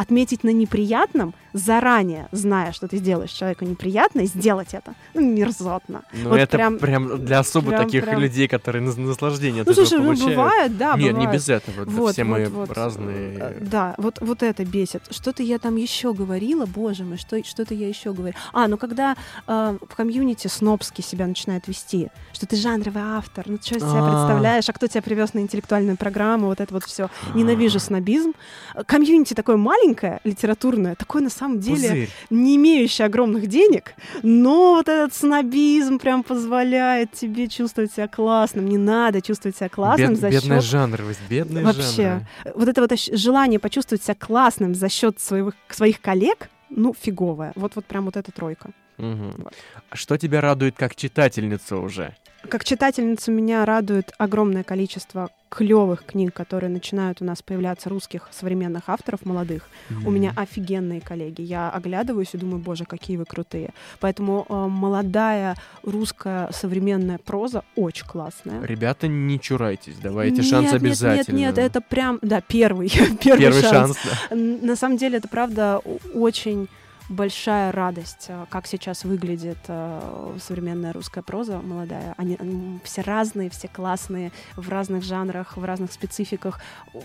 Отметить 0.00 0.44
на 0.44 0.50
неприятном, 0.50 1.34
заранее 1.52 2.28
зная, 2.32 2.72
что 2.72 2.86
ты 2.88 2.96
сделаешь 2.98 3.30
человеку 3.32 3.64
неприятно, 3.64 4.20
и 4.20 4.26
сделать 4.26 4.72
это, 4.72 4.94
ну, 5.14 5.20
мерзотно. 5.20 6.02
Ну, 6.12 6.28
Вот 6.30 6.38
это 6.38 6.56
прям- 6.56 6.78
прям, 6.78 7.24
для 7.24 7.40
особо 7.40 7.70
прям- 7.70 7.84
таких 7.84 8.04
прям- 8.04 8.20
людей, 8.20 8.48
которые 8.48 8.82
нас- 8.82 8.96
наслаждение 8.96 9.64
Ну, 9.66 9.74
слушай, 9.74 9.98
ну, 9.98 10.04
получают. 10.04 10.30
бывает, 10.36 10.78
да, 10.78 10.92
Нет, 10.96 11.04
не 11.06 11.10
бывает. 11.12 11.32
без 11.34 11.48
этого. 11.48 11.84
Вот, 11.84 12.12
Все 12.12 12.24
вот, 12.24 12.30
мы 12.38 12.44
вот. 12.48 12.70
Э, 12.70 12.72
разные. 12.72 13.56
Да, 13.60 13.94
вот, 13.98 14.18
вот 14.20 14.42
это 14.42 14.64
бесит. 14.64 15.02
Что-то 15.10 15.42
я 15.42 15.58
там 15.58 15.76
еще 15.76 16.14
говорила, 16.14 16.66
боже 16.66 17.04
мой, 17.04 17.18
что, 17.18 17.42
что-то 17.44 17.74
я 17.74 17.88
еще 17.88 18.12
говорила. 18.12 18.38
А, 18.52 18.68
ну 18.68 18.78
когда 18.78 19.16
э, 19.46 19.76
в 19.88 19.94
комьюнити 19.96 20.46
снобски 20.46 21.02
себя 21.02 21.26
начинают 21.26 21.68
вести, 21.68 22.08
что 22.32 22.46
ты 22.46 22.56
жанровый 22.56 23.02
автор, 23.02 23.44
ну 23.48 23.58
что 23.60 23.74
из 23.76 23.82
себя 23.82 24.00
А. 24.06 24.10
представляешь, 24.10 24.68
а 24.68 24.72
кто 24.72 24.86
тебя 24.86 25.02
привез 25.02 25.34
на 25.34 25.40
интеллектуальную 25.40 25.96
программу, 25.96 26.46
вот 26.46 26.60
это 26.60 26.72
вот 26.72 26.84
все. 26.84 27.10
Ненавижу 27.34 27.80
снобизм. 27.80 28.32
Э, 28.74 28.84
Комьюнити 28.84 29.34
такое 29.34 29.56
маленькое, 29.56 29.89
литературное, 30.24 30.94
такое 30.94 31.22
на 31.22 31.30
самом 31.30 31.60
деле 31.60 31.88
Пузырь. 31.88 32.08
не 32.30 32.56
имеющий 32.56 33.02
огромных 33.02 33.46
денег, 33.46 33.94
но 34.22 34.74
вот 34.74 34.88
этот 34.88 35.14
снобизм 35.14 35.98
прям 35.98 36.22
позволяет 36.22 37.12
тебе 37.12 37.48
чувствовать 37.48 37.92
себя 37.92 38.08
классным. 38.08 38.68
Не 38.68 38.78
надо 38.78 39.22
чувствовать 39.22 39.56
себя 39.56 39.68
классным 39.68 40.12
Бед- 40.12 40.20
за 40.20 40.30
бедная 40.30 40.60
счет 40.60 40.70
жанровость, 40.70 41.20
бедная 41.28 41.64
Вообще, 41.64 42.26
вот 42.54 42.68
это 42.68 42.80
вот 42.80 42.98
желание 43.12 43.58
почувствовать 43.58 44.02
себя 44.02 44.14
классным 44.14 44.74
за 44.74 44.88
счет 44.88 45.20
своих, 45.20 45.54
своих 45.68 46.00
коллег, 46.00 46.48
ну, 46.68 46.94
фиговое. 46.98 47.52
Вот, 47.56 47.76
вот 47.76 47.84
прям 47.84 48.04
вот 48.04 48.16
эта 48.16 48.32
тройка. 48.32 48.70
Мгм. 48.98 49.34
Вот. 49.38 49.54
А 49.90 49.96
Что 49.96 50.16
тебя 50.18 50.40
радует 50.40 50.76
как 50.76 50.94
читательницу 50.94 51.80
уже? 51.80 52.14
Как 52.48 52.64
читательницу 52.64 53.32
меня 53.32 53.64
радует 53.64 54.12
огромное 54.18 54.62
количество 54.62 55.30
клевых 55.50 56.04
книг, 56.06 56.32
которые 56.32 56.70
начинают 56.70 57.20
у 57.20 57.24
нас 57.24 57.42
появляться 57.42 57.88
русских 57.88 58.28
современных 58.30 58.84
авторов 58.86 59.26
молодых. 59.26 59.68
У 60.06 60.10
меня 60.10 60.32
офигенные 60.36 61.00
коллеги. 61.00 61.42
Я 61.42 61.70
оглядываюсь 61.70 62.32
и 62.34 62.38
думаю, 62.38 62.58
боже, 62.58 62.84
какие 62.84 63.16
вы 63.16 63.24
крутые. 63.24 63.74
Поэтому 63.98 64.46
э, 64.48 64.54
молодая 64.54 65.56
русская 65.82 66.50
современная 66.52 67.18
проза 67.18 67.64
очень 67.74 68.06
классная. 68.06 68.64
Ребята, 68.64 69.08
не 69.08 69.40
чурайтесь, 69.40 69.96
давайте 70.00 70.36
Нет, 70.36 70.46
шанс 70.46 70.72
нет, 70.72 70.74
обязательно. 70.74 71.36
Нет, 71.36 71.56
нет, 71.56 71.58
это 71.58 71.80
прям, 71.80 72.18
да, 72.22 72.40
первый, 72.40 72.88
первый, 73.22 73.40
Первый 73.40 73.62
шанс. 73.62 73.96
шанс, 73.96 73.98
да. 74.30 74.36
На 74.36 74.76
самом 74.76 74.96
деле 74.96 75.18
это 75.18 75.28
правда 75.28 75.78
очень 76.14 76.68
большая 77.10 77.72
радость, 77.72 78.26
э, 78.28 78.46
как 78.48 78.66
сейчас 78.66 79.04
выглядит 79.04 79.58
э, 79.66 80.36
современная 80.40 80.92
русская 80.92 81.22
проза 81.22 81.60
молодая. 81.60 82.14
Они 82.16 82.36
м, 82.38 82.80
все 82.84 83.02
разные, 83.02 83.50
все 83.50 83.68
классные, 83.68 84.30
в 84.56 84.68
разных 84.68 85.02
жанрах, 85.02 85.56
в 85.56 85.64
разных 85.64 85.92
спецификах. 85.92 86.60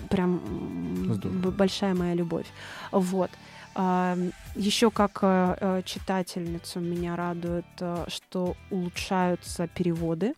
Прям 0.09 0.39
Здорово. 1.11 1.51
большая 1.51 1.93
моя 1.95 2.13
любовь. 2.13 2.47
Вот. 2.91 3.31
Еще 4.55 4.89
как 4.89 5.19
э, 5.21 5.81
читательницу 5.83 6.79
меня 6.79 7.17
радует, 7.17 7.65
что 8.07 8.55
улучшаются 8.69 9.67
переводы, 9.67 10.33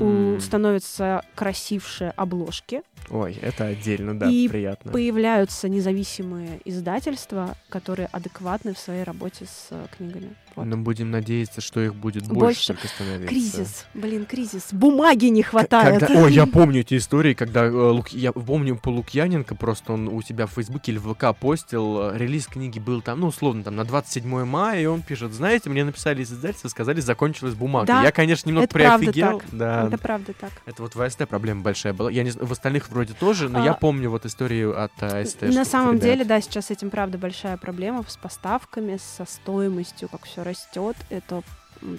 у- 0.00 0.34
М. 0.34 0.40
становятся 0.40 1.22
красившие 1.34 2.10
обложки, 2.16 2.82
Ой, 3.08 3.38
это 3.40 3.66
отдельно, 3.66 4.18
да, 4.18 4.28
И 4.28 4.48
приятно. 4.48 4.90
появляются 4.90 5.68
независимые 5.68 6.60
издательства, 6.64 7.54
которые 7.68 8.08
адекватны 8.10 8.74
в 8.74 8.78
своей 8.78 9.04
работе 9.04 9.44
с 9.46 9.68
э, 9.70 9.86
книгами. 9.96 10.30
Вот. 10.56 10.64
Но 10.64 10.76
будем 10.78 11.10
надеяться, 11.10 11.60
что 11.60 11.80
их 11.80 11.94
будет 11.94 12.24
больше, 12.26 12.40
Больше. 12.40 12.66
только 12.68 12.88
становиться. 12.88 13.28
Кризис, 13.28 13.86
блин, 13.94 14.24
кризис. 14.26 14.68
Бумаги 14.72 15.26
не 15.26 15.42
хватает. 15.42 16.00
Когда, 16.00 16.22
ой, 16.22 16.32
я 16.32 16.46
помню 16.46 16.80
эти 16.80 16.96
истории, 16.96 17.34
когда 17.34 17.64
э, 17.66 17.70
Лук- 17.70 18.08
я 18.12 18.32
помню 18.32 18.76
по 18.76 18.88
Лукьяненко, 18.88 19.54
просто 19.54 19.92
он 19.92 20.08
у 20.08 20.22
себя 20.22 20.46
в 20.46 20.52
Фейсбуке 20.52 20.92
или 20.92 20.98
в 20.98 21.12
ВК 21.14 21.36
постил, 21.38 22.10
э, 22.10 22.16
релиз 22.18 22.46
книги 22.46 22.78
был 22.78 23.02
там, 23.02 23.20
ну, 23.20 23.26
условно, 23.28 23.62
там, 23.64 23.76
на 23.76 23.84
27 23.84 24.44
мая, 24.44 24.80
и 24.80 24.86
он 24.86 25.02
пишет, 25.02 25.32
знаете, 25.32 25.68
мне 25.68 25.84
написали 25.84 26.22
из 26.22 26.32
издательства, 26.32 26.68
сказали, 26.68 27.00
закончилась 27.00 27.54
бумага. 27.54 27.86
Да, 27.86 28.02
я, 28.02 28.10
конечно, 28.10 28.48
немного 28.48 28.64
это 28.64 28.72
правда 28.74 28.98
приофигел. 29.12 29.38
так. 29.40 29.48
Да, 29.52 29.86
Это 29.88 29.98
правда 29.98 30.32
так. 30.32 30.50
это 30.64 30.82
вот 30.82 30.94
в 30.94 31.02
АСТ 31.02 31.28
проблема 31.28 31.60
большая 31.62 31.92
была. 31.92 32.10
Я 32.10 32.22
не 32.22 32.30
в 32.30 32.50
остальных 32.50 32.88
вроде 32.88 33.12
тоже, 33.12 33.48
но 33.50 33.60
А, 33.60 33.64
я 33.64 33.74
помню 33.74 34.08
вот 34.10 34.24
историю 34.24 34.82
от 34.82 34.92
АСТ. 35.02 35.42
На 35.42 35.64
самом 35.66 35.98
деле, 35.98 36.24
да, 36.24 36.40
сейчас 36.40 36.66
с 36.66 36.70
этим 36.70 36.88
правда 36.88 37.18
большая 37.18 37.56
проблема 37.58 38.04
с 38.08 38.16
поставками, 38.16 38.98
со 39.16 39.24
стоимостью, 39.26 40.08
как 40.08 40.24
все 40.24 40.42
растет. 40.46 40.96
Это 41.10 41.42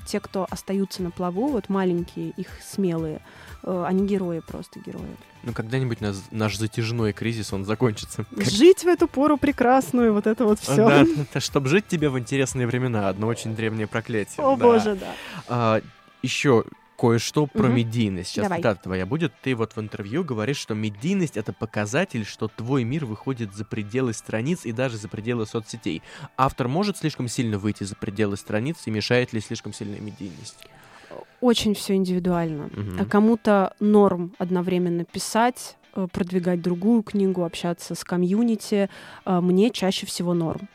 те, 0.06 0.20
кто 0.20 0.48
остаются 0.50 1.04
на 1.04 1.12
плаву, 1.12 1.50
вот 1.50 1.70
маленькие, 1.70 2.32
их 2.32 2.48
смелые, 2.64 3.22
э, 3.64 3.86
они 3.88 4.08
герои, 4.08 4.40
просто 4.40 4.80
герои. 4.80 5.16
Ну, 5.44 5.54
когда-нибудь 5.54 6.02
нас- 6.02 6.24
наш 6.32 6.58
затяжной 6.58 7.14
кризис, 7.14 7.54
он 7.54 7.66
закончится. 7.66 8.26
Жить 8.36 8.84
в 8.84 8.88
эту 8.88 9.08
пору 9.08 9.38
прекрасную, 9.38 10.14
вот 10.14 10.28
это 10.28 10.46
вот 10.46 10.60
все. 10.60 10.76
Да, 10.76 11.06
это 11.22 11.40
чтобы 11.40 11.70
жить 11.70 11.88
тебе 11.88 12.10
в 12.10 12.18
интересные 12.18 12.68
времена. 12.68 13.10
Одно 13.10 13.28
очень 13.28 13.56
древнее 13.56 13.88
проклятие. 13.88 14.46
О 14.46 14.56
да. 14.56 14.64
боже, 14.64 14.96
да. 14.96 15.14
А, 15.48 15.82
еще 16.22 16.66
кое-что 16.98 17.46
про 17.46 17.68
Мгм. 17.68 17.76
медийность. 17.76 18.30
Сейчас 18.32 18.46
Давай. 18.46 18.60
цитата 18.60 18.82
твоя 18.84 19.06
будет. 19.06 19.32
Ты 19.42 19.56
вот 19.56 19.76
в 19.76 19.80
интервью 19.80 20.24
говоришь, 20.24 20.58
что 20.58 20.74
медийность— 20.74 21.38
это 21.38 21.54
показатель, 21.54 22.26
что 22.26 22.48
твой 22.48 22.84
мир 22.84 23.06
выходит 23.06 23.54
за 23.56 23.66
пределы 23.66 24.14
страниц 24.14 24.66
и 24.66 24.72
даже 24.72 24.98
за 24.98 25.08
пределы 25.08 25.46
соцсетей. 25.46 26.02
Автор 26.38 26.68
может 26.68 26.98
слишком 26.98 27.28
сильно 27.28 27.58
выйти 27.60 27.84
за 27.84 27.96
пределы 27.96 28.36
страниц 28.36 28.78
и 28.86 28.92
мешает 28.92 29.32
ли 29.34 29.40
слишком 29.40 29.74
сильная 29.74 30.00
медийность? 30.00 30.66
Очень 31.40 31.76
все 31.76 31.94
индивидуально. 31.96 32.70
Мгм. 32.76 32.98
А 33.00 33.06
Кому-то 33.06 33.74
норм 33.80 34.34
одновременно 34.40 35.06
писать, 35.06 35.78
э, 35.96 36.08
продвигать 36.12 36.62
другую 36.62 37.04
книгу, 37.04 37.44
общаться 37.44 37.94
с 37.96 38.04
комьюнити. 38.04 38.90
Э, 39.26 39.40
Мне 39.40 39.70
чаще 39.70 40.06
всего 40.08 40.34
норм. 40.34 40.68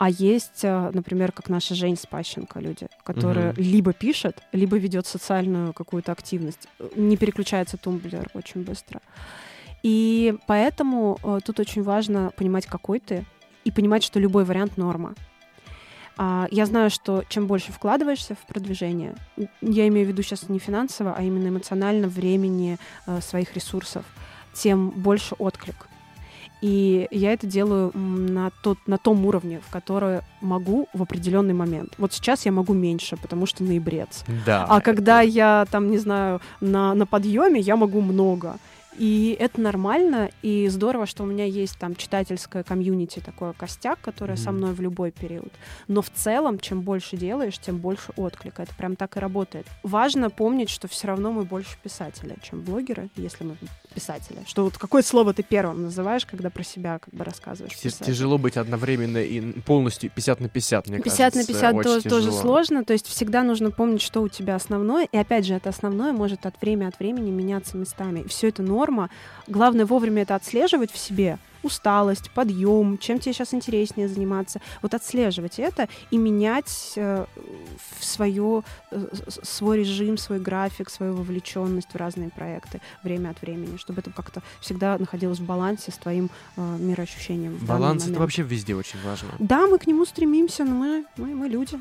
А 0.00 0.08
есть, 0.08 0.60
э, 0.64 0.90
например, 0.94 1.30
как 1.30 1.50
наша 1.50 1.74
Жень 1.74 1.96
Спащенко, 1.98 2.58
люди, 2.58 2.88
которые 3.04 3.52
Мгм. 3.52 3.62
либо 3.62 3.92
пишет, 3.92 4.42
либо 4.50 4.78
ведет 4.78 5.06
социальную 5.06 5.74
какую-то 5.74 6.10
активность. 6.12 6.68
Э, 6.78 6.88
Не 6.96 7.18
переключается 7.18 7.76
тумблер 7.76 8.30
очень 8.32 8.64
быстро. 8.64 9.00
И 9.82 10.34
поэтому 10.46 11.18
э, 11.22 11.40
тут 11.44 11.60
очень 11.60 11.82
важно 11.82 12.32
понимать, 12.34 12.64
какой 12.64 12.98
ты, 13.00 13.26
и 13.64 13.70
понимать, 13.70 14.02
что 14.02 14.18
любой 14.18 14.44
вариант 14.44 14.78
норма. 14.78 15.14
А, 16.16 16.48
Я 16.50 16.64
знаю, 16.64 16.88
что 16.88 17.22
чем 17.28 17.46
больше 17.46 17.70
вкладываешься 17.70 18.34
в 18.34 18.46
продвижение, 18.46 19.14
я 19.60 19.86
имею 19.88 20.06
в 20.06 20.08
виду 20.08 20.22
сейчас 20.22 20.48
не 20.48 20.58
финансово, 20.58 21.14
а 21.14 21.22
именно 21.22 21.48
эмоционально, 21.48 22.08
времени, 22.08 22.78
э, 23.06 23.20
своих 23.20 23.54
ресурсов, 23.54 24.06
тем 24.54 24.88
больше 24.90 25.34
отклик. 25.34 25.89
И 26.60 27.08
я 27.10 27.32
это 27.32 27.46
делаю 27.46 27.90
на, 27.94 28.50
тот, 28.62 28.78
на 28.86 28.98
том 28.98 29.24
уровне, 29.24 29.60
в 29.66 29.70
который 29.70 30.20
могу 30.40 30.88
в 30.92 31.02
определенный 31.02 31.54
момент. 31.54 31.94
Вот 31.98 32.12
сейчас 32.12 32.44
я 32.46 32.52
могу 32.52 32.74
меньше, 32.74 33.16
потому 33.16 33.46
что 33.46 33.64
ноябрец. 33.64 34.24
Да. 34.46 34.66
А 34.68 34.80
когда 34.80 35.20
я 35.20 35.66
там, 35.70 35.90
не 35.90 35.98
знаю, 35.98 36.40
на, 36.60 36.94
на 36.94 37.06
подъеме, 37.06 37.60
я 37.60 37.76
могу 37.76 38.00
много. 38.00 38.56
И 38.98 39.36
это 39.40 39.60
нормально, 39.60 40.30
и 40.42 40.68
здорово, 40.68 41.06
что 41.06 41.22
у 41.22 41.26
меня 41.26 41.44
есть 41.44 41.78
там 41.78 41.94
читательское 41.94 42.62
комьюнити, 42.62 43.20
такой 43.20 43.54
костяк, 43.54 43.98
которое 44.02 44.36
со 44.36 44.50
Мгм. 44.50 44.58
мной 44.58 44.72
в 44.74 44.80
любой 44.80 45.10
период. 45.12 45.52
Но 45.88 46.02
в 46.02 46.10
целом, 46.10 46.58
чем 46.58 46.82
больше 46.82 47.16
делаешь, 47.16 47.58
тем 47.58 47.78
больше 47.78 48.12
отклика. 48.16 48.62
Это 48.62 48.74
прям 48.74 48.96
так 48.96 49.16
и 49.16 49.20
работает. 49.20 49.66
Важно 49.82 50.28
помнить, 50.28 50.68
что 50.68 50.88
все 50.88 51.06
равно 51.06 51.32
мы 51.32 51.44
больше 51.44 51.78
писатели, 51.82 52.36
чем 52.42 52.60
блогеры, 52.60 53.08
если 53.16 53.44
мы 53.44 53.56
писатели. 53.90 54.38
Что 54.46 54.64
вот 54.64 54.78
какое 54.78 55.02
слово 55.02 55.34
ты 55.34 55.42
первым 55.42 55.82
называешь, 55.82 56.26
когда 56.26 56.50
про 56.50 56.62
себя 56.62 56.98
как 56.98 57.12
бы 57.12 57.24
рассказываешь? 57.24 57.78
Писатель? 57.78 58.06
Тяжело 58.06 58.38
быть 58.38 58.56
одновременно 58.56 59.18
и 59.18 59.40
полностью 59.60 60.10
50 60.10 60.40
на 60.40 60.48
50, 60.48 60.88
мне 60.88 60.98
50 60.98 61.18
на 61.18 61.30
кажется. 61.30 61.52
50 61.52 61.74
Очень 61.74 61.84
тоже, 61.84 62.08
тоже 62.08 62.26
тяжело. 62.26 62.40
сложно, 62.42 62.84
то 62.84 62.92
есть 62.92 63.06
всегда 63.06 63.42
нужно 63.42 63.70
помнить, 63.70 64.02
что 64.02 64.22
у 64.22 64.28
тебя 64.28 64.56
основное, 64.56 65.06
и 65.10 65.16
опять 65.16 65.46
же, 65.46 65.54
это 65.54 65.68
основное 65.68 66.12
может 66.12 66.46
от 66.46 66.60
времени 66.60 66.88
от 66.88 66.98
времени 66.98 67.30
меняться 67.30 67.76
местами. 67.76 68.24
Все 68.28 68.48
это 68.48 68.62
норма. 68.62 69.10
Главное 69.46 69.86
вовремя 69.86 70.22
это 70.22 70.34
отслеживать 70.34 70.90
в 70.92 70.98
себе. 70.98 71.38
Усталость, 71.62 72.30
подъем, 72.30 72.98
чем 72.98 73.18
тебе 73.18 73.32
сейчас 73.32 73.54
интереснее 73.54 74.08
заниматься. 74.08 74.60
Вот 74.82 74.94
отслеживать 74.94 75.58
это 75.58 75.88
и 76.10 76.16
менять 76.16 76.92
э, 76.96 77.26
свое, 78.00 78.62
э, 78.90 79.06
свой 79.42 79.78
режим, 79.78 80.18
свой 80.18 80.38
график, 80.38 80.90
свою 80.90 81.14
вовлеченность 81.14 81.90
в 81.92 81.96
разные 81.96 82.30
проекты 82.30 82.80
время 83.02 83.30
от 83.30 83.42
времени, 83.42 83.76
чтобы 83.76 84.00
это 84.00 84.10
как-то 84.10 84.42
всегда 84.60 84.98
находилось 84.98 85.38
в 85.38 85.44
балансе 85.44 85.90
с 85.90 85.96
твоим 85.96 86.30
э, 86.56 86.76
мироощущением. 86.78 87.58
Баланс— 87.62 88.06
это 88.08 88.18
вообще 88.18 88.42
везде 88.42 88.74
очень 88.74 89.00
важно. 89.04 89.28
Да, 89.38 89.66
мы 89.66 89.78
к 89.78 89.86
нему 89.86 90.04
стремимся, 90.04 90.64
но 90.64 90.74
мы, 90.74 91.04
мы, 91.16 91.34
мы 91.34 91.48
люди. 91.48 91.78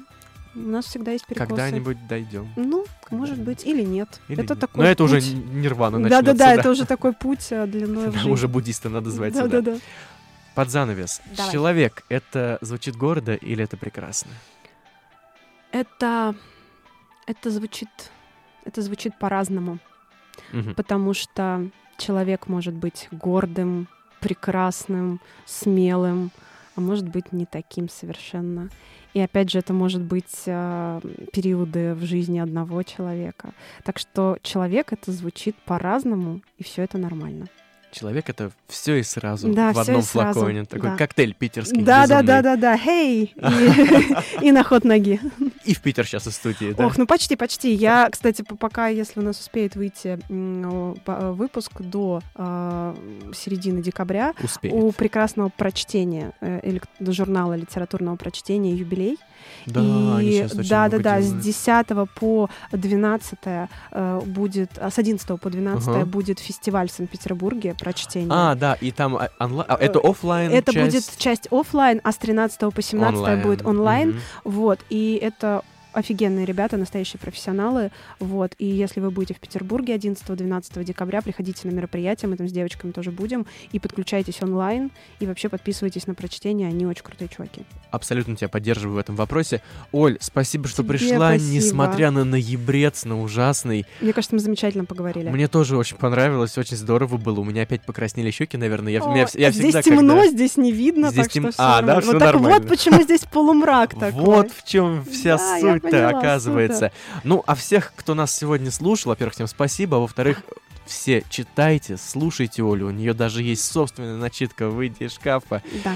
У 0.55 0.59
нас 0.59 0.85
всегда 0.85 1.11
есть 1.11 1.26
перекосы. 1.26 1.47
Когда-нибудь 1.49 2.07
дойдем. 2.07 2.49
Ну, 2.55 2.85
может 3.11 3.39
быть, 3.39 3.65
или 3.65 3.84
нет. 3.84 4.19
Или 4.30 4.43
это 4.43 4.53
нет. 4.55 4.59
такой 4.61 4.84
Но 4.84 4.89
это 4.89 5.03
уже 5.03 5.15
путь. 5.17 5.31
н- 5.34 5.61
нирвана 5.61 5.99
начнется. 5.99 6.26
Да-да-да, 6.26 6.53
это 6.53 6.69
уже 6.71 6.85
такой 6.85 7.13
путь 7.13 7.47
э, 7.51 7.65
длиной 7.67 8.09
в 8.09 8.13
Да, 8.13 8.19
жизнь. 8.19 8.31
уже 8.31 8.47
буддиста 8.47 8.89
надо 8.89 9.09
звать 9.11 9.34
сюда. 9.35 9.47
Да-да-да. 9.47 9.77
Под 10.55 10.69
занавес. 10.71 11.21
Давай. 11.38 11.51
Человек— 11.51 12.03
это 12.09 12.57
звучит 12.61 12.95
гордо 12.95 13.35
или 13.35 13.63
это 13.63 13.77
прекрасно? 13.77 14.31
Это, 15.71 16.35
это 17.27 17.51
звучит, 17.51 17.89
это 18.65 18.81
звучит 18.81 19.17
по-разному, 19.19 19.77
Мгм. 20.51 20.73
потому 20.73 21.13
что 21.13 21.69
человек 21.97 22.47
может 22.47 22.73
быть 22.73 23.07
гордым 23.11 23.88
прекрасным, 24.19 25.21
смелым, 25.45 26.31
а 26.76 26.81
может 26.81 27.07
быть 27.07 27.31
не 27.31 27.45
таким 27.45 27.88
совершенно. 27.88 28.69
И 29.14 29.19
опять 29.19 29.49
же, 29.49 29.60
это 29.60 29.73
может 29.73 30.02
быть 30.02 30.44
э, 30.45 31.02
периоды 31.34 31.94
в 31.95 32.03
жизни 32.03 32.40
одного 32.40 32.84
человека. 32.84 33.53
Так 33.84 33.98
что 33.98 34.38
человек 34.44 34.94
это 34.94 35.11
звучит 35.11 35.56
по-разному, 35.65 36.41
и 36.57 36.64
все 36.64 36.84
это 36.84 36.98
нормально. 36.98 37.48
Человек 37.91 38.30
это 38.30 38.52
все 38.68 38.95
и 38.95 39.03
сразу 39.03 39.49
Да, 39.49 39.74
в 39.74 39.80
одном 39.80 40.02
сразу, 40.02 40.34
флаконе. 40.34 40.66
Такой 40.66 40.91
да. 40.91 40.98
коктейль 40.98 41.34
питерский. 41.34 41.82
Да, 41.82 42.06
да, 42.06 42.22
да, 42.22 42.41
безумный. 42.41 42.44
да, 42.44 42.56
да, 42.56 42.78
хей! 42.78 43.36
И 44.41 44.52
на 44.52 44.64
ход 44.64 44.84
ноги. 44.84 45.20
И 45.66 45.74
в 45.74 45.82
Питер 45.82 46.06
сейчас 46.06 46.28
из 46.28 46.36
студии, 46.36 46.74
да? 46.74 46.88
Ох, 46.88 46.98
ну 46.98 47.06
почти, 47.06 47.36
почти. 47.36 47.74
Я, 47.74 48.10
кстати, 48.11 48.44
пока, 48.44 48.88
если 48.88 49.20
у 49.20 49.24
нас 49.24 49.40
успеет 49.40 49.76
выйти 49.76 50.20
э, 50.30 51.32
выпуск 51.32 51.82
до 51.82 52.22
э, 52.36 52.95
середины 53.34 53.82
декабря, 53.82 54.34
у 54.64 54.91
прекрасного 54.91 55.49
прочтения 55.49 56.34
э, 56.41 56.80
журнала 56.99 57.53
литературного 57.53 58.16
прочтения 58.16 58.74
юбилей. 58.76 59.18
Да, 59.66 60.22
и 60.22 60.48
да, 60.70 60.90
да, 60.90 60.99
да, 60.99 61.22
с 61.22 61.28
делают. 61.28 61.44
10 61.44 62.10
по 62.16 62.49
12 62.72 63.40
э, 63.91 64.22
будет, 64.26 64.72
а, 64.78 64.90
с 64.90 64.98
11 64.98 65.40
по 65.40 65.49
12 65.49 65.88
Ага. 65.88 66.06
будет 66.06 66.40
фестиваль 66.40 66.90
в 66.90 66.91
Санкт-Петербурге 66.91 67.76
прочтения. 67.80 68.32
А, 68.32 68.56
да, 68.56 68.74
и 68.74 68.91
там 68.91 69.16
а, 69.18 69.30
онлайн... 69.40 69.70
а, 69.70 69.76
это 69.76 69.99
оффлайн 69.99 70.52
Это 70.52 70.72
часть? 70.74 70.86
будет 70.86 71.18
часть 71.18 71.48
оффлайн, 71.52 72.02
а 72.03 72.11
с 72.11 72.18
13 72.18 72.74
по 72.74 72.82
17 72.82 73.44
будет 73.44 73.66
онлайн. 73.66 74.10
Мгм. 74.10 74.20
Вот, 74.44 74.80
и 74.90 75.20
это 75.22 75.64
офигенные 75.94 76.45
ребята, 76.45 76.78
настоящие 76.78 77.20
профессионалы, 77.20 77.91
вот, 78.20 78.53
и 78.60 78.66
если 78.66 78.99
вы 78.99 79.11
будете 79.11 79.34
в 79.34 79.40
Петербурге 79.40 79.95
11-12 79.95 80.84
декабря, 80.84 81.22
приходите 81.22 81.68
на 81.68 81.72
мероприятие, 81.72 82.30
мы 82.30 82.38
там 82.38 82.48
с 82.48 82.52
девочками 82.52 82.91
тоже 82.91 83.11
будем, 83.11 83.45
и 83.72 83.80
подключайтесь 83.80 84.41
онлайн, 84.41 84.91
и 85.20 85.26
вообще 85.26 85.49
подписывайтесь 85.49 86.07
на 86.07 86.14
прочтение, 86.14 86.68
они 86.68 86.86
очень 86.86 87.03
крутые 87.03 87.28
чуваки. 87.30 87.64
Абсолютно 87.91 88.36
тебя 88.36 88.49
поддерживаю 88.49 88.95
в 88.95 88.99
этом 88.99 89.16
вопросе. 89.16 89.61
Оль, 89.91 90.18
спасибо, 90.22 90.68
что 90.68 90.84
Тебе 90.84 90.98
пришла, 90.98 91.30
спасибо. 91.32 91.53
несмотря 91.56 92.11
на 92.11 92.24
ноябрец, 92.24 93.06
на 93.06 93.22
ужасный. 93.22 93.86
Мне 94.02 94.14
кажется, 94.14 94.36
мы 94.36 94.41
замечательно 94.41 94.86
поговорили. 94.86 95.30
Мне 95.30 95.48
тоже 95.48 95.76
очень 95.78 95.98
понравилось, 95.98 96.57
очень 96.57 96.78
здорово 96.78 97.18
было. 97.18 97.40
У 97.40 97.44
меня 97.44 97.64
опять 97.64 97.82
покраснели 97.82 98.30
щеки, 98.32 98.57
наверное. 98.57 98.94
Я, 98.94 99.02
О, 99.03 99.10
меня 99.11 99.28
я 99.34 99.52
здесь 99.52 99.64
всегда, 99.74 99.82
темно, 99.82 100.16
когда- 100.18 100.28
здесь 100.28 100.57
не 100.57 100.72
видно, 100.72 101.10
Здесь 101.10 101.24
так 101.26 101.32
тем- 101.34 101.52
что 101.52 101.56
А, 101.78 101.82
да, 101.82 101.95
нормально. 101.95 102.02
всё 102.02 102.11
вот 102.11 102.20
так 102.20 102.34
нормально. 102.34 102.60
вот 102.60 102.68
почему 102.70 103.02
здесь 103.02 103.22
полумрак 103.22 103.94
такой. 103.99 104.11
Вот 104.24 104.52
в 104.52 104.68
чем 104.68 105.03
вся 105.06 105.38
Да, 105.38 105.57
я 105.57 105.78
суть-то 105.81 105.97
поняла, 105.97 106.19
оказывается. 106.19 106.91
Ну, 107.23 107.43
а 107.47 107.56
всех, 107.56 107.93
кто 107.95 108.14
нас 108.14 108.35
сегодня 108.35 108.72
слушал, 108.72 109.10
во-первых, 109.11 109.34
всем 109.34 109.47
спасибо, 109.47 109.97
а 109.97 109.99
во-вторых, 110.01 110.41
все 110.85 111.23
читайте, 111.30 111.97
слушайте 111.97 112.64
Олю, 112.64 112.88
у 112.88 112.91
нее 112.91 113.14
даже 113.14 113.43
есть 113.43 113.64
собственная 113.64 114.18
начитка 114.18 114.69
«Выйди 114.69 115.03
из 115.03 115.14
шкафа». 115.14 115.61
Да. 115.84 115.95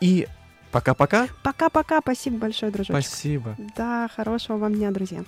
И 0.00 0.28
пока-пока. 0.70 1.28
Пока-пока, 1.42 2.00
спасибо 2.00 2.38
большое, 2.38 2.70
дружочек. 2.70 3.06
Спасибо. 3.06 3.56
Да, 3.76 4.08
хорошего 4.14 4.58
вам 4.58 4.74
дня, 4.74 4.90
друзья. 4.90 5.24